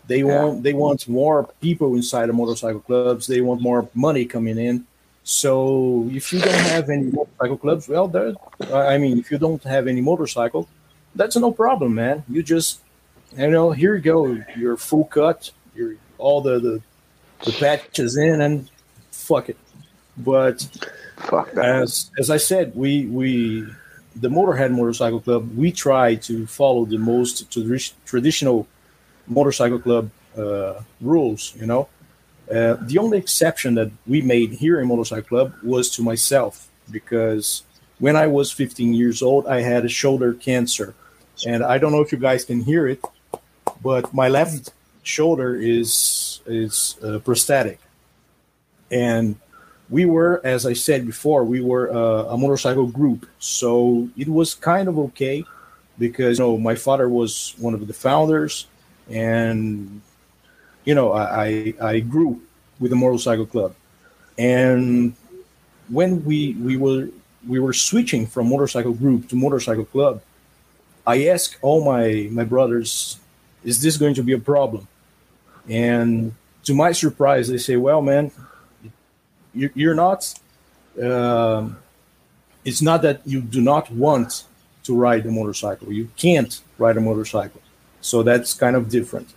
They 0.07 0.25
want 0.25 0.63
they 0.63 0.73
want 0.73 1.09
more 1.09 1.49
people 1.61 1.95
inside 1.95 2.27
the 2.27 2.33
motorcycle 2.33 2.81
clubs. 2.81 3.27
They 3.27 3.41
want 3.41 3.61
more 3.61 3.89
money 3.95 4.25
coming 4.25 4.59
in. 4.59 4.87
So 5.25 6.09
if 6.13 6.33
you 6.33 6.41
don't 6.41 6.55
have 6.55 6.91
any 6.91 7.05
motorcycle 7.05 7.57
clubs, 7.57 7.89
well, 7.89 8.09
there. 8.09 8.35
I 8.73 8.99
mean, 8.99 9.19
if 9.19 9.31
you 9.31 9.39
don't 9.39 9.63
have 9.65 9.87
any 9.87 10.01
motorcycle, 10.01 10.69
that's 11.15 11.37
no 11.37 11.53
problem, 11.53 11.95
man. 11.95 12.25
You 12.29 12.43
just 12.43 12.81
you 13.37 13.51
know, 13.51 13.71
here 13.71 13.95
you 13.95 14.01
go. 14.03 14.39
You're 14.57 14.77
full 14.77 15.05
cut. 15.05 15.51
You're 15.75 15.95
all 16.19 16.41
the 16.41 16.59
the, 16.59 16.83
the 17.45 17.53
patches 17.53 18.17
in, 18.17 18.41
and 18.41 18.69
fuck 19.11 19.49
it. 19.49 19.57
But 20.17 20.67
as 21.57 22.11
as 22.19 22.29
I 22.31 22.37
said, 22.37 22.75
we 22.75 23.07
we 23.07 23.67
the 24.17 24.29
Motorhead 24.29 24.73
Motorcycle 24.73 25.21
Club 25.21 25.57
we 25.57 25.73
try 25.73 26.17
to 26.17 26.47
follow 26.47 26.85
the 26.85 26.99
most 26.99 27.49
tradi- 27.51 27.93
traditional 28.05 28.67
motorcycle 29.27 29.79
club 29.79 30.11
uh, 30.37 30.83
rules. 31.01 31.55
You 31.57 31.67
know, 31.67 31.89
uh, 32.51 32.77
the 32.81 32.99
only 32.99 33.19
exception 33.19 33.75
that 33.75 33.91
we 34.07 34.21
made 34.21 34.53
here 34.53 34.81
in 34.81 34.89
Motorcycle 34.89 35.29
Club 35.29 35.55
was 35.63 35.89
to 35.91 36.03
myself 36.03 36.69
because 36.91 37.63
when 37.99 38.17
I 38.17 38.27
was 38.27 38.51
15 38.51 38.93
years 38.95 39.23
old, 39.23 39.47
I 39.47 39.61
had 39.61 39.85
a 39.85 39.89
shoulder 39.89 40.35
cancer, 40.35 40.95
and 41.47 41.63
I 41.63 41.79
don't 41.79 41.93
know 41.93 42.01
if 42.01 42.11
you 42.11 42.19
guys 42.19 42.45
can 42.45 42.61
hear 42.61 42.89
it, 42.89 43.01
but 43.83 44.13
my 44.13 44.29
left 44.29 44.71
shoulder 45.03 45.55
is 45.55 46.41
is 46.47 46.97
uh, 47.05 47.21
prosthetic, 47.21 47.79
and 48.91 49.37
we 49.89 50.05
were, 50.05 50.41
as 50.43 50.67
I 50.67 50.73
said 50.73 51.07
before, 51.07 51.45
we 51.45 51.61
were 51.61 51.93
uh, 51.93 52.35
a 52.35 52.37
motorcycle 52.37 52.87
group, 52.87 53.27
so 53.39 54.09
it 54.17 54.29
was 54.29 54.55
kind 54.55 54.89
of 54.89 54.99
okay 54.99 55.45
because 55.99 56.39
you 56.39 56.45
know 56.45 56.59
my 56.59 56.75
father 56.75 57.09
was 57.09 57.55
one 57.59 57.75
of 57.75 57.87
the 57.87 57.95
founders, 57.95 58.67
and 59.09 60.03
you 60.85 60.95
know 60.95 61.13
I 61.13 61.75
I, 61.81 62.01
grew 62.01 62.41
with 62.81 62.91
the 62.91 62.97
motorcycle 62.97 63.47
club, 63.47 63.75
and 64.39 65.15
when 65.89 66.25
we 66.25 66.55
we 66.55 66.77
were 66.77 67.09
we 67.47 67.59
were 67.59 67.73
switching 67.73 68.27
from 68.27 68.49
motorcycle 68.49 68.93
group 68.93 69.29
to 69.29 69.37
motorcycle 69.37 69.85
club, 69.85 70.23
I 71.07 71.27
asked 71.27 71.57
all 71.63 71.85
my 71.85 72.29
my 72.31 72.45
brothers, 72.45 73.19
"Is 73.65 73.81
this 73.83 73.97
going 73.97 74.15
to 74.15 74.23
be 74.23 74.33
a 74.33 74.39
problem?" 74.39 74.89
And 75.69 76.35
to 76.65 76.75
my 76.75 76.93
surprise, 76.93 77.49
they 77.49 77.59
say, 77.59 77.77
"Well, 77.77 78.03
man, 78.03 78.31
you, 79.55 79.71
you're 79.75 79.95
not. 79.95 80.33
Um, 81.01 81.79
it's 82.65 82.83
not 82.83 83.03
that 83.03 83.23
you 83.25 83.41
do 83.41 83.61
not 83.61 83.91
want 83.91 84.45
to 84.85 84.95
ride 84.95 85.27
a 85.27 85.31
motorcycle. 85.31 85.93
You 85.93 86.09
can't 86.17 86.61
ride 86.79 86.97
a 86.97 87.01
motorcycle, 87.01 87.61
so 88.01 88.23
that's 88.23 88.55
kind 88.55 88.77
of 88.77 88.89
different." 88.89 89.29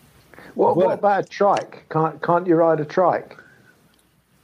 What, 0.55 0.77
what 0.77 0.93
about 0.93 1.25
a 1.25 1.27
trike? 1.27 1.85
Can't 1.89 2.21
can't 2.21 2.47
you 2.47 2.55
ride 2.55 2.79
a 2.79 2.85
trike? 2.85 3.37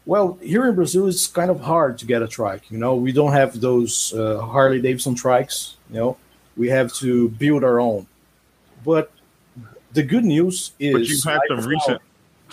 Well, 0.06 0.38
here 0.42 0.68
in 0.68 0.76
Brazil, 0.76 1.08
it's 1.08 1.28
kind 1.28 1.52
of 1.52 1.62
hard 1.62 1.98
to 2.00 2.06
get 2.06 2.22
a 2.22 2.28
trike. 2.28 2.70
You 2.72 2.78
know, 2.80 2.96
we 2.96 3.12
don't 3.12 3.32
have 3.34 3.60
those 3.62 4.14
uh, 4.14 4.40
Harley 4.42 4.82
Davidson 4.82 5.16
trikes. 5.16 5.76
You 5.90 5.96
know, 6.00 6.18
we 6.58 6.70
have 6.70 6.92
to 6.96 7.30
build 7.30 7.64
our 7.64 7.80
own. 7.80 8.08
But 8.84 9.12
the 9.94 10.04
good 10.04 10.26
news 10.26 10.72
is, 10.80 10.94
But 10.94 11.04
you've 11.08 11.24
had 11.24 11.40
I 11.44 11.48
some 11.48 11.58
found- 11.60 11.68
recent, 11.70 12.02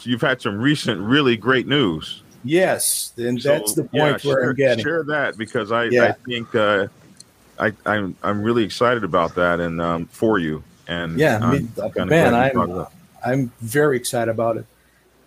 you've 0.02 0.20
had 0.20 0.42
some 0.42 0.60
recent 0.60 1.00
really 1.00 1.36
great 1.36 1.66
news. 1.66 2.22
Yes, 2.44 3.12
and 3.16 3.40
So, 3.42 3.48
that's 3.48 3.74
the 3.74 3.82
point 3.82 3.92
yeah, 3.94 4.02
where 4.10 4.18
share, 4.18 4.50
I'm 4.50 4.54
getting. 4.56 4.84
Share 4.84 5.02
that 5.04 5.36
because 5.36 5.72
I, 5.72 5.84
I 5.84 5.88
Yeah. 5.90 6.12
think 6.24 6.54
uh, 6.54 6.86
I, 7.58 7.72
I'm 7.84 8.14
I'm 8.22 8.42
really 8.42 8.62
excited 8.62 9.02
about 9.04 9.34
that 9.34 9.58
and 9.58 9.80
um, 9.80 10.04
for 10.06 10.38
you. 10.38 10.62
And 10.86 11.18
Yeah, 11.18 11.40
I'm 11.42 11.50
me- 11.64 11.68
kinda 11.76 12.06
man, 12.06 12.34
I'm 12.34 12.52
brought 12.52 12.68
it 12.68 12.76
up. 12.76 12.92
I'm 13.24 13.52
very 13.60 13.96
excited 13.96 14.30
about 14.30 14.56
it. 14.56 14.66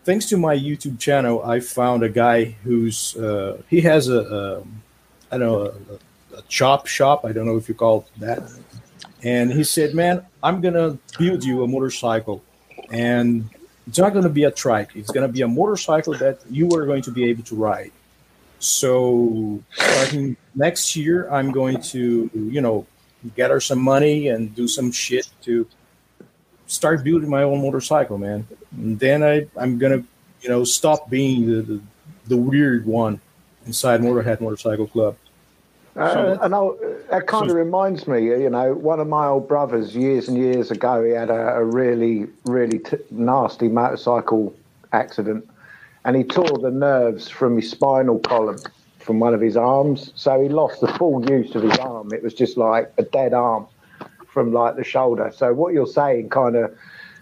Thanks 0.03 0.27
to 0.29 0.37
my 0.37 0.55
YouTube 0.55 0.99
channel, 0.99 1.43
I 1.43 1.59
found 1.59 2.03
a 2.03 2.09
guy 2.09 2.55
who's 2.63 3.15
uh, 3.17 3.61
he 3.69 3.81
has 3.81 4.07
a, 4.07 4.19
a 4.19 4.61
I 5.31 5.37
don't 5.37 5.47
know 5.47 5.61
a, 5.61 6.37
a 6.37 6.41
chop 6.47 6.87
shop. 6.87 7.23
I 7.23 7.31
don't 7.31 7.45
know 7.45 7.57
if 7.57 7.69
you 7.69 7.75
call 7.75 8.07
it 8.15 8.19
that. 8.19 8.51
And 9.23 9.51
he 9.51 9.63
said, 9.63 9.93
"Man, 9.93 10.25
I'm 10.41 10.61
gonna 10.61 10.97
build 11.19 11.43
you 11.43 11.63
a 11.63 11.67
motorcycle, 11.67 12.41
and 12.89 13.47
it's 13.85 13.99
not 13.99 14.13
gonna 14.13 14.29
be 14.29 14.45
a 14.45 14.51
trike. 14.51 14.95
It's 14.95 15.11
gonna 15.11 15.27
be 15.27 15.41
a 15.41 15.47
motorcycle 15.47 16.13
that 16.15 16.39
you 16.49 16.71
are 16.75 16.85
going 16.85 17.03
to 17.03 17.11
be 17.11 17.25
able 17.25 17.43
to 17.43 17.55
ride." 17.55 17.91
So 18.57 19.61
starting 19.73 20.37
next 20.55 20.95
year, 20.95 21.29
I'm 21.29 21.51
going 21.51 21.81
to 21.93 22.29
you 22.33 22.61
know 22.61 22.87
gather 23.35 23.59
some 23.59 23.79
money 23.79 24.29
and 24.29 24.53
do 24.55 24.67
some 24.67 24.91
shit 24.91 25.29
to 25.43 25.67
start 26.71 27.03
building 27.03 27.29
my 27.29 27.43
own 27.43 27.61
motorcycle, 27.61 28.17
man. 28.17 28.47
And 28.77 28.97
then 28.97 29.23
I, 29.23 29.45
I'm 29.57 29.77
gonna, 29.77 30.03
you 30.41 30.49
know, 30.49 30.63
stop 30.63 31.09
being 31.09 31.45
the, 31.45 31.61
the, 31.61 31.81
the 32.27 32.37
weird 32.37 32.85
one 32.85 33.19
inside 33.65 33.99
Motorhead 33.99 34.39
Motorcycle 34.39 34.87
Club. 34.87 35.17
Uh, 35.97 36.37
and 36.41 36.55
I'll, 36.55 36.77
that 37.09 37.27
kind 37.27 37.49
of 37.49 37.57
reminds 37.57 38.07
me, 38.07 38.23
you 38.23 38.49
know, 38.49 38.73
one 38.73 39.01
of 39.01 39.07
my 39.07 39.25
old 39.25 39.49
brothers 39.49 39.93
years 39.93 40.29
and 40.29 40.37
years 40.37 40.71
ago, 40.71 41.03
he 41.03 41.11
had 41.11 41.29
a, 41.29 41.57
a 41.57 41.63
really, 41.65 42.27
really 42.45 42.79
t- 42.79 42.97
nasty 43.09 43.67
motorcycle 43.67 44.55
accident, 44.93 45.49
and 46.05 46.15
he 46.15 46.23
tore 46.23 46.57
the 46.57 46.71
nerves 46.71 47.27
from 47.27 47.57
his 47.57 47.69
spinal 47.69 48.19
column 48.19 48.59
from 48.99 49.19
one 49.19 49.33
of 49.33 49.41
his 49.41 49.57
arms. 49.57 50.13
So 50.15 50.41
he 50.41 50.47
lost 50.47 50.79
the 50.79 50.87
full 50.87 51.29
use 51.29 51.53
of 51.55 51.63
his 51.63 51.77
arm. 51.79 52.13
It 52.13 52.23
was 52.23 52.33
just 52.33 52.55
like 52.55 52.93
a 52.97 53.03
dead 53.03 53.33
arm 53.33 53.67
from 54.31 54.53
like 54.53 54.75
the 54.75 54.83
shoulder. 54.83 55.31
So 55.35 55.53
what 55.53 55.73
you're 55.73 55.85
saying 55.85 56.29
kind 56.29 56.55
of 56.55 56.75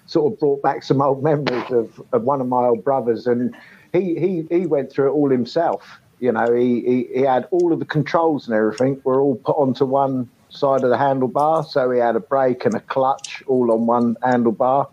sort 0.05 0.33
of 0.33 0.39
brought 0.39 0.61
back 0.61 0.83
some 0.83 1.01
old 1.01 1.23
memories 1.23 1.69
of, 1.71 2.01
of 2.13 2.23
one 2.23 2.41
of 2.41 2.47
my 2.47 2.65
old 2.65 2.83
brothers, 2.83 3.27
and 3.27 3.55
he 3.93 4.19
he 4.19 4.47
he 4.49 4.65
went 4.65 4.91
through 4.91 5.09
it 5.09 5.13
all 5.13 5.29
himself. 5.29 5.99
You 6.19 6.31
know, 6.31 6.53
he, 6.53 6.81
he 6.81 7.09
he 7.13 7.21
had 7.21 7.47
all 7.51 7.73
of 7.73 7.79
the 7.79 7.85
controls 7.85 8.47
and 8.47 8.55
everything 8.55 9.01
were 9.03 9.21
all 9.21 9.35
put 9.35 9.55
onto 9.57 9.85
one 9.85 10.29
side 10.49 10.83
of 10.83 10.89
the 10.89 10.97
handlebar. 10.97 11.65
So 11.65 11.91
he 11.91 11.99
had 11.99 12.15
a 12.15 12.19
brake 12.19 12.65
and 12.65 12.75
a 12.75 12.81
clutch 12.81 13.43
all 13.47 13.71
on 13.71 13.85
one 13.85 14.15
handlebar. 14.15 14.89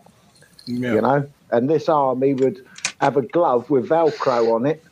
Yeah. 0.65 0.93
You 0.93 1.01
know, 1.01 1.29
and 1.51 1.69
this 1.69 1.89
arm 1.89 2.21
he 2.21 2.33
would 2.33 2.65
have 2.99 3.17
a 3.17 3.21
glove 3.21 3.69
with 3.69 3.89
Velcro 3.89 4.55
on 4.55 4.65
it. 4.65 4.83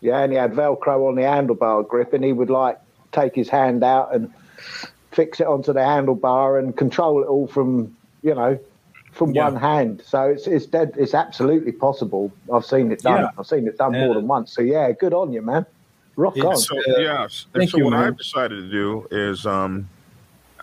Yeah, 0.00 0.20
and 0.20 0.32
he 0.32 0.38
had 0.38 0.52
Velcro 0.52 1.08
on 1.08 1.14
the 1.14 1.22
handlebar 1.22 1.88
grip, 1.88 2.12
and 2.12 2.24
he 2.24 2.32
would 2.32 2.50
like 2.50 2.78
take 3.12 3.34
his 3.34 3.48
hand 3.48 3.82
out 3.82 4.14
and 4.14 4.32
fix 5.16 5.40
it 5.40 5.46
onto 5.46 5.72
the 5.72 5.80
handlebar 5.80 6.58
and 6.58 6.76
control 6.76 7.22
it 7.22 7.26
all 7.26 7.46
from 7.46 7.96
you 8.22 8.34
know 8.34 8.58
from 9.12 9.32
one 9.32 9.56
hand. 9.56 10.02
So 10.04 10.28
it's 10.28 10.46
it's 10.46 10.66
dead. 10.66 10.94
It's 10.96 11.14
absolutely 11.14 11.72
possible. 11.72 12.30
I've 12.52 12.66
seen 12.66 12.92
it 12.92 13.00
done. 13.00 13.22
Yeah. 13.22 13.30
I've 13.38 13.46
seen 13.46 13.66
it 13.66 13.78
done 13.78 13.92
more 13.92 14.14
than 14.14 14.28
once. 14.28 14.52
So 14.52 14.60
yeah, 14.60 14.92
good 14.92 15.14
on 15.14 15.32
you, 15.32 15.42
man. 15.42 15.64
Rock 16.16 16.36
on. 16.38 16.56
So 16.56 16.76
yes, 16.98 17.46
thank 17.52 17.70
so 17.70 17.78
you, 17.78 17.84
what 17.84 17.92
man. 17.92 18.04
I've 18.04 18.18
decided 18.18 18.56
to 18.56 18.70
do 18.70 19.06
is, 19.10 19.46
um, 19.46 19.88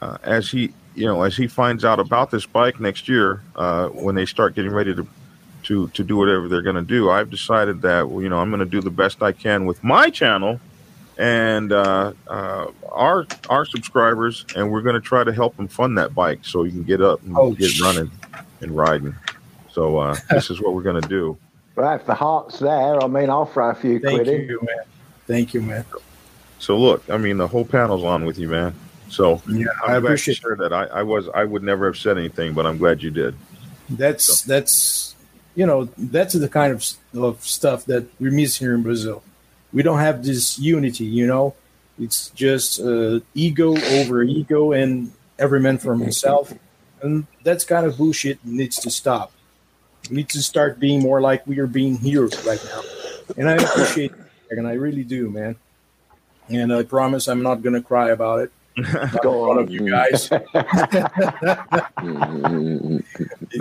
uh, 0.01 0.17
as 0.23 0.49
he, 0.49 0.71
you 0.95 1.05
know, 1.05 1.23
as 1.23 1.35
he 1.35 1.47
finds 1.47 1.83
out 1.83 1.99
about 1.99 2.31
this 2.31 2.45
bike 2.45 2.79
next 2.79 3.09
year, 3.09 3.41
uh, 3.55 3.89
when 3.89 4.15
they 4.15 4.25
start 4.25 4.55
getting 4.55 4.71
ready 4.71 4.95
to, 4.95 5.07
to, 5.63 5.87
to 5.89 6.03
do 6.03 6.17
whatever 6.17 6.47
they're 6.47 6.63
going 6.63 6.75
to 6.75 6.81
do, 6.81 7.09
I've 7.09 7.29
decided 7.29 7.81
that 7.81 8.09
well, 8.09 8.21
you 8.21 8.29
know 8.29 8.39
I'm 8.39 8.49
going 8.49 8.59
to 8.59 8.65
do 8.65 8.81
the 8.81 8.91
best 8.91 9.21
I 9.21 9.31
can 9.31 9.65
with 9.65 9.83
my 9.83 10.09
channel 10.09 10.59
and 11.17 11.71
uh, 11.71 12.13
uh, 12.27 12.67
our 12.91 13.25
our 13.49 13.65
subscribers, 13.65 14.45
and 14.55 14.71
we're 14.71 14.81
going 14.81 14.95
to 14.95 15.01
try 15.01 15.23
to 15.23 15.31
help 15.33 15.55
them 15.57 15.67
fund 15.67 15.97
that 15.97 16.13
bike 16.15 16.39
so 16.43 16.63
you 16.63 16.71
can 16.71 16.83
get 16.83 17.01
up 17.01 17.21
and 17.23 17.37
Oh, 17.37 17.51
get 17.53 17.69
sh- 17.69 17.81
running 17.81 18.11
and 18.61 18.75
riding. 18.75 19.15
So 19.71 19.97
uh, 19.97 20.15
this 20.29 20.49
is 20.49 20.61
what 20.61 20.73
we're 20.73 20.83
going 20.83 21.01
to 21.01 21.07
do. 21.07 21.37
Well, 21.75 21.95
if 21.95 22.05
the 22.05 22.13
heart's 22.13 22.59
there, 22.59 23.01
I 23.01 23.07
mean, 23.07 23.29
I'll 23.29 23.45
throw 23.47 23.69
a 23.71 23.75
few 23.75 23.99
Thank 23.99 24.23
quid 24.23 24.27
in. 24.41 24.49
you, 24.49 24.59
man. 24.61 24.85
Thank 25.27 25.53
you, 25.53 25.61
man. 25.61 25.85
So 26.59 26.77
look, 26.77 27.03
I 27.09 27.17
mean, 27.17 27.37
the 27.37 27.47
whole 27.47 27.65
panel's 27.65 28.03
on 28.03 28.25
with 28.25 28.37
you, 28.37 28.47
man. 28.47 28.73
So 29.09 29.41
Yeah, 29.47 29.67
I'm 29.83 29.91
I 29.91 29.97
appreciate 29.97 30.37
shared 30.37 30.59
that. 30.59 30.71
I, 30.73 30.85
I 30.85 31.03
was 31.03 31.27
I 31.29 31.43
would 31.43 31.63
never 31.63 31.85
have 31.85 31.97
said 31.97 32.17
anything, 32.17 32.53
but 32.53 32.65
I'm 32.65 32.77
glad 32.77 33.01
you 33.03 33.11
did. 33.11 33.35
That's 33.89 34.41
that's 34.43 35.15
you 35.55 35.65
know 35.65 35.85
that's 35.97 36.33
the 36.33 36.47
kind 36.49 36.73
of, 36.73 36.83
of 37.21 37.43
stuff 37.43 37.85
that 37.85 38.05
we 38.19 38.29
miss 38.31 38.57
here 38.57 38.73
in 38.75 38.81
Brazil. 38.83 39.21
We 39.73 39.83
don't 39.83 39.99
have 39.99 40.23
this 40.23 40.59
unity, 40.59 41.05
you 41.05 41.27
know. 41.27 41.55
It's 41.99 42.29
just 42.29 42.79
uh, 42.81 43.19
ego 43.33 43.75
over 43.77 44.23
ego, 44.23 44.71
and 44.71 45.11
every 45.37 45.59
man 45.59 45.77
for 45.77 45.95
himself, 45.95 46.53
and 47.01 47.27
that's 47.43 47.63
kind 47.63 47.85
of 47.85 47.97
bullshit. 47.97 48.43
Needs 48.45 48.77
to 48.79 48.89
stop. 48.89 49.31
We 50.09 50.17
need 50.17 50.29
to 50.29 50.41
start 50.41 50.79
being 50.79 51.01
more 51.01 51.21
like 51.21 51.45
we 51.45 51.59
are 51.59 51.67
being 51.67 51.97
heroes 51.97 52.45
right 52.45 52.63
now, 52.65 52.81
and 53.37 53.49
I 53.49 53.53
appreciate 53.55 54.11
it, 54.11 54.57
and 54.57 54.67
I 54.67 54.73
really 54.73 55.03
do, 55.03 55.29
man. 55.29 55.55
And 56.49 56.73
I 56.73 56.83
promise 56.83 57.27
I'm 57.27 57.41
not 57.41 57.61
gonna 57.61 57.81
cry 57.81 58.09
about 58.09 58.39
it. 58.41 58.51
Go 59.21 59.51
on, 59.51 59.69
you 59.69 59.89
guys. 59.89 60.31
no, 60.31 60.39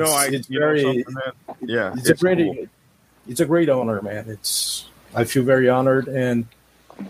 I 0.08 0.30
it's 0.32 0.48
you 0.48 0.58
know 0.58 0.66
very, 0.66 0.82
something, 0.82 1.04
man? 1.08 1.56
yeah, 1.60 1.92
it's, 1.94 2.08
a 2.08 2.14
great, 2.14 2.38
cool. 2.38 2.66
it's 3.28 3.40
a 3.40 3.44
great 3.44 3.68
honor, 3.68 4.00
man. 4.00 4.24
It's 4.28 4.86
I 5.14 5.24
feel 5.24 5.42
very 5.42 5.68
honored 5.68 6.08
and 6.08 6.46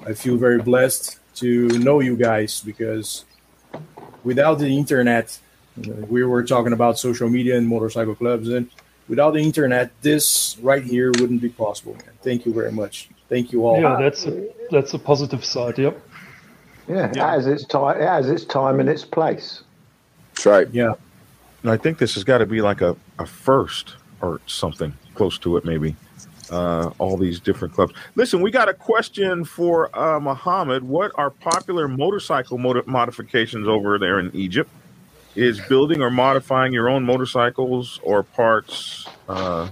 I 0.06 0.14
feel 0.14 0.36
very 0.36 0.60
blessed 0.60 1.18
to 1.36 1.68
know 1.78 2.00
you 2.00 2.16
guys 2.16 2.60
because 2.60 3.24
without 4.24 4.58
the 4.58 4.76
internet, 4.76 5.38
we 6.08 6.24
were 6.24 6.44
talking 6.44 6.72
about 6.72 6.98
social 6.98 7.28
media 7.28 7.56
and 7.56 7.66
motorcycle 7.66 8.14
clubs, 8.14 8.48
and 8.48 8.68
without 9.08 9.32
the 9.32 9.40
internet, 9.40 9.90
this 10.02 10.58
right 10.60 10.82
here 10.82 11.10
wouldn't 11.18 11.40
be 11.40 11.48
possible. 11.48 11.94
Man. 11.94 12.04
Thank 12.22 12.46
you 12.46 12.52
very 12.52 12.72
much. 12.72 13.08
Thank 13.28 13.52
you 13.52 13.66
all. 13.66 13.80
Yeah, 13.80 13.96
that's 13.98 14.26
a, 14.26 14.48
that's 14.70 14.92
a 14.94 14.98
positive 14.98 15.44
side. 15.44 15.78
Yep. 15.78 16.00
Yeah, 16.88 17.10
it 17.10 17.16
has 17.16 17.46
its 17.46 17.64
time. 17.64 18.00
It 18.00 18.06
has 18.06 18.28
its 18.28 18.44
time 18.44 18.80
and 18.80 18.88
its 18.88 19.04
place. 19.04 19.62
That's 20.34 20.46
right. 20.46 20.68
Yeah. 20.72 20.94
And 21.62 21.70
I 21.70 21.76
think 21.76 21.98
this 21.98 22.14
has 22.14 22.24
got 22.24 22.38
to 22.38 22.46
be 22.46 22.60
like 22.60 22.80
a, 22.80 22.96
a 23.18 23.26
first 23.26 23.96
or 24.20 24.40
something 24.46 24.92
close 25.14 25.38
to 25.38 25.56
it, 25.56 25.64
maybe. 25.64 25.96
Uh, 26.52 26.92
all 26.98 27.16
these 27.16 27.40
different 27.40 27.72
clubs. 27.72 27.94
Listen, 28.14 28.42
we 28.42 28.50
got 28.50 28.68
a 28.68 28.74
question 28.74 29.42
for 29.42 29.88
uh, 29.98 30.20
Muhammad. 30.20 30.84
What 30.84 31.10
are 31.14 31.30
popular 31.30 31.88
motorcycle 31.88 32.58
mod- 32.58 32.86
modifications 32.86 33.66
over 33.66 33.98
there 33.98 34.18
in 34.18 34.30
Egypt? 34.36 34.70
Is 35.34 35.58
building 35.60 36.02
or 36.02 36.10
modifying 36.10 36.74
your 36.74 36.90
own 36.90 37.04
motorcycles 37.04 38.00
or 38.02 38.22
parts 38.22 39.08
uh, 39.30 39.70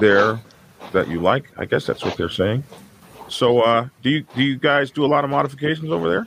there 0.00 0.40
that 0.90 1.06
you 1.06 1.20
like? 1.20 1.44
I 1.56 1.64
guess 1.64 1.86
that's 1.86 2.04
what 2.04 2.16
they're 2.16 2.28
saying. 2.28 2.64
So, 3.28 3.60
uh, 3.60 3.86
do 4.02 4.10
you 4.10 4.24
do 4.34 4.42
you 4.42 4.56
guys 4.56 4.90
do 4.90 5.04
a 5.04 5.06
lot 5.06 5.22
of 5.22 5.30
modifications 5.30 5.92
over 5.92 6.08
there? 6.08 6.26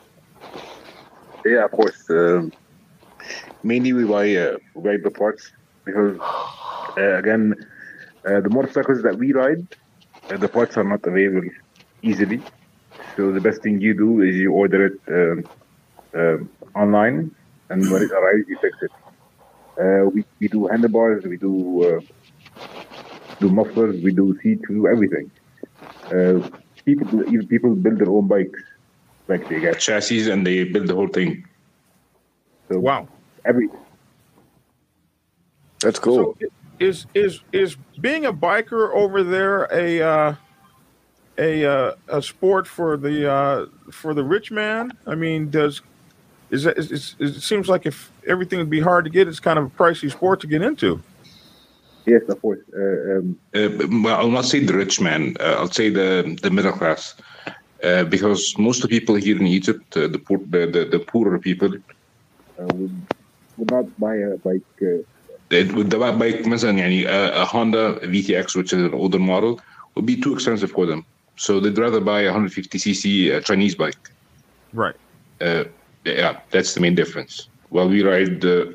Yeah, 1.45 1.65
of 1.65 1.71
course. 1.71 2.09
Um, 2.09 2.53
mainly 3.63 3.91
we 3.91 4.05
buy 4.05 4.33
uh, 4.33 4.57
buy 4.77 4.95
the 4.95 5.11
parts 5.11 5.51
because 5.83 6.17
uh, 6.97 7.17
again, 7.17 7.53
uh, 8.27 8.41
the 8.41 8.49
motorcycles 8.49 9.01
that 9.03 9.17
we 9.17 9.33
ride, 9.33 9.67
uh, 10.31 10.37
the 10.37 10.49
parts 10.49 10.77
are 10.77 10.83
not 10.83 11.05
available 11.05 11.47
easily. 12.01 12.43
So 13.15 13.31
the 13.31 13.41
best 13.41 13.61
thing 13.63 13.81
you 13.81 13.93
do 13.95 14.21
is 14.21 14.35
you 14.35 14.51
order 14.53 14.87
it 14.87 14.99
um, 15.09 15.49
um, 16.19 16.49
online, 16.75 17.31
and 17.69 17.89
when 17.89 18.03
it 18.03 18.11
arrives, 18.11 18.45
you 18.47 18.57
fix 18.61 18.77
it. 18.81 18.91
Uh, 19.81 20.09
we 20.13 20.25
we 20.39 20.47
do 20.47 20.67
handlebars, 20.67 21.23
we 21.25 21.37
do 21.37 21.53
uh, 21.97 22.01
do 23.39 23.49
mufflers, 23.49 23.95
we 24.03 24.11
do 24.11 24.37
seats, 24.41 24.61
we 24.69 24.75
do 24.75 24.87
everything. 24.87 25.31
Uh, 26.11 26.39
people 26.85 27.07
even 27.27 27.47
people 27.47 27.75
build 27.75 27.99
their 27.99 28.09
own 28.09 28.27
bikes, 28.27 28.59
like 29.27 29.47
they 29.49 29.59
get 29.59 29.79
chassis 29.79 30.29
and 30.31 30.45
they 30.45 30.63
build 30.63 30.87
the 30.87 30.95
whole 30.95 31.07
thing. 31.07 31.43
So 32.71 32.79
wow, 32.79 33.07
every 33.45 33.69
That's 35.81 35.99
cool. 35.99 36.35
So 36.41 36.47
is 36.79 37.05
is 37.13 37.41
is 37.51 37.75
being 37.99 38.25
a 38.25 38.33
biker 38.33 38.93
over 38.93 39.23
there 39.23 39.67
a 39.71 40.01
uh, 40.01 40.35
a 41.37 41.65
uh, 41.65 41.95
a 42.07 42.21
sport 42.21 42.67
for 42.67 42.97
the 42.97 43.31
uh, 43.31 43.65
for 43.91 44.13
the 44.13 44.23
rich 44.23 44.51
man? 44.51 44.91
I 45.07 45.15
mean, 45.15 45.49
does 45.49 45.81
is 46.49 46.63
that, 46.63 46.77
is, 46.77 46.91
is, 46.91 47.15
it 47.19 47.41
seems 47.41 47.67
like 47.67 47.85
if 47.85 48.11
everything 48.27 48.59
would 48.59 48.69
be 48.69 48.79
hard 48.79 49.05
to 49.05 49.09
get, 49.09 49.27
it's 49.27 49.39
kind 49.39 49.57
of 49.57 49.65
a 49.65 49.69
pricey 49.69 50.11
sport 50.11 50.39
to 50.41 50.47
get 50.47 50.61
into. 50.61 51.01
Yes, 52.05 52.21
of 52.27 52.41
course. 52.41 52.59
Uh, 52.75 53.17
um, 53.17 53.39
uh, 53.55 53.69
well, 54.03 54.19
I'll 54.19 54.29
not 54.29 54.45
say 54.45 54.59
the 54.59 54.73
rich 54.73 54.99
man. 54.99 55.35
Uh, 55.39 55.55
I'll 55.57 55.71
say 55.71 55.89
the 55.89 56.37
the 56.41 56.51
middle 56.51 56.73
class, 56.73 57.15
uh, 57.83 58.03
because 58.03 58.55
most 58.57 58.83
of 58.83 58.89
the 58.89 58.99
people 58.99 59.15
here 59.15 59.37
in 59.37 59.47
Egypt, 59.47 59.95
uh, 59.97 60.07
the 60.07 60.19
poor, 60.19 60.37
the, 60.37 60.67
the, 60.67 60.85
the 60.85 60.99
poorer 60.99 61.39
people, 61.39 61.73
uh, 62.59 62.65
would, 62.75 63.01
would 63.57 63.71
not 63.71 63.99
buy 63.99 64.15
a 64.15 64.37
bike. 64.37 64.61
Uh, 65.50 65.54
they 65.54 65.64
would 65.64 65.88
buy 65.88 66.10
bike 66.10 66.46
مثلا 66.46 66.78
يعني 66.78 67.06
a, 67.06 67.42
a 67.42 67.44
Honda 67.44 67.98
VTX, 68.02 68.54
which 68.54 68.72
is 68.72 68.82
an 68.84 68.94
older 68.94 69.18
model, 69.18 69.60
would 69.94 70.04
be 70.06 70.16
too 70.20 70.34
expensive 70.34 70.70
for 70.70 70.86
them. 70.86 71.04
So 71.36 71.60
they'd 71.60 71.78
rather 71.78 72.00
buy 72.00 72.22
a 72.22 72.32
150cc 72.32 73.34
uh, 73.34 73.40
Chinese 73.40 73.74
bike. 73.74 74.10
Right. 74.72 74.94
Uh, 75.40 75.64
yeah, 76.04 76.40
that's 76.50 76.74
the 76.74 76.80
main 76.80 76.94
difference. 76.94 77.48
While 77.70 77.88
we 77.88 78.02
ride 78.02 78.44
uh, 78.44 78.66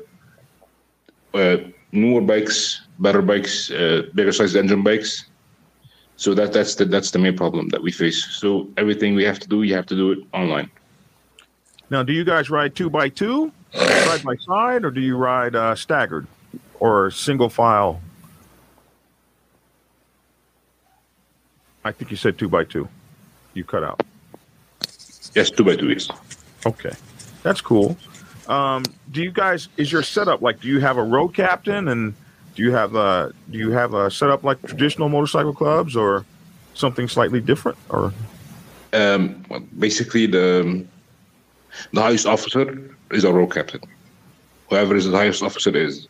uh, 1.34 1.58
newer 1.92 2.20
bikes, 2.20 2.80
better 2.98 3.22
bikes, 3.22 3.70
uh, 3.70 4.02
bigger 4.14 4.32
sized 4.32 4.56
engine 4.56 4.82
bikes. 4.82 5.26
So 6.16 6.32
that 6.34 6.52
that's 6.52 6.76
the 6.76 6.84
that's 6.84 7.10
the 7.10 7.18
main 7.18 7.36
problem 7.36 7.68
that 7.68 7.82
we 7.82 7.92
face. 7.92 8.24
So 8.24 8.68
everything 8.76 9.14
we 9.14 9.24
have 9.24 9.40
to 9.40 9.48
do, 9.48 9.62
you 9.62 9.74
have 9.74 9.86
to 9.86 9.96
do 9.96 10.12
it 10.12 10.18
online. 10.32 10.70
Now, 11.90 12.02
do 12.02 12.12
you 12.12 12.24
guys 12.24 12.50
ride 12.50 12.74
two 12.74 12.88
by 12.88 13.08
two, 13.08 13.52
side 13.72 14.22
by 14.24 14.36
side, 14.36 14.84
or 14.84 14.90
do 14.90 15.00
you 15.00 15.16
ride 15.16 15.54
uh, 15.54 15.74
staggered 15.74 16.26
Or 16.79 17.11
single 17.11 17.49
file? 17.49 18.01
I 21.83 21.91
think 21.91 22.11
you 22.11 22.17
said 22.17 22.37
two 22.37 22.49
by 22.49 22.63
two. 22.63 22.87
You 23.53 23.63
cut 23.63 23.83
out. 23.83 24.01
Yes, 25.35 25.49
two 25.49 25.63
by 25.63 25.75
two. 25.75 25.89
is. 25.89 26.09
Okay, 26.65 26.91
that's 27.43 27.61
cool. 27.61 27.97
Um, 28.47 28.83
do 29.11 29.21
you 29.21 29.31
guys? 29.31 29.69
Is 29.77 29.91
your 29.91 30.03
setup 30.03 30.41
like? 30.41 30.59
Do 30.59 30.67
you 30.67 30.79
have 30.79 30.97
a 30.97 31.03
road 31.03 31.29
captain, 31.29 31.87
and 31.87 32.13
do 32.55 32.63
you 32.63 32.71
have 32.73 32.95
a 32.95 33.33
do 33.49 33.57
you 33.57 33.71
have 33.71 33.93
a 33.93 34.11
setup 34.11 34.43
like 34.43 34.61
traditional 34.63 35.07
motorcycle 35.07 35.53
clubs, 35.53 35.95
or 35.95 36.25
something 36.73 37.07
slightly 37.07 37.39
different? 37.39 37.77
Or 37.89 38.13
Um, 38.93 39.45
well, 39.49 39.61
basically, 39.77 40.25
the 40.25 40.85
the 41.93 42.01
highest 42.01 42.25
officer 42.25 42.93
is 43.11 43.23
a 43.23 43.31
road 43.31 43.53
captain. 43.53 43.81
Whoever 44.69 44.95
is 44.95 45.05
the 45.05 45.15
highest 45.17 45.41
officer 45.43 45.75
is. 45.75 46.07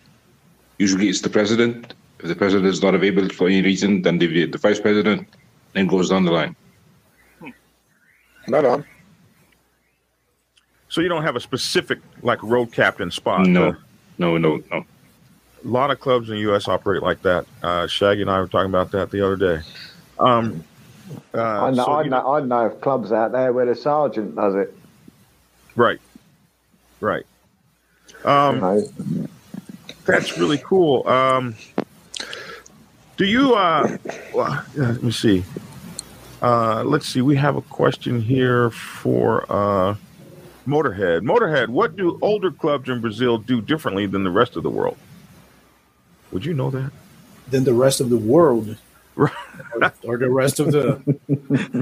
Usually, 0.79 1.09
it's 1.09 1.21
the 1.21 1.29
president. 1.29 1.93
If 2.19 2.27
the 2.27 2.35
president 2.35 2.67
is 2.67 2.81
not 2.81 2.95
available 2.95 3.29
for 3.29 3.47
any 3.47 3.61
reason, 3.61 4.01
then 4.01 4.17
the, 4.17 4.45
the 4.45 4.57
vice 4.57 4.79
president, 4.79 5.27
then 5.73 5.87
goes 5.87 6.09
down 6.09 6.25
the 6.25 6.31
line. 6.31 6.55
Not 8.47 8.65
on. 8.65 8.85
so 10.87 11.01
you 11.01 11.09
don't 11.09 11.21
have 11.21 11.35
a 11.35 11.39
specific 11.39 11.99
like 12.23 12.41
road 12.41 12.71
captain 12.71 13.11
spot? 13.11 13.45
No, 13.45 13.69
uh, 13.69 13.73
no, 14.17 14.37
no, 14.37 14.63
no. 14.71 14.85
A 15.63 15.67
lot 15.67 15.91
of 15.91 15.99
clubs 15.99 16.29
in 16.29 16.35
the 16.35 16.41
U.S. 16.41 16.67
operate 16.67 17.03
like 17.03 17.21
that. 17.21 17.45
Uh, 17.61 17.85
Shaggy 17.85 18.21
and 18.21 18.31
I 18.31 18.39
were 18.39 18.47
talking 18.47 18.69
about 18.69 18.91
that 18.91 19.11
the 19.11 19.23
other 19.23 19.35
day. 19.35 19.61
Um, 20.17 20.63
uh, 21.33 21.41
I 21.41 21.71
know, 21.71 21.85
so 21.85 21.91
I 21.91 22.03
know, 22.07 22.33
I 22.35 22.39
know 22.39 22.65
of 22.67 22.81
clubs 22.81 23.11
out 23.11 23.33
there 23.33 23.51
where 23.51 23.65
the 23.65 23.75
sergeant 23.75 24.35
does 24.35 24.55
it. 24.55 24.73
Right. 25.75 25.99
Right. 27.01 27.25
Um, 28.23 29.27
that's 30.09 30.37
really 30.37 30.57
cool. 30.57 31.07
Um, 31.07 31.55
do 33.17 33.25
you, 33.25 33.55
uh, 33.55 33.97
well, 34.33 34.63
let 34.75 35.03
me 35.03 35.11
see. 35.11 35.43
Uh, 36.41 36.83
let's 36.83 37.05
see. 37.05 37.21
We 37.21 37.35
have 37.35 37.55
a 37.55 37.61
question 37.61 38.21
here 38.21 38.69
for 38.69 39.45
uh, 39.51 39.95
Motorhead. 40.65 41.21
Motorhead, 41.21 41.67
what 41.67 41.95
do 41.95 42.17
older 42.21 42.51
clubs 42.51 42.89
in 42.89 43.01
Brazil 43.01 43.37
do 43.37 43.61
differently 43.61 44.05
than 44.05 44.23
the 44.23 44.31
rest 44.31 44.55
of 44.55 44.63
the 44.63 44.69
world? 44.69 44.97
Would 46.31 46.45
you 46.45 46.53
know 46.53 46.69
that? 46.69 46.91
Than 47.49 47.63
the 47.63 47.73
rest 47.73 47.99
of 47.99 48.09
the 48.09 48.17
world, 48.17 48.77
or, 49.17 49.31
or 50.03 50.17
the 50.17 50.29
rest 50.29 50.59
of 50.59 50.71
the. 50.71 51.01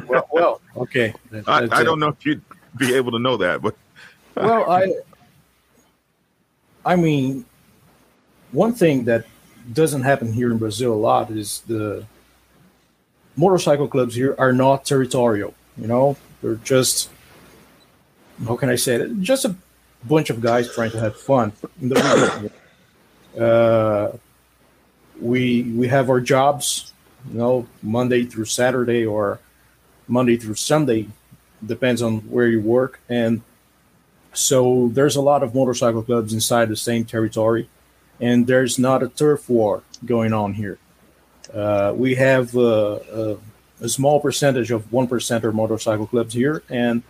well, 0.08 0.28
well, 0.32 0.62
okay. 0.76 1.14
I, 1.45 1.68
I 1.70 1.84
don't 1.84 1.99
know 1.99 2.08
if 2.08 2.26
you'd 2.26 2.41
be 2.78 2.95
able 2.95 3.12
to 3.12 3.20
know 3.20 3.38
that, 3.38 3.62
but 3.62 3.76
well, 4.36 4.72
I, 4.72 4.94
I 6.86 6.95
mean, 6.95 7.45
one 8.52 8.74
thing 8.74 9.06
that 9.06 9.26
doesn't 9.72 10.03
happen 10.03 10.34
here 10.34 10.52
in 10.52 10.57
Brazil 10.57 10.94
a 10.94 10.95
lot 10.95 11.30
is 11.32 11.61
the 11.68 12.06
motorcycle 13.36 13.88
clubs 13.88 14.15
here 14.15 14.36
are 14.38 14.53
not 14.53 14.86
territorial. 14.86 15.53
You 15.78 15.88
know, 15.88 16.18
they're 16.41 16.56
just 16.56 17.10
how 18.45 18.56
can 18.56 18.69
I 18.69 18.76
say 18.76 18.95
it? 18.95 19.22
Just 19.22 19.45
a 19.45 19.56
bunch 20.03 20.30
of 20.30 20.41
guys 20.41 20.74
trying 20.74 20.91
to 20.91 20.99
have 20.99 21.15
fun. 21.19 21.53
Uh, 23.38 24.18
we 25.22 25.61
we 25.61 25.88
have 25.88 26.10
our 26.10 26.19
jobs, 26.19 26.91
you 27.32 27.38
know, 27.38 27.68
Monday 27.84 28.26
through 28.26 28.45
Saturday 28.45 29.06
or 29.06 29.40
Monday 30.07 30.38
through 30.38 30.56
Sunday, 30.56 31.07
depends 31.64 32.02
on 32.02 32.22
where 32.32 32.48
you 32.48 32.60
work, 32.60 32.99
and 33.10 33.44
so 34.34 34.90
there's 34.91 35.15
a 35.15 35.22
lot 35.22 35.44
of 35.44 35.53
motorcycle 35.53 36.02
clubs 36.02 36.34
inside 36.34 36.69
the 36.69 36.76
same 36.76 37.06
territory, 37.06 37.69
and 38.19 38.48
there's 38.48 38.80
not 38.80 39.03
a 39.03 39.10
turf 39.10 39.49
war 39.49 39.84
going 40.06 40.34
on 40.34 40.53
here. 40.53 40.77
Uh, 41.53 41.94
we 41.95 42.15
have 42.15 42.56
uh, 42.56 42.99
a, 43.11 43.38
a 43.81 43.89
small 43.89 44.19
percentage 44.19 44.72
of 44.72 44.91
one 44.91 45.07
percenter 45.07 45.53
motorcycle 45.53 46.07
clubs 46.07 46.34
here, 46.34 46.64
and 46.69 47.03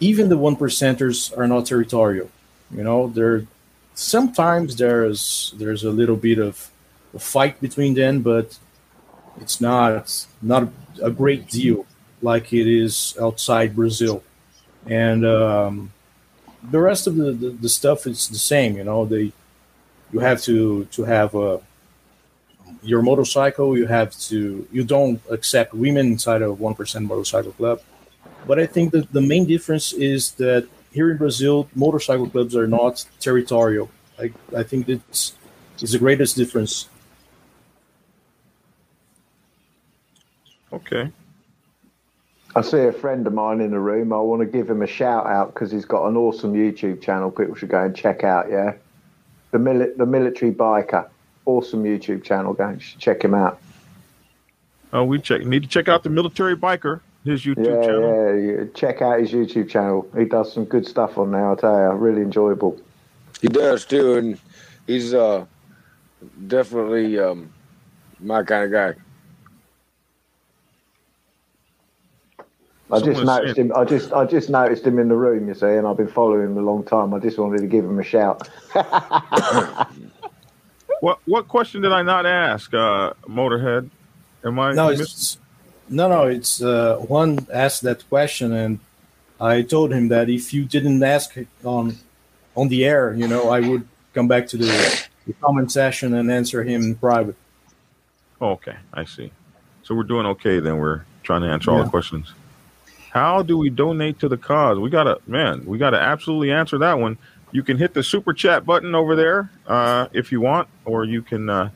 even 0.00 0.28
the 0.28 0.38
one 0.38 0.56
percenters 0.56 1.36
are 1.36 1.48
not 1.48 1.66
territorial. 1.66 2.30
You 2.70 2.84
know, 2.84 3.08
there 3.08 3.46
sometimes 3.94 4.76
there's 4.76 5.54
there's 5.56 5.84
a 5.84 5.90
little 5.90 6.16
bit 6.16 6.38
of 6.38 6.70
a 7.14 7.18
fight 7.18 7.60
between 7.60 7.94
them, 7.94 8.22
but 8.22 8.58
it's 9.40 9.60
not 9.60 10.26
not 10.42 10.68
a 11.02 11.10
great 11.10 11.48
deal 11.48 11.86
like 12.22 12.52
it 12.52 12.66
is 12.66 13.16
outside 13.20 13.74
Brazil. 13.74 14.22
and 14.86 15.24
um, 15.24 15.92
the 16.70 16.80
rest 16.80 17.06
of 17.06 17.16
the, 17.16 17.32
the, 17.32 17.50
the 17.50 17.68
stuff 17.68 18.06
is 18.06 18.28
the 18.28 18.38
same. 18.38 18.76
You 18.76 18.84
know, 18.84 19.04
they 19.04 19.32
you 20.12 20.20
have 20.20 20.42
to 20.42 20.84
to 20.86 21.04
have 21.04 21.34
a 21.34 21.60
your 22.82 23.02
motorcycle. 23.02 23.76
You 23.76 23.86
have 23.86 24.16
to 24.28 24.66
you 24.72 24.84
don't 24.84 25.20
accept 25.30 25.74
women 25.74 26.06
inside 26.06 26.42
of 26.42 26.60
one 26.60 26.74
percent 26.74 27.06
motorcycle 27.06 27.52
club. 27.52 27.80
But 28.46 28.58
I 28.58 28.66
think 28.66 28.92
that 28.92 29.12
the 29.12 29.22
main 29.22 29.46
difference 29.46 29.92
is 29.92 30.32
that 30.32 30.68
here 30.92 31.10
in 31.10 31.16
Brazil, 31.16 31.68
motorcycle 31.74 32.28
clubs 32.28 32.54
are 32.54 32.66
not 32.66 33.04
territorial. 33.20 33.90
I, 34.18 34.32
I 34.56 34.62
think 34.62 34.86
that's 34.86 35.34
is 35.80 35.92
the 35.92 35.98
greatest 35.98 36.36
difference. 36.36 36.88
Okay. 40.72 41.10
I 42.56 42.62
see 42.62 42.78
a 42.78 42.92
friend 42.92 43.26
of 43.26 43.32
mine 43.32 43.60
in 43.60 43.72
the 43.72 43.80
room. 43.80 44.12
I 44.12 44.18
want 44.18 44.40
to 44.40 44.46
give 44.46 44.70
him 44.70 44.82
a 44.82 44.86
shout 44.86 45.26
out 45.26 45.52
because 45.52 45.72
he's 45.72 45.84
got 45.84 46.06
an 46.06 46.16
awesome 46.16 46.54
YouTube 46.54 47.02
channel. 47.02 47.30
People 47.30 47.56
should 47.56 47.68
go 47.68 47.82
and 47.82 47.96
check 47.96 48.22
out. 48.22 48.48
Yeah, 48.48 48.74
the 49.50 49.58
mili- 49.58 49.96
the 49.96 50.06
military 50.06 50.52
biker, 50.52 51.08
awesome 51.46 51.82
YouTube 51.82 52.22
channel. 52.22 52.54
Go 52.54 52.68
and 52.68 52.80
check 52.80 53.24
him 53.24 53.34
out. 53.34 53.60
Oh, 54.92 55.02
we 55.02 55.18
check 55.18 55.42
need 55.44 55.64
to 55.64 55.68
check 55.68 55.88
out 55.88 56.04
the 56.04 56.10
military 56.10 56.56
biker. 56.56 57.00
His 57.24 57.42
YouTube 57.44 57.66
yeah, 57.66 57.86
channel. 57.86 58.38
yeah, 58.38 58.52
yeah. 58.52 58.64
Check 58.74 59.02
out 59.02 59.18
his 59.18 59.32
YouTube 59.32 59.68
channel. 59.68 60.08
He 60.16 60.24
does 60.24 60.52
some 60.52 60.64
good 60.64 60.86
stuff 60.86 61.18
on 61.18 61.32
there. 61.32 61.50
I 61.50 61.54
tell 61.56 61.76
you, 61.76 61.90
really 61.92 62.22
enjoyable. 62.22 62.78
He 63.40 63.48
does 63.48 63.84
too, 63.84 64.14
and 64.14 64.40
he's 64.86 65.12
uh 65.12 65.44
definitely 66.46 67.18
um 67.18 67.52
my 68.20 68.44
kind 68.44 68.64
of 68.64 68.70
guy. 68.70 69.00
I 72.90 73.00
just 73.00 73.24
noticed 73.24 73.56
saying- 73.56 73.68
him. 73.70 73.76
I 73.76 73.84
just 73.84 74.12
I 74.12 74.24
just 74.26 74.50
noticed 74.50 74.86
him 74.86 74.98
in 74.98 75.08
the 75.08 75.16
room. 75.16 75.48
You 75.48 75.54
see, 75.54 75.66
and 75.66 75.86
I've 75.86 75.96
been 75.96 76.08
following 76.08 76.42
him 76.50 76.58
a 76.58 76.62
long 76.62 76.84
time. 76.84 77.14
I 77.14 77.18
just 77.18 77.38
wanted 77.38 77.60
to 77.60 77.66
give 77.66 77.84
him 77.84 77.98
a 77.98 78.04
shout. 78.04 78.48
What 81.00 81.18
what 81.26 81.48
question 81.48 81.82
did 81.82 81.92
I 81.92 82.02
not 82.02 82.24
ask, 82.24 82.72
uh, 82.72 83.12
Motorhead? 83.28 83.90
Am 84.44 84.58
I 84.58 84.72
No, 84.72 84.88
miss- 84.88 85.00
it's 85.00 85.38
no, 85.88 86.08
no. 86.08 86.22
It's 86.24 86.62
uh, 86.62 86.96
one 86.96 87.46
asked 87.52 87.82
that 87.82 88.08
question, 88.08 88.52
and 88.52 88.78
I 89.38 89.62
told 89.62 89.92
him 89.92 90.08
that 90.08 90.30
if 90.30 90.54
you 90.54 90.64
didn't 90.64 91.02
ask 91.02 91.36
on 91.62 91.96
on 92.56 92.68
the 92.68 92.84
air, 92.86 93.12
you 93.12 93.28
know, 93.28 93.50
I 93.50 93.60
would 93.60 93.86
come 94.14 94.28
back 94.28 94.46
to 94.48 94.56
the, 94.56 95.04
the 95.26 95.32
comment 95.42 95.72
session 95.72 96.14
and 96.14 96.30
answer 96.30 96.62
him 96.62 96.82
in 96.82 96.94
private. 96.94 97.36
Oh, 98.40 98.50
okay, 98.52 98.76
I 98.94 99.04
see. 99.04 99.30
So 99.82 99.94
we're 99.94 100.04
doing 100.04 100.24
okay 100.26 100.58
then. 100.60 100.78
We're 100.78 101.02
trying 101.22 101.42
to 101.42 101.48
answer 101.48 101.70
all 101.70 101.82
the 101.82 101.90
questions. 101.90 102.32
How 103.14 103.42
do 103.42 103.56
we 103.56 103.70
donate 103.70 104.18
to 104.20 104.28
the 104.28 104.36
cause? 104.36 104.78
We 104.78 104.90
gotta, 104.90 105.20
man, 105.28 105.64
we 105.64 105.78
gotta 105.78 106.00
absolutely 106.00 106.50
answer 106.50 106.78
that 106.78 106.98
one. 106.98 107.16
You 107.52 107.62
can 107.62 107.78
hit 107.78 107.94
the 107.94 108.02
super 108.02 108.32
chat 108.32 108.66
button 108.66 108.96
over 108.96 109.14
there 109.14 109.48
uh, 109.68 110.08
if 110.12 110.32
you 110.32 110.40
want, 110.40 110.68
or 110.84 111.04
you 111.04 111.22
can. 111.22 111.48
Uh, 111.48 111.70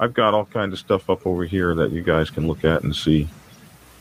I've 0.00 0.14
got 0.14 0.34
all 0.34 0.46
kinds 0.46 0.72
of 0.72 0.80
stuff 0.80 1.08
up 1.08 1.26
over 1.26 1.44
here 1.44 1.74
that 1.76 1.92
you 1.92 2.02
guys 2.02 2.28
can 2.30 2.48
look 2.48 2.64
at 2.64 2.82
and 2.82 2.96
see 2.96 3.28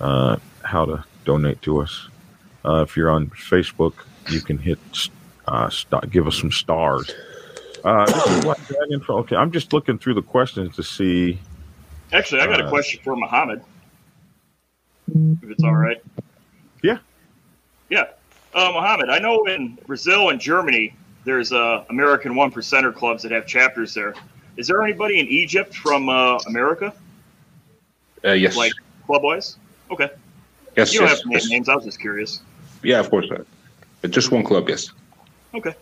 uh, 0.01 0.37
how 0.63 0.85
to 0.85 1.03
donate 1.25 1.61
to 1.63 1.81
us. 1.81 2.07
Uh, 2.65 2.83
if 2.87 2.97
you're 2.97 3.11
on 3.11 3.27
Facebook, 3.27 3.93
you 4.31 4.41
can 4.41 4.57
hit 4.57 4.79
uh, 5.47 5.69
st- 5.69 6.09
give 6.09 6.25
us 6.25 6.37
some 6.37 6.51
stars. 6.51 7.11
Uh, 7.83 8.05
this 8.05 8.25
is 8.27 8.43
Black 8.43 8.65
Dragon 8.67 8.99
for- 9.01 9.19
okay, 9.19 9.35
I'm 9.35 9.51
just 9.51 9.73
looking 9.73 9.99
through 9.99 10.15
the 10.15 10.21
questions 10.23 10.75
to 10.77 10.83
see. 10.83 11.37
Actually, 12.11 12.41
I 12.41 12.47
got 12.47 12.65
a 12.65 12.69
question 12.69 12.99
for 13.03 13.15
Muhammad. 13.15 13.61
If 15.13 15.51
it's 15.51 15.63
all 15.63 15.75
right. 15.75 16.01
Yeah. 17.89 17.97
Yeah. 17.99 18.05
Uh, 18.59 18.71
Mohammed, 18.71 19.09
I 19.09 19.19
know 19.19 19.43
in 19.45 19.77
Brazil 19.85 20.29
and 20.29 20.39
Germany, 20.41 20.95
there's 21.23 21.51
uh, 21.53 21.85
American 21.89 22.35
one 22.35 22.51
percenter 22.51 22.93
clubs 22.93 23.21
that 23.23 23.31
have 23.31 23.45
chapters 23.45 23.93
there. 23.93 24.15
Is 24.57 24.67
there 24.67 24.81
anybody 24.83 25.19
in 25.19 25.27
Egypt 25.27 25.75
from 25.75 26.09
uh, 26.09 26.37
America, 26.47 26.91
Uh, 28.25 28.31
yes. 28.31 28.55
like 28.57 28.71
club 29.05 29.21
wise? 29.23 29.57
Okay. 29.91 30.09
Yes, 30.75 30.91
You 30.93 30.99
don't 31.01 31.09
yes, 31.09 31.17
have 31.19 31.23
to 31.25 31.29
yes. 31.31 31.49
names. 31.49 31.69
I 31.69 31.75
was 31.75 31.85
just 31.85 31.99
curious. 31.99 32.41
Yeah, 32.83 32.99
of 32.99 33.09
course. 33.11 33.29
Uh, 33.29 33.43
but 34.01 34.09
just 34.11 34.31
one 34.31 34.43
club, 34.43 34.67
yes. 34.67 34.89
Okay. 35.53 35.75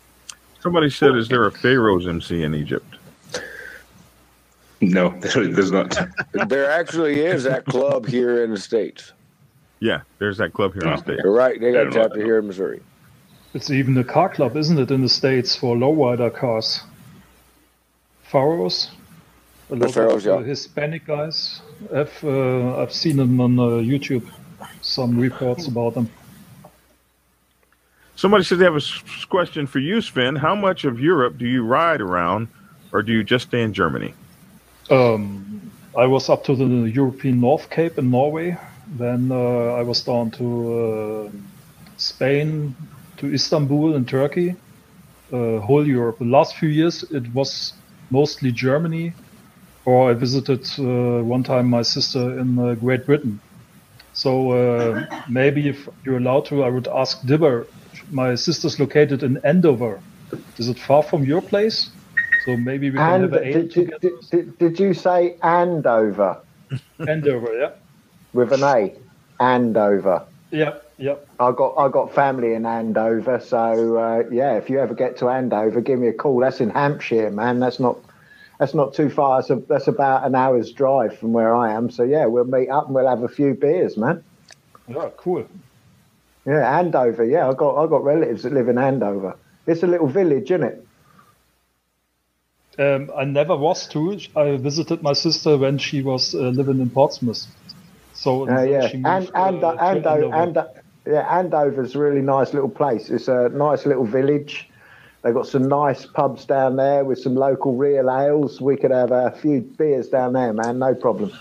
Somebody 0.62 0.90
said, 0.90 1.16
"Is 1.16 1.28
there 1.30 1.46
a 1.46 1.52
Pharaoh's 1.52 2.08
MC 2.08 2.44
in 2.44 2.54
Egypt?" 2.56 2.96
No, 4.82 5.10
there's 5.20 5.72
not. 5.72 5.98
there 6.48 6.70
actually 6.70 7.22
is 7.22 7.44
that 7.44 7.66
club 7.66 8.06
here 8.08 8.44
in 8.44 8.52
the 8.52 8.60
states. 8.60 9.14
Yeah, 9.80 10.02
there's 10.20 10.38
that 10.38 10.54
club 10.54 10.74
here 10.74 10.84
in 10.84 10.92
the 10.92 10.98
States. 10.98 11.22
You're 11.24 11.34
right. 11.34 11.60
They 11.60 11.72
got 11.72 11.88
a 11.88 11.92
chapter 11.92 12.24
here 12.24 12.40
in 12.40 12.48
Missouri. 12.48 12.82
It's 13.54 13.70
even 13.70 13.98
a 13.98 14.04
car 14.04 14.30
club, 14.30 14.58
isn't 14.58 14.78
it, 14.78 14.92
in 14.92 15.02
the 15.02 15.10
States 15.10 15.56
for 15.56 15.76
lowrider 15.76 16.34
cars? 16.34 16.82
Pharaohs? 18.24 18.92
A 19.70 19.76
lot 19.76 19.92
Pharaohs, 19.92 20.26
of 20.26 20.34
uh, 20.34 20.40
yeah. 20.40 20.46
Hispanic 20.46 21.06
guys. 21.06 21.62
I've, 21.94 22.24
uh, 22.24 22.82
I've 22.82 22.94
seen 22.94 23.18
them 23.18 23.40
on 23.40 23.60
uh, 23.60 23.64
YouTube, 23.64 24.28
some 24.82 25.20
reports 25.20 25.68
about 25.68 25.94
them. 25.94 26.10
Somebody 28.16 28.44
said 28.44 28.58
they 28.58 28.66
have 28.66 28.76
a 28.76 29.28
question 29.28 29.68
for 29.68 29.80
you, 29.80 30.02
Sven. 30.02 30.36
How 30.36 30.56
much 30.56 30.86
of 30.86 31.00
Europe 31.00 31.38
do 31.38 31.46
you 31.46 31.64
ride 31.64 32.02
around, 32.02 32.48
or 32.92 33.04
do 33.04 33.12
you 33.12 33.24
just 33.24 33.50
stay 33.50 33.62
in 33.62 33.74
Germany? 33.74 34.14
Um, 34.90 35.72
I 35.96 36.08
was 36.08 36.30
up 36.30 36.44
to 36.46 36.56
the 36.56 36.66
European 36.90 37.40
North 37.40 37.70
Cape 37.70 37.98
in 38.00 38.10
Norway. 38.10 38.58
Then 38.88 39.32
uh, 39.32 39.76
I 39.80 39.84
was 39.84 40.04
down 40.04 40.32
to 40.32 41.28
uh, 41.28 41.32
Spain, 41.98 42.76
to 43.18 43.34
Istanbul 43.34 43.96
in 43.96 44.06
Turkey, 44.06 44.56
uh, 45.32 45.60
whole 45.60 45.86
Europe. 45.86 46.20
The 46.20 46.26
last 46.26 46.56
few 46.56 46.70
years 46.70 47.04
it 47.12 47.34
was 47.34 47.74
mostly 48.10 48.52
Germany, 48.52 49.14
or 49.86 50.12
I 50.12 50.14
visited 50.14 50.66
uh, 50.80 51.24
one 51.24 51.44
time 51.44 51.70
my 51.70 51.82
sister 51.82 52.40
in 52.40 52.58
uh, 52.60 52.76
Great 52.76 53.06
Britain. 53.06 53.42
So 54.14 54.52
uh, 54.52 55.06
maybe 55.30 55.68
if 55.70 55.88
you're 56.04 56.18
allowed 56.18 56.46
to, 56.46 56.64
I 56.64 56.70
would 56.70 56.88
ask 56.88 57.22
Dibber. 57.26 57.68
My 58.12 58.36
sister's 58.36 58.80
located 58.80 59.24
in 59.24 59.38
Andover. 59.44 60.02
Is 60.58 60.70
it 60.70 60.80
far 60.80 61.04
from 61.04 61.24
your 61.24 61.42
place? 61.42 61.90
So 62.46 62.56
maybe 62.56 62.90
we 62.90 63.02
can 63.04 63.22
And 63.24 63.24
have 63.24 63.34
an 63.34 63.52
did, 63.52 63.70
did, 63.74 63.94
did, 64.32 64.58
did 64.58 64.80
you 64.80 64.94
say 64.94 65.38
Andover 65.42 66.38
Andover, 67.08 67.54
yeah. 67.58 67.72
With 68.38 68.54
an 68.54 68.64
A? 68.64 68.94
Andover. 69.40 70.24
Yeah, 70.52 70.76
yep. 70.98 71.28
I 71.40 71.52
got 71.52 71.74
I 71.76 71.90
got 71.90 72.14
family 72.14 72.54
in 72.54 72.66
Andover, 72.66 73.40
so 73.40 73.98
uh, 73.98 74.24
yeah. 74.32 74.54
If 74.54 74.70
you 74.70 74.80
ever 74.80 74.94
get 74.94 75.18
to 75.18 75.30
Andover, 75.30 75.82
give 75.82 76.00
me 76.00 76.08
a 76.08 76.14
call. 76.14 76.40
That's 76.40 76.62
in 76.62 76.70
Hampshire, 76.70 77.32
man. 77.32 77.60
That's 77.60 77.80
not 77.80 77.98
that's 78.60 78.74
not 78.74 78.94
too 78.94 79.10
far. 79.10 79.42
That's, 79.42 79.50
a, 79.50 79.56
that's 79.56 79.88
about 79.88 80.26
an 80.26 80.36
hour's 80.36 80.72
drive 80.72 81.18
from 81.18 81.34
where 81.34 81.54
I 81.56 81.74
am. 81.74 81.90
So 81.90 82.04
yeah, 82.04 82.26
we'll 82.26 82.46
meet 82.46 82.70
up 82.70 82.86
and 82.86 82.96
we'll 82.96 83.08
have 83.08 83.24
a 83.24 83.28
few 83.28 83.54
beers, 83.54 83.98
man. 83.98 84.24
Yeah, 84.88 85.10
cool. 85.18 85.46
Yeah, 86.46 86.80
Andover. 86.80 87.26
Yeah, 87.26 87.50
I 87.50 87.54
got 87.54 87.76
I 87.76 87.88
got 87.88 88.04
relatives 88.04 88.44
that 88.44 88.54
live 88.54 88.70
in 88.70 88.78
Andover. 88.78 89.36
It's 89.66 89.84
a 89.84 89.88
little 89.88 90.08
village, 90.08 90.52
isn't 90.52 90.64
it? 90.64 90.88
Um, 92.80 93.12
I 93.16 93.26
never 93.26 93.58
was 93.58 93.88
to. 93.90 94.20
I 94.36 94.58
visited 94.58 95.02
my 95.02 95.14
sister 95.14 95.58
when 95.58 95.80
she 95.80 96.04
was 96.04 96.36
uh, 96.36 96.50
living 96.50 96.80
in 96.80 96.92
Portsmouth. 96.92 97.48
So 98.18 98.50
Uh, 98.50 98.64
yeah, 98.64 98.88
she 98.88 98.96
and 99.06 99.30
and 99.36 99.64
uh, 99.64 99.74
to 99.74 99.78
Ando, 99.78 100.34
Andover. 100.34 100.36
Ando, 100.36 100.70
yeah, 101.06 101.40
Andover's 101.40 101.96
a 101.96 102.00
really 102.00 102.22
nice 102.22 102.52
little 102.52 102.70
place. 102.70 103.10
It's 103.12 103.28
a 103.28 103.50
nice 103.50 103.86
little 103.86 104.06
village. 104.06 104.68
They've 105.22 105.34
got 105.34 105.48
some 105.48 105.68
nice 105.68 106.06
pubs 106.06 106.46
down 106.46 106.78
there 106.78 107.06
with 107.06 107.20
some 107.20 107.36
local 107.36 107.76
real 107.76 108.10
ales. 108.10 108.60
We 108.60 108.76
could 108.76 108.92
have 108.92 109.12
a 109.12 109.32
few 109.32 109.62
beers 109.62 110.10
down 110.10 110.34
there, 110.34 110.52
man. 110.52 110.80
No 110.80 110.96
problem. 110.96 111.32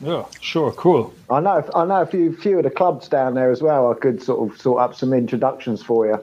Yeah, 0.00 0.24
sure, 0.40 0.72
cool. 0.72 1.14
I 1.28 1.40
know. 1.40 1.68
I 1.74 1.84
know 1.84 2.02
a 2.02 2.06
few 2.06 2.36
few 2.36 2.58
of 2.58 2.64
the 2.64 2.70
clubs 2.70 3.06
down 3.08 3.34
there 3.34 3.52
as 3.52 3.62
well. 3.62 3.92
I 3.92 3.94
could 3.94 4.20
sort 4.20 4.50
of 4.50 4.60
sort 4.60 4.80
up 4.80 4.96
some 4.96 5.12
introductions 5.12 5.80
for 5.80 6.06
you. 6.06 6.18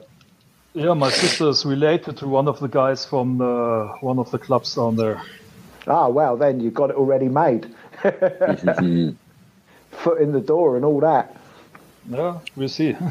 Yeah, 0.74 0.92
my 0.92 1.10
sister 1.10 1.48
is 1.48 1.64
related 1.64 2.18
to 2.18 2.28
one 2.28 2.46
of 2.46 2.60
the 2.60 2.68
guys 2.68 3.06
from 3.06 3.40
uh, 3.40 3.86
one 4.00 4.18
of 4.18 4.30
the 4.32 4.38
clubs 4.38 4.74
down 4.74 4.96
there. 4.96 5.22
Ah, 5.86 6.08
well, 6.08 6.36
then 6.36 6.60
you've 6.60 6.74
got 6.74 6.90
it 6.90 6.96
already 6.96 7.28
made. 7.28 7.74
Foot 9.98 10.20
in 10.20 10.32
the 10.32 10.40
door 10.40 10.76
and 10.76 10.84
all 10.84 11.00
that. 11.00 11.36
Yeah, 12.08 12.38
we'll 12.56 12.68
see. 12.68 12.96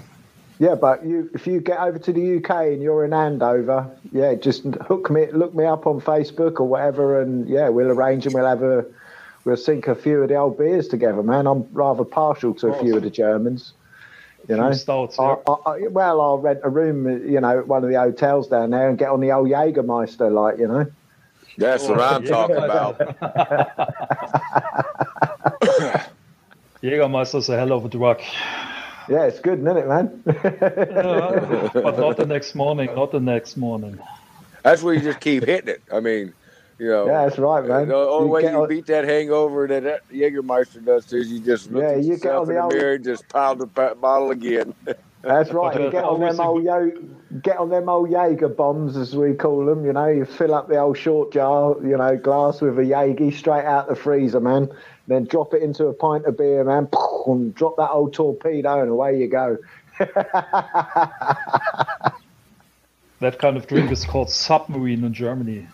Yeah, 0.60 0.74
but 0.74 1.06
you 1.06 1.30
if 1.36 1.46
you 1.46 1.60
get 1.60 1.78
over 1.80 2.00
to 2.00 2.12
the 2.12 2.38
UK 2.38 2.50
and 2.50 2.82
you're 2.82 3.06
in 3.06 3.14
Andover, 3.14 3.92
yeah, 4.12 4.34
just 4.34 4.64
hook 4.64 5.12
me 5.12 5.28
look 5.32 5.54
me 5.54 5.66
up 5.66 5.86
on 5.86 6.02
Facebook 6.02 6.60
or 6.60 6.64
whatever, 6.68 7.22
and 7.22 7.48
yeah, 7.48 7.70
we'll 7.70 7.92
arrange 7.92 8.26
and 8.26 8.34
we'll 8.34 8.48
have 8.48 8.64
a 8.64 8.84
we'll 9.46 9.56
sink 9.56 9.88
a 9.88 9.94
few 9.94 10.24
of 10.24 10.30
the 10.30 10.36
old 10.36 10.58
beers 10.58 10.88
together, 10.88 11.22
man. 11.22 11.46
I'm 11.46 11.68
rather 11.74 12.04
partial 12.04 12.56
to 12.56 12.70
a 12.70 12.80
few 12.80 12.98
of 12.98 13.04
the 13.04 13.12
Germans. 13.12 13.74
You 14.50 14.58
know, 14.58 14.72
stouts, 14.72 15.20
I, 15.20 15.36
I, 15.48 15.54
I- 15.68 15.88
well, 15.90 16.20
I'll 16.22 16.40
rent 16.40 16.62
a 16.64 16.70
room, 16.72 17.06
you 17.30 17.40
know, 17.40 17.60
at 17.60 17.68
one 17.68 17.84
of 17.84 17.92
the 17.92 18.00
hotels 18.00 18.48
down 18.48 18.72
there 18.72 18.90
and 18.90 18.98
get 18.98 19.10
on 19.10 19.20
the 19.22 19.32
old 19.34 19.50
Jägermeister, 19.50 20.32
like 20.32 20.58
you 20.58 20.68
know. 20.68 20.88
That's 21.60 21.84
what 21.88 22.00
I'm 22.02 22.24
talking 22.26 22.56
about. 22.56 23.00
Jägermeister's 26.88 27.50
a 27.50 27.58
hell 27.58 27.72
of 27.74 27.86
a 27.86 27.90
drug. 27.90 28.22
Yeah, 29.10 29.24
it's 29.24 29.40
good, 29.40 29.60
isn't 29.60 29.78
it, 29.78 29.88
man? 29.88 30.24
Uh, 30.26 31.70
but 31.74 31.98
not 31.98 32.18
the 32.18 32.26
next 32.26 32.56
morning. 32.56 32.94
Not 32.96 33.12
the 33.12 33.20
next 33.20 33.58
morning. 33.58 34.00
That's 34.64 34.82
where 34.84 34.94
you 34.94 35.02
just 35.02 35.20
keep 35.20 35.46
hitting 35.46 35.70
it. 35.70 35.82
I 35.92 36.00
mean, 36.02 36.34
you 36.78 36.88
know. 36.90 37.06
Yeah, 37.08 37.26
that's 37.26 37.38
right, 37.40 37.64
man. 37.66 37.88
The 37.88 37.96
only 37.96 38.28
You 38.28 38.32
way 38.34 38.42
you 38.44 38.48
on- 38.50 38.68
beat 38.70 38.86
that 38.88 39.06
hangover 39.06 39.68
that, 39.68 39.84
that 39.84 40.10
Jägermeister 40.10 40.84
does 40.84 41.12
is 41.14 41.32
you 41.32 41.40
just 41.40 41.72
look 41.72 41.84
Yeah, 41.84 41.90
at 41.92 41.98
you 42.04 42.16
get 42.18 42.24
yourself 42.26 42.36
on 42.36 42.42
in 42.42 42.48
the 42.48 42.54
the 42.56 42.62
old- 42.64 42.74
mirror 42.74 42.94
and 42.96 43.04
just 43.04 43.30
pound 43.30 43.62
the 43.62 43.66
bottle 43.68 44.32
again. 44.32 44.74
That's 45.24 45.52
right. 45.52 45.80
You 45.80 45.90
get 45.92 46.04
on 46.04 46.20
them 46.22 46.40
old 46.40 46.64
yo, 46.64 46.92
get 47.42 47.58
on 47.58 47.70
them 47.70 47.90
old 47.90 48.10
Jaeger 48.10 48.50
bombs, 48.50 48.96
as 48.96 49.16
we 49.16 49.34
call 49.34 49.66
them. 49.66 49.84
You 49.86 49.92
know, 49.92 50.08
you 50.08 50.26
fill 50.26 50.54
up 50.54 50.68
the 50.70 50.78
old 50.80 50.98
short 50.98 51.34
jar, 51.34 51.76
you 51.82 51.98
know, 51.98 52.16
glass 52.18 52.62
with 52.62 52.78
a 52.80 52.86
Jaeger 52.86 53.32
straight 53.32 53.66
out 53.66 53.88
the 53.90 53.96
freezer, 53.96 54.40
man. 54.40 54.70
Then 55.08 55.24
drop 55.26 55.54
it 55.54 55.62
into 55.64 55.88
a 55.88 55.94
pint 55.94 56.26
of 56.26 56.38
beer, 56.38 56.64
man, 56.66 56.90
and 57.28 57.56
drop 57.56 57.78
that 57.78 57.90
old 57.92 58.14
torpedo, 58.14 58.82
and 58.82 58.90
away 58.90 59.18
you 59.20 59.28
go. 59.28 59.58
That 63.20 63.40
kind 63.40 63.58
of 63.58 63.66
drink 63.66 63.92
is 63.92 64.06
called 64.06 64.30
submarine 64.30 65.04
in 65.04 65.12
Germany. 65.12 65.68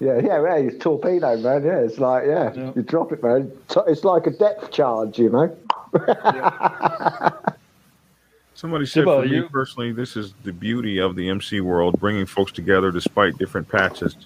Yeah, 0.00 0.18
yeah, 0.18 0.42
yeah. 0.42 0.56
It's 0.56 0.76
torpedo, 0.82 1.36
man. 1.36 1.62
Yeah, 1.64 1.78
it's 1.78 1.98
like, 1.98 2.24
yeah, 2.26 2.72
you 2.74 2.82
drop 2.82 3.12
it, 3.12 3.22
man. 3.22 3.52
It's 3.86 4.02
like 4.02 4.26
a 4.26 4.30
depth 4.30 4.72
charge, 4.72 5.20
you 5.20 5.30
know. 5.30 5.56
Somebody 8.54 8.86
said 8.86 9.04
Shibbo, 9.04 9.22
for 9.22 9.28
me 9.28 9.36
you- 9.36 9.48
personally, 9.50 9.92
this 9.92 10.16
is 10.16 10.34
the 10.42 10.52
beauty 10.52 10.98
of 10.98 11.14
the 11.14 11.28
MC 11.28 11.60
world, 11.60 12.00
bringing 12.00 12.26
folks 12.26 12.50
together 12.50 12.90
despite 12.90 13.38
different 13.38 13.68
patches. 13.68 14.16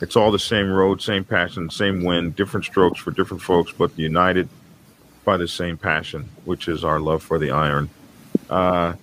It's 0.00 0.16
all 0.16 0.30
the 0.30 0.38
same 0.38 0.70
road, 0.70 1.00
same 1.00 1.24
passion, 1.24 1.70
same 1.70 2.04
wind, 2.04 2.36
different 2.36 2.66
strokes 2.66 3.00
for 3.00 3.10
different 3.10 3.42
folks, 3.42 3.72
but 3.72 3.98
united 3.98 4.48
by 5.24 5.36
the 5.36 5.48
same 5.48 5.76
passion, 5.76 6.28
which 6.44 6.68
is 6.68 6.84
our 6.84 7.00
love 7.00 7.22
for 7.22 7.38
the 7.38 7.50
iron. 7.50 7.88
Uh, 8.50 8.94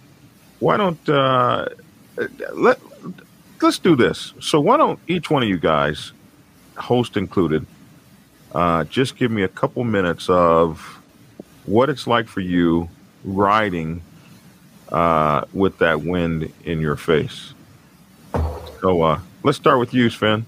why 0.60 0.78
don't 0.78 1.10
uh, 1.10 1.68
let 2.54 2.80
let's 3.62 3.80
do 3.80 3.96
this? 3.96 4.34
So 4.40 4.60
why 4.60 4.78
don't 4.78 5.00
each 5.08 5.30
one 5.30 5.44
of 5.44 5.50
you 5.50 5.58
guys, 5.58 6.12
host 6.78 7.18
included, 7.18 7.66
uh, 8.54 8.84
just 8.86 9.16
give 9.16 9.32
me 9.32 9.44
a 9.44 9.48
couple 9.48 9.84
minutes 9.84 10.30
of 10.30 10.80
what 11.66 11.90
it's 11.90 12.06
like 12.08 12.28
for 12.28 12.42
you 12.42 12.88
riding 13.24 14.02
uh, 14.92 15.44
with 15.54 15.78
that 15.80 16.02
wind 16.02 16.54
in 16.66 16.80
your 16.80 16.96
face. 16.96 17.54
So 18.82 19.02
uh, 19.02 19.20
let's 19.44 19.58
start 19.58 19.80
with 19.80 19.94
you, 19.94 20.10
Sven. 20.10 20.46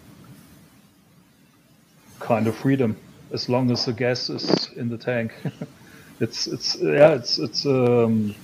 Kind 2.26 2.48
of 2.48 2.56
freedom 2.56 2.98
as 3.32 3.50
long 3.50 3.72
as 3.72 3.86
the 3.86 3.94
gas 3.94 4.30
is 4.30 4.70
in 4.76 4.90
the 4.90 4.98
tank. 4.98 5.32
it's 6.20 6.48
it's 6.48 6.76
yeah 6.82 7.14
it's 7.14 7.38
it's 7.38 7.66
um, 7.66 8.36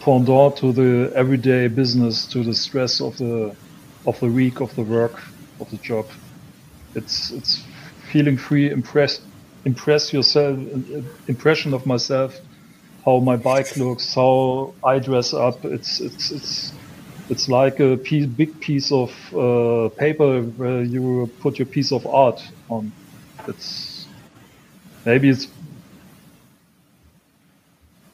pendant 0.00 0.56
to 0.56 0.72
the 0.72 1.12
everyday 1.14 1.68
business, 1.68 2.26
to 2.26 2.44
the 2.44 2.54
stress 2.54 3.00
of 3.00 3.16
the 3.18 3.56
of 4.06 4.18
the 4.20 4.28
week, 4.28 4.60
of 4.60 4.74
the 4.76 4.82
work, 4.82 5.22
of 5.60 5.70
the 5.70 5.78
job. 5.78 6.06
It's 6.94 7.30
it's 7.30 7.64
feeling 8.12 8.36
free, 8.36 8.70
impress 8.70 9.20
impress 9.64 10.12
yourself, 10.12 10.58
uh, 10.58 11.00
impression 11.26 11.74
of 11.74 11.86
myself, 11.86 12.38
how 13.04 13.18
my 13.20 13.36
bike 13.36 13.76
looks, 13.76 14.14
how 14.14 14.74
I 14.84 14.98
dress 14.98 15.32
up. 15.32 15.64
It's 15.64 16.00
it's 16.00 16.30
it's 16.30 16.72
it's 17.28 17.48
like 17.48 17.80
a 17.80 17.96
piece, 17.96 18.26
big 18.26 18.60
piece 18.60 18.92
of 18.92 19.10
uh, 19.34 19.88
paper 19.96 20.42
where 20.42 20.82
you 20.82 21.30
put 21.40 21.58
your 21.58 21.66
piece 21.66 21.92
of 21.92 22.06
art 22.06 22.40
on. 22.68 22.92
It's 23.48 24.06
maybe 25.04 25.28
it's 25.28 25.48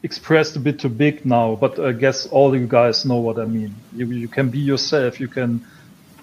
expressed 0.03 0.55
a 0.55 0.59
bit 0.59 0.79
too 0.79 0.89
big 0.89 1.25
now, 1.25 1.55
but 1.55 1.79
I 1.79 1.93
guess 1.93 2.27
all 2.27 2.55
you 2.55 2.67
guys 2.67 3.05
know 3.05 3.17
what 3.17 3.39
I 3.39 3.45
mean. 3.45 3.73
You, 3.95 4.05
you 4.07 4.27
can 4.27 4.49
be 4.49 4.59
yourself. 4.59 5.19
You 5.19 5.29
can 5.29 5.65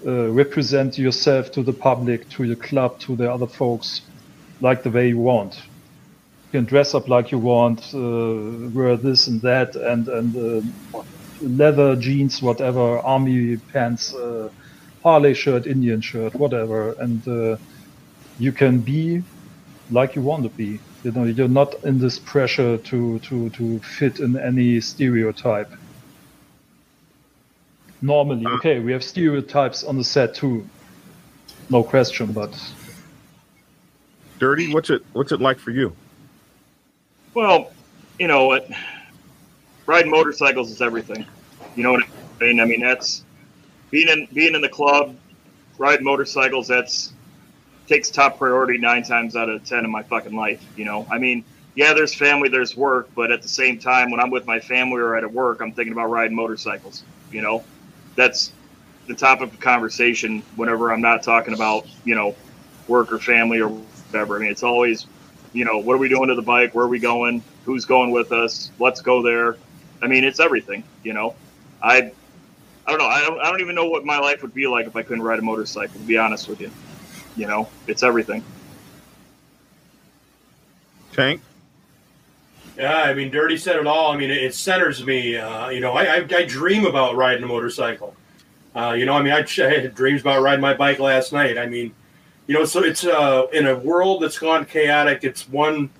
uh, 0.06 0.30
represent 0.30 0.98
yourself 0.98 1.50
to 1.52 1.62
the 1.62 1.72
public, 1.72 2.28
to 2.30 2.44
your 2.44 2.56
club, 2.56 2.98
to 3.00 3.16
the 3.16 3.32
other 3.32 3.46
folks, 3.46 4.02
like 4.60 4.82
the 4.82 4.90
way 4.90 5.08
you 5.08 5.18
want. 5.18 5.56
You 5.56 6.60
can 6.60 6.64
dress 6.64 6.94
up 6.94 7.08
like 7.08 7.30
you 7.32 7.38
want, 7.38 7.80
uh, 7.94 8.68
wear 8.74 8.96
this 8.96 9.26
and 9.28 9.40
that, 9.42 9.76
and 9.76 10.08
and 10.08 10.36
uh, 10.36 11.02
leather 11.40 11.96
jeans, 11.96 12.42
whatever, 12.42 12.98
army 12.98 13.56
pants, 13.72 14.14
uh, 14.14 14.50
Harley 15.02 15.34
shirt, 15.34 15.66
Indian 15.66 16.00
shirt, 16.00 16.34
whatever, 16.34 16.92
and 16.92 17.26
uh, 17.26 17.56
you 18.40 18.52
can 18.52 18.80
be 18.80 19.22
like 19.90 20.16
you 20.16 20.22
want 20.22 20.42
to 20.44 20.48
be. 20.48 20.80
You 21.04 21.12
know, 21.12 21.24
you're 21.24 21.48
not 21.48 21.84
in 21.84 21.98
this 21.98 22.18
pressure 22.18 22.78
to 22.78 23.18
to 23.20 23.50
to 23.50 23.78
fit 23.80 24.18
in 24.18 24.36
any 24.36 24.80
stereotype. 24.80 25.70
Normally, 28.02 28.44
ah. 28.46 28.56
okay, 28.56 28.80
we 28.80 28.92
have 28.92 29.04
stereotypes 29.04 29.84
on 29.84 29.98
the 29.98 30.04
set 30.04 30.34
too, 30.34 30.66
no 31.68 31.84
question. 31.84 32.32
But 32.32 32.52
Dirty, 34.38 34.72
what's 34.72 34.88
it 34.90 35.02
what's 35.12 35.32
it 35.32 35.40
like 35.40 35.58
for 35.58 35.70
you? 35.70 35.94
Well, 37.34 37.70
you 38.18 38.26
know 38.26 38.46
what? 38.46 38.68
Riding 39.86 40.10
motorcycles 40.10 40.70
is 40.70 40.80
everything. 40.80 41.26
You 41.76 41.82
know 41.82 41.92
what 41.92 42.04
I 42.40 42.44
mean? 42.44 42.60
I 42.60 42.64
mean 42.64 42.80
that's 42.80 43.24
being 43.90 44.08
in 44.08 44.28
being 44.32 44.54
in 44.54 44.62
the 44.62 44.68
club, 44.68 45.14
riding 45.78 46.04
motorcycles. 46.04 46.68
That's 46.68 47.12
takes 47.90 48.08
top 48.08 48.38
priority 48.38 48.78
nine 48.78 49.02
times 49.02 49.34
out 49.34 49.48
of 49.48 49.64
ten 49.64 49.84
in 49.84 49.90
my 49.90 50.02
fucking 50.04 50.34
life. 50.34 50.64
You 50.76 50.84
know, 50.84 51.06
I 51.10 51.18
mean, 51.18 51.44
yeah, 51.74 51.92
there's 51.92 52.14
family, 52.14 52.48
there's 52.48 52.76
work, 52.76 53.10
but 53.16 53.32
at 53.32 53.42
the 53.42 53.48
same 53.48 53.78
time, 53.78 54.10
when 54.10 54.20
I'm 54.20 54.30
with 54.30 54.46
my 54.46 54.60
family 54.60 55.00
or 55.00 55.16
at 55.16 55.30
work, 55.30 55.60
I'm 55.60 55.72
thinking 55.72 55.92
about 55.92 56.08
riding 56.08 56.36
motorcycles. 56.36 57.02
You 57.32 57.42
know, 57.42 57.64
that's 58.14 58.52
the 59.08 59.14
topic 59.14 59.52
of 59.52 59.60
conversation 59.60 60.42
whenever 60.54 60.92
I'm 60.92 61.00
not 61.00 61.24
talking 61.24 61.52
about 61.52 61.86
you 62.04 62.14
know 62.14 62.36
work 62.86 63.12
or 63.12 63.18
family 63.18 63.60
or 63.60 63.68
whatever. 63.68 64.36
I 64.36 64.38
mean, 64.38 64.50
it's 64.50 64.62
always 64.62 65.06
you 65.52 65.64
know, 65.64 65.78
what 65.78 65.94
are 65.94 65.98
we 65.98 66.08
doing 66.08 66.28
to 66.28 66.36
the 66.36 66.42
bike? 66.42 66.76
Where 66.76 66.84
are 66.84 66.88
we 66.88 67.00
going? 67.00 67.42
Who's 67.64 67.84
going 67.84 68.12
with 68.12 68.30
us? 68.30 68.70
Let's 68.78 69.00
go 69.00 69.20
there. 69.20 69.56
I 70.00 70.06
mean, 70.06 70.22
it's 70.22 70.38
everything, 70.38 70.84
you 71.02 71.12
know. 71.12 71.34
I 71.82 72.12
I 72.86 72.90
don't 72.90 72.98
know. 72.98 73.06
I 73.06 73.20
don't, 73.20 73.40
I 73.40 73.50
don't 73.50 73.60
even 73.60 73.74
know 73.74 73.88
what 73.88 74.04
my 74.04 74.18
life 74.18 74.42
would 74.42 74.54
be 74.54 74.68
like 74.68 74.86
if 74.86 74.96
I 74.96 75.02
couldn't 75.02 75.22
ride 75.22 75.40
a 75.40 75.42
motorcycle, 75.42 76.00
to 76.00 76.06
be 76.06 76.16
honest 76.16 76.48
with 76.48 76.60
you. 76.60 76.70
You 77.36 77.46
know, 77.46 77.68
it's 77.86 78.02
everything. 78.02 78.44
Tank? 81.12 81.40
Yeah, 82.76 82.94
I 82.94 83.14
mean, 83.14 83.30
Dirty 83.30 83.56
said 83.56 83.76
it 83.76 83.86
all. 83.86 84.12
I 84.12 84.16
mean, 84.16 84.30
it, 84.30 84.38
it 84.38 84.54
centers 84.54 85.04
me. 85.04 85.36
Uh, 85.36 85.68
you 85.68 85.80
know, 85.80 85.92
I, 85.92 86.04
I, 86.04 86.26
I 86.30 86.44
dream 86.44 86.86
about 86.86 87.16
riding 87.16 87.42
a 87.42 87.46
motorcycle. 87.46 88.16
Uh, 88.74 88.92
you 88.92 89.04
know, 89.04 89.14
I 89.14 89.22
mean, 89.22 89.32
I, 89.32 89.40
I 89.64 89.80
had 89.80 89.94
dreams 89.94 90.22
about 90.22 90.42
riding 90.42 90.60
my 90.60 90.74
bike 90.74 90.98
last 90.98 91.32
night. 91.32 91.58
I 91.58 91.66
mean, 91.66 91.92
you 92.46 92.54
know, 92.54 92.64
so 92.64 92.82
it's 92.82 93.04
uh, 93.04 93.46
in 93.52 93.66
a 93.66 93.76
world 93.76 94.22
that's 94.22 94.38
gone 94.38 94.64
chaotic. 94.64 95.24
It's 95.24 95.48
one 95.48 95.90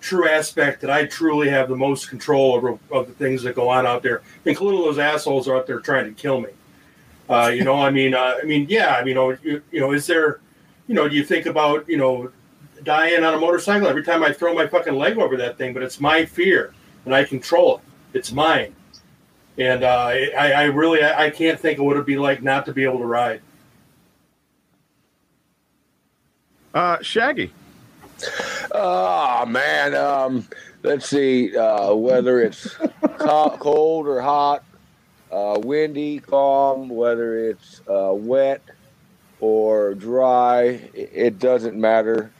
true 0.00 0.28
aspect 0.28 0.80
that 0.80 0.90
I 0.90 1.06
truly 1.06 1.48
have 1.48 1.68
the 1.68 1.76
most 1.76 2.08
control 2.08 2.54
over 2.54 2.78
of 2.90 3.08
the 3.08 3.12
things 3.14 3.42
that 3.42 3.54
go 3.54 3.68
on 3.68 3.86
out 3.86 4.02
there, 4.02 4.22
including 4.44 4.80
those 4.80 4.98
assholes 4.98 5.48
are 5.48 5.56
out 5.56 5.66
there 5.66 5.80
trying 5.80 6.04
to 6.04 6.20
kill 6.20 6.40
me. 6.40 6.50
Uh, 7.28 7.50
you 7.54 7.64
know, 7.64 7.74
I 7.74 7.90
mean, 7.90 8.14
uh, 8.14 8.38
I 8.40 8.46
mean, 8.46 8.66
yeah, 8.70 8.94
I 8.94 9.00
mean, 9.00 9.08
you 9.08 9.14
know, 9.14 9.30
you, 9.42 9.62
you 9.70 9.80
know, 9.80 9.92
is 9.92 10.06
there, 10.06 10.40
you 10.88 10.94
know, 10.94 11.08
do 11.08 11.14
you 11.14 11.22
think 11.22 11.46
about, 11.46 11.88
you 11.88 11.98
know, 11.98 12.32
dying 12.82 13.22
on 13.22 13.34
a 13.34 13.38
motorcycle 13.38 13.86
every 13.86 14.02
time 14.02 14.24
I 14.24 14.32
throw 14.32 14.54
my 14.54 14.66
fucking 14.66 14.94
leg 14.94 15.18
over 15.18 15.36
that 15.36 15.58
thing? 15.58 15.74
But 15.74 15.82
it's 15.84 16.00
my 16.00 16.24
fear, 16.24 16.74
and 17.04 17.14
I 17.14 17.24
control 17.24 17.76
it. 17.76 17.82
It's 18.18 18.32
mine, 18.32 18.74
and 19.58 19.84
uh, 19.84 20.08
I, 20.08 20.30
I 20.52 20.62
really, 20.64 21.02
I 21.02 21.26
I 21.26 21.30
can't 21.30 21.60
think 21.60 21.78
of 21.78 21.84
what 21.84 21.92
it'd 21.92 22.06
be 22.06 22.16
like 22.16 22.42
not 22.42 22.64
to 22.66 22.72
be 22.72 22.84
able 22.84 22.98
to 22.98 23.04
ride. 23.04 23.42
Uh, 26.72 26.96
Shaggy. 27.02 27.52
Oh 28.72 29.44
man, 29.46 29.94
um, 29.94 30.48
let's 30.82 31.06
see. 31.06 31.54
Uh, 31.54 31.94
whether 31.94 32.40
it's 32.40 32.76
co- 33.18 33.56
cold 33.60 34.08
or 34.08 34.20
hot, 34.22 34.64
uh, 35.30 35.60
windy, 35.62 36.18
calm, 36.18 36.88
whether 36.88 37.50
it's 37.50 37.82
uh, 37.88 38.12
wet 38.14 38.62
or 39.40 39.94
dry, 39.94 40.80
it, 40.94 41.38
doesn't 41.38 41.76
matter. 41.76 42.30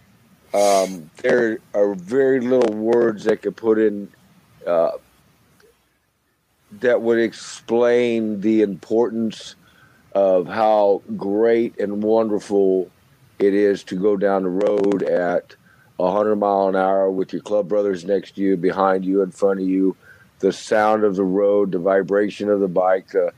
Um, 0.52 1.10
there 1.22 1.58
are 1.74 1.94
very 1.94 2.40
little 2.40 2.74
words 2.74 3.24
that 3.24 3.42
could 3.42 3.56
put 3.56 3.78
in 3.78 4.08
uh, 4.66 4.92
that 6.80 7.00
would 7.00 7.18
explain 7.18 8.40
the 8.40 8.62
importance 8.62 9.54
of 10.14 10.46
how 10.46 11.02
great 11.16 11.78
and 11.78 12.02
wonderful 12.02 12.90
it 13.38 13.54
is 13.54 13.84
to 13.84 13.94
go 13.94 14.16
down 14.16 14.42
the 14.42 14.48
road 14.48 15.02
at 15.02 15.54
100 15.96 16.36
mile 16.36 16.68
an 16.68 16.76
hour 16.76 17.10
with 17.10 17.32
your 17.32 17.42
club 17.42 17.68
brothers 17.68 18.04
next 18.04 18.36
to 18.36 18.40
you, 18.40 18.56
behind 18.56 19.04
you, 19.04 19.22
in 19.22 19.30
front 19.30 19.60
of 19.60 19.66
you, 19.66 19.96
the 20.40 20.52
sound 20.52 21.04
of 21.04 21.16
the 21.16 21.24
road, 21.24 21.72
the 21.72 21.78
vibration 21.78 22.48
of 22.48 22.60
the 22.60 22.68
bike, 22.68 23.08
the 23.08 23.32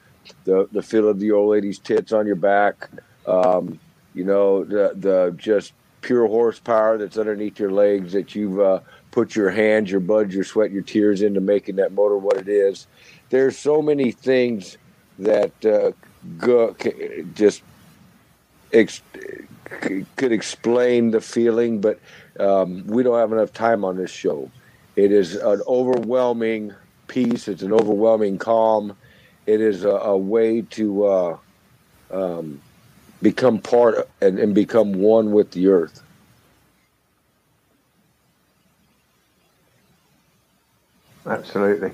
the, 0.45 0.69
the 0.73 0.83
feel 0.83 1.09
of 1.09 1.19
the 1.19 1.33
old 1.33 1.51
lady's 1.51 1.79
tits 1.79 2.13
on 2.13 2.27
your 2.27 2.37
back, 2.37 2.89
um, 3.31 3.79
you 4.15 4.25
know, 4.25 4.65
the 4.65 4.93
the 4.97 5.35
just 5.37 5.73
pure 6.01 6.27
horsepower 6.27 6.99
that's 6.99 7.19
underneath 7.19 7.59
your 7.59 7.71
legs 7.71 8.13
that 8.13 8.35
you've 8.35 8.59
uh, 8.59 8.81
put 9.11 9.37
your 9.37 9.51
hands, 9.51 9.91
your 9.91 10.01
blood, 10.01 10.33
your 10.33 10.45
sweat, 10.45 10.71
your 10.71 10.83
tears 10.83 11.23
into 11.23 11.41
making 11.41 11.77
that 11.77 11.93
motor 11.93 12.17
what 12.17 12.37
it 12.37 12.49
is. 12.49 12.87
There's 13.29 13.57
so 13.59 13.83
many 13.83 14.11
things 14.11 14.79
that 15.19 15.53
uh, 15.65 15.93
go, 16.39 16.75
just 17.35 17.63
ex- 18.73 19.03
could 20.17 20.33
explain 20.33 21.11
the 21.11 21.21
feeling, 21.21 21.81
but 21.81 22.01
um, 22.39 22.87
we 22.87 23.03
don't 23.03 23.19
have 23.19 23.33
enough 23.33 23.53
time 23.53 23.85
on 23.85 23.97
this 23.97 24.11
show. 24.11 24.51
It 24.97 25.13
is 25.13 25.37
an 25.37 25.63
overwhelming 25.67 26.75
peace. 27.07 27.47
It's 27.49 27.63
an 27.63 27.73
overwhelming 27.73 28.39
calm. 28.39 28.97
It 29.47 29.61
is 29.61 29.85
a, 29.85 29.91
a 29.91 30.17
way 30.17 30.63
to 30.63 31.07
uh, 31.07 31.39
um, 32.11 32.61
become 33.23 33.59
part 33.59 34.09
and, 34.21 34.39
and 34.39 34.55
become 34.55 34.93
one 34.95 35.33
with 35.33 35.51
the 35.53 35.69
earth. 35.69 36.03
Absolutely. 41.27 41.93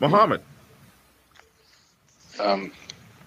Muhammad. 0.00 0.42
Um, 2.40 2.72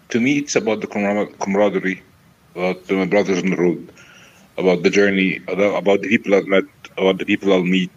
to 0.10 0.20
me, 0.20 0.40
it's 0.40 0.56
about 0.56 0.82
the 0.82 0.88
camaraderie, 0.88 2.04
about 2.56 2.90
my 2.92 3.06
brothers 3.06 3.42
on 3.42 3.50
the 3.50 3.56
road, 3.56 3.92
about 4.58 4.84
the 4.84 4.90
journey, 4.90 5.42
about 5.48 5.78
about 5.78 6.02
the 6.02 6.10
people 6.10 6.36
I've 6.36 6.48
met, 6.48 6.66
about 6.98 7.18
the 7.18 7.26
people 7.26 7.54
I'll 7.54 7.64
meet. 7.64 7.92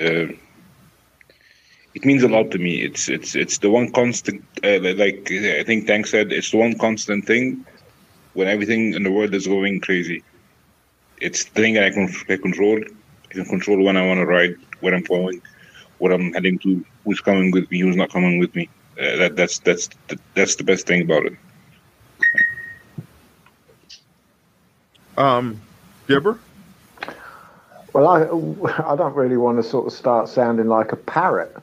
Uh, 0.00 0.26
it 1.94 2.04
means 2.04 2.22
a 2.22 2.28
lot 2.28 2.50
to 2.50 2.58
me. 2.58 2.82
It's 2.82 3.08
it's 3.08 3.34
it's 3.34 3.58
the 3.58 3.70
one 3.70 3.92
constant, 3.92 4.42
uh, 4.64 4.78
like 4.80 5.30
I 5.30 5.62
think 5.62 5.86
Tank 5.86 6.06
said, 6.06 6.32
it's 6.32 6.50
the 6.50 6.56
one 6.56 6.78
constant 6.78 7.26
thing 7.26 7.64
when 8.34 8.48
everything 8.48 8.94
in 8.94 9.02
the 9.02 9.10
world 9.10 9.34
is 9.34 9.46
going 9.46 9.80
crazy. 9.80 10.22
It's 11.20 11.44
the 11.44 11.50
thing 11.50 11.74
that 11.74 11.84
I 11.84 11.90
can 11.90 12.08
I 12.28 12.36
control. 12.36 12.80
I 13.30 13.32
can 13.32 13.44
control 13.44 13.82
when 13.82 13.96
I 13.96 14.06
want 14.06 14.18
to 14.18 14.26
ride, 14.26 14.56
where 14.80 14.94
I'm 14.94 15.02
going, 15.02 15.42
what 15.98 16.12
I'm 16.12 16.32
heading 16.32 16.58
to, 16.60 16.84
who's 17.04 17.20
coming 17.20 17.50
with 17.50 17.70
me, 17.70 17.80
who's 17.80 17.96
not 17.96 18.10
coming 18.10 18.38
with 18.38 18.54
me. 18.54 18.68
Uh, 18.98 19.16
that 19.16 19.36
that's 19.36 19.58
that's 19.58 19.90
that's 20.34 20.56
the 20.56 20.64
best 20.64 20.86
thing 20.86 21.02
about 21.02 21.26
it. 21.26 21.36
Um, 25.18 25.60
Dibber? 26.08 26.38
Well, 27.92 28.08
I 28.08 28.92
I 28.92 28.96
don't 28.96 29.14
really 29.14 29.36
want 29.36 29.58
to 29.58 29.62
sort 29.62 29.86
of 29.86 29.92
start 29.92 30.30
sounding 30.30 30.68
like 30.68 30.92
a 30.92 30.96
parrot 30.96 31.54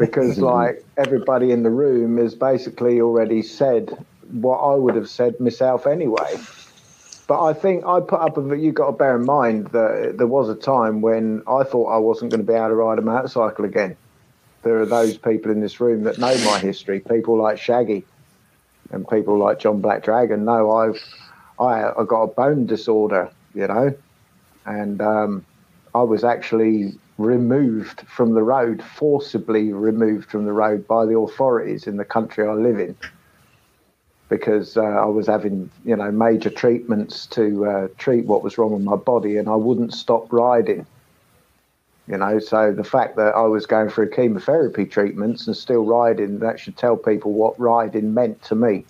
because 0.00 0.42
like 0.42 0.84
everybody 0.98 1.52
in 1.52 1.64
the 1.64 1.70
room 1.70 2.18
has 2.18 2.34
basically 2.36 3.00
already 3.02 3.42
said 3.42 3.92
what 4.22 4.58
I 4.58 4.76
would 4.76 4.96
have 4.96 5.10
said 5.10 5.40
myself 5.40 5.86
anyway. 5.86 6.42
But 7.28 7.44
I 7.44 7.54
think 7.54 7.86
I 7.86 8.00
put 8.00 8.20
up 8.20 8.38
a. 8.38 8.42
Bit 8.42 8.60
You 8.60 8.72
got 8.72 8.88
to 8.88 8.92
bear 8.92 9.16
in 9.16 9.26
mind 9.26 9.68
that 9.68 10.16
there 10.18 10.28
was 10.28 10.50
a 10.50 10.56
time 10.56 11.02
when 11.02 11.42
I 11.48 11.64
thought 11.64 11.86
I 11.94 11.98
wasn't 11.98 12.32
going 12.32 12.40
to 12.42 12.46
be 12.46 12.54
able 12.54 12.70
to 12.70 12.76
ride 12.76 12.98
a 12.98 13.02
motorcycle 13.02 13.66
again. 13.66 13.98
There 14.64 14.80
are 14.80 14.86
those 14.86 15.18
people 15.18 15.52
in 15.52 15.60
this 15.60 15.80
room 15.80 16.04
that 16.04 16.18
know 16.18 16.38
my 16.38 16.60
history. 16.60 17.00
People 17.00 17.40
like 17.40 17.58
Shaggy, 17.58 18.08
and 18.90 19.06
people 19.08 19.38
like 19.38 19.60
John 19.60 19.80
Black 19.82 20.04
Dragon. 20.04 20.44
know 20.44 20.72
I've 20.72 21.00
I 21.60 21.90
I 22.00 22.04
got 22.08 22.24
a 22.24 22.34
bone 22.34 22.66
disorder, 22.66 23.32
you 23.54 23.68
know, 23.68 23.94
and 24.66 25.00
um, 25.02 25.46
I 25.94 26.02
was 26.02 26.24
actually 26.24 27.00
removed 27.20 28.00
from 28.08 28.34
the 28.34 28.42
road, 28.42 28.82
forcibly 28.82 29.72
removed 29.72 30.30
from 30.30 30.44
the 30.44 30.52
road 30.52 30.86
by 30.86 31.04
the 31.04 31.18
authorities 31.18 31.86
in 31.86 31.96
the 31.96 32.04
country 32.04 32.46
I 32.46 32.54
live 32.54 32.80
in 32.80 32.96
because 34.30 34.76
uh, 34.76 34.82
I 34.82 35.06
was 35.06 35.26
having, 35.26 35.70
you 35.84 35.96
know, 35.96 36.10
major 36.12 36.50
treatments 36.50 37.26
to 37.26 37.66
uh, 37.66 37.88
treat 37.98 38.24
what 38.26 38.44
was 38.44 38.56
wrong 38.56 38.72
with 38.72 38.82
my 38.82 38.96
body, 38.96 39.36
and 39.36 39.48
I 39.48 39.56
wouldn't 39.56 39.92
stop 39.92 40.32
riding. 40.32 40.86
You 42.06 42.16
know, 42.16 42.38
so 42.38 42.72
the 42.72 42.84
fact 42.84 43.16
that 43.16 43.34
I 43.34 43.42
was 43.42 43.66
going 43.66 43.90
through 43.90 44.10
chemotherapy 44.10 44.86
treatments 44.86 45.46
and 45.46 45.56
still 45.56 45.84
riding, 45.84 46.38
that 46.38 46.58
should 46.58 46.76
tell 46.76 46.96
people 46.96 47.32
what 47.32 47.58
riding 47.58 48.14
meant 48.14 48.40
to 48.44 48.54
me 48.54 48.84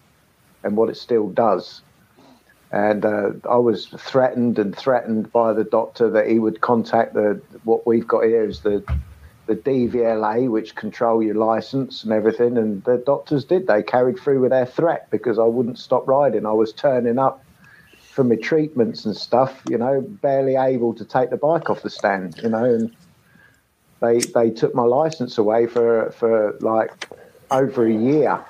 and 0.62 0.76
what 0.76 0.90
it 0.90 0.96
still 0.96 1.28
does. 1.28 1.82
And 2.72 3.04
uh, 3.04 3.30
I 3.48 3.56
was 3.56 3.86
threatened 3.86 4.58
and 4.58 4.76
threatened 4.76 5.32
by 5.32 5.52
the 5.52 5.64
doctor 5.64 6.08
that 6.10 6.28
he 6.28 6.38
would 6.38 6.60
contact 6.60 7.14
the 7.14 7.40
what 7.64 7.86
we've 7.86 8.06
got 8.06 8.24
here 8.24 8.44
is 8.44 8.60
the 8.60 8.84
the 9.46 9.56
DVLA, 9.56 10.48
which 10.48 10.76
control 10.76 11.20
your 11.20 11.34
license 11.34 12.04
and 12.04 12.12
everything. 12.12 12.56
And 12.56 12.84
the 12.84 12.98
doctors 12.98 13.44
did. 13.44 13.66
They 13.66 13.82
carried 13.82 14.20
through 14.20 14.40
with 14.40 14.50
their 14.50 14.66
threat 14.66 15.10
because 15.10 15.40
I 15.40 15.44
wouldn't 15.44 15.78
stop 15.78 16.06
riding. 16.06 16.46
I 16.46 16.52
was 16.52 16.72
turning 16.72 17.18
up 17.18 17.44
for 17.98 18.22
my 18.22 18.36
treatments 18.36 19.04
and 19.04 19.16
stuff, 19.16 19.60
you 19.68 19.78
know, 19.78 20.00
barely 20.00 20.54
able 20.54 20.94
to 20.94 21.04
take 21.04 21.30
the 21.30 21.36
bike 21.36 21.70
off 21.70 21.82
the 21.82 21.90
stand, 21.90 22.38
you 22.42 22.48
know, 22.48 22.64
and 22.64 22.94
they 24.00 24.18
they 24.20 24.50
took 24.50 24.74
my 24.74 24.82
license 24.84 25.38
away 25.38 25.66
for 25.66 26.10
for 26.12 26.56
like 26.60 26.92
over 27.50 27.86
a 27.86 27.92
year. 27.92 28.44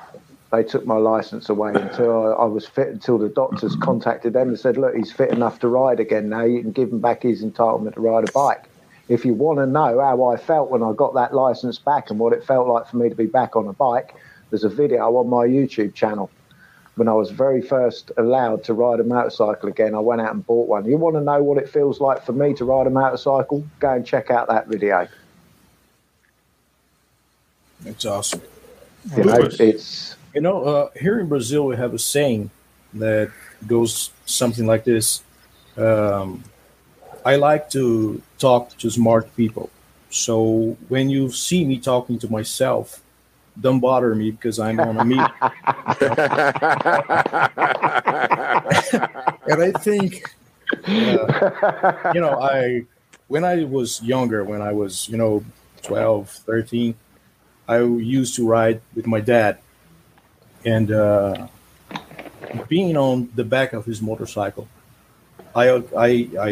They 0.52 0.64
took 0.64 0.84
my 0.84 0.96
license 0.96 1.48
away 1.48 1.72
until 1.74 2.26
I, 2.26 2.42
I 2.42 2.44
was 2.44 2.66
fit. 2.66 2.88
Until 2.88 3.18
the 3.18 3.28
doctors 3.28 3.76
contacted 3.76 4.32
them 4.32 4.48
and 4.48 4.58
said, 4.58 4.76
"Look, 4.76 4.96
he's 4.96 5.12
fit 5.12 5.30
enough 5.30 5.60
to 5.60 5.68
ride 5.68 6.00
again. 6.00 6.28
Now 6.28 6.44
you 6.44 6.60
can 6.60 6.72
give 6.72 6.90
him 6.90 7.00
back 7.00 7.22
his 7.22 7.44
entitlement 7.44 7.94
to 7.94 8.00
ride 8.00 8.28
a 8.28 8.32
bike." 8.32 8.64
If 9.08 9.24
you 9.24 9.34
want 9.34 9.58
to 9.58 9.66
know 9.66 10.00
how 10.00 10.24
I 10.24 10.36
felt 10.36 10.70
when 10.70 10.84
I 10.84 10.92
got 10.92 11.14
that 11.14 11.34
license 11.34 11.78
back 11.78 12.10
and 12.10 12.18
what 12.20 12.32
it 12.32 12.44
felt 12.44 12.68
like 12.68 12.86
for 12.86 12.96
me 12.96 13.08
to 13.08 13.14
be 13.14 13.26
back 13.26 13.56
on 13.56 13.66
a 13.66 13.72
bike, 13.72 14.14
there's 14.50 14.62
a 14.62 14.68
video 14.68 15.16
on 15.16 15.28
my 15.28 15.46
YouTube 15.46 15.94
channel. 15.94 16.30
When 16.94 17.08
I 17.08 17.14
was 17.14 17.30
very 17.30 17.60
first 17.62 18.12
allowed 18.16 18.62
to 18.64 18.74
ride 18.74 19.00
a 19.00 19.04
motorcycle 19.04 19.68
again, 19.68 19.94
I 19.94 20.00
went 20.00 20.20
out 20.20 20.32
and 20.32 20.46
bought 20.46 20.68
one. 20.68 20.84
You 20.84 20.96
want 20.96 21.16
to 21.16 21.22
know 21.22 21.42
what 21.42 21.58
it 21.58 21.68
feels 21.68 22.00
like 22.00 22.24
for 22.24 22.32
me 22.32 22.54
to 22.54 22.64
ride 22.64 22.86
a 22.86 22.90
motorcycle? 22.90 23.64
Go 23.80 23.92
and 23.92 24.06
check 24.06 24.30
out 24.30 24.48
that 24.48 24.68
video. 24.68 25.08
It's 27.84 28.04
awesome. 28.04 28.42
You 29.16 29.24
know, 29.24 29.48
it's 29.58 30.14
You 30.34 30.40
know, 30.40 30.64
uh, 30.64 30.90
here 30.98 31.18
in 31.18 31.28
Brazil, 31.28 31.66
we 31.66 31.76
have 31.76 31.94
a 31.94 31.98
saying 31.98 32.50
that 32.94 33.30
goes 33.66 34.10
something 34.26 34.66
like 34.66 34.84
this 34.84 35.22
um, 35.76 36.44
I 37.24 37.36
like 37.36 37.70
to 37.70 38.20
talk 38.38 38.76
to 38.78 38.90
smart 38.90 39.34
people. 39.36 39.70
So 40.10 40.76
when 40.88 41.08
you 41.10 41.30
see 41.30 41.64
me 41.64 41.78
talking 41.78 42.18
to 42.20 42.30
myself, 42.30 43.02
don't 43.60 43.80
bother 43.80 44.14
me 44.14 44.30
because 44.30 44.58
I'm 44.58 44.80
on 44.80 44.98
a 44.98 45.04
meet. 45.04 45.18
and 49.46 49.62
I 49.62 49.72
think, 49.78 50.34
uh, 50.86 52.12
you 52.14 52.20
know, 52.20 52.40
I 52.40 52.84
when 53.28 53.44
I 53.44 53.64
was 53.64 54.02
younger, 54.02 54.42
when 54.44 54.62
I 54.62 54.72
was, 54.72 55.08
you 55.08 55.16
know, 55.16 55.44
12, 55.82 56.28
13, 56.30 56.94
I 57.68 57.80
used 57.82 58.34
to 58.36 58.46
ride 58.46 58.80
with 58.94 59.06
my 59.06 59.20
dad. 59.20 59.58
And 60.64 60.92
uh, 60.92 61.46
being 62.68 62.96
on 62.96 63.30
the 63.34 63.44
back 63.44 63.72
of 63.72 63.84
his 63.84 64.02
motorcycle, 64.02 64.68
I, 65.54 65.82
I, 65.96 66.28
I, 66.38 66.48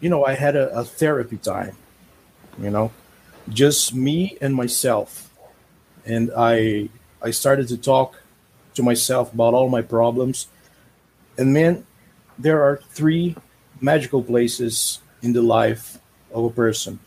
you 0.00 0.08
know, 0.08 0.24
I 0.24 0.34
had 0.34 0.56
a, 0.56 0.70
a 0.76 0.84
therapy 0.84 1.36
time, 1.36 1.76
you 2.60 2.70
know, 2.70 2.92
just 3.48 3.94
me 3.94 4.36
and 4.40 4.54
myself. 4.54 5.30
And 6.04 6.30
I, 6.36 6.88
I 7.22 7.30
started 7.30 7.68
to 7.68 7.76
talk 7.76 8.20
to 8.74 8.82
myself 8.82 9.32
about 9.32 9.54
all 9.54 9.68
my 9.68 9.82
problems. 9.82 10.46
And 11.36 11.52
man, 11.52 11.86
there 12.38 12.62
are 12.62 12.80
three 12.90 13.36
magical 13.80 14.22
places 14.22 15.00
in 15.22 15.32
the 15.32 15.42
life 15.42 15.98
of 16.32 16.44
a 16.44 16.50
person 16.50 16.98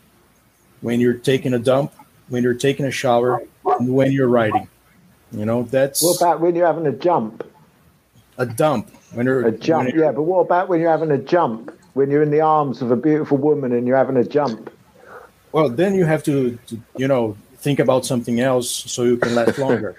when 0.80 1.00
you're 1.00 1.14
taking 1.14 1.54
a 1.54 1.58
dump, 1.58 1.92
when 2.28 2.42
you're 2.42 2.54
taking 2.54 2.84
a 2.86 2.90
shower, 2.90 3.42
and 3.64 3.94
when 3.94 4.12
you're 4.12 4.28
riding. 4.28 4.68
You 5.32 5.46
know, 5.46 5.62
that's 5.64 6.02
what 6.02 6.20
about 6.20 6.40
when 6.40 6.54
you're 6.54 6.66
having 6.66 6.86
a 6.86 6.92
jump? 6.92 7.46
a 8.38 8.46
dump. 8.46 8.90
When 9.12 9.26
you're 9.26 9.46
A 9.46 9.52
jump, 9.52 9.88
you're- 9.90 10.00
yeah, 10.04 10.12
but 10.12 10.22
what 10.22 10.40
about 10.40 10.68
when 10.68 10.80
you're 10.80 10.90
having 10.90 11.10
a 11.10 11.18
jump? 11.18 11.70
When 11.94 12.10
you're 12.10 12.22
in 12.22 12.30
the 12.30 12.40
arms 12.40 12.80
of 12.80 12.90
a 12.90 12.96
beautiful 12.96 13.36
woman 13.36 13.72
and 13.72 13.86
you're 13.86 13.96
having 13.96 14.16
a 14.16 14.24
jump? 14.24 14.70
Well, 15.52 15.68
then 15.68 15.94
you 15.94 16.06
have 16.06 16.22
to, 16.24 16.58
to, 16.68 16.80
you 16.96 17.06
know, 17.08 17.36
think 17.58 17.78
about 17.78 18.06
something 18.06 18.40
else 18.40 18.70
so 18.70 19.02
you 19.04 19.18
can 19.18 19.34
last 19.34 19.58
longer. 19.58 19.94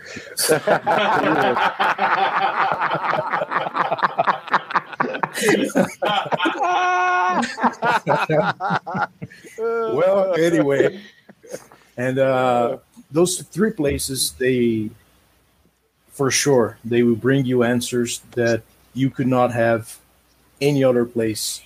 well, 9.58 10.34
anyway, 10.36 11.02
and 11.98 12.20
uh, 12.20 12.78
those 13.12 13.42
three 13.42 13.72
places, 13.72 14.34
they, 14.34 14.90
for 16.14 16.31
sure, 16.31 16.77
they 16.85 17.03
will 17.03 17.15
bring 17.15 17.45
you 17.45 17.64
answers 17.64 18.22
that 18.31 18.64
you 18.94 19.10
could 19.10 19.27
not 19.27 19.52
have 19.52 19.99
any 20.61 20.84
other 20.84 21.06
place 21.06 21.61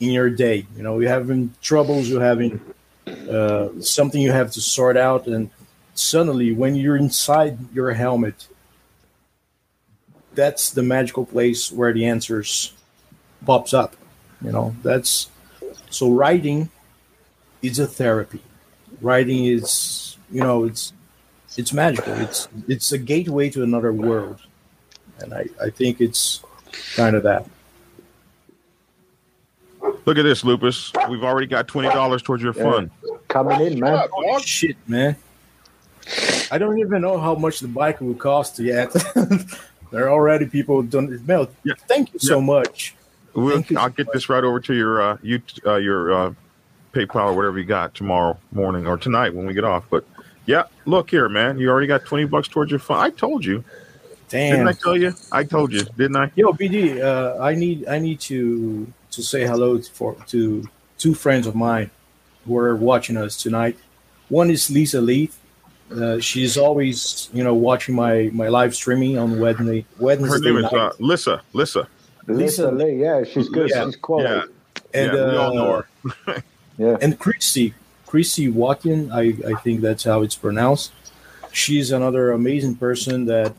in 0.00 0.10
your 0.10 0.30
day. 0.30 0.66
You 0.76 0.82
know, 0.82 0.98
you're 0.98 1.10
having 1.10 1.54
troubles, 1.62 2.08
you're 2.08 2.22
having 2.22 2.60
uh, 3.30 3.68
something 3.80 4.20
you 4.20 4.32
have 4.32 4.50
to 4.52 4.60
sort 4.60 4.96
out, 4.96 5.26
and 5.26 5.50
suddenly, 5.94 6.52
when 6.52 6.74
you're 6.74 6.96
inside 6.96 7.58
your 7.74 7.92
helmet, 7.92 8.48
that's 10.34 10.70
the 10.70 10.82
magical 10.82 11.26
place 11.26 11.70
where 11.70 11.92
the 11.92 12.06
answers 12.06 12.72
pops 13.44 13.74
up. 13.74 13.96
You 14.42 14.50
know, 14.50 14.74
that's 14.82 15.28
So 15.90 16.10
writing 16.10 16.70
is 17.60 17.78
a 17.78 17.86
therapy. 17.86 18.40
writing 19.02 19.44
is, 19.44 20.16
you 20.30 20.40
know, 20.40 20.64
it's 20.64 20.92
it's 21.56 21.72
magical. 21.72 22.14
It's 22.14 22.48
it's 22.68 22.92
a 22.92 22.98
gateway 22.98 23.50
to 23.50 23.62
another 23.62 23.92
world, 23.92 24.40
and 25.18 25.34
I 25.34 25.46
I 25.62 25.70
think 25.70 26.00
it's 26.00 26.42
kind 26.94 27.16
of 27.16 27.22
that. 27.24 27.46
Look 30.04 30.18
at 30.18 30.22
this, 30.22 30.42
Lubis. 30.42 30.92
We've 31.10 31.24
already 31.24 31.46
got 31.46 31.68
twenty 31.68 31.88
dollars 31.88 32.22
towards 32.22 32.42
your 32.42 32.52
fund. 32.52 32.90
Coming 33.28 33.60
in, 33.66 33.80
man. 33.80 34.08
Oh, 34.12 34.38
shit, 34.40 34.76
man. 34.86 35.16
I 36.50 36.58
don't 36.58 36.78
even 36.78 37.00
know 37.00 37.18
how 37.18 37.34
much 37.34 37.60
the 37.60 37.68
bike 37.68 38.00
will 38.00 38.14
cost 38.14 38.58
yet. 38.58 38.92
there 39.90 40.06
are 40.06 40.10
already 40.10 40.46
people 40.46 40.82
doing 40.82 41.12
it. 41.12 41.26
Mel, 41.26 41.48
thank 41.86 42.12
you 42.12 42.18
so 42.18 42.40
much. 42.40 42.94
We'll, 43.34 43.64
I'll 43.76 43.88
get 43.88 44.12
this 44.12 44.28
right 44.28 44.44
over 44.44 44.60
to 44.60 44.74
your 44.74 45.00
uh, 45.00 45.18
you 45.22 45.40
uh, 45.66 45.76
your 45.76 46.12
uh, 46.12 46.34
PayPal 46.92 47.30
or 47.30 47.32
whatever 47.34 47.58
you 47.58 47.64
got 47.64 47.94
tomorrow 47.94 48.36
morning 48.52 48.86
or 48.86 48.98
tonight 48.98 49.34
when 49.34 49.46
we 49.46 49.54
get 49.54 49.64
off. 49.64 49.84
But 49.88 50.04
yeah, 50.46 50.64
look 50.86 51.10
here, 51.10 51.28
man. 51.28 51.58
You 51.58 51.70
already 51.70 51.86
got 51.86 52.04
twenty 52.04 52.24
bucks 52.24 52.48
towards 52.48 52.70
your 52.70 52.80
fund. 52.80 53.00
I 53.00 53.10
told 53.10 53.44
you. 53.44 53.64
Damn. 54.28 54.52
Didn't 54.52 54.68
I 54.68 54.72
tell 54.72 54.96
you? 54.96 55.12
I 55.30 55.44
told 55.44 55.72
you, 55.72 55.82
didn't 55.96 56.16
I? 56.16 56.32
Yo, 56.34 56.52
BD, 56.52 57.00
uh, 57.02 57.42
I 57.42 57.54
need 57.54 57.86
I 57.86 57.98
need 57.98 58.18
to 58.20 58.90
to 59.10 59.22
say 59.22 59.46
hello 59.46 59.78
to, 59.78 59.90
for 59.92 60.16
to 60.28 60.68
two 60.98 61.14
friends 61.14 61.46
of 61.46 61.54
mine 61.54 61.90
who 62.46 62.56
are 62.56 62.74
watching 62.74 63.16
us 63.16 63.40
tonight. 63.40 63.76
One 64.28 64.50
is 64.50 64.70
Lisa 64.70 65.00
Leith. 65.00 65.38
Uh, 65.94 66.18
she's 66.18 66.56
always, 66.56 67.28
you 67.34 67.44
know, 67.44 67.52
watching 67.54 67.94
my 67.94 68.30
my 68.32 68.48
live 68.48 68.74
streaming 68.74 69.18
on 69.18 69.38
Wednesday. 69.38 69.84
Wednesday 69.98 70.28
Her 70.28 70.38
name 70.38 70.56
is 70.56 70.72
night. 70.72 70.74
uh, 70.74 70.92
Lissa. 70.98 71.42
Lissa. 71.52 71.86
Lisa 72.26 72.70
Lee, 72.70 73.00
yeah, 73.02 73.24
she's 73.24 73.48
good. 73.48 73.68
Yeah. 73.68 73.84
She's 73.84 73.96
quality. 73.96 74.50
and 74.94 75.12
Yeah, 75.12 75.30
we 75.30 75.36
all 75.36 75.54
know 75.54 75.84
uh, 76.28 76.38
Yeah. 76.78 76.96
And 77.02 77.18
Chrissy, 77.18 77.74
Chrissy 78.12 78.50
Watkin, 78.50 79.10
I, 79.10 79.34
I 79.46 79.54
think 79.62 79.80
that's 79.80 80.04
how 80.04 80.20
it's 80.20 80.36
pronounced. 80.36 80.92
She's 81.50 81.90
another 81.92 82.32
amazing 82.32 82.76
person 82.76 83.24
that 83.24 83.54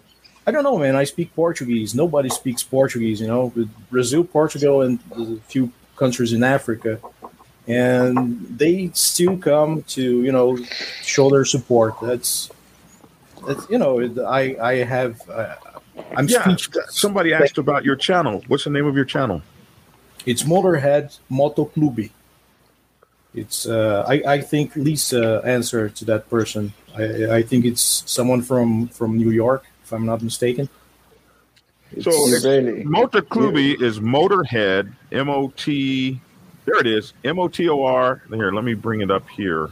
I 0.45 0.51
don't 0.51 0.61
know, 0.61 0.77
man. 0.77 0.95
I 0.95 1.05
speak 1.05 1.33
Portuguese. 1.33 1.95
Nobody 1.95 2.29
speaks 2.29 2.61
Portuguese, 2.61 3.19
you 3.19 3.25
know. 3.25 3.51
With 3.55 3.67
Brazil, 3.89 4.23
Portugal, 4.23 4.83
and 4.83 4.99
a 5.17 5.37
few 5.47 5.71
countries 5.95 6.33
in 6.33 6.43
Africa, 6.43 6.99
and 7.67 8.45
they 8.55 8.91
still 8.93 9.39
come 9.39 9.81
to 9.95 10.21
you 10.21 10.31
know 10.31 10.55
show 11.01 11.31
their 11.31 11.45
support. 11.45 11.95
That's 11.99 12.51
that's 13.47 13.67
you 13.71 13.79
know 13.79 14.01
I 14.27 14.55
I 14.61 14.73
have 14.83 15.27
uh, 15.31 15.55
I'm 16.15 16.27
yeah. 16.27 16.43
speechless. 16.43 16.95
Somebody 16.95 17.33
asked 17.33 17.57
about 17.57 17.83
your 17.83 17.95
channel. 17.95 18.43
What's 18.47 18.65
the 18.65 18.69
name 18.69 18.85
of 18.85 18.95
your 18.95 19.05
channel? 19.05 19.41
It's 20.27 20.43
Motorhead 20.43 21.17
Moto 21.27 21.65
Clube. 21.65 22.11
It's 23.35 23.65
uh, 23.65 24.05
I, 24.07 24.21
I 24.27 24.41
think 24.41 24.75
Lisa 24.75 25.41
answered 25.43 25.95
to 25.97 26.05
that 26.05 26.29
person. 26.29 26.73
I, 26.95 27.37
I 27.37 27.41
think 27.41 27.65
it's 27.65 28.03
someone 28.05 28.41
from 28.41 28.87
from 28.89 29.17
New 29.17 29.31
York, 29.31 29.65
if 29.83 29.91
I'm 29.91 30.05
not 30.05 30.21
mistaken. 30.21 30.69
So 32.01 32.11
Motor 32.85 33.21
Klubi 33.21 33.79
is 33.79 33.99
Motorhead, 33.99 34.93
M 35.11 35.29
O 35.29 35.51
T. 35.55 36.19
There 36.65 36.79
it 36.79 36.87
is, 36.87 37.13
M 37.23 37.39
O 37.39 37.47
T 37.47 37.69
O 37.69 37.83
R. 37.83 38.21
Here, 38.29 38.51
let 38.51 38.63
me 38.63 38.73
bring 38.73 39.01
it 39.01 39.11
up 39.11 39.27
here. 39.29 39.69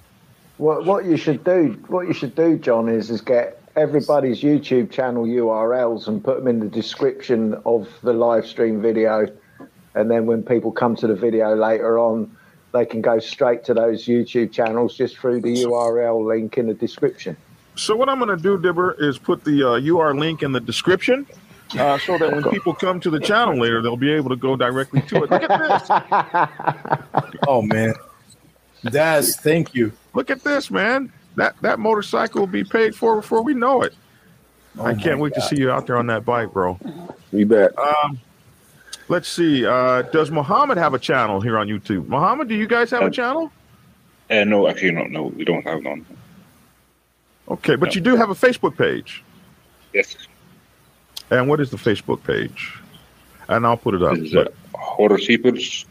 What 0.58 0.86
what 0.86 1.06
you 1.06 1.18
should 1.18 1.44
do, 1.44 1.80
what 1.88 2.08
you 2.08 2.14
should 2.14 2.36
do, 2.36 2.58
John, 2.58 2.90
is 2.90 3.10
is 3.10 3.22
get 3.22 3.62
everybody's 3.76 4.42
YouTube 4.42 4.92
channel 4.92 5.26
URLs 5.26 6.08
and 6.08 6.24
put 6.24 6.38
them 6.38 6.48
in 6.48 6.60
the 6.60 6.68
description 6.68 7.56
of 7.66 7.88
the 8.04 8.14
live 8.14 8.46
stream 8.46 8.82
video, 8.82 9.28
and 9.96 10.12
then 10.12 10.26
when 10.26 10.44
people 10.44 10.72
come 10.72 10.96
to 10.98 11.08
the 11.08 11.16
video 11.16 11.56
later 11.56 11.98
on, 11.98 12.36
they 12.74 12.86
can 12.86 13.02
go 13.02 13.20
straight 13.20 13.64
to 13.66 13.74
those 13.74 14.06
YouTube 14.06 14.52
channels 14.52 14.96
just 14.96 15.18
through 15.18 15.42
the 15.42 15.64
URL 15.64 16.26
link 16.26 16.58
in 16.58 16.68
the 16.68 16.74
description. 16.74 17.36
So 17.76 17.96
what 17.96 18.10
I'm 18.10 18.20
going 18.20 18.36
to 18.36 18.42
do, 18.42 18.58
Dibber, 18.58 18.96
is 19.00 19.18
put 19.18 19.44
the 19.44 19.64
uh, 19.64 19.80
UR 19.80 20.14
link 20.14 20.44
in 20.44 20.52
the 20.52 20.60
description, 20.60 21.26
uh, 21.78 21.98
so 22.00 22.18
that 22.18 22.32
when 22.32 22.44
people 22.52 22.74
come 22.74 23.00
to 23.00 23.10
the 23.10 23.20
channel 23.20 23.58
later, 23.58 23.82
they'll 23.82 23.96
be 23.96 24.12
able 24.12 24.30
to 24.30 24.36
go 24.36 24.56
directly 24.56 25.02
to 25.04 25.24
it. 25.24 25.32
Look 25.32 25.44
at 25.44 27.10
this. 27.10 27.40
oh 27.48 27.62
man, 27.62 27.94
Daz, 28.84 29.38
thank 29.38 29.74
you. 29.74 29.92
Look 30.14 30.30
at 30.30 30.44
this, 30.44 30.70
man. 30.70 31.12
That 31.36 31.56
that 31.62 31.80
motorcycle 31.80 32.42
will 32.42 32.48
be 32.48 32.66
paid 32.66 32.94
for 32.94 33.16
before 33.16 33.42
we 33.42 33.54
know 33.54 33.84
it. 33.84 33.94
I 34.80 34.94
can't 34.94 35.20
wait 35.20 35.34
to 35.34 35.42
see 35.42 35.58
you 35.58 35.72
out 35.72 35.88
there 35.88 35.98
on 35.98 36.08
that 36.08 36.26
bike, 36.26 36.52
bro. 36.52 36.78
You 37.32 37.46
bet. 37.46 37.78
Um, 37.78 38.20
let's 39.12 39.28
see. 39.28 39.66
Uh, 39.66 40.04
does 40.04 40.32
Muhammad 40.32 40.78
have 40.78 40.94
a 40.94 41.00
channel 41.00 41.42
here 41.42 41.58
on 41.58 41.68
YouTube? 41.68 42.08
Muhammad, 42.08 42.48
do 42.48 42.56
you 42.56 42.66
guys 42.66 42.90
have 42.92 43.04
a 43.04 43.12
channel? 43.12 43.52
Uh, 44.30 44.46
no, 44.46 44.68
actually, 44.68 44.92
no, 44.92 45.04
no, 45.04 45.24
we 45.24 45.44
don't 45.44 45.64
have 45.64 45.84
none. 45.84 46.06
Okay, 47.50 47.76
but 47.76 47.94
you 47.94 48.00
do 48.02 48.16
have 48.16 48.30
a 48.30 48.34
Facebook 48.34 48.78
page. 48.78 49.22
Yes. 49.94 50.16
And 51.30 51.50
what 51.50 51.60
is 51.60 51.70
the 51.70 51.78
Facebook 51.78 52.24
page? 52.24 52.74
And 53.50 53.66
I'll 53.66 53.76
put 53.76 53.94
it 53.96 54.02
up. 54.02 54.18
It's, 54.18 54.34
uh, 54.34 54.48
Horror 54.74 55.18
Seepers, 55.18 55.86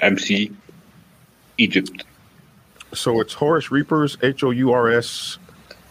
MC, 0.00 0.50
Egypt. 1.58 2.04
So 2.92 3.20
it's 3.20 3.32
Horace 3.32 3.70
Reapers, 3.70 4.18
H 4.22 4.42
O 4.42 4.50
U 4.50 4.72
R 4.72 4.90
S 4.90 5.38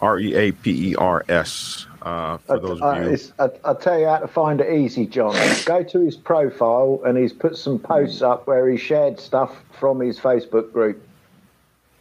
R 0.02 0.20
E 0.20 0.36
A 0.36 0.52
P 0.52 0.92
E 0.92 0.96
R 0.96 1.24
S. 1.30 1.85
Uh, 2.06 2.38
for 2.38 2.60
those 2.60 2.80
I, 2.84 3.00
of 3.00 3.06
you. 3.06 3.14
it's, 3.14 3.34
I, 3.40 3.50
I'll 3.66 3.76
tell 3.76 4.00
you 4.00 4.06
how 4.06 4.20
to 4.20 4.28
find 4.28 4.62
it 4.62 4.72
easy, 4.72 5.08
John. 5.08 5.36
Go 5.66 5.82
to 5.84 6.00
his 6.00 6.16
profile 6.16 7.02
and 7.04 7.18
he's 7.18 7.34
put 7.34 7.58
some 7.58 7.80
posts 7.80 8.22
up 8.22 8.46
where 8.46 8.70
he 8.70 8.78
shared 8.78 9.20
stuff 9.20 9.64
from 9.80 10.00
his 10.00 10.20
Facebook 10.20 10.72
group. 10.72 11.02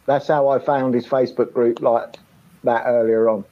That's 0.05 0.27
how 0.27 0.49
I 0.49 0.59
found 0.59 0.93
his 0.93 1.07
Facebook 1.07 1.53
group 1.53 1.81
like 1.81 2.17
that 2.63 2.83
earlier 2.85 3.27
on. 3.29 3.45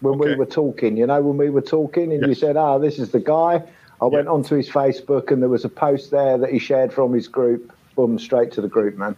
When 0.00 0.18
we 0.18 0.34
were 0.34 0.46
talking, 0.46 0.96
you 0.96 1.06
know, 1.06 1.20
when 1.20 1.36
we 1.36 1.50
were 1.50 1.60
talking 1.60 2.10
and 2.12 2.26
you 2.26 2.34
said, 2.34 2.56
oh, 2.56 2.78
this 2.78 2.98
is 2.98 3.10
the 3.10 3.20
guy. 3.20 3.62
I 4.00 4.06
went 4.06 4.28
onto 4.28 4.54
his 4.54 4.68
Facebook 4.68 5.30
and 5.30 5.42
there 5.42 5.50
was 5.50 5.66
a 5.66 5.68
post 5.68 6.10
there 6.10 6.38
that 6.38 6.50
he 6.50 6.58
shared 6.58 6.90
from 6.90 7.12
his 7.12 7.28
group. 7.28 7.70
Boom, 7.96 8.18
straight 8.18 8.50
to 8.52 8.62
the 8.62 8.68
group, 8.68 8.96
man. 8.96 9.14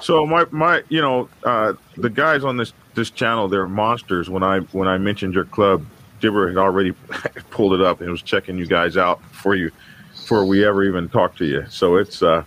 So 0.00 0.26
my 0.26 0.46
my 0.50 0.82
you 0.88 1.00
know 1.00 1.28
uh, 1.44 1.74
the 1.96 2.10
guys 2.10 2.44
on 2.44 2.56
this 2.56 2.72
this 2.94 3.10
channel 3.10 3.48
they're 3.48 3.68
monsters. 3.68 4.28
When 4.28 4.42
I 4.42 4.60
when 4.60 4.88
I 4.88 4.98
mentioned 4.98 5.34
your 5.34 5.44
club, 5.44 5.84
Dibber 6.20 6.48
had 6.48 6.56
already 6.56 6.92
pulled 7.50 7.74
it 7.74 7.80
up 7.80 8.00
and 8.00 8.10
was 8.10 8.22
checking 8.22 8.58
you 8.58 8.66
guys 8.66 8.96
out 8.96 9.20
before 9.30 9.54
you 9.54 9.70
before 10.12 10.44
we 10.44 10.64
ever 10.64 10.84
even 10.84 11.08
talked 11.08 11.38
to 11.38 11.44
you. 11.44 11.64
So 11.68 11.96
it's 11.96 12.22
uh 12.22 12.44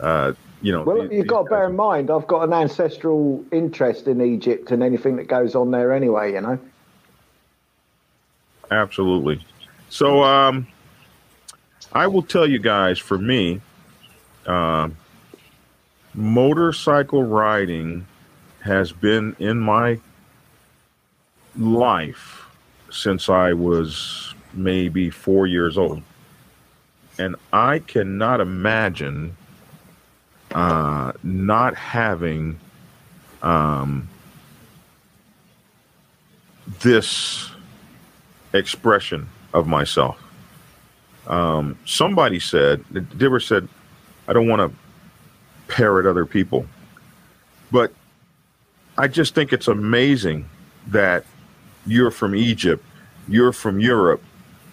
uh 0.00 0.32
you 0.62 0.72
know 0.72 0.82
Well, 0.84 1.12
you've 1.12 1.26
got 1.26 1.44
to 1.44 1.50
bear 1.50 1.68
in 1.68 1.76
mind, 1.76 2.10
I've 2.10 2.26
got 2.26 2.42
an 2.42 2.52
ancestral 2.52 3.44
interest 3.52 4.06
in 4.06 4.20
Egypt 4.20 4.70
and 4.70 4.82
anything 4.82 5.16
that 5.16 5.28
goes 5.28 5.54
on 5.54 5.70
there 5.70 5.92
anyway, 5.92 6.32
you 6.32 6.40
know. 6.40 6.58
Absolutely. 8.70 9.44
So 9.90 10.24
um, 10.24 10.66
I 11.92 12.06
will 12.06 12.22
tell 12.22 12.46
you 12.46 12.58
guys, 12.58 12.98
for 12.98 13.18
me, 13.18 13.60
um, 14.46 14.96
motorcycle 16.16 17.22
riding 17.22 18.06
has 18.62 18.90
been 18.90 19.36
in 19.38 19.58
my 19.58 20.00
life 21.56 22.46
since 22.90 23.28
I 23.28 23.52
was 23.52 24.34
maybe 24.52 25.10
four 25.10 25.46
years 25.46 25.76
old. 25.76 26.02
And 27.18 27.36
I 27.52 27.78
cannot 27.78 28.40
imagine 28.40 29.36
uh, 30.52 31.12
not 31.22 31.74
having 31.74 32.58
um, 33.42 34.08
this 36.80 37.50
expression 38.52 39.28
of 39.52 39.66
myself. 39.66 40.22
Um, 41.26 41.78
somebody 41.84 42.38
said, 42.38 42.84
Dibber 43.18 43.40
said, 43.40 43.68
I 44.28 44.32
don't 44.32 44.48
want 44.48 44.72
to 44.72 44.78
parrot 45.68 46.06
other 46.06 46.26
people, 46.26 46.66
but 47.70 47.92
I 48.98 49.08
just 49.08 49.34
think 49.34 49.52
it's 49.52 49.68
amazing 49.68 50.48
that 50.88 51.24
you're 51.86 52.10
from 52.10 52.34
Egypt, 52.34 52.84
you're 53.28 53.52
from 53.52 53.80
Europe, 53.80 54.22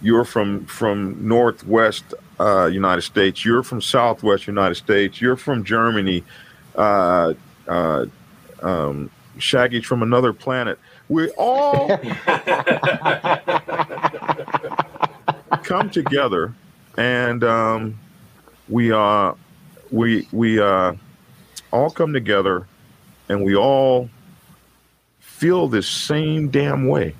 you're 0.02 0.26
from 0.26 0.66
from 0.66 1.28
Northwest 1.28 2.14
uh, 2.40 2.66
United 2.66 3.02
States, 3.02 3.44
you're 3.44 3.64
from 3.64 3.82
Southwest 3.82 4.48
United 4.48 4.76
States, 4.76 5.20
you're 5.22 5.36
from 5.36 5.64
Germany, 5.64 6.24
uh, 6.76 7.34
uh, 7.68 8.06
um, 8.62 9.10
Shaggy's 9.38 9.86
from 9.86 10.04
another 10.04 10.34
planet. 10.34 10.80
We 11.10 11.30
all 11.32 11.88
come 15.64 15.90
together, 15.90 16.54
and 16.98 17.44
um, 17.44 18.00
we 18.70 18.92
uh, 18.92 19.34
we 19.94 20.28
we 20.32 20.60
uh, 20.60 20.94
all 21.72 21.90
come 21.92 22.12
together, 22.14 22.66
and 23.30 23.44
we 23.46 23.56
all 23.56 24.10
feel 25.20 25.68
the 25.68 25.84
same 25.84 26.50
damn 26.50 26.88
way. 26.88 27.16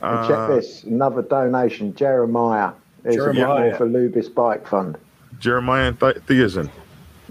And 0.00 0.28
check 0.28 0.36
Uh, 0.38 0.46
this 0.56 0.82
another 0.84 1.22
donation, 1.22 1.94
Jeremiah. 1.94 2.72
Is 3.04 3.14
Jeremiah. 3.14 3.76
for 3.76 3.86
Lubis 3.86 4.28
Bike 4.34 4.66
Fund. 4.66 4.96
Jeremiah 5.38 5.92
Th- 5.92 6.16
Theazin. 6.26 6.68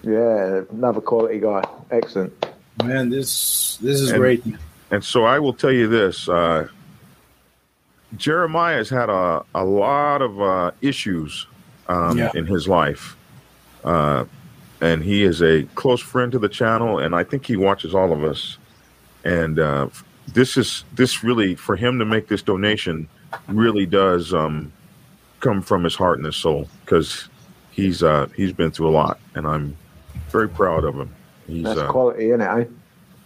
Yeah, 0.01 0.61
another 0.72 1.01
quality 1.01 1.39
guy. 1.39 1.64
Excellent. 1.91 2.31
Man, 2.84 3.09
this 3.09 3.77
this 3.81 3.99
is 3.99 4.11
And- 4.11 4.19
great. 4.19 4.43
And 4.91 5.03
so 5.03 5.26
I 5.26 5.39
will 5.39 5.53
tell 5.53 5.72
you 5.72 5.88
this: 5.89 6.30
uh, 6.30 6.68
Jeremiah 8.15 8.77
has 8.77 8.89
had 8.89 9.09
a 9.09 9.43
a 9.53 9.65
lot 9.65 10.22
of 10.22 10.39
uh, 10.41 10.72
issues 10.81 11.47
um, 11.89 12.18
Yeah. 12.18 12.31
in 12.35 12.45
his 12.45 12.68
life, 12.68 13.16
uh, 13.84 14.26
and 14.82 15.04
he 15.04 15.24
is 15.24 15.41
a 15.41 15.64
close 15.76 16.02
friend 16.02 16.32
to 16.32 16.40
the 16.40 16.49
channel, 16.49 16.99
and 16.99 17.16
I 17.16 17.24
think 17.24 17.45
he 17.45 17.56
watches 17.56 17.95
all 17.95 18.12
of 18.14 18.24
us. 18.24 18.58
And 19.24 19.60
uh, 19.60 19.90
this 20.28 20.58
is 20.58 20.84
this 20.94 21.24
really 21.24 21.56
for 21.56 21.76
him 21.76 21.99
to 21.99 22.06
make 22.06 22.28
this 22.28 22.41
donation 22.41 23.08
really 23.48 23.86
does 23.86 24.34
um, 24.34 24.72
come 25.40 25.62
from 25.62 25.84
his 25.84 25.95
heart 25.95 26.18
and 26.18 26.26
his 26.26 26.36
soul 26.36 26.68
because 26.86 27.30
he's 27.72 28.04
uh, 28.04 28.28
he's 28.36 28.54
been 28.54 28.72
through 28.72 28.90
a 28.90 28.91
lot, 28.91 29.20
and 29.36 29.48
I'm 29.48 29.76
very 30.30 30.49
proud 30.49 30.84
of 30.84 30.95
him. 30.95 31.14
He's 31.48 31.64
That's 31.64 31.80
uh, 31.80 31.91
quality, 31.91 32.30
isn't 32.30 32.41
it? 32.41 32.45
Eh? 32.45 32.66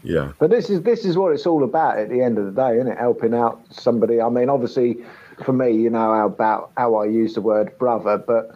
yeah. 0.03 0.31
But 0.39 0.49
this 0.49 0.69
is 0.69 0.81
this 0.81 1.05
is 1.05 1.17
what 1.17 1.33
it's 1.33 1.45
all 1.45 1.63
about 1.63 1.97
at 1.97 2.09
the 2.09 2.21
end 2.21 2.37
of 2.37 2.45
the 2.45 2.51
day, 2.51 2.75
isn't 2.75 2.87
it? 2.87 2.97
Helping 2.97 3.33
out 3.33 3.61
somebody. 3.69 4.21
I 4.21 4.29
mean, 4.29 4.49
obviously, 4.49 4.97
for 5.43 5.53
me, 5.53 5.71
you 5.71 5.89
know 5.89 6.13
how 6.13 6.27
about 6.27 6.71
how 6.77 6.95
I 6.95 7.05
use 7.05 7.33
the 7.33 7.41
word 7.41 7.77
brother, 7.77 8.17
but 8.17 8.55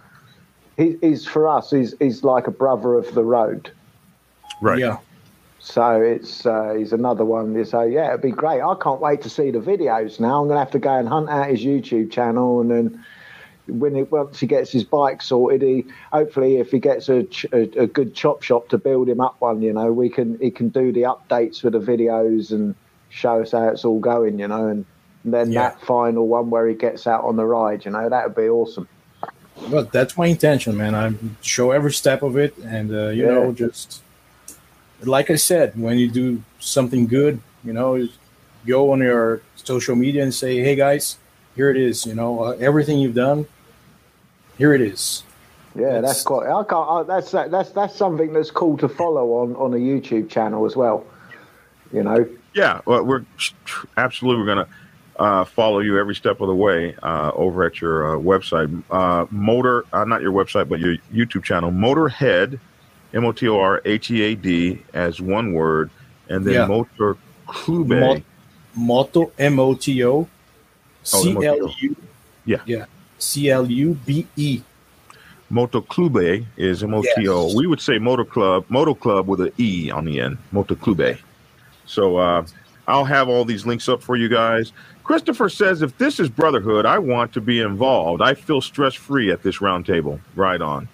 he, 0.77 0.97
he's 1.01 1.25
for 1.25 1.47
us. 1.47 1.71
He's 1.71 1.95
he's 1.99 2.23
like 2.23 2.47
a 2.47 2.51
brother 2.51 2.93
of 2.95 3.13
the 3.13 3.23
road. 3.23 3.71
Right. 4.61 4.79
Yeah. 4.79 4.97
So 5.59 5.99
it's 6.01 6.45
uh, 6.45 6.75
he's 6.77 6.93
another 6.93 7.25
one. 7.25 7.63
So 7.65 7.81
yeah, 7.81 8.09
it'd 8.09 8.21
be 8.21 8.31
great. 8.31 8.61
I 8.61 8.75
can't 8.81 9.01
wait 9.01 9.21
to 9.23 9.29
see 9.29 9.51
the 9.51 9.59
videos 9.59 10.19
now. 10.19 10.41
I'm 10.41 10.47
gonna 10.47 10.59
have 10.59 10.71
to 10.71 10.79
go 10.79 10.95
and 10.95 11.07
hunt 11.07 11.29
out 11.29 11.49
his 11.49 11.61
YouTube 11.61 12.11
channel, 12.11 12.61
and 12.61 12.69
then 12.69 13.05
when 13.67 13.95
it 13.95 14.11
once 14.11 14.39
he 14.39 14.45
gets 14.45 14.71
his 14.71 14.83
bike 14.83 15.23
sorted, 15.23 15.63
he 15.63 15.85
hopefully 16.11 16.57
if 16.57 16.69
he 16.69 16.77
gets 16.79 17.09
a, 17.09 17.23
ch- 17.23 17.47
a, 17.51 17.61
a 17.81 17.87
good 17.87 18.13
chop 18.13 18.43
shop 18.43 18.69
to 18.69 18.77
build 18.77 19.09
him 19.09 19.19
up 19.19 19.37
one, 19.39 19.63
you 19.63 19.73
know, 19.73 19.91
we 19.91 20.07
can 20.09 20.37
he 20.39 20.51
can 20.51 20.69
do 20.69 20.91
the 20.91 21.01
updates 21.01 21.63
with 21.63 21.73
the 21.73 21.79
videos 21.79 22.51
and 22.51 22.75
show 23.09 23.41
us 23.41 23.53
how 23.53 23.67
it's 23.69 23.83
all 23.83 23.99
going, 23.99 24.37
you 24.37 24.47
know, 24.47 24.67
and 24.67 24.85
then 25.23 25.51
Yeah. 25.51 25.69
that 25.69 25.81
final 25.81 26.27
one 26.27 26.51
where 26.51 26.67
he 26.67 26.75
gets 26.75 27.07
out 27.07 27.23
on 27.23 27.37
the 27.37 27.45
ride, 27.45 27.85
you 27.85 27.91
know, 27.91 28.07
that 28.07 28.27
would 28.27 28.35
be 28.35 28.47
awesome. 28.49 28.87
But 29.69 29.91
that's 29.91 30.17
my 30.17 30.27
intention, 30.27 30.77
man. 30.77 30.93
I 30.95 31.13
show 31.41 31.71
every 31.71 31.91
step 31.91 32.23
of 32.23 32.37
it, 32.37 32.57
and 32.57 32.91
uh, 32.91 33.07
you 33.09 33.25
Yeah. 33.25 33.31
know, 33.33 33.51
just 33.53 34.01
like 35.03 35.29
I 35.29 35.35
said, 35.35 35.79
when 35.79 35.97
you 35.97 36.09
do 36.09 36.41
something 36.59 37.07
good, 37.07 37.39
you 37.63 37.73
know, 37.73 38.07
go 38.65 38.91
on 38.91 38.99
your 38.99 39.41
social 39.55 39.95
media 39.95 40.23
and 40.23 40.33
say, 40.33 40.59
"Hey 40.59 40.75
guys, 40.75 41.17
here 41.55 41.69
it 41.69 41.77
is." 41.77 42.05
You 42.05 42.15
know, 42.15 42.43
uh, 42.43 42.57
everything 42.59 42.99
you've 42.99 43.15
done, 43.15 43.45
here 44.57 44.73
it 44.73 44.81
is. 44.81 45.23
Yeah, 45.75 45.99
that's 46.01 46.23
quite. 46.23 46.47
I 46.47 46.63
can't. 46.63 46.89
I, 46.89 47.03
that's 47.03 47.31
that, 47.31 47.51
that's 47.51 47.71
that's 47.71 47.95
something 47.95 48.33
that's 48.33 48.51
cool 48.51 48.77
to 48.77 48.87
follow 48.87 49.33
on 49.41 49.55
on 49.55 49.73
a 49.73 49.77
YouTube 49.77 50.29
channel 50.29 50.65
as 50.65 50.75
well. 50.75 51.05
You 51.91 52.03
know. 52.03 52.27
Yeah, 52.53 52.81
well, 52.85 53.03
we're 53.03 53.25
absolutely 53.97 54.41
we're 54.41 54.47
gonna 54.47 54.67
uh, 55.17 55.45
follow 55.45 55.79
you 55.79 55.97
every 55.99 56.15
step 56.15 56.41
of 56.41 56.47
the 56.47 56.55
way 56.55 56.95
uh, 57.03 57.31
over 57.35 57.63
at 57.63 57.79
your 57.81 58.15
uh, 58.15 58.19
website, 58.19 58.83
uh, 58.91 59.25
Motor, 59.31 59.85
uh, 59.93 60.03
not 60.05 60.21
your 60.21 60.31
website, 60.31 60.67
but 60.69 60.79
your 60.79 60.97
YouTube 61.13 61.43
channel, 61.43 61.71
Motorhead, 61.71 62.59
M 63.13 63.25
O 63.25 63.31
T 63.31 63.47
O 63.47 63.59
R 63.59 63.81
H 63.85 64.11
E 64.11 64.21
A 64.23 64.35
D, 64.35 64.81
as 64.93 65.21
one 65.21 65.53
word, 65.53 65.89
and 66.29 66.45
then 66.45 66.53
Yeah. 66.53 66.65
Motor 66.67 67.17
Clube. 67.47 67.87
Mot- 67.99 68.21
Moto 68.77 69.31
M 69.39 69.59
O 69.59 69.73
T 69.73 70.03
O 70.03 70.09
Oh, 70.19 70.27
C 71.03 71.29
M 71.31 71.37
O 71.37 71.41
T 71.41 71.47
O. 71.47 71.53
L 71.67 71.75
U 71.79 71.95
yeah, 72.45 72.57
yeah 72.65 72.85
C 73.17 73.49
L 73.49 73.69
U 73.71 73.93
B 74.05 74.27
E. 74.35 74.61
Moto 75.49 75.79
Clube 75.81 76.45
is 76.57 76.83
M 76.83 76.93
O 76.93 77.01
T 77.15 77.27
O. 77.29 77.45
Yes. 77.47 77.55
We 77.55 77.67
would 77.67 77.79
say 77.79 77.99
Motor 77.99 78.25
Club, 78.25 78.65
Moto 78.67 78.93
Club 78.93 79.27
with 79.27 79.39
an 79.39 79.51
E 79.57 79.89
on 79.91 80.03
the 80.05 80.19
end, 80.19 80.37
Moto 80.51 80.75
Clube. 80.75 81.17
So 81.85 82.17
uh, 82.17 82.45
I'll 82.87 83.05
have 83.05 83.29
all 83.29 83.45
these 83.45 83.65
links 83.65 83.87
up 83.87 84.01
for 84.03 84.15
you 84.17 84.27
guys. 84.27 84.73
Christopher 85.05 85.49
says, 85.49 85.83
if 85.83 85.95
this 85.99 86.19
is 86.19 86.29
brotherhood, 86.29 86.87
I 86.87 86.97
want 86.97 87.31
to 87.33 87.41
be 87.41 87.61
involved. 87.61 88.23
I 88.23 88.33
feel 88.33 88.59
stress 88.59 88.95
free 88.95 89.31
at 89.31 89.43
this 89.43 89.59
roundtable. 89.59 90.19
Right 90.35 90.59
on. 90.59 90.89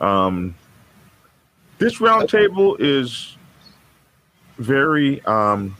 Um, 0.00 0.56
this 1.78 1.98
roundtable 1.98 2.76
is 2.80 3.36
very 4.58 5.24
um, 5.24 5.76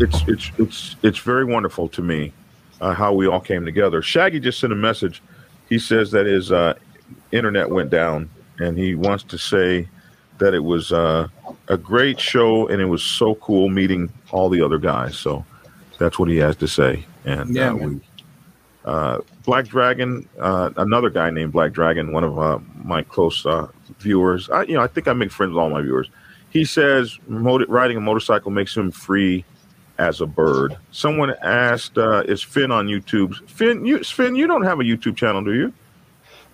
it's 0.00 0.22
it's 0.26 0.50
it's 0.58 0.96
it's 1.02 1.18
very 1.18 1.44
wonderful 1.44 1.86
to 1.88 2.02
me 2.02 2.32
uh, 2.80 2.94
how 2.94 3.12
we 3.12 3.26
all 3.26 3.40
came 3.40 3.66
together. 3.66 4.00
Shaggy 4.00 4.40
just 4.40 4.58
sent 4.58 4.72
a 4.72 4.76
message. 4.76 5.22
He 5.68 5.78
says 5.78 6.10
that 6.12 6.24
his 6.24 6.50
uh, 6.50 6.74
internet 7.30 7.68
went 7.68 7.90
down, 7.90 8.30
and 8.58 8.78
he 8.78 8.94
wants 8.94 9.22
to 9.24 9.38
say 9.38 9.86
that 10.38 10.54
it 10.54 10.64
was 10.64 10.92
uh, 10.92 11.28
a 11.68 11.76
great 11.76 12.18
show, 12.18 12.68
and 12.68 12.80
it 12.80 12.86
was 12.86 13.02
so 13.02 13.34
cool 13.36 13.68
meeting 13.68 14.10
all 14.30 14.48
the 14.48 14.62
other 14.62 14.78
guys. 14.78 15.18
So 15.18 15.44
that's 16.00 16.18
what 16.18 16.28
he 16.28 16.38
has 16.38 16.56
to 16.56 16.66
say. 16.66 17.04
And 17.24 17.54
Yeah, 17.54 17.70
uh, 17.70 17.74
we, 17.74 18.00
uh, 18.84 19.18
Black 19.44 19.66
Dragon, 19.66 20.26
uh, 20.40 20.70
another 20.78 21.10
guy 21.10 21.30
named 21.30 21.52
Black 21.52 21.72
Dragon, 21.72 22.12
one 22.12 22.24
of 22.24 22.38
uh, 22.38 22.58
my 22.82 23.02
close 23.02 23.44
uh, 23.44 23.68
viewers. 24.00 24.48
I, 24.50 24.62
you 24.62 24.74
know, 24.74 24.80
I 24.80 24.86
think 24.88 25.06
I 25.06 25.12
make 25.12 25.30
friends 25.30 25.50
with 25.50 25.58
all 25.58 25.70
my 25.70 25.82
viewers. 25.82 26.08
He 26.48 26.64
says 26.64 27.18
mot- 27.28 27.68
riding 27.68 27.98
a 27.98 28.00
motorcycle 28.00 28.50
makes 28.50 28.74
him 28.74 28.90
free 28.90 29.44
as 29.98 30.22
a 30.22 30.26
bird. 30.26 30.78
Someone 30.90 31.34
asked, 31.42 31.98
uh, 31.98 32.24
"Is 32.26 32.42
Finn 32.42 32.70
on 32.72 32.86
YouTube?" 32.86 33.36
Finn, 33.48 33.84
you, 33.84 34.02
Finn, 34.02 34.34
you 34.34 34.46
don't 34.46 34.64
have 34.64 34.80
a 34.80 34.84
YouTube 34.84 35.16
channel, 35.16 35.44
do 35.44 35.52
you? 35.52 35.72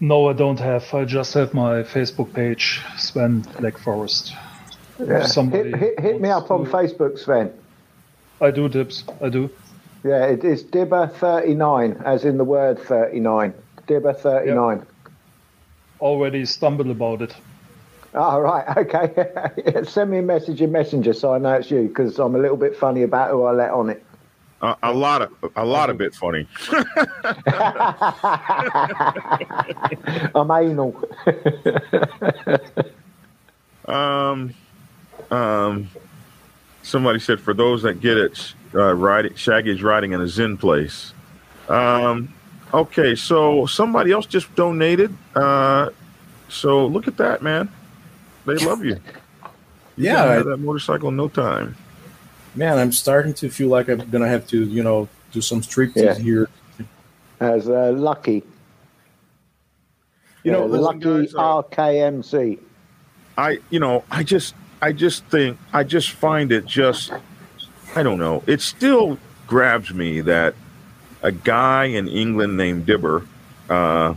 No, 0.01 0.29
I 0.29 0.33
don't 0.33 0.59
have. 0.59 0.93
I 0.93 1.05
just 1.05 1.33
have 1.35 1.55
my 1.55 1.85
Facebook 1.85 2.35
page, 2.35 2.83
Sven 2.99 3.47
Black 3.61 3.79
Forest. 3.79 4.35
Yeah. 4.99 5.27
Hit, 5.27 5.77
hit, 5.77 6.01
hit 6.01 6.21
me 6.21 6.29
up 6.31 6.51
on 6.51 6.67
Facebook, 6.67 7.19
Sven. 7.19 7.53
I 8.41 8.51
do 8.51 8.69
dips. 8.69 9.05
I 9.21 9.29
do. 9.29 9.51
Yeah, 10.05 10.27
it 10.27 10.45
is 10.45 10.63
Dibber39, 10.63 12.05
as 12.05 12.25
in 12.25 12.39
the 12.39 12.45
word 12.45 12.79
39. 12.79 13.55
Dibber39. 13.89 14.87
Already 16.01 16.45
stumbled 16.45 16.89
about 16.89 17.23
it. 17.23 17.35
Oh, 18.15 18.39
right, 18.41 18.77
okay. 18.79 19.83
Send 19.85 20.11
me 20.11 20.19
a 20.19 20.23
message 20.23 20.61
in 20.63 20.73
Messenger 20.73 21.13
so 21.13 21.33
I 21.35 21.39
know 21.39 21.55
it's 21.55 21.71
you, 21.71 21.89
because 21.89 22.19
I'm 22.19 22.35
a 22.35 22.39
little 22.39 22.57
bit 22.57 22.77
funny 22.77 23.03
about 23.03 23.31
who 23.31 23.45
I 23.45 23.53
let 23.53 23.71
on 23.71 23.91
it. 23.91 24.03
Uh, 24.63 24.75
a 24.83 24.93
lot 24.93 25.21
of 25.21 25.31
a 25.55 25.65
lot 25.67 25.91
of 25.91 26.01
it 26.01 26.15
funny. 26.15 26.49
I'm 30.35 30.51
anal. 30.51 30.97
Um, 33.85 34.55
um, 35.31 35.91
somebody 36.87 37.19
said 37.19 37.41
for 37.41 37.53
those 37.53 37.83
that 37.83 38.01
get 38.01 38.17
it, 38.17 38.55
uh, 38.75 38.95
riding 38.95 39.35
Shaggy's 39.35 39.83
riding 39.83 40.13
in 40.13 40.21
a 40.21 40.29
Zen 40.29 40.57
place. 40.57 41.13
Um, 41.69 42.33
okay, 42.73 43.15
so 43.17 43.67
somebody 43.67 44.13
else 44.13 44.27
just 44.27 44.55
donated. 44.55 45.15
Uh, 45.35 45.91
so 46.49 46.87
look 46.87 47.09
at 47.09 47.17
that, 47.17 47.43
man. 47.43 47.69
They 48.47 48.55
love 48.59 48.85
you. 48.85 48.95
You 49.97 50.05
Yeah, 50.05 50.25
I- 50.25 50.43
that 50.43 50.59
motorcycle 50.59 51.09
in 51.09 51.17
no 51.17 51.29
time. 51.29 51.75
Man, 52.55 52.79
I'm 52.79 52.93
starting 52.93 53.35
to 53.35 53.51
feel 53.51 53.69
like 53.69 53.89
I'm 53.89 54.09
gonna 54.11 54.29
have 54.29 54.47
to, 54.49 54.63
you 54.65 54.83
know, 54.83 55.09
do 55.33 55.41
some 55.41 55.63
street 55.63 55.93
Yeah. 55.95 56.15
here. 56.15 56.49
As 57.41 57.69
uh, 57.69 57.93
Lucky. 57.95 58.45
You 60.43 60.53
know, 60.53 60.61
Yeah, 60.61 60.65
listen, 60.67 60.85
Lucky 60.85 61.27
guys, 61.27 61.35
uh, 61.35 61.63
RKMC. 61.63 62.59
I, 63.37 63.59
you 63.71 63.81
know, 63.81 64.05
I 64.11 64.23
just, 64.23 64.55
I 64.87 64.93
just 64.93 65.25
think, 65.25 65.59
I 65.73 65.83
just 65.83 66.13
find 66.13 66.53
it 66.53 66.65
just, 66.65 67.11
I 67.97 68.05
don't 68.05 68.19
know. 68.19 68.45
It 68.47 68.61
still 68.61 69.19
grabs 69.49 69.93
me 69.93 70.21
that 70.21 70.55
a 71.23 71.33
guy 71.33 71.87
in 71.87 72.07
England 72.07 72.57
named 72.57 72.87
Dibber 72.87 73.27
uh, 73.69 74.15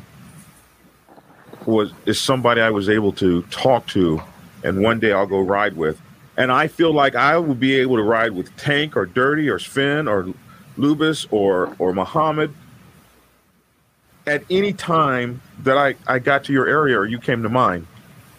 was 1.65 1.91
is 2.05 2.21
somebody 2.21 2.61
I 2.61 2.69
was 2.69 2.87
able 2.87 3.11
to 3.13 3.41
talk 3.49 3.87
to, 3.87 4.21
and 4.63 4.83
one 4.83 4.99
day 4.99 5.11
I'll 5.11 5.25
go 5.25 5.39
ride 5.39 5.75
with, 5.75 5.99
and 6.37 6.51
I 6.51 6.67
feel 6.67 6.93
like 6.93 7.15
I 7.15 7.35
will 7.39 7.55
be 7.55 7.73
able 7.77 7.95
to 7.95 8.03
ride 8.03 8.33
with 8.33 8.55
Tank 8.55 8.95
or 8.95 9.07
Dirty 9.07 9.49
or 9.49 9.57
Sven 9.57 10.07
or 10.07 10.27
Lubis 10.77 11.25
or 11.31 11.75
or 11.79 11.93
Muhammad 11.93 12.53
at 14.27 14.43
any 14.51 14.73
time 14.73 15.41
that 15.63 15.79
I, 15.79 15.95
I 16.05 16.19
got 16.19 16.43
to 16.43 16.53
your 16.53 16.67
area 16.67 16.95
or 16.95 17.07
you 17.07 17.17
came 17.17 17.41
to 17.41 17.49
mine. 17.49 17.87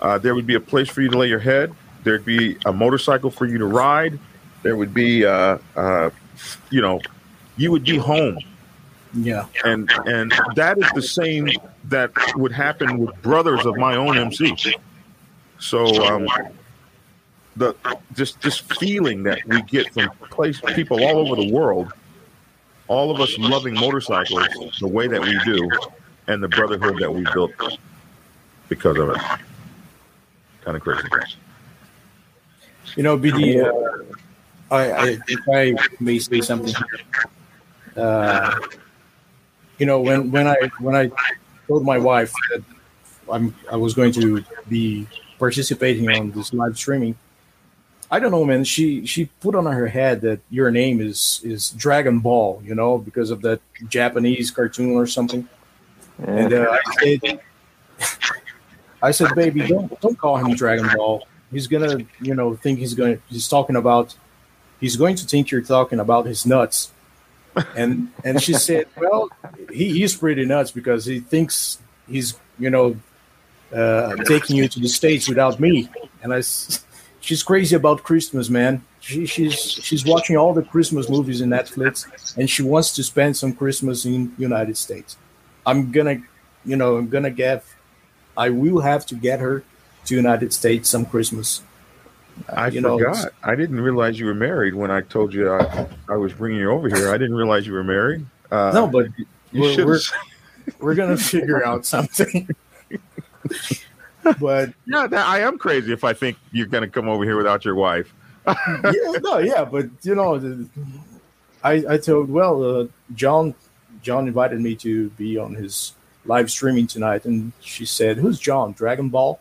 Uh, 0.00 0.16
there 0.18 0.36
would 0.36 0.46
be 0.46 0.54
a 0.54 0.60
place 0.60 0.88
for 0.88 1.02
you 1.02 1.08
to 1.08 1.18
lay 1.18 1.26
your 1.26 1.40
head. 1.40 1.74
There'd 2.04 2.24
be 2.24 2.56
a 2.64 2.72
motorcycle 2.72 3.30
for 3.30 3.46
you 3.46 3.58
to 3.58 3.66
ride. 3.66 4.18
There 4.62 4.76
would 4.76 4.94
be, 4.94 5.24
uh, 5.24 5.58
uh, 5.76 6.10
you 6.70 6.80
know, 6.80 7.00
you 7.56 7.70
would 7.70 7.84
be 7.84 7.96
home. 7.96 8.38
Yeah. 9.14 9.46
And 9.64 9.90
and 10.06 10.32
that 10.54 10.78
is 10.78 10.90
the 10.94 11.02
same 11.02 11.50
that 11.84 12.12
would 12.36 12.52
happen 12.52 12.98
with 12.98 13.20
brothers 13.22 13.66
of 13.66 13.76
my 13.76 13.96
own 13.96 14.16
MC. 14.16 14.56
So 15.58 16.04
um, 16.04 16.28
the 17.56 17.74
just 18.14 18.40
this 18.40 18.58
feeling 18.58 19.24
that 19.24 19.44
we 19.46 19.62
get 19.62 19.92
from 19.92 20.10
place 20.30 20.60
people 20.74 21.04
all 21.04 21.18
over 21.18 21.36
the 21.36 21.52
world, 21.52 21.92
all 22.88 23.10
of 23.10 23.20
us 23.20 23.36
loving 23.38 23.74
motorcycles 23.74 24.78
the 24.80 24.88
way 24.88 25.06
that 25.06 25.20
we 25.20 25.38
do, 25.44 25.68
and 26.26 26.42
the 26.42 26.48
brotherhood 26.48 26.98
that 27.00 27.12
we 27.12 27.24
built 27.32 27.52
because 28.68 28.96
of 28.96 29.10
it. 29.10 29.18
kind 30.64 30.76
of 30.76 30.82
crazy. 30.82 31.08
You 32.96 33.02
know, 33.02 33.18
BD, 33.18 33.62
uh, 33.62 34.14
I, 34.70 34.90
I, 34.90 35.18
if 35.26 35.40
I 35.48 35.74
may 36.00 36.18
say 36.18 36.40
something, 36.40 36.74
uh, 37.96 38.58
you 39.78 39.86
know, 39.86 40.00
when, 40.00 40.30
when 40.30 40.46
I 40.46 40.56
when 40.78 40.94
I 40.94 41.10
told 41.66 41.84
my 41.84 41.98
wife 41.98 42.32
that 42.50 42.62
I'm 43.30 43.54
I 43.70 43.76
was 43.76 43.94
going 43.94 44.12
to 44.12 44.44
be 44.68 45.06
participating 45.38 46.10
on 46.10 46.30
this 46.32 46.52
live 46.52 46.76
streaming, 46.76 47.16
I 48.10 48.18
don't 48.18 48.32
know, 48.32 48.44
man. 48.44 48.64
She 48.64 49.06
she 49.06 49.26
put 49.40 49.54
on 49.54 49.66
her 49.66 49.86
head 49.86 50.20
that 50.22 50.40
your 50.50 50.70
name 50.70 51.00
is 51.00 51.40
is 51.44 51.70
Dragon 51.70 52.18
Ball, 52.18 52.60
you 52.64 52.74
know, 52.74 52.98
because 52.98 53.30
of 53.30 53.40
that 53.42 53.60
Japanese 53.88 54.50
cartoon 54.50 54.96
or 54.96 55.06
something. 55.06 55.48
And 56.18 56.52
uh, 56.52 56.76
I 56.84 56.94
said, 57.02 57.40
I 59.02 59.10
said, 59.12 59.34
baby, 59.34 59.66
don't 59.66 60.00
don't 60.00 60.18
call 60.18 60.36
him 60.36 60.54
Dragon 60.54 60.88
Ball. 60.96 61.26
He's 61.50 61.66
gonna, 61.66 61.98
you 62.20 62.34
know, 62.34 62.54
think 62.54 62.78
he's 62.78 62.94
going. 62.94 63.20
He's 63.28 63.48
talking 63.48 63.76
about. 63.76 64.14
He's 64.80 64.96
going 64.96 65.16
to 65.16 65.26
think 65.26 65.50
you're 65.50 65.60
talking 65.60 66.00
about 66.00 66.24
his 66.26 66.46
nuts. 66.46 66.90
And 67.76 68.10
and 68.24 68.40
she 68.42 68.52
said, 68.68 68.86
well, 68.96 69.28
he, 69.70 69.90
he's 69.92 70.16
pretty 70.16 70.44
nuts 70.46 70.70
because 70.70 71.04
he 71.04 71.20
thinks 71.20 71.78
he's, 72.08 72.38
you 72.58 72.70
know, 72.70 72.96
uh, 73.74 74.16
taking 74.24 74.56
you 74.56 74.68
to 74.68 74.80
the 74.80 74.88
states 74.88 75.28
without 75.28 75.60
me. 75.60 75.88
And 76.22 76.32
I, 76.32 76.42
she's 77.20 77.42
crazy 77.42 77.76
about 77.76 78.02
Christmas, 78.02 78.48
man. 78.48 78.84
She, 79.00 79.26
she's 79.26 79.58
she's 79.58 80.04
watching 80.04 80.36
all 80.36 80.52
the 80.52 80.62
Christmas 80.62 81.08
movies 81.08 81.40
in 81.40 81.48
Netflix, 81.48 82.36
and 82.36 82.48
she 82.48 82.62
wants 82.62 82.94
to 82.96 83.02
spend 83.02 83.36
some 83.36 83.54
Christmas 83.54 84.04
in 84.04 84.34
United 84.38 84.76
States. 84.76 85.16
I'm 85.64 85.90
gonna, 85.90 86.22
you 86.64 86.76
know, 86.76 86.96
I'm 86.96 87.08
gonna 87.08 87.30
get, 87.30 87.64
I 88.36 88.50
will 88.50 88.80
have 88.80 89.06
to 89.06 89.14
get 89.14 89.40
her 89.40 89.64
to 90.06 90.14
United 90.14 90.52
States 90.52 90.88
some 90.88 91.04
Christmas. 91.06 91.62
I 92.48 92.68
you 92.68 92.80
know, 92.80 92.98
forgot. 92.98 93.32
I 93.42 93.54
didn't 93.54 93.80
realize 93.80 94.18
you 94.18 94.26
were 94.26 94.34
married 94.34 94.74
when 94.74 94.90
I 94.90 95.02
told 95.02 95.34
you 95.34 95.52
I, 95.52 95.86
I 96.08 96.16
was 96.16 96.32
bringing 96.32 96.60
you 96.60 96.70
over 96.70 96.88
here. 96.88 97.12
I 97.12 97.18
didn't 97.18 97.36
realize 97.36 97.66
you 97.66 97.74
were 97.74 97.84
married. 97.84 98.24
Uh, 98.50 98.70
no, 98.72 98.86
but 98.86 99.08
you 99.52 99.60
we're, 99.60 99.86
we're, 99.86 100.00
we're 100.80 100.94
gonna 100.94 101.16
figure 101.16 101.64
out 101.64 101.84
something. 101.84 102.48
but 104.22 104.72
yeah, 104.86 105.06
that, 105.06 105.26
I 105.26 105.40
am 105.40 105.58
crazy 105.58 105.92
if 105.92 106.04
I 106.04 106.12
think 106.12 106.36
you're 106.52 106.66
going 106.66 106.82
to 106.82 106.88
come 106.88 107.08
over 107.08 107.24
here 107.24 107.36
without 107.36 107.64
your 107.64 107.74
wife. 107.74 108.12
yeah, 108.46 109.12
no, 109.22 109.38
yeah, 109.38 109.64
but 109.64 109.86
you 110.02 110.14
know, 110.14 110.66
I 111.62 111.84
I 111.88 111.98
told 111.98 112.30
well, 112.30 112.64
uh, 112.64 112.86
John 113.14 113.54
John 114.02 114.26
invited 114.26 114.60
me 114.60 114.74
to 114.76 115.10
be 115.10 115.36
on 115.38 115.54
his 115.54 115.92
live 116.24 116.50
streaming 116.50 116.86
tonight, 116.86 117.26
and 117.26 117.52
she 117.60 117.84
said, 117.84 118.16
"Who's 118.16 118.38
John? 118.38 118.72
Dragon 118.72 119.08
Ball?" 119.08 119.38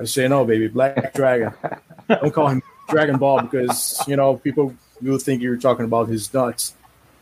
I 0.00 0.04
say, 0.04 0.26
"No, 0.28 0.44
baby, 0.44 0.68
Black 0.68 1.12
Dragon. 1.14 1.52
Don't 2.08 2.32
call 2.32 2.48
him 2.48 2.62
Dragon 2.88 3.18
Ball 3.18 3.42
because 3.42 4.02
you 4.08 4.16
know 4.16 4.36
people 4.36 4.74
will 5.02 5.18
think 5.18 5.42
you're 5.42 5.58
talking 5.58 5.84
about 5.84 6.08
his 6.08 6.32
nuts." 6.32 6.74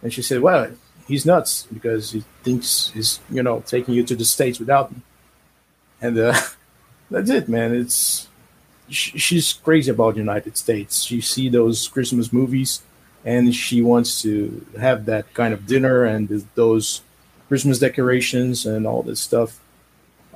And 0.02 0.12
she 0.12 0.22
said, 0.22 0.40
"Well, 0.40 0.70
he's 1.08 1.26
nuts 1.26 1.66
because 1.72 2.12
he 2.12 2.22
thinks 2.44 2.92
he's 2.94 3.18
you 3.30 3.42
know 3.42 3.64
taking 3.66 3.94
you 3.94 4.04
to 4.04 4.14
the 4.14 4.24
states 4.24 4.60
without 4.60 4.92
me." 4.92 5.02
And 6.00 6.16
uh, 6.18 6.40
that's 7.10 7.30
it, 7.30 7.48
man. 7.48 7.74
It's 7.74 8.28
sh- 8.88 9.20
she's 9.20 9.52
crazy 9.52 9.90
about 9.90 10.14
the 10.14 10.20
United 10.20 10.56
States. 10.56 11.02
She 11.02 11.20
see 11.20 11.48
those 11.48 11.88
Christmas 11.88 12.32
movies, 12.32 12.82
and 13.24 13.52
she 13.52 13.82
wants 13.82 14.22
to 14.22 14.64
have 14.78 15.06
that 15.06 15.34
kind 15.34 15.52
of 15.52 15.66
dinner 15.66 16.04
and 16.04 16.28
those 16.54 17.02
Christmas 17.48 17.80
decorations 17.80 18.66
and 18.66 18.86
all 18.86 19.02
this 19.02 19.20
stuff. 19.20 19.58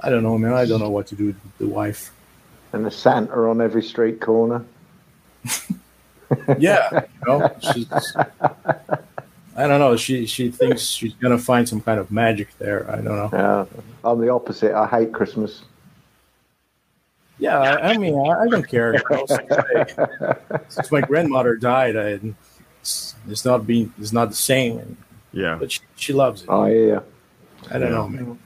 I 0.02 0.10
don't 0.10 0.24
know, 0.24 0.36
man. 0.38 0.54
I 0.54 0.66
don't 0.66 0.80
know 0.80 0.90
what 0.90 1.06
to 1.08 1.14
do 1.14 1.26
with 1.26 1.58
the 1.58 1.68
wife. 1.68 2.10
And 2.72 2.86
the 2.86 2.90
Santa 2.90 3.34
on 3.48 3.60
every 3.60 3.82
street 3.82 4.20
corner. 4.20 4.64
Yeah, 6.58 6.88
you 6.92 7.26
know, 7.26 7.50
I 9.56 9.66
don't 9.66 9.80
know. 9.80 9.96
She 9.96 10.26
she 10.26 10.50
thinks 10.50 10.82
she's 10.82 11.12
gonna 11.14 11.38
find 11.38 11.68
some 11.68 11.80
kind 11.80 12.00
of 12.00 12.10
magic 12.10 12.56
there. 12.58 12.90
I 12.90 12.96
don't 12.96 13.04
know. 13.04 13.30
Yeah, 13.32 13.64
I'm 14.02 14.18
the 14.18 14.30
opposite. 14.30 14.74
I 14.74 14.86
hate 14.86 15.12
Christmas. 15.12 15.62
Yeah, 17.38 17.58
I, 17.58 17.90
I 17.90 17.96
mean, 17.98 18.14
I, 18.14 18.42
I 18.42 18.48
don't 18.48 18.66
care. 18.66 18.94
You 18.94 19.26
since, 20.68 20.90
my 20.92 21.00
grandmother 21.00 21.56
died, 21.56 21.96
I, 21.96 22.20
it's, 22.80 23.14
it's 23.28 23.44
not 23.44 23.66
been 23.66 23.92
it's 23.98 24.12
not 24.12 24.30
the 24.30 24.36
same. 24.36 24.96
Yeah, 25.32 25.56
but 25.58 25.72
she, 25.72 25.80
she 25.96 26.12
loves 26.12 26.42
it. 26.42 26.48
Oh 26.48 26.66
yeah. 26.66 27.00
I 27.70 27.78
don't 27.78 27.90
know, 27.90 28.08
man. 28.08 28.38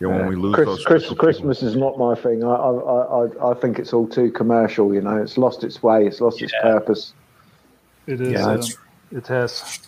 Yeah, 0.00 0.08
when 0.08 0.28
we 0.28 0.36
lose 0.36 0.54
Chris, 0.54 0.66
those 0.66 0.84
Chris, 0.84 1.12
Christmas 1.12 1.62
is 1.62 1.76
not 1.76 1.98
my 1.98 2.14
thing. 2.14 2.42
I, 2.42 2.48
I, 2.48 2.70
I, 2.72 3.26
I- 3.26 3.50
I 3.50 3.54
think 3.54 3.78
it's 3.78 3.92
all 3.92 4.06
too 4.08 4.30
commercial. 4.32 4.94
You 4.94 5.02
know, 5.02 5.16
it's 5.18 5.36
lost 5.36 5.62
its 5.62 5.82
way. 5.82 6.06
It's 6.06 6.20
lost 6.20 6.40
its 6.40 6.52
purpose. 6.62 7.12
It 8.06 8.20
is. 8.20 8.32
Yeah, 8.32 8.46
uh, 8.46 8.62
it 9.12 9.26
has. 9.26 9.78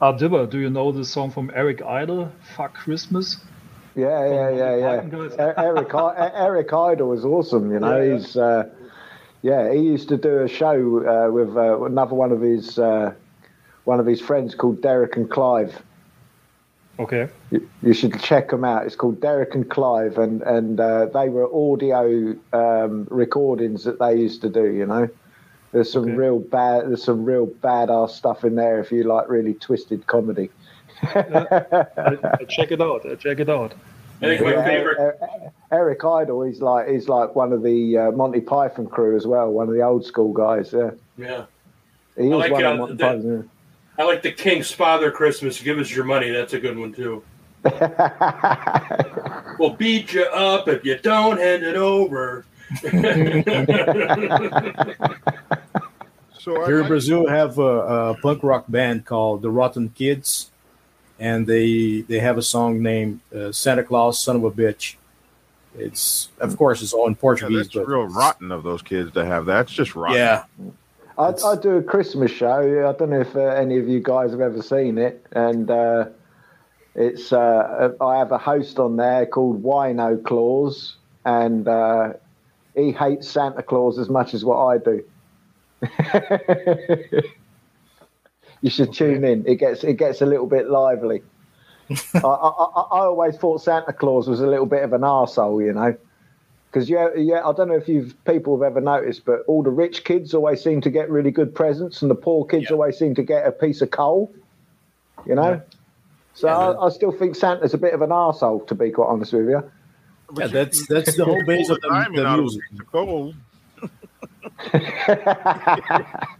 Ah, 0.00 0.12
Dibber, 0.12 0.46
do 0.46 0.58
you 0.58 0.68
know 0.70 0.90
the 0.92 1.04
song 1.04 1.30
from 1.30 1.50
Eric 1.54 1.80
Idle, 1.82 2.32
"Fuck 2.56 2.74
Christmas"? 2.74 3.36
Yeah, 3.94 4.28
yeah, 4.28 4.50
yeah, 4.50 4.76
yeah. 4.76 5.54
Eric, 5.58 5.90
Eric 5.94 6.72
Idle 6.72 7.12
is 7.12 7.24
awesome. 7.24 7.72
You 7.72 7.80
know, 7.80 8.00
Yeah. 8.02 8.14
he's 8.16 8.36
uh, 8.36 8.68
yeah. 9.42 9.72
He 9.72 9.80
used 9.80 10.08
to 10.08 10.16
do 10.16 10.40
a 10.42 10.48
show 10.48 10.74
uh, 11.06 11.30
with 11.30 11.56
uh, 11.56 11.82
another 11.84 12.14
one 12.14 12.32
of 12.32 12.40
his 12.40 12.78
uh, 12.78 13.12
one 13.84 14.00
of 14.00 14.06
his 14.06 14.20
friends 14.20 14.54
called 14.56 14.82
Derek 14.82 15.16
and 15.16 15.30
Clive. 15.30 15.82
Okay. 16.98 17.28
You, 17.50 17.68
you 17.82 17.94
should 17.94 18.18
check 18.20 18.50
them 18.50 18.64
out. 18.64 18.84
It's 18.86 18.96
called 18.96 19.20
Derek 19.20 19.54
and 19.54 19.68
Clive, 19.70 20.18
and 20.18 20.42
and 20.42 20.80
uh, 20.80 21.06
they 21.06 21.28
were 21.28 21.46
audio 21.54 22.34
um, 22.52 23.06
recordings 23.10 23.84
that 23.84 23.98
they 24.00 24.16
used 24.16 24.40
to 24.42 24.48
do. 24.48 24.66
You 24.66 24.86
know, 24.86 25.08
there's 25.72 25.92
some 25.92 26.16
real 26.16 26.40
bad, 26.40 26.88
there's 26.88 27.04
some 27.04 27.24
real 27.24 27.46
badass 27.46 28.10
stuff 28.10 28.44
in 28.44 28.56
there 28.56 28.80
if 28.80 28.90
you 28.90 29.04
like 29.04 29.28
really 29.28 29.54
twisted 29.54 30.06
comedy. 30.08 30.50
I, 31.02 31.16
I 32.40 32.44
check 32.48 32.72
it 32.72 32.80
out. 32.80 33.06
I 33.08 33.14
check 33.14 33.38
it 33.38 33.48
out. 33.48 33.74
I 34.20 34.24
think 34.26 34.42
my 34.42 34.50
Yeah, 34.50 34.64
favorite. 34.64 34.98
Er- 34.98 35.16
Er- 35.22 35.52
Eric 35.70 36.04
Idle, 36.04 36.42
he's 36.42 36.60
like 36.60 36.88
he's 36.88 37.08
like 37.08 37.36
one 37.36 37.52
of 37.52 37.62
the 37.62 37.96
uh, 37.96 38.10
Monty 38.10 38.40
Python 38.40 38.88
crew 38.88 39.16
as 39.16 39.24
well, 39.26 39.50
one 39.52 39.68
of 39.68 39.74
the 39.74 39.82
old 39.82 40.04
school 40.04 40.32
guys. 40.32 40.72
Yeah, 40.72 40.90
Yeah. 41.16 41.44
he 42.16 42.24
I 42.24 42.26
is 42.26 42.32
like 42.32 42.50
one 42.50 42.64
uh, 42.64 42.72
of 42.72 42.78
Monty 42.78 42.94
the- 42.94 43.04
Python. 43.04 43.50
I 43.98 44.04
like 44.04 44.22
the 44.22 44.32
Kinks 44.32 44.70
Father 44.70 45.10
Christmas. 45.10 45.60
Give 45.60 45.78
us 45.78 45.90
your 45.94 46.04
money. 46.04 46.30
That's 46.30 46.52
a 46.54 46.60
good 46.60 46.78
one 46.78 46.92
too. 46.92 47.22
we'll 49.58 49.74
beat 49.74 50.12
you 50.12 50.24
up 50.26 50.68
if 50.68 50.84
you 50.84 50.96
don't 50.98 51.38
hand 51.38 51.64
it 51.64 51.76
over. 51.76 52.44
So 56.40 56.64
Here 56.64 56.80
in 56.80 56.86
Brazil, 56.86 57.24
we 57.24 57.30
have 57.30 57.58
a, 57.58 57.62
a 57.62 58.14
punk 58.22 58.42
rock 58.42 58.64
band 58.68 59.04
called 59.04 59.42
the 59.42 59.50
Rotten 59.50 59.90
Kids, 59.90 60.50
and 61.18 61.46
they 61.46 62.02
they 62.02 62.20
have 62.20 62.38
a 62.38 62.42
song 62.42 62.80
named 62.82 63.20
uh, 63.36 63.52
"Santa 63.52 63.82
Claus, 63.82 64.18
Son 64.22 64.36
of 64.36 64.44
a 64.44 64.50
Bitch." 64.50 64.94
It's 65.76 66.28
of 66.40 66.56
course 66.56 66.80
it's 66.80 66.94
all 66.94 67.06
in 67.06 67.12
Yeah, 67.12 67.18
Portuguese, 67.20 67.58
that's 67.66 67.74
but 67.74 67.86
real 67.88 68.06
rotten 68.06 68.50
of 68.50 68.62
those 68.62 68.80
kids 68.80 69.12
to 69.12 69.26
have 69.26 69.44
that. 69.46 69.62
It's 69.62 69.72
just 69.72 69.94
rotten. 69.94 70.16
yeah, 70.16 70.44
I, 71.18 71.34
I 71.44 71.56
do 71.56 71.76
a 71.76 71.82
Christmas 71.82 72.30
show. 72.30 72.88
I 72.88 72.92
don't 72.96 73.10
know 73.10 73.20
if 73.20 73.34
uh, 73.34 73.40
any 73.40 73.78
of 73.78 73.88
you 73.88 74.00
guys 74.00 74.30
have 74.30 74.40
ever 74.40 74.62
seen 74.62 74.98
it, 74.98 75.26
and 75.32 75.68
uh, 75.70 76.06
it's 76.94 77.32
uh, 77.32 77.90
I 78.00 78.18
have 78.18 78.30
a 78.30 78.38
host 78.38 78.78
on 78.78 78.96
there 78.96 79.26
called 79.26 79.62
Wino 79.62 80.22
Claus, 80.22 80.96
and 81.24 81.66
uh, 81.66 82.12
he 82.76 82.92
hates 82.92 83.28
Santa 83.28 83.62
Claus 83.62 83.98
as 83.98 84.08
much 84.08 84.32
as 84.32 84.44
what 84.44 84.58
I 84.58 84.78
do. 84.78 85.04
you 88.60 88.70
should 88.70 88.92
tune 88.92 89.24
in. 89.24 89.44
It 89.46 89.56
gets 89.56 89.82
it 89.82 89.94
gets 89.94 90.20
a 90.20 90.26
little 90.26 90.46
bit 90.46 90.68
lively. 90.70 91.22
I, 92.14 92.18
I, 92.18 92.22
I 92.22 92.80
I 92.92 93.00
always 93.06 93.36
thought 93.36 93.60
Santa 93.62 93.92
Claus 93.92 94.28
was 94.28 94.40
a 94.40 94.46
little 94.46 94.66
bit 94.66 94.84
of 94.84 94.92
an 94.92 95.00
arsehole, 95.00 95.64
you 95.64 95.72
know. 95.72 95.96
Because 96.70 96.90
yeah, 96.90 97.08
yeah, 97.16 97.46
I 97.46 97.52
don't 97.52 97.68
know 97.68 97.76
if 97.76 97.88
you've 97.88 98.14
people 98.24 98.56
have 98.58 98.62
ever 98.62 98.80
noticed, 98.80 99.24
but 99.24 99.42
all 99.46 99.62
the 99.62 99.70
rich 99.70 100.04
kids 100.04 100.34
always 100.34 100.62
seem 100.62 100.82
to 100.82 100.90
get 100.90 101.10
really 101.10 101.30
good 101.30 101.54
presents, 101.54 102.02
and 102.02 102.10
the 102.10 102.14
poor 102.14 102.44
kids 102.44 102.70
always 102.70 102.98
seem 102.98 103.14
to 103.14 103.22
get 103.22 103.46
a 103.46 103.52
piece 103.52 103.80
of 103.80 103.90
coal. 103.90 104.32
You 105.26 105.34
know. 105.34 105.62
So 106.34 106.48
I, 106.48 106.86
I 106.86 106.90
still 106.90 107.10
think 107.10 107.34
Santa's 107.34 107.74
a 107.74 107.78
bit 107.78 107.94
of 107.94 108.02
an 108.02 108.10
arsehole, 108.10 108.66
to 108.68 108.74
be 108.74 108.90
quite 108.90 109.08
honest 109.08 109.32
with 109.32 109.48
you. 109.48 109.70
yeah, 110.36 110.46
that's 110.46 110.86
that's 110.86 111.16
the 111.16 111.24
whole 111.24 111.42
base 111.44 111.70
of 111.70 111.80
the, 111.80 111.88
Diamond 111.88 112.18
the 112.18 112.36
music. 112.36 112.62
the 112.76 112.84
gold. 112.84 113.34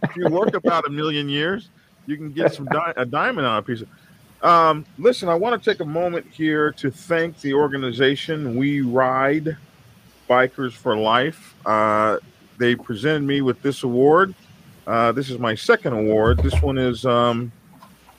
if 0.03 0.15
you 0.15 0.29
work 0.29 0.53
about 0.53 0.85
a 0.85 0.89
million 0.89 1.27
years, 1.27 1.69
you 2.05 2.17
can 2.17 2.31
get 2.31 2.53
some 2.53 2.65
di- 2.65 2.93
a 2.97 3.05
diamond 3.05 3.47
on 3.47 3.57
a 3.57 3.61
piece 3.61 3.81
of. 3.81 3.89
Um, 4.41 4.85
listen, 4.97 5.27
I 5.27 5.35
want 5.35 5.61
to 5.61 5.69
take 5.69 5.81
a 5.81 5.85
moment 5.85 6.27
here 6.31 6.71
to 6.73 6.91
thank 6.91 7.41
the 7.41 7.55
organization 7.55 8.55
We 8.55 8.81
Ride 8.81 9.57
Bikers 10.29 10.73
for 10.73 10.95
Life. 10.95 11.55
Uh, 11.65 12.17
they 12.57 12.75
presented 12.75 13.23
me 13.23 13.41
with 13.41 13.61
this 13.61 13.83
award. 13.83 14.35
Uh, 14.85 15.11
this 15.11 15.29
is 15.29 15.39
my 15.39 15.55
second 15.55 15.93
award. 15.93 16.39
This 16.39 16.61
one 16.61 16.77
is 16.77 17.05
um, 17.05 17.51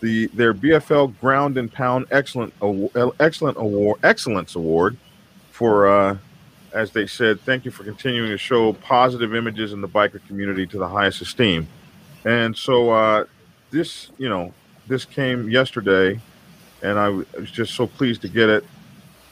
the 0.01 0.27
their 0.29 0.55
BFL 0.55 1.19
Ground 1.21 1.59
and 1.59 1.73
Pound 1.73 2.07
Excellent 2.11 2.53
Awa- 2.61 3.13
Excellent 3.21 3.57
Award 3.59 4.01
Excellence 4.03 4.55
Award 4.55 4.97
for 5.51 5.89
uh, 5.89 6.17
as 6.73 6.93
they 6.93 7.07
said, 7.07 7.41
thank 7.41 7.65
you 7.65 7.71
for 7.71 7.85
continuing 7.85 8.31
to 8.31 8.39
show 8.39 8.73
positive 8.75 9.35
images 9.35 9.73
in 9.73 9.81
the 9.81 9.89
biker 9.89 10.25
community 10.27 10.67
to 10.67 10.79
the 10.79 10.89
highest 10.89 11.21
esteem. 11.21 11.67
And 12.25 12.57
so 12.57 12.91
uh, 12.91 13.25
this, 13.71 14.11
you 14.19 14.29
know, 14.29 14.53
this 14.87 15.05
came 15.05 15.51
yesterday, 15.51 16.21
and 16.83 16.99
I 16.99 17.09
was 17.09 17.51
just 17.51 17.75
so 17.75 17.87
pleased 17.87 18.23
to 18.23 18.29
get 18.29 18.49
it. 18.49 18.65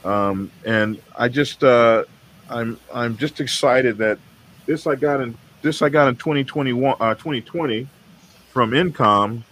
Um, 0.05 0.51
and 0.65 1.01
I 1.17 1.29
just, 1.29 1.63
uh, 1.65 2.05
I'm, 2.49 2.79
I'm 2.93 3.17
just 3.17 3.41
excited 3.41 3.99
that 3.99 4.19
this 4.67 4.87
I 4.87 4.95
got 4.95 5.21
in 5.21 5.37
this 5.63 5.83
I 5.83 5.89
got 5.89 6.09
in 6.09 6.17
2021, 6.17 6.97
uh, 7.01 7.15
2020 7.15 7.89
from 8.51 8.71
Incom 8.71 9.43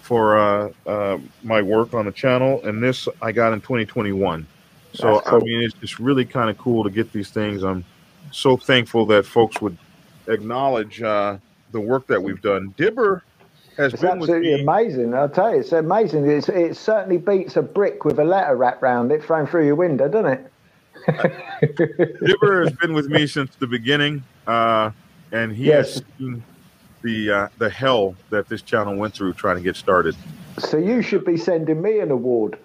for 0.00 0.36
uh, 0.36 0.72
uh, 0.86 1.18
my 1.42 1.62
work 1.62 1.94
on 1.94 2.06
the 2.06 2.12
channel, 2.12 2.60
and 2.64 2.82
this 2.82 3.08
I 3.20 3.32
got 3.32 3.52
in 3.52 3.60
2021. 3.60 4.46
So 4.92 5.20
cool. 5.20 5.38
I 5.40 5.44
mean, 5.44 5.62
it's 5.62 5.74
just 5.74 5.98
really 5.98 6.24
kind 6.24 6.50
of 6.50 6.58
cool 6.58 6.84
to 6.84 6.90
get 6.90 7.12
these 7.12 7.30
things. 7.30 7.62
I'm 7.62 7.84
so 8.30 8.56
thankful 8.56 9.06
that 9.06 9.24
folks 9.24 9.60
would 9.60 9.78
acknowledge 10.28 11.00
uh, 11.02 11.38
the 11.70 11.80
work 11.80 12.06
that 12.08 12.22
we've 12.22 12.42
done. 12.42 12.74
Dibber 12.76 13.22
has 13.76 13.94
It's 13.94 14.02
been 14.02 14.10
absolutely 14.18 14.54
amazing. 14.54 15.14
I'll 15.14 15.28
tell 15.28 15.54
you, 15.54 15.60
it's 15.60 15.72
amazing. 15.72 16.28
It's, 16.28 16.48
it 16.48 16.76
certainly 16.76 17.18
beats 17.18 17.56
a 17.56 17.62
brick 17.62 18.04
with 18.04 18.18
a 18.18 18.24
letter 18.24 18.56
wrapped 18.56 18.82
round 18.82 19.12
it 19.12 19.24
thrown 19.24 19.46
through 19.46 19.66
your 19.66 19.76
window, 19.76 20.08
doesn't 20.08 20.32
it? 20.32 20.51
Dibber 22.26 22.64
has 22.64 22.72
been 22.80 22.92
with 22.94 23.08
me 23.08 23.26
since 23.26 23.54
the 23.56 23.66
beginning, 23.66 24.22
uh, 24.46 24.90
and 25.32 25.52
he 25.54 25.66
Yes. 25.66 25.94
has 25.94 26.02
seen 26.18 26.42
the 27.02 27.30
uh, 27.30 27.48
the 27.58 27.68
hell 27.70 28.14
that 28.30 28.48
this 28.48 28.62
channel 28.62 28.94
went 28.96 29.14
through 29.14 29.32
trying 29.34 29.56
to 29.56 29.62
get 29.62 29.76
started. 29.76 30.14
So 30.58 30.76
you 30.78 31.02
should 31.02 31.24
be 31.24 31.36
sending 31.36 31.80
me 31.82 31.98
an 32.00 32.10
award. 32.10 32.58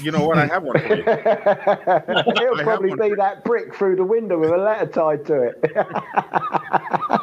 You 0.00 0.12
know 0.12 0.24
what? 0.24 0.38
I 0.38 0.46
have 0.46 0.62
one 0.62 0.78
for 0.78 0.94
you. 0.94 1.02
It'll 1.02 2.56
have 2.56 2.64
probably 2.64 2.90
be 3.10 3.14
that 3.16 3.42
brick 3.44 3.74
through 3.74 3.96
the 3.96 4.04
window 4.04 4.38
with 4.38 4.50
a 4.50 4.56
letter 4.56 4.86
tied 4.86 5.26
to 5.26 5.42
it. 5.42 7.20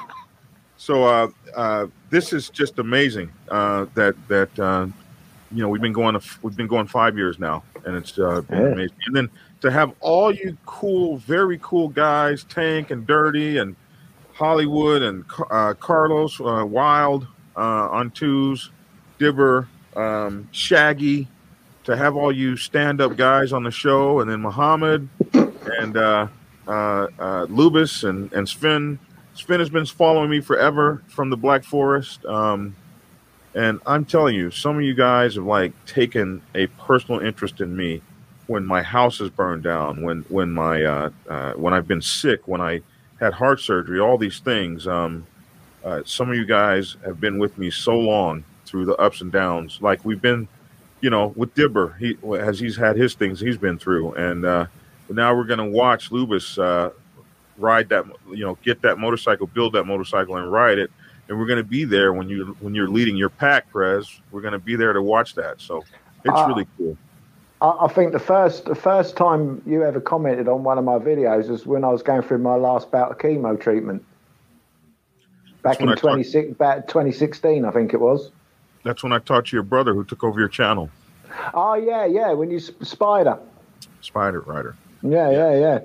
So 0.75 1.05
uh, 1.05 1.29
uh, 1.55 1.87
this 2.09 2.33
is 2.33 2.49
just 2.49 2.77
amazing 2.79 3.31
uh, 3.49 3.85
that 3.93 4.15
that 4.27 4.59
uh, 4.59 4.87
you 5.53 5.61
know 5.61 5.69
we've 5.69 5.81
been 5.81 5.93
going 5.93 6.19
we've 6.41 6.57
been 6.57 6.67
going 6.67 6.87
five 6.87 7.15
years 7.17 7.39
now, 7.39 7.63
and 7.85 7.95
it's 7.95 8.19
uh, 8.19 8.41
been 8.41 8.59
Yeah. 8.61 8.67
amazing. 8.73 8.97
And 9.07 9.15
then 9.15 9.29
to 9.63 9.71
have 9.71 9.93
all 10.01 10.29
you 10.29 10.57
cool, 10.65 11.15
very 11.17 11.57
cool 11.63 11.87
guys, 11.87 12.43
Tank 12.43 12.91
and 12.91 13.07
Dirty 13.07 13.59
and 13.59 13.77
Hollywood 14.33 15.01
and 15.01 15.23
uh, 15.49 15.73
Carlos 15.75 16.41
uh, 16.41 16.65
Wild 16.65 17.25
uh, 17.55 17.87
on 17.89 18.11
twos, 18.11 18.71
Dibber, 19.19 19.69
um, 19.95 20.49
Shaggy, 20.51 21.29
to 21.85 21.95
have 21.95 22.17
all 22.17 22.29
you 22.29 22.57
stand 22.57 22.99
up 22.99 23.15
guys 23.15 23.53
on 23.53 23.63
the 23.63 23.71
show, 23.71 24.19
and 24.19 24.29
then 24.29 24.41
Muhammad 24.41 25.07
and 25.33 25.95
uh, 25.95 26.27
uh, 26.67 26.71
uh, 27.17 27.45
Lubis 27.45 28.07
and, 28.07 28.33
and 28.33 28.49
Sven. 28.49 28.99
Sven 29.33 29.61
has 29.61 29.69
been 29.69 29.85
following 29.85 30.29
me 30.29 30.41
forever 30.41 31.01
from 31.07 31.29
the 31.29 31.37
Black 31.37 31.63
Forest. 31.63 32.25
Um, 32.25 32.75
and 33.55 33.79
I'm 33.85 34.03
telling 34.03 34.35
you, 34.35 34.51
some 34.51 34.75
of 34.75 34.81
you 34.81 34.93
guys 34.93 35.35
have 35.35 35.45
like 35.45 35.71
taken 35.85 36.41
a 36.53 36.67
personal 36.67 37.21
interest 37.21 37.61
in 37.61 37.73
me 37.77 38.01
when 38.47 38.65
my 38.65 38.81
house 38.81 39.21
is 39.21 39.29
burned 39.29 39.63
down, 39.63 40.01
when 40.01 40.21
when 40.29 40.51
my 40.51 40.83
uh, 40.83 41.09
uh, 41.29 41.53
when 41.53 41.73
I've 41.73 41.87
been 41.87 42.01
sick, 42.01 42.47
when 42.47 42.61
I 42.61 42.81
had 43.19 43.33
heart 43.33 43.59
surgery, 43.59 43.99
all 43.99 44.17
these 44.17 44.39
things. 44.39 44.87
Um, 44.87 45.25
uh, 45.83 46.01
some 46.05 46.29
of 46.29 46.35
you 46.37 46.45
guys 46.45 46.95
have 47.05 47.19
been 47.19 47.37
with 47.39 47.57
me 47.57 47.69
so 47.69 47.97
long 47.97 48.43
through 48.65 48.85
the 48.85 48.95
ups 48.95 49.21
and 49.21 49.31
downs. 49.31 49.79
Like 49.81 50.03
we've 50.05 50.21
been, 50.21 50.47
you 51.01 51.09
know, 51.09 51.33
with 51.35 51.53
Dibber, 51.55 51.95
he 51.99 52.17
as 52.37 52.59
he's 52.59 52.77
had 52.77 52.95
his 52.95 53.13
things 53.15 53.39
he's 53.39 53.57
been 53.57 53.77
through, 53.77 54.13
and 54.13 54.45
uh, 54.45 54.65
now 55.09 55.35
we're 55.35 55.43
gonna 55.43 55.67
watch 55.67 56.09
Lubis 56.09 56.57
uh, 56.57 56.91
ride 57.57 57.89
that, 57.89 58.05
you 58.29 58.45
know, 58.45 58.57
get 58.63 58.81
that 58.81 58.97
motorcycle, 58.97 59.47
build 59.47 59.73
that 59.73 59.83
motorcycle, 59.85 60.37
and 60.37 60.51
ride 60.51 60.79
it. 60.79 60.89
And 61.29 61.37
we're 61.39 61.45
gonna 61.47 61.63
be 61.63 61.83
there 61.85 62.13
when 62.13 62.29
you 62.29 62.55
when 62.59 62.73
you're 62.73 62.89
leading 62.89 63.15
your 63.15 63.29
pack, 63.29 63.69
Prez. 63.69 64.21
We're 64.31 64.41
gonna 64.41 64.59
be 64.59 64.75
there 64.75 64.93
to 64.93 65.01
watch 65.01 65.35
that. 65.35 65.59
So 65.61 65.83
it's 66.23 66.33
Ah. 66.33 66.45
really 66.47 66.67
cool. 66.77 66.97
I, 67.63 67.85
I 67.85 67.87
think 67.87 68.11
the 68.11 68.19
first 68.19 68.65
the 68.65 68.75
first 68.75 69.15
time 69.15 69.61
you 69.65 69.83
ever 69.83 69.99
commented 70.01 70.47
on 70.47 70.63
one 70.63 70.77
of 70.77 70.83
my 70.83 70.99
videos 70.99 71.49
was 71.49 71.65
when 71.65 71.83
I 71.83 71.89
was 71.89 72.03
going 72.03 72.21
through 72.21 72.39
my 72.39 72.55
last 72.55 72.91
bout 72.91 73.11
of 73.11 73.17
chemo 73.17 73.59
treatment. 73.59 74.05
Back 75.63 75.79
in 75.79 75.87
I 75.87 75.93
talked- 75.93 76.01
26, 76.01 76.57
back 76.57 76.87
2016, 76.87 77.63
I 77.63 77.71
think 77.71 77.93
it 77.93 77.99
was. 78.01 78.31
That's 78.83 79.01
when 79.01 79.13
I 79.13 79.19
talked 79.19 79.47
to 79.47 79.55
your 79.55 79.63
brother 79.63 79.93
who 79.93 80.03
took 80.03 80.25
over 80.25 80.37
your 80.39 80.49
channel, 80.49 80.89
Oh 81.53 81.73
yeah, 81.75 82.05
yeah. 82.05 82.33
When 82.33 82.51
you 82.51 82.59
spider. 82.59 83.39
Spider 84.01 84.41
Rider. 84.41 84.75
Yeah, 85.01 85.31
yeah, 85.31 85.55
yeah. 85.57 85.79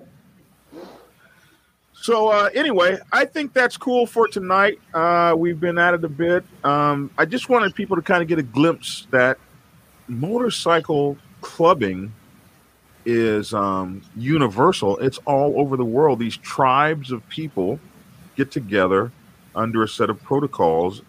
So 1.93 2.29
uh, 2.29 2.51
anyway, 2.55 2.99
I 3.13 3.25
think 3.25 3.53
that's 3.53 3.77
cool 3.77 4.07
for 4.07 4.27
tonight. 4.29 4.81
Uh, 4.93 5.35
we've 5.39 5.59
been 5.59 5.79
at 5.79 5.95
it 5.95 6.05
a 6.05 6.09
bit. 6.09 6.45
Um, 6.65 7.11
I 7.17 7.25
just 7.25 7.49
wanted 7.49 7.75
people 7.75 7.97
to 7.97 8.03
kind 8.03 8.21
of 8.23 8.29
get 8.29 8.39
a 8.39 8.43
glimpse 8.43 9.07
that 9.11 9.39
motorcycle 10.09 11.17
clubbing 11.49 12.13
is 13.07 13.55
um, 13.55 14.03
universal. 14.15 14.99
It's 14.99 15.19
all 15.25 15.59
over 15.59 15.79
the 15.79 15.85
world. 15.85 16.19
These 16.19 16.37
tribes 16.37 17.11
of 17.11 17.27
people 17.31 17.81
get 18.37 18.51
together 18.51 19.11
under 19.55 19.83
a 19.83 19.89
set 19.89 20.11
of 20.11 20.23
protocols 20.23 21.01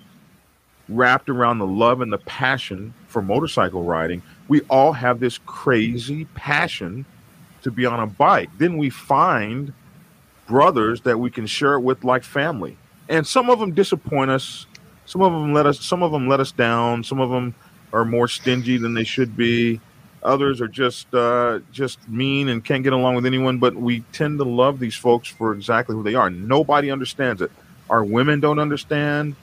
wrapped 0.88 1.28
around 1.30 1.60
the 1.60 1.68
love 1.68 1.99
and 1.99 2.11
the 2.11 2.20
passion 2.20 2.94
for 3.07 3.22
motorcycle 3.22 3.84
riding. 3.84 4.22
We 4.48 4.61
all 4.70 4.94
have 4.94 5.20
this 5.20 5.38
crazy 5.40 6.24
passion 6.36 7.06
to 7.64 7.70
be 7.70 7.86
on 7.86 7.99
a 7.99 8.07
bike. 8.07 8.49
Then 8.57 8.78
we 8.78 8.90
find 8.90 9.74
brothers 10.48 11.02
that 11.02 11.20
we 11.20 11.30
can 11.30 11.45
share 11.45 11.74
it 11.74 11.82
with 11.82 12.06
like 12.06 12.24
family. 12.24 12.78
And 13.10 13.28
some 13.28 13.49
of 13.49 13.60
them 13.60 13.74
disappoint 13.74 14.32
us. 14.32 14.68
Some 15.06 15.22
of 15.22 15.34
them 15.34 15.53
let 15.53 15.66
us 15.66 15.86
some 15.86 16.02
of 16.02 16.14
them 16.14 16.30
let 16.30 16.40
us 16.40 16.53
down. 16.53 17.03
Some 17.03 17.20
of 17.20 17.30
them 17.30 17.53
are 17.91 18.06
more 18.06 18.30
stingy 18.30 18.78
than 18.78 18.94
they 18.94 19.03
should 19.03 19.36
be. 19.36 19.82
Others 20.22 20.60
are 20.60 20.68
just 20.68 21.14
uh, 21.14 21.60
just 21.72 22.08
mean 22.10 22.50
and 22.50 22.64
can't 22.64 22.84
get 22.84 22.94
along 22.94 23.16
with 23.16 23.26
anyone. 23.26 23.58
But 23.58 23.76
we 23.76 24.02
tend 24.12 24.40
to 24.40 24.44
love 24.44 24.80
these 24.80 24.96
folks 24.96 25.28
for 25.30 25.54
exactly 25.54 25.96
who 25.96 26.04
they 26.04 26.16
are. 26.16 26.30
Nobody 26.30 26.91
understands 26.91 27.41
it. 27.41 27.52
Our 27.90 28.04
women 28.04 28.40
don't 28.40 28.60
understand. 28.60 29.36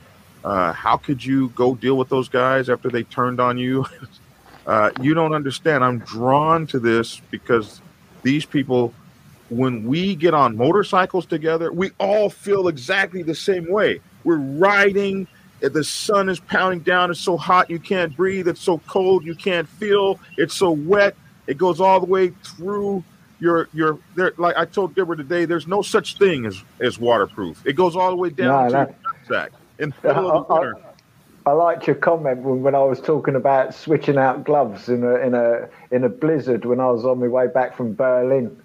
Uh, 0.45 0.73
how 0.73 0.97
could 0.97 1.25
you 1.25 1.49
go 1.51 1.75
deal 1.75 1.97
with 1.97 2.09
those 2.09 2.29
guys 2.29 2.69
after 2.69 2.89
they 2.89 3.03
turned 3.03 3.41
on 3.41 3.59
you? 3.59 3.87
uh, 4.67 4.91
you 5.01 5.15
don't 5.15 5.35
understand. 5.35 5.83
I'm 5.83 5.99
drawn 6.01 6.67
to 6.69 6.79
this 6.79 7.21
because 7.31 7.81
these 8.23 8.45
people, 8.45 8.93
when 9.49 9.85
we 9.85 10.15
get 10.15 10.35
on 10.35 10.57
motorcycles 10.57 11.27
together, 11.27 11.73
we 11.73 11.91
all 11.99 12.31
feel 12.31 12.69
exactly 12.69 13.23
the 13.23 13.35
same 13.35 13.71
way. 13.71 14.01
We're 14.25 14.37
riding, 14.37 15.27
uh, 15.65 15.69
the 15.69 15.85
sun 15.85 16.29
is 16.29 16.41
pounding 16.41 16.81
down, 16.81 17.11
it's 17.11 17.21
so 17.21 17.37
hot 17.37 17.71
you 17.71 17.79
can't 17.79 18.17
breathe, 18.17 18.49
it's 18.49 18.61
so 18.61 18.79
cold 18.89 19.25
you 19.25 19.35
can't 19.35 19.69
feel, 19.69 20.19
it's 20.37 20.55
so 20.55 20.71
wet, 20.71 21.17
it 21.47 21.59
goes 21.59 21.81
all 21.81 22.01
the 22.01 22.07
way 22.07 22.29
through 22.45 23.03
your 23.39 23.69
your 23.75 23.99
there 24.15 24.33
like 24.39 24.57
I 24.57 24.65
told 24.65 24.95
Dibber 24.95 25.15
today, 25.17 25.45
there's 25.45 25.67
no 25.67 25.83
such 25.83 26.17
thing 26.19 26.47
as 26.47 26.63
as 26.81 26.99
waterproof. 26.99 27.63
It 27.67 27.75
goes 27.75 27.95
all 27.95 28.11
the 28.11 28.17
way 28.17 28.31
down 28.31 28.49
to 28.71 28.77
your 29.29 29.39
nutsack 29.39 29.49
in 29.79 29.95
the 30.03 30.09
middle 30.09 30.31
of 30.31 30.49
the 30.49 30.55
I- 30.55 30.59
I- 30.59 30.83
I 31.49 31.53
liked 31.53 31.87
your 31.87 31.95
comment 31.95 32.41
when, 32.43 32.63
when 32.63 32.75
I 32.75 32.83
was 32.83 33.01
talking 33.01 33.37
about 33.37 33.73
switching 33.73 34.17
out 34.19 34.43
gloves 34.43 34.89
in 34.89 35.05
a 35.05 35.15
in 35.19 35.33
a 35.35 35.69
in 35.93 36.03
a 36.03 36.09
blizzard 36.09 36.65
when 36.65 36.81
I 36.81 36.91
was 36.91 37.05
on 37.05 37.21
my 37.21 37.29
way 37.29 37.47
back 37.47 37.77
from 37.77 37.95
Berlin, 37.95 38.61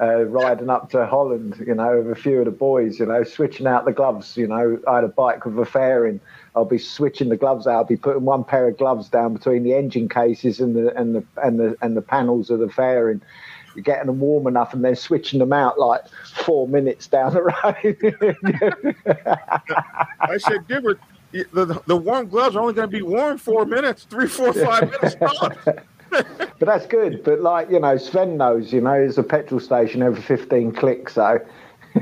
uh, 0.00 0.24
riding 0.24 0.70
up 0.70 0.90
to 0.90 1.06
Holland. 1.06 1.62
You 1.66 1.74
know, 1.74 2.00
with 2.00 2.18
a 2.18 2.20
few 2.20 2.38
of 2.40 2.44
the 2.46 2.50
boys. 2.50 2.98
You 2.98 3.06
know, 3.06 3.24
switching 3.24 3.66
out 3.66 3.84
the 3.84 3.92
gloves. 3.92 4.36
You 4.36 4.46
know, 4.46 4.80
I 4.86 4.96
had 4.96 5.04
a 5.04 5.08
bike 5.08 5.44
with 5.44 5.58
a 5.58 5.66
fairing. 5.66 6.20
I'll 6.54 6.64
be 6.64 6.78
switching 6.78 7.28
the 7.28 7.36
gloves 7.36 7.66
out. 7.66 7.76
I'll 7.76 7.84
be 7.84 7.96
putting 7.96 8.24
one 8.24 8.44
pair 8.44 8.68
of 8.68 8.78
gloves 8.78 9.08
down 9.08 9.34
between 9.34 9.62
the 9.62 9.74
engine 9.74 10.08
cases 10.08 10.60
and 10.60 10.74
the 10.74 10.96
and 10.96 11.14
the 11.14 11.24
and 11.42 11.58
the 11.58 11.76
and 11.82 11.96
the 11.96 12.02
panels 12.02 12.50
of 12.50 12.60
the 12.60 12.70
fairing. 12.70 13.22
Getting 13.82 14.06
them 14.06 14.18
warm 14.18 14.48
enough 14.48 14.74
and 14.74 14.84
then 14.84 14.96
switching 14.96 15.38
them 15.38 15.52
out 15.52 15.78
like 15.78 16.00
four 16.44 16.66
minutes 16.66 17.06
down 17.06 17.32
the 17.32 17.42
road. 17.42 17.54
I 20.20 20.38
said, 20.38 20.66
Dibber, 20.66 20.98
the, 21.32 21.80
the 21.86 21.96
warm 21.96 22.28
gloves 22.28 22.56
are 22.56 22.60
only 22.60 22.72
going 22.74 22.90
to 22.90 22.96
be 22.96 23.02
warm 23.02 23.38
four 23.38 23.64
minutes, 23.66 24.04
three, 24.04 24.26
four, 24.26 24.52
five 24.52 24.90
minutes. 24.90 25.14
But 26.10 26.58
that's 26.60 26.86
good. 26.86 27.22
But 27.24 27.40
like 27.40 27.70
you 27.70 27.80
know, 27.80 27.96
Sven 27.96 28.36
knows. 28.36 28.72
You 28.72 28.80
know, 28.80 28.92
there's 28.92 29.18
a 29.18 29.22
petrol 29.22 29.60
station 29.60 30.02
every 30.02 30.22
15 30.22 30.72
clicks. 30.72 31.14
So 31.14 31.38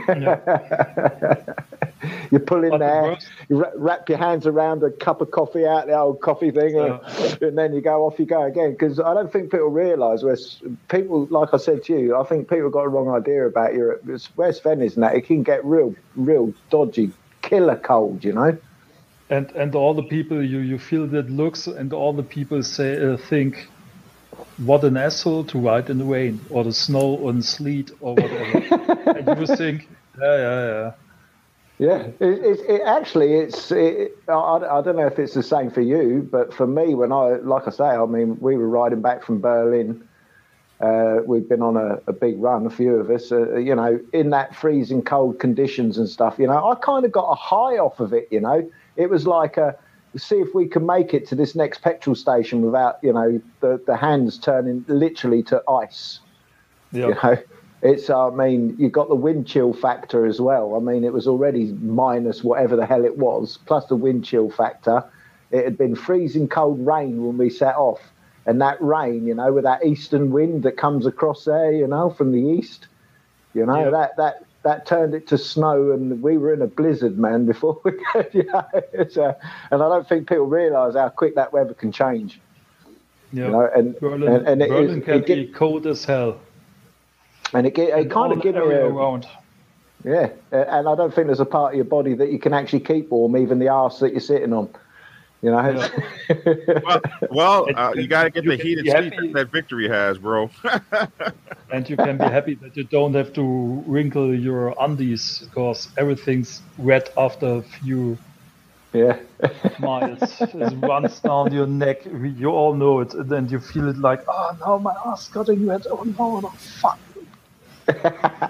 you 2.30 2.38
pull 2.40 2.64
in 2.64 2.78
there, 2.80 3.16
you 3.48 3.56
wra- 3.58 3.72
wrap 3.76 4.08
your 4.08 4.18
hands 4.18 4.46
around 4.46 4.82
a 4.82 4.90
cup 4.90 5.20
of 5.20 5.30
coffee 5.30 5.66
out 5.66 5.86
the 5.86 5.96
old 5.96 6.20
coffee 6.20 6.50
thing, 6.50 6.78
and, 6.78 7.00
and 7.42 7.56
then 7.58 7.72
you 7.72 7.80
go 7.80 8.04
off. 8.04 8.18
You 8.18 8.26
go 8.26 8.42
again 8.44 8.72
because 8.72 8.98
I 9.00 9.14
don't 9.14 9.32
think 9.32 9.50
people 9.50 9.68
realise 9.68 10.22
where 10.22 10.36
people, 10.88 11.26
like 11.30 11.54
I 11.54 11.56
said 11.58 11.84
to 11.84 11.98
you, 11.98 12.16
I 12.16 12.24
think 12.24 12.48
people 12.48 12.70
got 12.70 12.82
a 12.82 12.88
wrong 12.88 13.08
idea 13.08 13.46
about 13.46 13.74
Europe. 13.74 14.02
It's- 14.04 14.28
Where 14.36 14.52
Sven 14.52 14.82
is 14.82 14.94
that, 14.96 15.14
it 15.14 15.22
can 15.26 15.42
get 15.42 15.64
real, 15.64 15.94
real 16.16 16.52
dodgy, 16.70 17.12
killer 17.42 17.76
cold. 17.76 18.24
You 18.24 18.32
know. 18.32 18.58
and 19.30 19.50
and 19.52 19.74
all 19.74 19.94
the 19.94 20.02
people 20.04 20.42
you 20.42 20.58
you 20.58 20.78
feel 20.78 21.06
that 21.08 21.30
looks 21.30 21.66
and 21.66 21.92
all 21.92 22.12
the 22.12 22.22
people 22.22 22.62
say 22.62 22.96
uh, 23.02 23.16
think 23.16 23.68
what 24.58 24.84
an 24.84 24.96
asshole 24.96 25.44
to 25.44 25.58
ride 25.58 25.90
in 25.90 25.98
the 25.98 26.04
rain 26.04 26.40
or 26.50 26.64
the 26.64 26.72
snow 26.72 27.14
or 27.14 27.32
the 27.32 27.42
sleet 27.42 27.90
or 28.00 28.14
whatever. 28.14 28.58
and 29.18 29.40
you 29.40 29.56
think, 29.56 29.88
yeah, 30.20 30.36
yeah, 30.36 30.66
yeah. 30.66 30.92
Yeah, 31.78 32.06
it, 32.20 32.20
it, 32.20 32.60
it 32.70 32.82
actually 32.86 33.34
it's 33.34 33.70
it, 33.70 34.12
I, 34.28 34.32
I 34.32 34.80
don't 34.80 34.96
know 34.96 35.06
if 35.06 35.18
it's 35.18 35.34
the 35.34 35.42
same 35.42 35.70
for 35.70 35.82
you, 35.82 36.26
but 36.30 36.54
for 36.54 36.66
me, 36.66 36.94
when 36.94 37.12
I 37.12 37.36
like 37.36 37.68
I 37.68 37.70
say, 37.70 37.84
I 37.84 38.06
mean, 38.06 38.38
we 38.40 38.56
were 38.56 38.68
riding 38.68 39.02
back 39.02 39.22
from 39.22 39.42
Berlin. 39.42 40.02
Uh, 40.80 41.18
we've 41.26 41.48
been 41.48 41.62
on 41.62 41.76
a, 41.76 42.00
a, 42.06 42.12
big 42.12 42.38
run, 42.38 42.66
a 42.66 42.70
few 42.70 42.96
of 42.96 43.10
us, 43.10 43.32
uh, 43.32 43.56
you 43.56 43.74
know, 43.74 43.98
in 44.12 44.28
that 44.28 44.54
freezing 44.54 45.02
cold 45.02 45.38
conditions 45.38 45.96
and 45.96 46.06
stuff. 46.06 46.36
You 46.38 46.46
know, 46.46 46.70
I 46.70 46.74
kind 46.76 47.06
of 47.06 47.12
got 47.12 47.30
a 47.30 47.34
high 47.34 47.78
off 47.78 47.98
of 47.98 48.12
it. 48.12 48.28
You 48.30 48.40
know, 48.40 48.70
it 48.96 49.08
was 49.08 49.26
like 49.26 49.56
a 49.56 49.76
see 50.16 50.36
if 50.36 50.54
we 50.54 50.66
can 50.66 50.86
make 50.86 51.14
it 51.14 51.26
to 51.28 51.34
this 51.34 51.54
next 51.54 51.78
petrol 51.80 52.16
station 52.16 52.62
without 52.62 52.98
you 53.02 53.12
know 53.12 53.40
the 53.60 53.80
the 53.86 53.96
hands 53.96 54.38
turning 54.38 54.84
literally 54.88 55.42
to 55.44 55.62
ice. 55.68 56.20
Yeah. 56.92 57.08
You 57.08 57.14
know, 57.14 57.38
it's 57.82 58.10
I 58.10 58.30
mean 58.30 58.74
you've 58.78 58.92
got 58.92 59.08
the 59.08 59.14
wind 59.14 59.46
chill 59.46 59.72
factor 59.72 60.26
as 60.26 60.40
well. 60.40 60.74
I 60.76 60.78
mean 60.78 61.04
it 61.04 61.12
was 61.12 61.26
already 61.26 61.72
minus 61.72 62.42
whatever 62.42 62.76
the 62.76 62.86
hell 62.86 63.04
it 63.04 63.18
was, 63.18 63.58
plus 63.66 63.86
the 63.86 63.96
wind 63.96 64.24
chill 64.24 64.50
factor. 64.50 65.04
It 65.50 65.64
had 65.64 65.78
been 65.78 65.94
freezing 65.94 66.48
cold 66.48 66.84
rain 66.84 67.24
when 67.24 67.38
we 67.38 67.50
set 67.50 67.76
off, 67.76 68.00
and 68.46 68.60
that 68.60 68.80
rain, 68.82 69.26
you 69.26 69.34
know, 69.34 69.52
with 69.52 69.64
that 69.64 69.84
eastern 69.84 70.30
wind 70.32 70.64
that 70.64 70.76
comes 70.76 71.06
across 71.06 71.44
there, 71.44 71.72
you 71.72 71.86
know, 71.86 72.10
from 72.10 72.32
the 72.32 72.40
east, 72.40 72.88
you 73.54 73.64
know, 73.64 73.90
that 73.90 74.16
that 74.16 74.45
that 74.66 74.84
turned 74.84 75.14
it 75.14 75.28
to 75.28 75.38
snow, 75.38 75.92
and 75.92 76.20
we 76.20 76.36
were 76.36 76.52
in 76.52 76.60
a 76.60 76.66
blizzard, 76.66 77.16
man. 77.16 77.46
Before 77.46 77.80
we, 77.84 77.92
you 78.32 78.42
know, 78.42 78.66
uh, 78.74 79.32
and 79.70 79.82
I 79.82 79.88
don't 79.88 80.08
think 80.08 80.28
people 80.28 80.46
realise 80.46 80.96
how 80.96 81.08
quick 81.08 81.36
that 81.36 81.52
weather 81.52 81.72
can 81.72 81.92
change. 81.92 82.40
Yeah, 83.32 83.44
you 83.44 83.50
know, 83.52 83.70
and 83.72 84.00
Berlin, 84.00 84.32
and, 84.32 84.48
and 84.48 84.62
it, 84.62 84.68
Berlin 84.68 84.98
it, 84.98 85.04
can 85.04 85.14
it, 85.14 85.26
be 85.26 85.46
cold 85.46 85.86
as 85.86 86.04
hell. 86.04 86.40
And 87.54 87.64
it, 87.64 87.78
it 87.78 88.10
kind 88.10 88.32
of 88.32 88.42
gives 88.42 88.58
a, 88.58 88.60
around. 88.60 89.28
Yeah, 90.04 90.30
and 90.50 90.88
I 90.88 90.96
don't 90.96 91.14
think 91.14 91.28
there's 91.28 91.38
a 91.38 91.44
part 91.44 91.74
of 91.74 91.76
your 91.76 91.84
body 91.84 92.14
that 92.14 92.32
you 92.32 92.40
can 92.40 92.52
actually 92.52 92.80
keep 92.80 93.10
warm, 93.10 93.36
even 93.36 93.60
the 93.60 93.68
arse 93.68 94.00
that 94.00 94.10
you're 94.10 94.20
sitting 94.20 94.52
on. 94.52 94.68
You 95.46 95.52
know. 95.52 95.88
Well, 96.82 97.00
well 97.30 97.66
uh, 97.76 97.92
you 97.94 98.08
got 98.08 98.24
to 98.24 98.30
get 98.30 98.44
the 98.44 98.56
heated 98.56 98.84
seat 98.84 99.14
that, 99.16 99.30
that 99.32 99.52
victory 99.52 99.88
has, 99.88 100.18
bro. 100.18 100.50
and 101.72 101.88
you 101.88 101.96
can 101.96 102.18
be 102.18 102.24
happy 102.24 102.56
that 102.56 102.76
you 102.76 102.82
don't 102.82 103.14
have 103.14 103.32
to 103.34 103.44
wrinkle 103.86 104.34
your 104.34 104.74
undies 104.80 105.44
because 105.44 105.88
everything's 105.96 106.62
wet 106.78 107.12
after 107.16 107.46
a 107.46 107.62
few 107.62 108.18
yeah. 108.92 109.20
miles. 109.78 110.20
it 110.40 110.74
runs 110.84 111.20
down 111.20 111.52
your 111.52 111.68
neck. 111.68 112.04
You 112.04 112.48
all 112.48 112.74
know 112.74 112.98
it, 112.98 113.14
and 113.14 113.30
then 113.30 113.48
you 113.48 113.60
feel 113.60 113.88
it 113.88 113.98
like, 113.98 114.24
oh 114.26 114.56
no, 114.58 114.80
my 114.80 114.96
ass 115.04 115.28
got 115.28 115.46
getting 115.46 115.66
wet. 115.66 115.86
Oh 115.88 116.02
no, 116.18 116.40
no 116.40 116.48
fuck. 116.48 116.98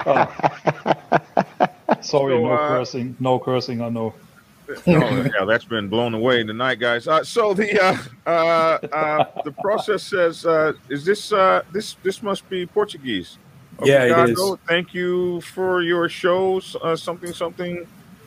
oh. 0.06 0.26
Sorry, 2.00 2.36
So, 2.36 2.40
no 2.40 2.52
uh, 2.52 2.68
cursing. 2.68 3.16
No 3.20 3.38
cursing, 3.38 3.82
I 3.82 3.90
know. 3.90 4.14
Oh, 4.68 4.74
yeah, 4.86 5.44
that's 5.46 5.64
been 5.64 5.88
blown 5.88 6.14
away 6.14 6.42
tonight, 6.44 6.76
guys. 6.76 7.06
Uh, 7.08 7.22
so 7.24 7.54
the 7.54 7.80
uh, 7.82 7.96
uh, 8.26 8.78
uh, 8.92 9.42
the 9.44 9.52
process 9.52 10.02
says, 10.02 10.44
uh, 10.46 10.72
is 10.88 11.04
this 11.04 11.32
uh, 11.32 11.62
this 11.72 11.96
this 12.02 12.22
must 12.22 12.48
be 12.48 12.66
Portuguese? 12.66 13.38
Yeah, 13.84 14.04
it 14.04 14.12
Obrigado. 14.12 14.54
is. 14.54 14.58
Thank 14.66 14.94
you 14.94 15.40
for 15.42 15.82
your 15.82 16.08
shows. 16.08 16.76
Uh, 16.82 16.96
something 16.96 17.32
something. 17.32 17.86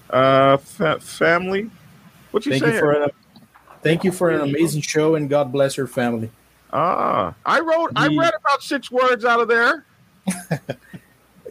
Uh, 0.10 0.58
fa- 0.58 1.00
family. 1.00 1.70
What 2.32 2.46
you 2.46 2.52
Thank 2.52 2.64
saying? 2.64 2.74
you 2.76 2.80
for 2.80 2.92
an, 2.94 3.10
thank 3.84 4.04
you 4.04 4.12
for 4.12 4.30
an 4.30 4.42
amazing 4.42 4.82
show, 4.82 5.16
and 5.16 5.30
God 5.30 5.52
bless 5.52 5.78
your 5.78 5.88
family. 5.88 6.32
Ah, 6.72 7.34
I 7.46 7.60
wrote. 7.60 7.92
I 7.96 8.08
read 8.08 8.34
about 8.34 8.62
six 8.62 8.92
words 8.92 9.26
out 9.26 9.40
of 9.40 9.48
there. 9.48 9.86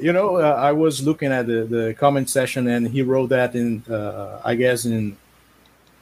You 0.01 0.13
know, 0.13 0.37
uh, 0.37 0.55
I 0.59 0.73
was 0.73 1.05
looking 1.05 1.33
at 1.33 1.47
the, 1.47 1.65
the 1.65 1.95
comment 1.99 2.31
section, 2.31 2.69
and 2.69 2.89
he 2.89 3.03
wrote 3.03 3.29
that 3.31 3.55
in, 3.55 3.83
uh, 3.91 4.41
I 4.45 4.55
guess, 4.55 4.85
in, 4.85 5.17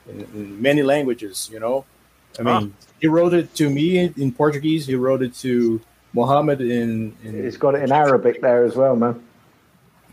in, 0.08 0.20
in 0.34 0.62
many 0.62 0.82
languages. 0.82 1.48
You 1.52 1.60
know, 1.60 1.84
I 2.38 2.42
mean, 2.42 2.74
he 3.00 3.06
wrote 3.06 3.34
it 3.34 3.54
to 3.56 3.70
me 3.70 3.98
in, 3.98 4.14
in 4.16 4.32
Portuguese. 4.32 4.86
He 4.86 4.94
wrote 4.94 5.22
it 5.22 5.34
to 5.36 5.80
Mohammed 6.12 6.60
in. 6.60 7.14
in 7.24 7.44
He's 7.44 7.56
got 7.56 7.74
it 7.74 7.82
in 7.82 7.92
Arabic 7.92 8.40
there 8.40 8.64
as 8.64 8.76
well, 8.76 8.96
man. 8.96 9.22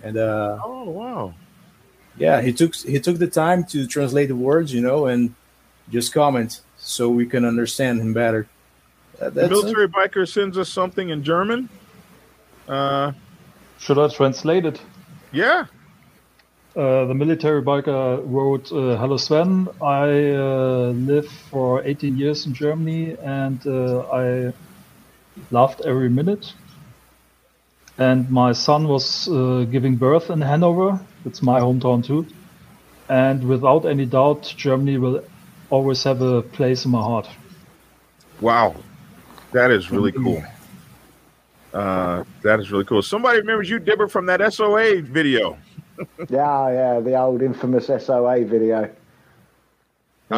And 0.03 0.17
uh, 0.17 0.59
Oh 0.63 0.89
wow. 0.89 1.33
yeah, 2.17 2.41
he 2.41 2.51
took 2.51 2.75
he 2.75 2.99
took 2.99 3.17
the 3.17 3.27
time 3.27 3.63
to 3.65 3.87
translate 3.87 4.27
the 4.27 4.35
words, 4.35 4.73
you 4.73 4.81
know, 4.81 5.07
and 5.07 5.33
just 5.89 6.13
comment 6.13 6.61
so 6.77 7.09
we 7.09 7.25
can 7.25 7.45
understand 7.45 8.01
him 8.01 8.13
better. 8.13 8.47
Uh, 9.21 9.25
The 9.25 9.41
that's 9.41 9.49
military 9.49 9.87
biker 9.87 10.27
sends 10.27 10.57
us 10.57 10.69
something 10.69 11.09
in 11.09 11.23
German. 11.23 11.69
Uh, 12.67 13.13
Should 13.83 13.99
I 13.99 14.07
translate 14.07 14.65
it? 14.65 14.79
Yeah. 15.33 15.65
Uh, 16.73 17.03
the 17.05 17.13
military 17.13 17.61
biker 17.61 18.23
wrote, 18.25 18.71
uh, 18.71 18.95
"Hello 18.95 19.17
Sven, 19.17 19.67
I 19.81 20.31
uh, 20.31 20.93
live 20.95 21.27
for 21.51 21.83
18 21.83 22.17
years 22.17 22.45
in 22.45 22.53
Germany 22.53 23.17
and 23.21 23.59
uh, 23.67 23.99
I 24.09 24.53
loved 25.51 25.81
every 25.81 26.07
minute. 26.09 26.53
And 27.97 28.31
my 28.31 28.53
son 28.53 28.87
was 28.87 29.27
uh, 29.27 29.65
giving 29.69 29.97
birth 29.97 30.29
in 30.29 30.39
Hanover. 30.39 30.97
It's 31.25 31.41
my 31.41 31.59
hometown 31.59 32.05
too. 32.05 32.25
And 33.09 33.43
without 33.43 33.85
any 33.85 34.05
doubt, 34.05 34.53
Germany 34.55 34.97
will 34.97 35.25
always 35.69 36.03
have 36.03 36.21
a 36.21 36.41
place 36.41 36.85
in 36.85 36.91
my 36.91 37.01
heart. 37.01 37.27
Wow, 38.39 38.75
that 39.51 39.71
is 39.71 39.91
really 39.91 40.13
cool. 40.13 40.41
Uh, 41.73 42.23
that 42.43 42.59
is 42.59 42.71
really 42.71 42.85
cool. 42.85 43.01
Somebody 43.01 43.39
remembers 43.39 43.69
you, 43.69 43.79
Dibber, 43.79 44.07
from 44.07 44.25
that 44.27 44.53
SOA 44.53 45.01
video. 45.01 45.57
yeah, 46.29 46.69
yeah, 46.71 46.99
the 46.99 47.15
old 47.17 47.41
infamous 47.41 47.87
SOA 47.87 48.43
video. 48.45 48.83
Uh, 48.83 48.87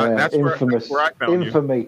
Yeah, 0.10 0.16
that's 0.16 0.36
where- 0.36 0.50
that's 0.50 0.62
infamous, 0.62 0.90
where 0.90 1.02
I 1.02 1.12
found 1.20 1.34
you. 1.34 1.42
infamy, 1.48 1.88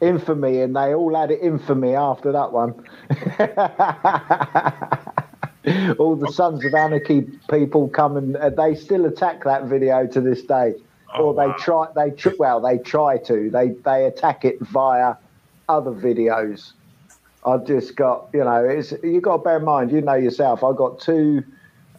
infamy, 0.00 0.60
and 0.62 0.74
they 0.76 0.94
all 0.94 1.14
had 1.14 1.30
it 1.30 1.40
infamy 1.42 1.94
after 1.94 2.32
that 2.32 2.52
one. 2.52 2.74
all 5.98 6.16
the 6.16 6.30
Sons 6.32 6.64
of 6.64 6.74
Anarchy 6.74 7.22
people 7.50 7.88
come 7.88 8.16
and 8.16 8.36
uh, 8.36 8.50
they 8.50 8.74
still 8.74 9.06
attack 9.06 9.44
that 9.44 9.64
video 9.64 10.06
to 10.06 10.20
this 10.20 10.42
day, 10.42 10.74
Oh, 11.14 11.26
or 11.26 11.34
they 11.34 11.52
try. 11.58 11.86
They 11.94 12.10
tr- 12.10 12.30
well, 12.38 12.60
they 12.60 12.78
try 12.78 13.18
to. 13.18 13.50
They 13.50 13.68
they 13.84 14.06
attack 14.06 14.44
it 14.44 14.58
via 14.60 15.14
other 15.68 15.92
videos. 15.92 16.72
I've 17.44 17.66
just 17.66 17.96
got, 17.96 18.28
you 18.32 18.44
know, 18.44 18.64
it's 18.64 18.92
you 19.02 19.20
got 19.20 19.38
to 19.38 19.42
bear 19.42 19.58
in 19.58 19.64
mind, 19.64 19.92
you 19.92 20.00
know 20.00 20.14
yourself. 20.14 20.64
I've 20.64 20.76
got 20.76 21.00
two 21.00 21.44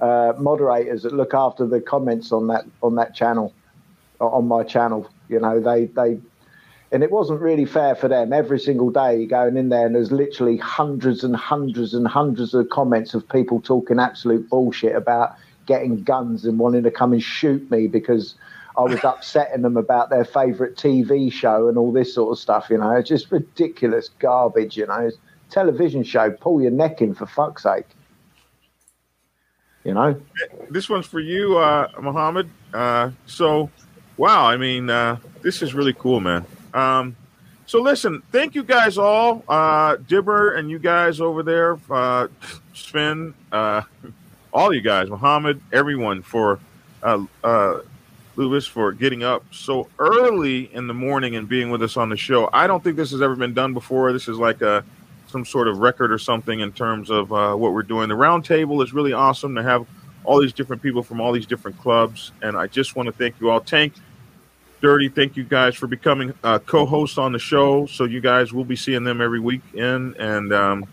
uh, 0.01 0.33
moderators 0.37 1.03
that 1.03 1.13
look 1.13 1.33
after 1.33 1.65
the 1.65 1.79
comments 1.79 2.31
on 2.31 2.47
that 2.47 2.65
on 2.81 2.95
that 2.95 3.13
channel, 3.13 3.53
on 4.19 4.47
my 4.47 4.63
channel. 4.63 5.09
You 5.29 5.39
know, 5.39 5.59
they 5.59 5.85
they, 5.85 6.19
and 6.91 7.03
it 7.03 7.11
wasn't 7.11 7.41
really 7.41 7.65
fair 7.65 7.95
for 7.95 8.07
them. 8.07 8.33
Every 8.33 8.59
single 8.59 8.89
day, 8.89 9.19
you're 9.19 9.27
going 9.27 9.55
in 9.55 9.69
there, 9.69 9.85
and 9.85 9.93
there's 9.93 10.11
literally 10.11 10.57
hundreds 10.57 11.23
and 11.23 11.35
hundreds 11.35 11.93
and 11.93 12.07
hundreds 12.07 12.53
of 12.55 12.69
comments 12.69 13.13
of 13.13 13.27
people 13.29 13.61
talking 13.61 13.99
absolute 13.99 14.49
bullshit 14.49 14.95
about 14.95 15.35
getting 15.67 16.03
guns 16.03 16.45
and 16.45 16.57
wanting 16.59 16.83
to 16.83 16.91
come 16.91 17.13
and 17.13 17.23
shoot 17.23 17.69
me 17.69 17.87
because 17.87 18.35
I 18.77 18.81
was 18.81 18.99
upsetting 19.03 19.61
them 19.61 19.77
about 19.77 20.09
their 20.09 20.25
favourite 20.25 20.75
TV 20.75 21.31
show 21.31 21.67
and 21.67 21.77
all 21.77 21.91
this 21.91 22.15
sort 22.15 22.31
of 22.31 22.39
stuff. 22.39 22.67
You 22.71 22.79
know, 22.79 22.91
it's 22.91 23.09
just 23.09 23.31
ridiculous 23.31 24.09
garbage. 24.19 24.75
You 24.75 24.87
know, 24.87 24.99
it's 24.99 25.17
television 25.55 26.03
show. 26.03 26.29
Pull 26.29 26.61
your 26.61 26.71
neck 26.71 27.01
in 27.01 27.15
for 27.15 27.25
fuck's 27.25 27.63
sake. 27.63 27.87
You 29.85 29.93
know. 29.93 30.21
This 30.69 30.89
one's 30.89 31.07
for 31.07 31.21
you, 31.21 31.57
uh, 31.57 31.87
Mohammed. 32.01 32.49
Uh, 32.73 33.11
so, 33.25 33.69
wow, 34.17 34.45
I 34.45 34.57
mean, 34.57 34.89
uh, 34.89 35.17
this 35.41 35.61
is 35.61 35.73
really 35.73 35.93
cool, 35.93 36.19
man. 36.19 36.45
Um, 36.73 37.15
so, 37.67 37.81
listen, 37.81 38.21
thank 38.31 38.53
you 38.53 38.63
guys 38.63 38.97
all, 38.97 39.43
uh, 39.47 39.95
Dibber 39.95 40.57
and 40.57 40.69
you 40.69 40.77
guys 40.77 41.21
over 41.21 41.41
there, 41.41 41.79
uh, 41.89 42.27
Sven, 42.73 43.33
uh, 43.51 43.81
all 44.53 44.73
you 44.73 44.81
guys, 44.81 45.09
Mohammed, 45.09 45.61
everyone 45.71 46.21
for 46.21 46.59
uh, 47.01 47.23
uh, 47.43 47.79
Lubis 48.35 48.67
for 48.67 48.91
getting 48.91 49.23
up 49.23 49.43
so 49.51 49.87
early 49.99 50.73
in 50.73 50.87
the 50.87 50.93
morning 50.93 51.35
and 51.35 51.47
being 51.47 51.69
with 51.69 51.81
us 51.81 51.95
on 51.95 52.09
the 52.09 52.17
show. 52.17 52.49
I 52.51 52.67
don't 52.67 52.83
think 52.83 52.97
this 52.97 53.11
has 53.11 53.21
ever 53.21 53.35
been 53.35 53.53
done 53.53 53.73
before. 53.73 54.11
This 54.13 54.27
is 54.27 54.37
like 54.37 54.61
a 54.61 54.83
some 55.35 55.43
sort 55.43 55.67
of 55.67 55.79
record 55.79 56.13
or 56.13 56.17
something 56.17 56.61
in 56.61 56.71
terms 56.71 57.09
of 57.09 57.33
uh, 57.33 57.53
what 57.53 57.73
we're 57.73 57.83
doing. 57.83 58.07
The 58.07 58.15
roundtable 58.15 58.81
is 58.81 58.93
really 58.93 59.11
awesome 59.11 59.53
to 59.55 59.63
have 59.63 59.85
all 60.23 60.39
these 60.39 60.53
different 60.53 60.81
people 60.81 61.03
from 61.03 61.19
all 61.19 61.33
these 61.33 61.45
different 61.45 61.77
clubs, 61.77 62.31
and 62.41 62.55
I 62.55 62.67
just 62.67 62.95
want 62.95 63.07
to 63.07 63.11
thank 63.11 63.35
you 63.41 63.49
all. 63.49 63.59
Tank, 63.59 63.95
Dirty, 64.79 65.09
thank 65.09 65.35
you 65.35 65.43
guys 65.43 65.75
for 65.75 65.87
becoming 65.87 66.33
uh, 66.41 66.59
co-hosts 66.59 67.17
on 67.17 67.33
the 67.33 67.39
show. 67.39 67.85
So 67.85 68.05
you 68.05 68.21
guys 68.21 68.53
will 68.53 68.63
be 68.63 68.77
seeing 68.77 69.03
them 69.03 69.19
every 69.19 69.41
week 69.41 69.61
in, 69.73 70.15
and 70.17 70.53
um, 70.53 70.85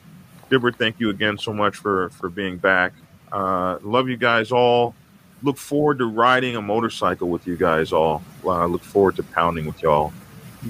Dibber, 0.50 0.72
thank 0.72 0.98
you 0.98 1.10
again 1.10 1.38
so 1.38 1.52
much 1.52 1.76
for 1.76 2.10
for 2.10 2.28
being 2.28 2.56
back. 2.56 2.94
Uh, 3.30 3.78
love 3.82 4.08
you 4.08 4.16
guys 4.16 4.50
all. 4.50 4.96
Look 5.44 5.56
forward 5.56 5.98
to 5.98 6.06
riding 6.06 6.56
a 6.56 6.62
motorcycle 6.62 7.28
with 7.28 7.46
you 7.46 7.56
guys 7.56 7.92
all. 7.92 8.24
Uh, 8.44 8.66
look 8.66 8.82
forward 8.82 9.14
to 9.16 9.22
pounding 9.22 9.66
with 9.66 9.80
y'all. 9.82 10.12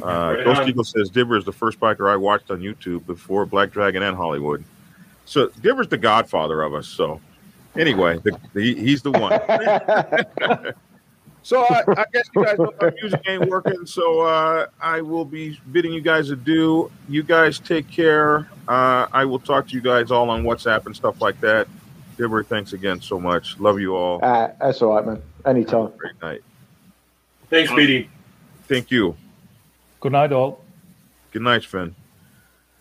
Uh, 0.01 0.35
Right 0.37 0.45
Ghost. 0.45 0.69
Eagle 0.69 0.85
says 0.85 1.11
Dibber 1.11 1.37
is 1.37 1.45
the 1.45 1.53
first 1.53 1.79
biker 1.79 2.11
I 2.11 2.17
watched 2.17 2.51
on 2.51 2.61
YouTube 2.61 3.07
before 3.07 3.45
Black 3.45 3.71
Dragon 3.71 4.03
and 4.03 4.17
Hollywood. 4.17 4.65
So 5.25 5.49
Dibber's 5.61 5.89
the 5.89 5.99
godfather 5.99 6.63
of 6.63 6.75
us. 6.75 6.87
So 6.87 7.21
anyway, 7.77 8.19
the, 8.23 8.39
the, 8.55 8.75
he's 8.75 9.03
the 9.03 9.11
one. 9.11 9.33
so 11.43 11.63
I, 11.65 11.83
I 11.89 12.05
guess 12.13 12.29
you 12.35 12.45
guys 12.45 12.59
know 12.59 12.73
my 12.81 12.91
music 13.01 13.21
ain't 13.27 13.49
working. 13.49 13.87
So 13.87 14.21
uh, 14.21 14.67
I 14.81 15.01
will 15.01 15.25
be 15.25 15.61
bidding 15.71 15.93
you 15.93 16.01
guys 16.01 16.31
adieu. 16.31 16.91
You 17.09 17.23
guys 17.23 17.59
take 17.59 17.91
care. 17.91 18.49
Uh, 18.69 19.07
I 19.13 19.25
will 19.25 19.41
talk 19.41 19.69
to 19.69 19.75
you 19.75 19.81
guys 19.81 20.11
all 20.11 20.31
on 20.31 20.43
WhatsApp 20.43 20.87
and 20.87 20.97
stuff 20.97 21.21
like 21.21 21.41
that. 21.41 21.69
Diver, 22.17 22.45
thanks 22.45 22.73
again 22.73 23.01
so 23.01 23.19
much. 23.19 23.59
Love 23.59 23.81
you 23.81 23.97
all. 23.97 24.21
Uh, 24.23 24.49
that's 24.61 24.83
all 24.83 24.95
right, 24.95 25.07
man. 25.07 25.23
Anytime. 25.45 25.93
Great 25.97 26.21
night. 26.21 26.43
Thanks, 27.51 27.71
BD. 27.73 28.09
Thank 28.69 28.91
you. 28.91 29.17
Good 30.03 30.11
night, 30.11 30.33
all. 30.33 30.61
Good 31.31 31.43
night, 31.43 31.65
Finn. 31.65 31.95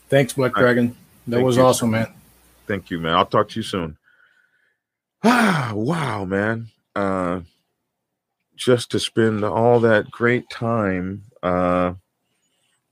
Thanks, 0.09 0.33
Black 0.33 0.55
Dragon. 0.55 0.95
That 1.27 1.35
Thank 1.35 1.45
was 1.45 1.57
you. 1.57 1.61
awesome, 1.61 1.91
man. 1.91 2.07
Thank 2.65 2.89
you, 2.89 2.97
man. 2.97 3.13
I'll 3.13 3.27
talk 3.27 3.47
to 3.49 3.59
you 3.59 3.63
soon. 3.63 3.95
Ah, 5.23 5.71
wow, 5.75 6.25
man. 6.25 6.69
Uh, 6.95 7.41
just 8.55 8.89
to 8.91 8.99
spend 8.99 9.43
all 9.43 9.79
that 9.81 10.09
great 10.09 10.49
time 10.49 11.21
uh, 11.43 11.93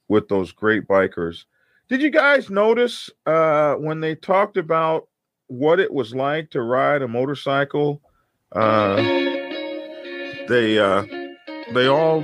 with 0.07 0.30
those 0.30 0.51
great 0.51 0.88
bikers. 0.88 1.45
Did 1.89 2.03
you 2.03 2.11
guys 2.11 2.51
notice 2.51 3.10
uh, 3.26 3.73
when 3.76 3.99
they 3.99 4.14
talked 4.14 4.57
about 4.57 5.07
what 5.47 5.80
it 5.80 5.91
was 5.91 6.14
like 6.14 6.51
to 6.51 6.61
ride 6.61 7.01
a 7.01 7.07
motorcycle? 7.07 7.99
Uh, 8.51 8.97
they 10.47 10.77
uh, 10.77 11.03
they 11.73 11.88
all 11.88 12.23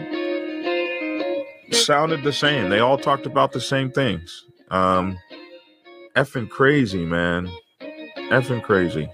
sounded 1.72 2.24
the 2.24 2.34
same. 2.34 2.70
They 2.70 2.80
all 2.80 2.98
talked 2.98 3.26
about 3.26 3.52
the 3.52 3.62
same 3.62 3.92
things. 3.92 4.46
Um, 4.70 5.18
effing 6.16 6.50
crazy, 6.50 7.06
man. 7.06 7.50
Effing 8.30 8.64
crazy. 8.64 9.10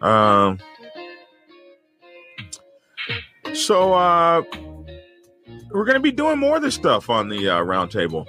Um. 0.00 0.58
So 3.54 3.92
uh, 3.92 4.42
we're 5.70 5.84
gonna 5.84 6.00
be 6.00 6.12
doing 6.12 6.38
more 6.38 6.56
of 6.56 6.62
this 6.62 6.74
stuff 6.74 7.10
on 7.10 7.28
the 7.28 7.48
uh, 7.48 7.60
roundtable. 7.60 8.26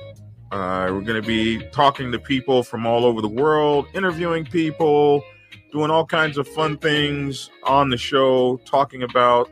Uh, 0.52 0.90
we're 0.92 1.02
gonna 1.02 1.22
be 1.22 1.64
talking 1.72 2.12
to 2.12 2.20
people 2.20 2.64
from 2.64 2.86
all 2.86 3.06
over 3.06 3.22
the 3.22 3.28
world, 3.28 3.86
interviewing 3.94 4.46
people, 4.46 5.24
doing 5.72 5.92
all 5.92 6.06
kinds 6.06 6.38
of 6.38 6.48
fun 6.48 6.78
things 6.78 7.50
on 7.64 7.90
the 7.90 7.98
show, 7.98 8.58
talking 8.66 9.04
about 9.04 9.50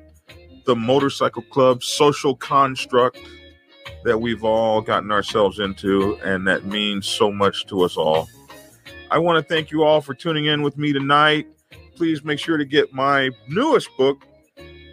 the 0.65 0.75
motorcycle 0.75 1.43
club 1.43 1.83
social 1.83 2.35
construct 2.35 3.19
that 4.03 4.19
we've 4.19 4.43
all 4.43 4.81
gotten 4.81 5.11
ourselves 5.11 5.59
into 5.59 6.17
and 6.23 6.47
that 6.47 6.65
means 6.65 7.07
so 7.07 7.31
much 7.31 7.65
to 7.67 7.81
us 7.81 7.97
all. 7.97 8.27
I 9.09 9.19
want 9.19 9.41
to 9.41 9.53
thank 9.53 9.71
you 9.71 9.83
all 9.83 10.01
for 10.01 10.13
tuning 10.13 10.45
in 10.45 10.61
with 10.61 10.77
me 10.77 10.91
tonight. 10.93 11.47
Please 11.95 12.23
make 12.23 12.39
sure 12.39 12.57
to 12.57 12.65
get 12.65 12.93
my 12.93 13.29
newest 13.47 13.89
book, 13.97 14.25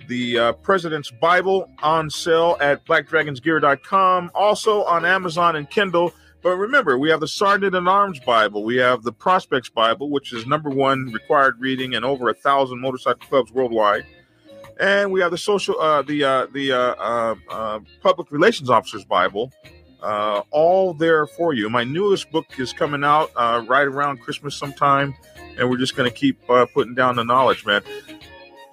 The 0.08 0.38
uh, 0.38 0.52
President's 0.52 1.10
Bible, 1.10 1.68
on 1.82 2.08
sale 2.10 2.56
at 2.60 2.84
blackdragonsgear.com, 2.86 4.30
also 4.34 4.84
on 4.84 5.04
Amazon 5.04 5.56
and 5.56 5.68
Kindle. 5.68 6.12
But 6.42 6.56
remember, 6.56 6.98
we 6.98 7.10
have 7.10 7.20
the 7.20 7.28
Sergeant 7.28 7.74
at 7.74 7.86
Arms 7.86 8.20
Bible, 8.20 8.64
we 8.64 8.76
have 8.76 9.02
the 9.02 9.12
Prospects 9.12 9.68
Bible, 9.68 10.10
which 10.10 10.32
is 10.32 10.46
number 10.46 10.70
one 10.70 11.10
required 11.12 11.56
reading 11.58 11.94
in 11.94 12.04
over 12.04 12.28
a 12.28 12.34
thousand 12.34 12.80
motorcycle 12.80 13.26
clubs 13.28 13.50
worldwide 13.52 14.06
and 14.80 15.10
we 15.10 15.20
have 15.20 15.30
the 15.30 15.38
social 15.38 15.78
uh 15.80 16.02
the 16.02 16.24
uh 16.24 16.46
the 16.52 16.72
uh, 16.72 16.78
uh, 16.78 17.34
uh 17.50 17.80
public 18.02 18.30
relations 18.30 18.70
officers 18.70 19.04
bible 19.04 19.52
uh 20.02 20.42
all 20.50 20.92
there 20.94 21.26
for 21.26 21.54
you 21.54 21.70
my 21.70 21.84
newest 21.84 22.30
book 22.30 22.46
is 22.58 22.72
coming 22.72 23.04
out 23.04 23.30
uh 23.36 23.64
right 23.68 23.86
around 23.86 24.20
christmas 24.20 24.54
sometime 24.54 25.14
and 25.56 25.68
we're 25.70 25.78
just 25.78 25.94
going 25.94 26.10
to 26.10 26.14
keep 26.14 26.38
uh, 26.50 26.66
putting 26.74 26.94
down 26.94 27.16
the 27.16 27.24
knowledge 27.24 27.64
man 27.64 27.82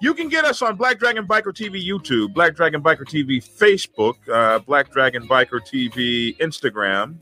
you 0.02 0.14
can 0.14 0.28
get 0.28 0.44
us 0.44 0.62
on 0.62 0.74
Black 0.74 0.98
Dragon 0.98 1.28
Biker 1.28 1.52
TV 1.54 1.80
YouTube, 1.80 2.34
Black 2.34 2.56
Dragon 2.56 2.82
Biker 2.82 3.04
TV 3.04 3.40
Facebook, 3.40 4.16
uh, 4.28 4.58
Black 4.58 4.90
Dragon 4.90 5.28
Biker 5.28 5.60
TV 5.60 6.36
Instagram, 6.38 7.18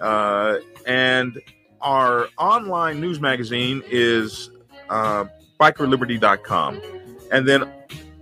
uh, 0.00 0.56
and 0.86 1.38
our 1.82 2.28
online 2.38 3.02
news 3.02 3.20
magazine 3.20 3.82
is 3.90 4.50
uh, 4.88 5.26
bikerliberty.com. 5.60 6.80
And 7.32 7.46
then 7.46 7.70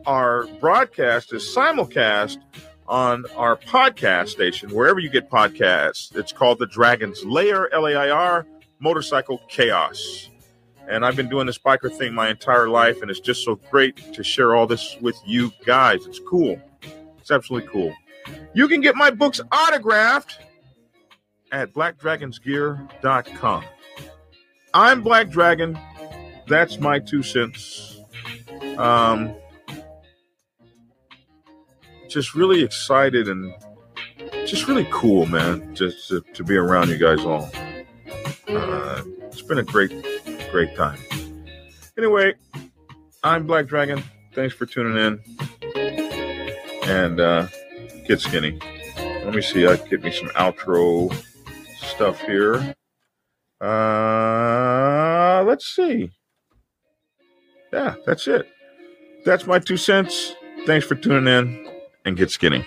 our 0.06 0.46
broadcast 0.60 1.32
is 1.32 1.42
simulcast 1.44 2.38
on 2.86 3.24
our 3.36 3.56
podcast 3.56 4.28
station, 4.28 4.70
wherever 4.70 4.98
you 4.98 5.10
get 5.10 5.30
podcasts. 5.30 6.14
It's 6.16 6.32
called 6.32 6.58
The 6.58 6.66
Dragon's 6.66 7.24
Lair, 7.24 7.72
L 7.74 7.86
A 7.86 7.94
I 7.94 8.10
R, 8.10 8.46
Motorcycle 8.80 9.40
Chaos. 9.48 10.30
And 10.88 11.04
I've 11.04 11.16
been 11.16 11.28
doing 11.28 11.46
this 11.46 11.58
biker 11.58 11.94
thing 11.94 12.14
my 12.14 12.30
entire 12.30 12.68
life, 12.68 13.02
and 13.02 13.10
it's 13.10 13.20
just 13.20 13.44
so 13.44 13.56
great 13.70 14.14
to 14.14 14.24
share 14.24 14.56
all 14.56 14.66
this 14.66 14.96
with 15.02 15.20
you 15.26 15.52
guys. 15.66 16.06
It's 16.06 16.20
cool. 16.20 16.58
It's 17.18 17.30
absolutely 17.30 17.68
cool. 17.68 17.94
You 18.54 18.68
can 18.68 18.80
get 18.80 18.96
my 18.96 19.10
books 19.10 19.40
autographed 19.52 20.38
at 21.52 21.74
blackdragonsgear.com. 21.74 23.64
I'm 24.72 25.02
Black 25.02 25.28
Dragon. 25.28 25.78
That's 26.46 26.78
my 26.78 26.98
two 26.98 27.22
cents. 27.22 27.98
Um, 28.78 29.34
just 32.09 32.35
really 32.35 32.64
excited 32.64 33.28
and 33.28 33.55
just 34.47 34.66
really 34.66 34.89
cool, 34.90 35.26
man. 35.26 35.74
Just 35.74 36.09
to, 36.09 36.20
to 36.35 36.43
be 36.43 36.56
around 36.56 36.89
you 36.89 36.98
guys 36.98 37.20
all. 37.20 37.51
Uh, 38.48 39.02
it's 39.22 39.43
been 39.43 39.59
a 39.59 39.62
great, 39.62 39.93
great 40.51 40.74
time. 40.74 40.98
Anyway, 41.97 42.35
I'm 43.22 43.47
Black 43.47 43.66
Dragon. 43.66 44.02
Thanks 44.35 44.55
for 44.55 44.66
tuning 44.66 44.97
in. 44.97 45.20
And 46.85 47.20
uh, 47.20 47.48
get 48.06 48.20
skinny. 48.20 48.59
Let 48.97 49.35
me 49.35 49.43
see. 49.43 49.66
I 49.66 49.76
get 49.76 50.02
me 50.02 50.10
some 50.10 50.28
outro 50.28 51.12
stuff 51.76 52.20
here. 52.22 52.74
Uh, 53.60 55.43
let's 55.44 55.66
see. 55.66 56.10
Yeah, 57.72 57.97
that's 58.06 58.26
it. 58.26 58.48
That's 59.26 59.47
my 59.47 59.59
two 59.59 59.76
cents. 59.76 60.35
Thanks 60.64 60.86
for 60.86 60.94
tuning 60.94 61.26
in 61.26 61.67
and 62.09 62.16
get 62.16 62.30
skinny. 62.30 62.66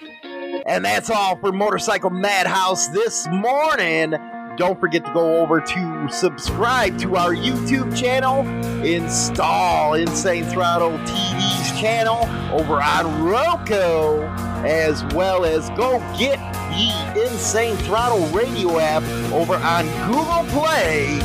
And 0.66 0.86
that's 0.86 1.10
all 1.10 1.36
for 1.38 1.52
Motorcycle 1.52 2.12
Madhouse 2.12 2.88
this 2.90 3.28
morning. 3.28 4.16
Don't 4.58 4.80
forget 4.80 5.04
to 5.06 5.14
go 5.14 5.40
over 5.40 5.60
to 5.60 6.08
subscribe 6.12 6.98
to 7.00 7.16
our 7.16 7.34
YouTube 7.34 7.98
channel, 7.98 8.46
install 8.86 9.96
Insane 9.96 10.46
Throttle 10.46 10.92
TV's 11.00 11.80
channel 11.80 12.28
over 12.54 12.82
on 12.82 13.24
Roku, 13.24 14.22
as 14.64 15.04
well 15.16 15.46
as 15.46 15.70
go 15.72 16.00
get 16.18 16.38
the 16.70 17.22
Insane 17.32 17.76
Throttle 17.78 18.26
radio 18.28 18.78
app 18.78 19.04
over 19.34 19.56
on 19.56 19.86
Google 20.12 20.46
Play. 20.54 21.20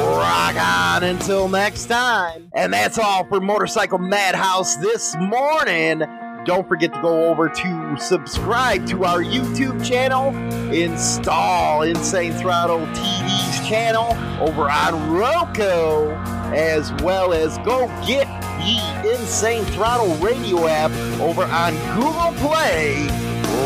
Rock 0.00 0.56
on 0.56 1.04
until 1.04 1.48
next 1.48 1.86
time. 1.86 2.48
And 2.54 2.72
that's 2.72 2.98
all 2.98 3.24
for 3.26 3.40
Motorcycle 3.40 3.98
Madhouse 3.98 4.76
this 4.76 5.14
morning. 5.20 6.02
Don't 6.44 6.66
forget 6.66 6.92
to 6.92 7.00
go 7.00 7.28
over 7.28 7.48
to 7.48 7.96
subscribe 7.98 8.84
to 8.88 9.04
our 9.04 9.22
YouTube 9.22 9.84
channel, 9.84 10.34
install 10.72 11.82
Insane 11.82 12.32
Throttle 12.32 12.80
TV's 12.86 13.68
channel 13.68 14.16
over 14.42 14.68
on 14.68 15.12
Roku, 15.12 16.10
as 16.52 16.92
well 17.02 17.32
as 17.32 17.58
go 17.58 17.86
get 18.04 18.26
the 18.58 19.12
Insane 19.12 19.64
Throttle 19.66 20.16
radio 20.16 20.66
app 20.66 20.90
over 21.20 21.44
on 21.44 21.74
Google 21.94 22.32
Play. 22.48 23.06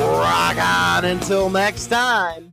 Rock 0.05 0.59
on 0.59 1.07
until 1.07 1.49
next 1.49 1.87
time. 1.87 2.45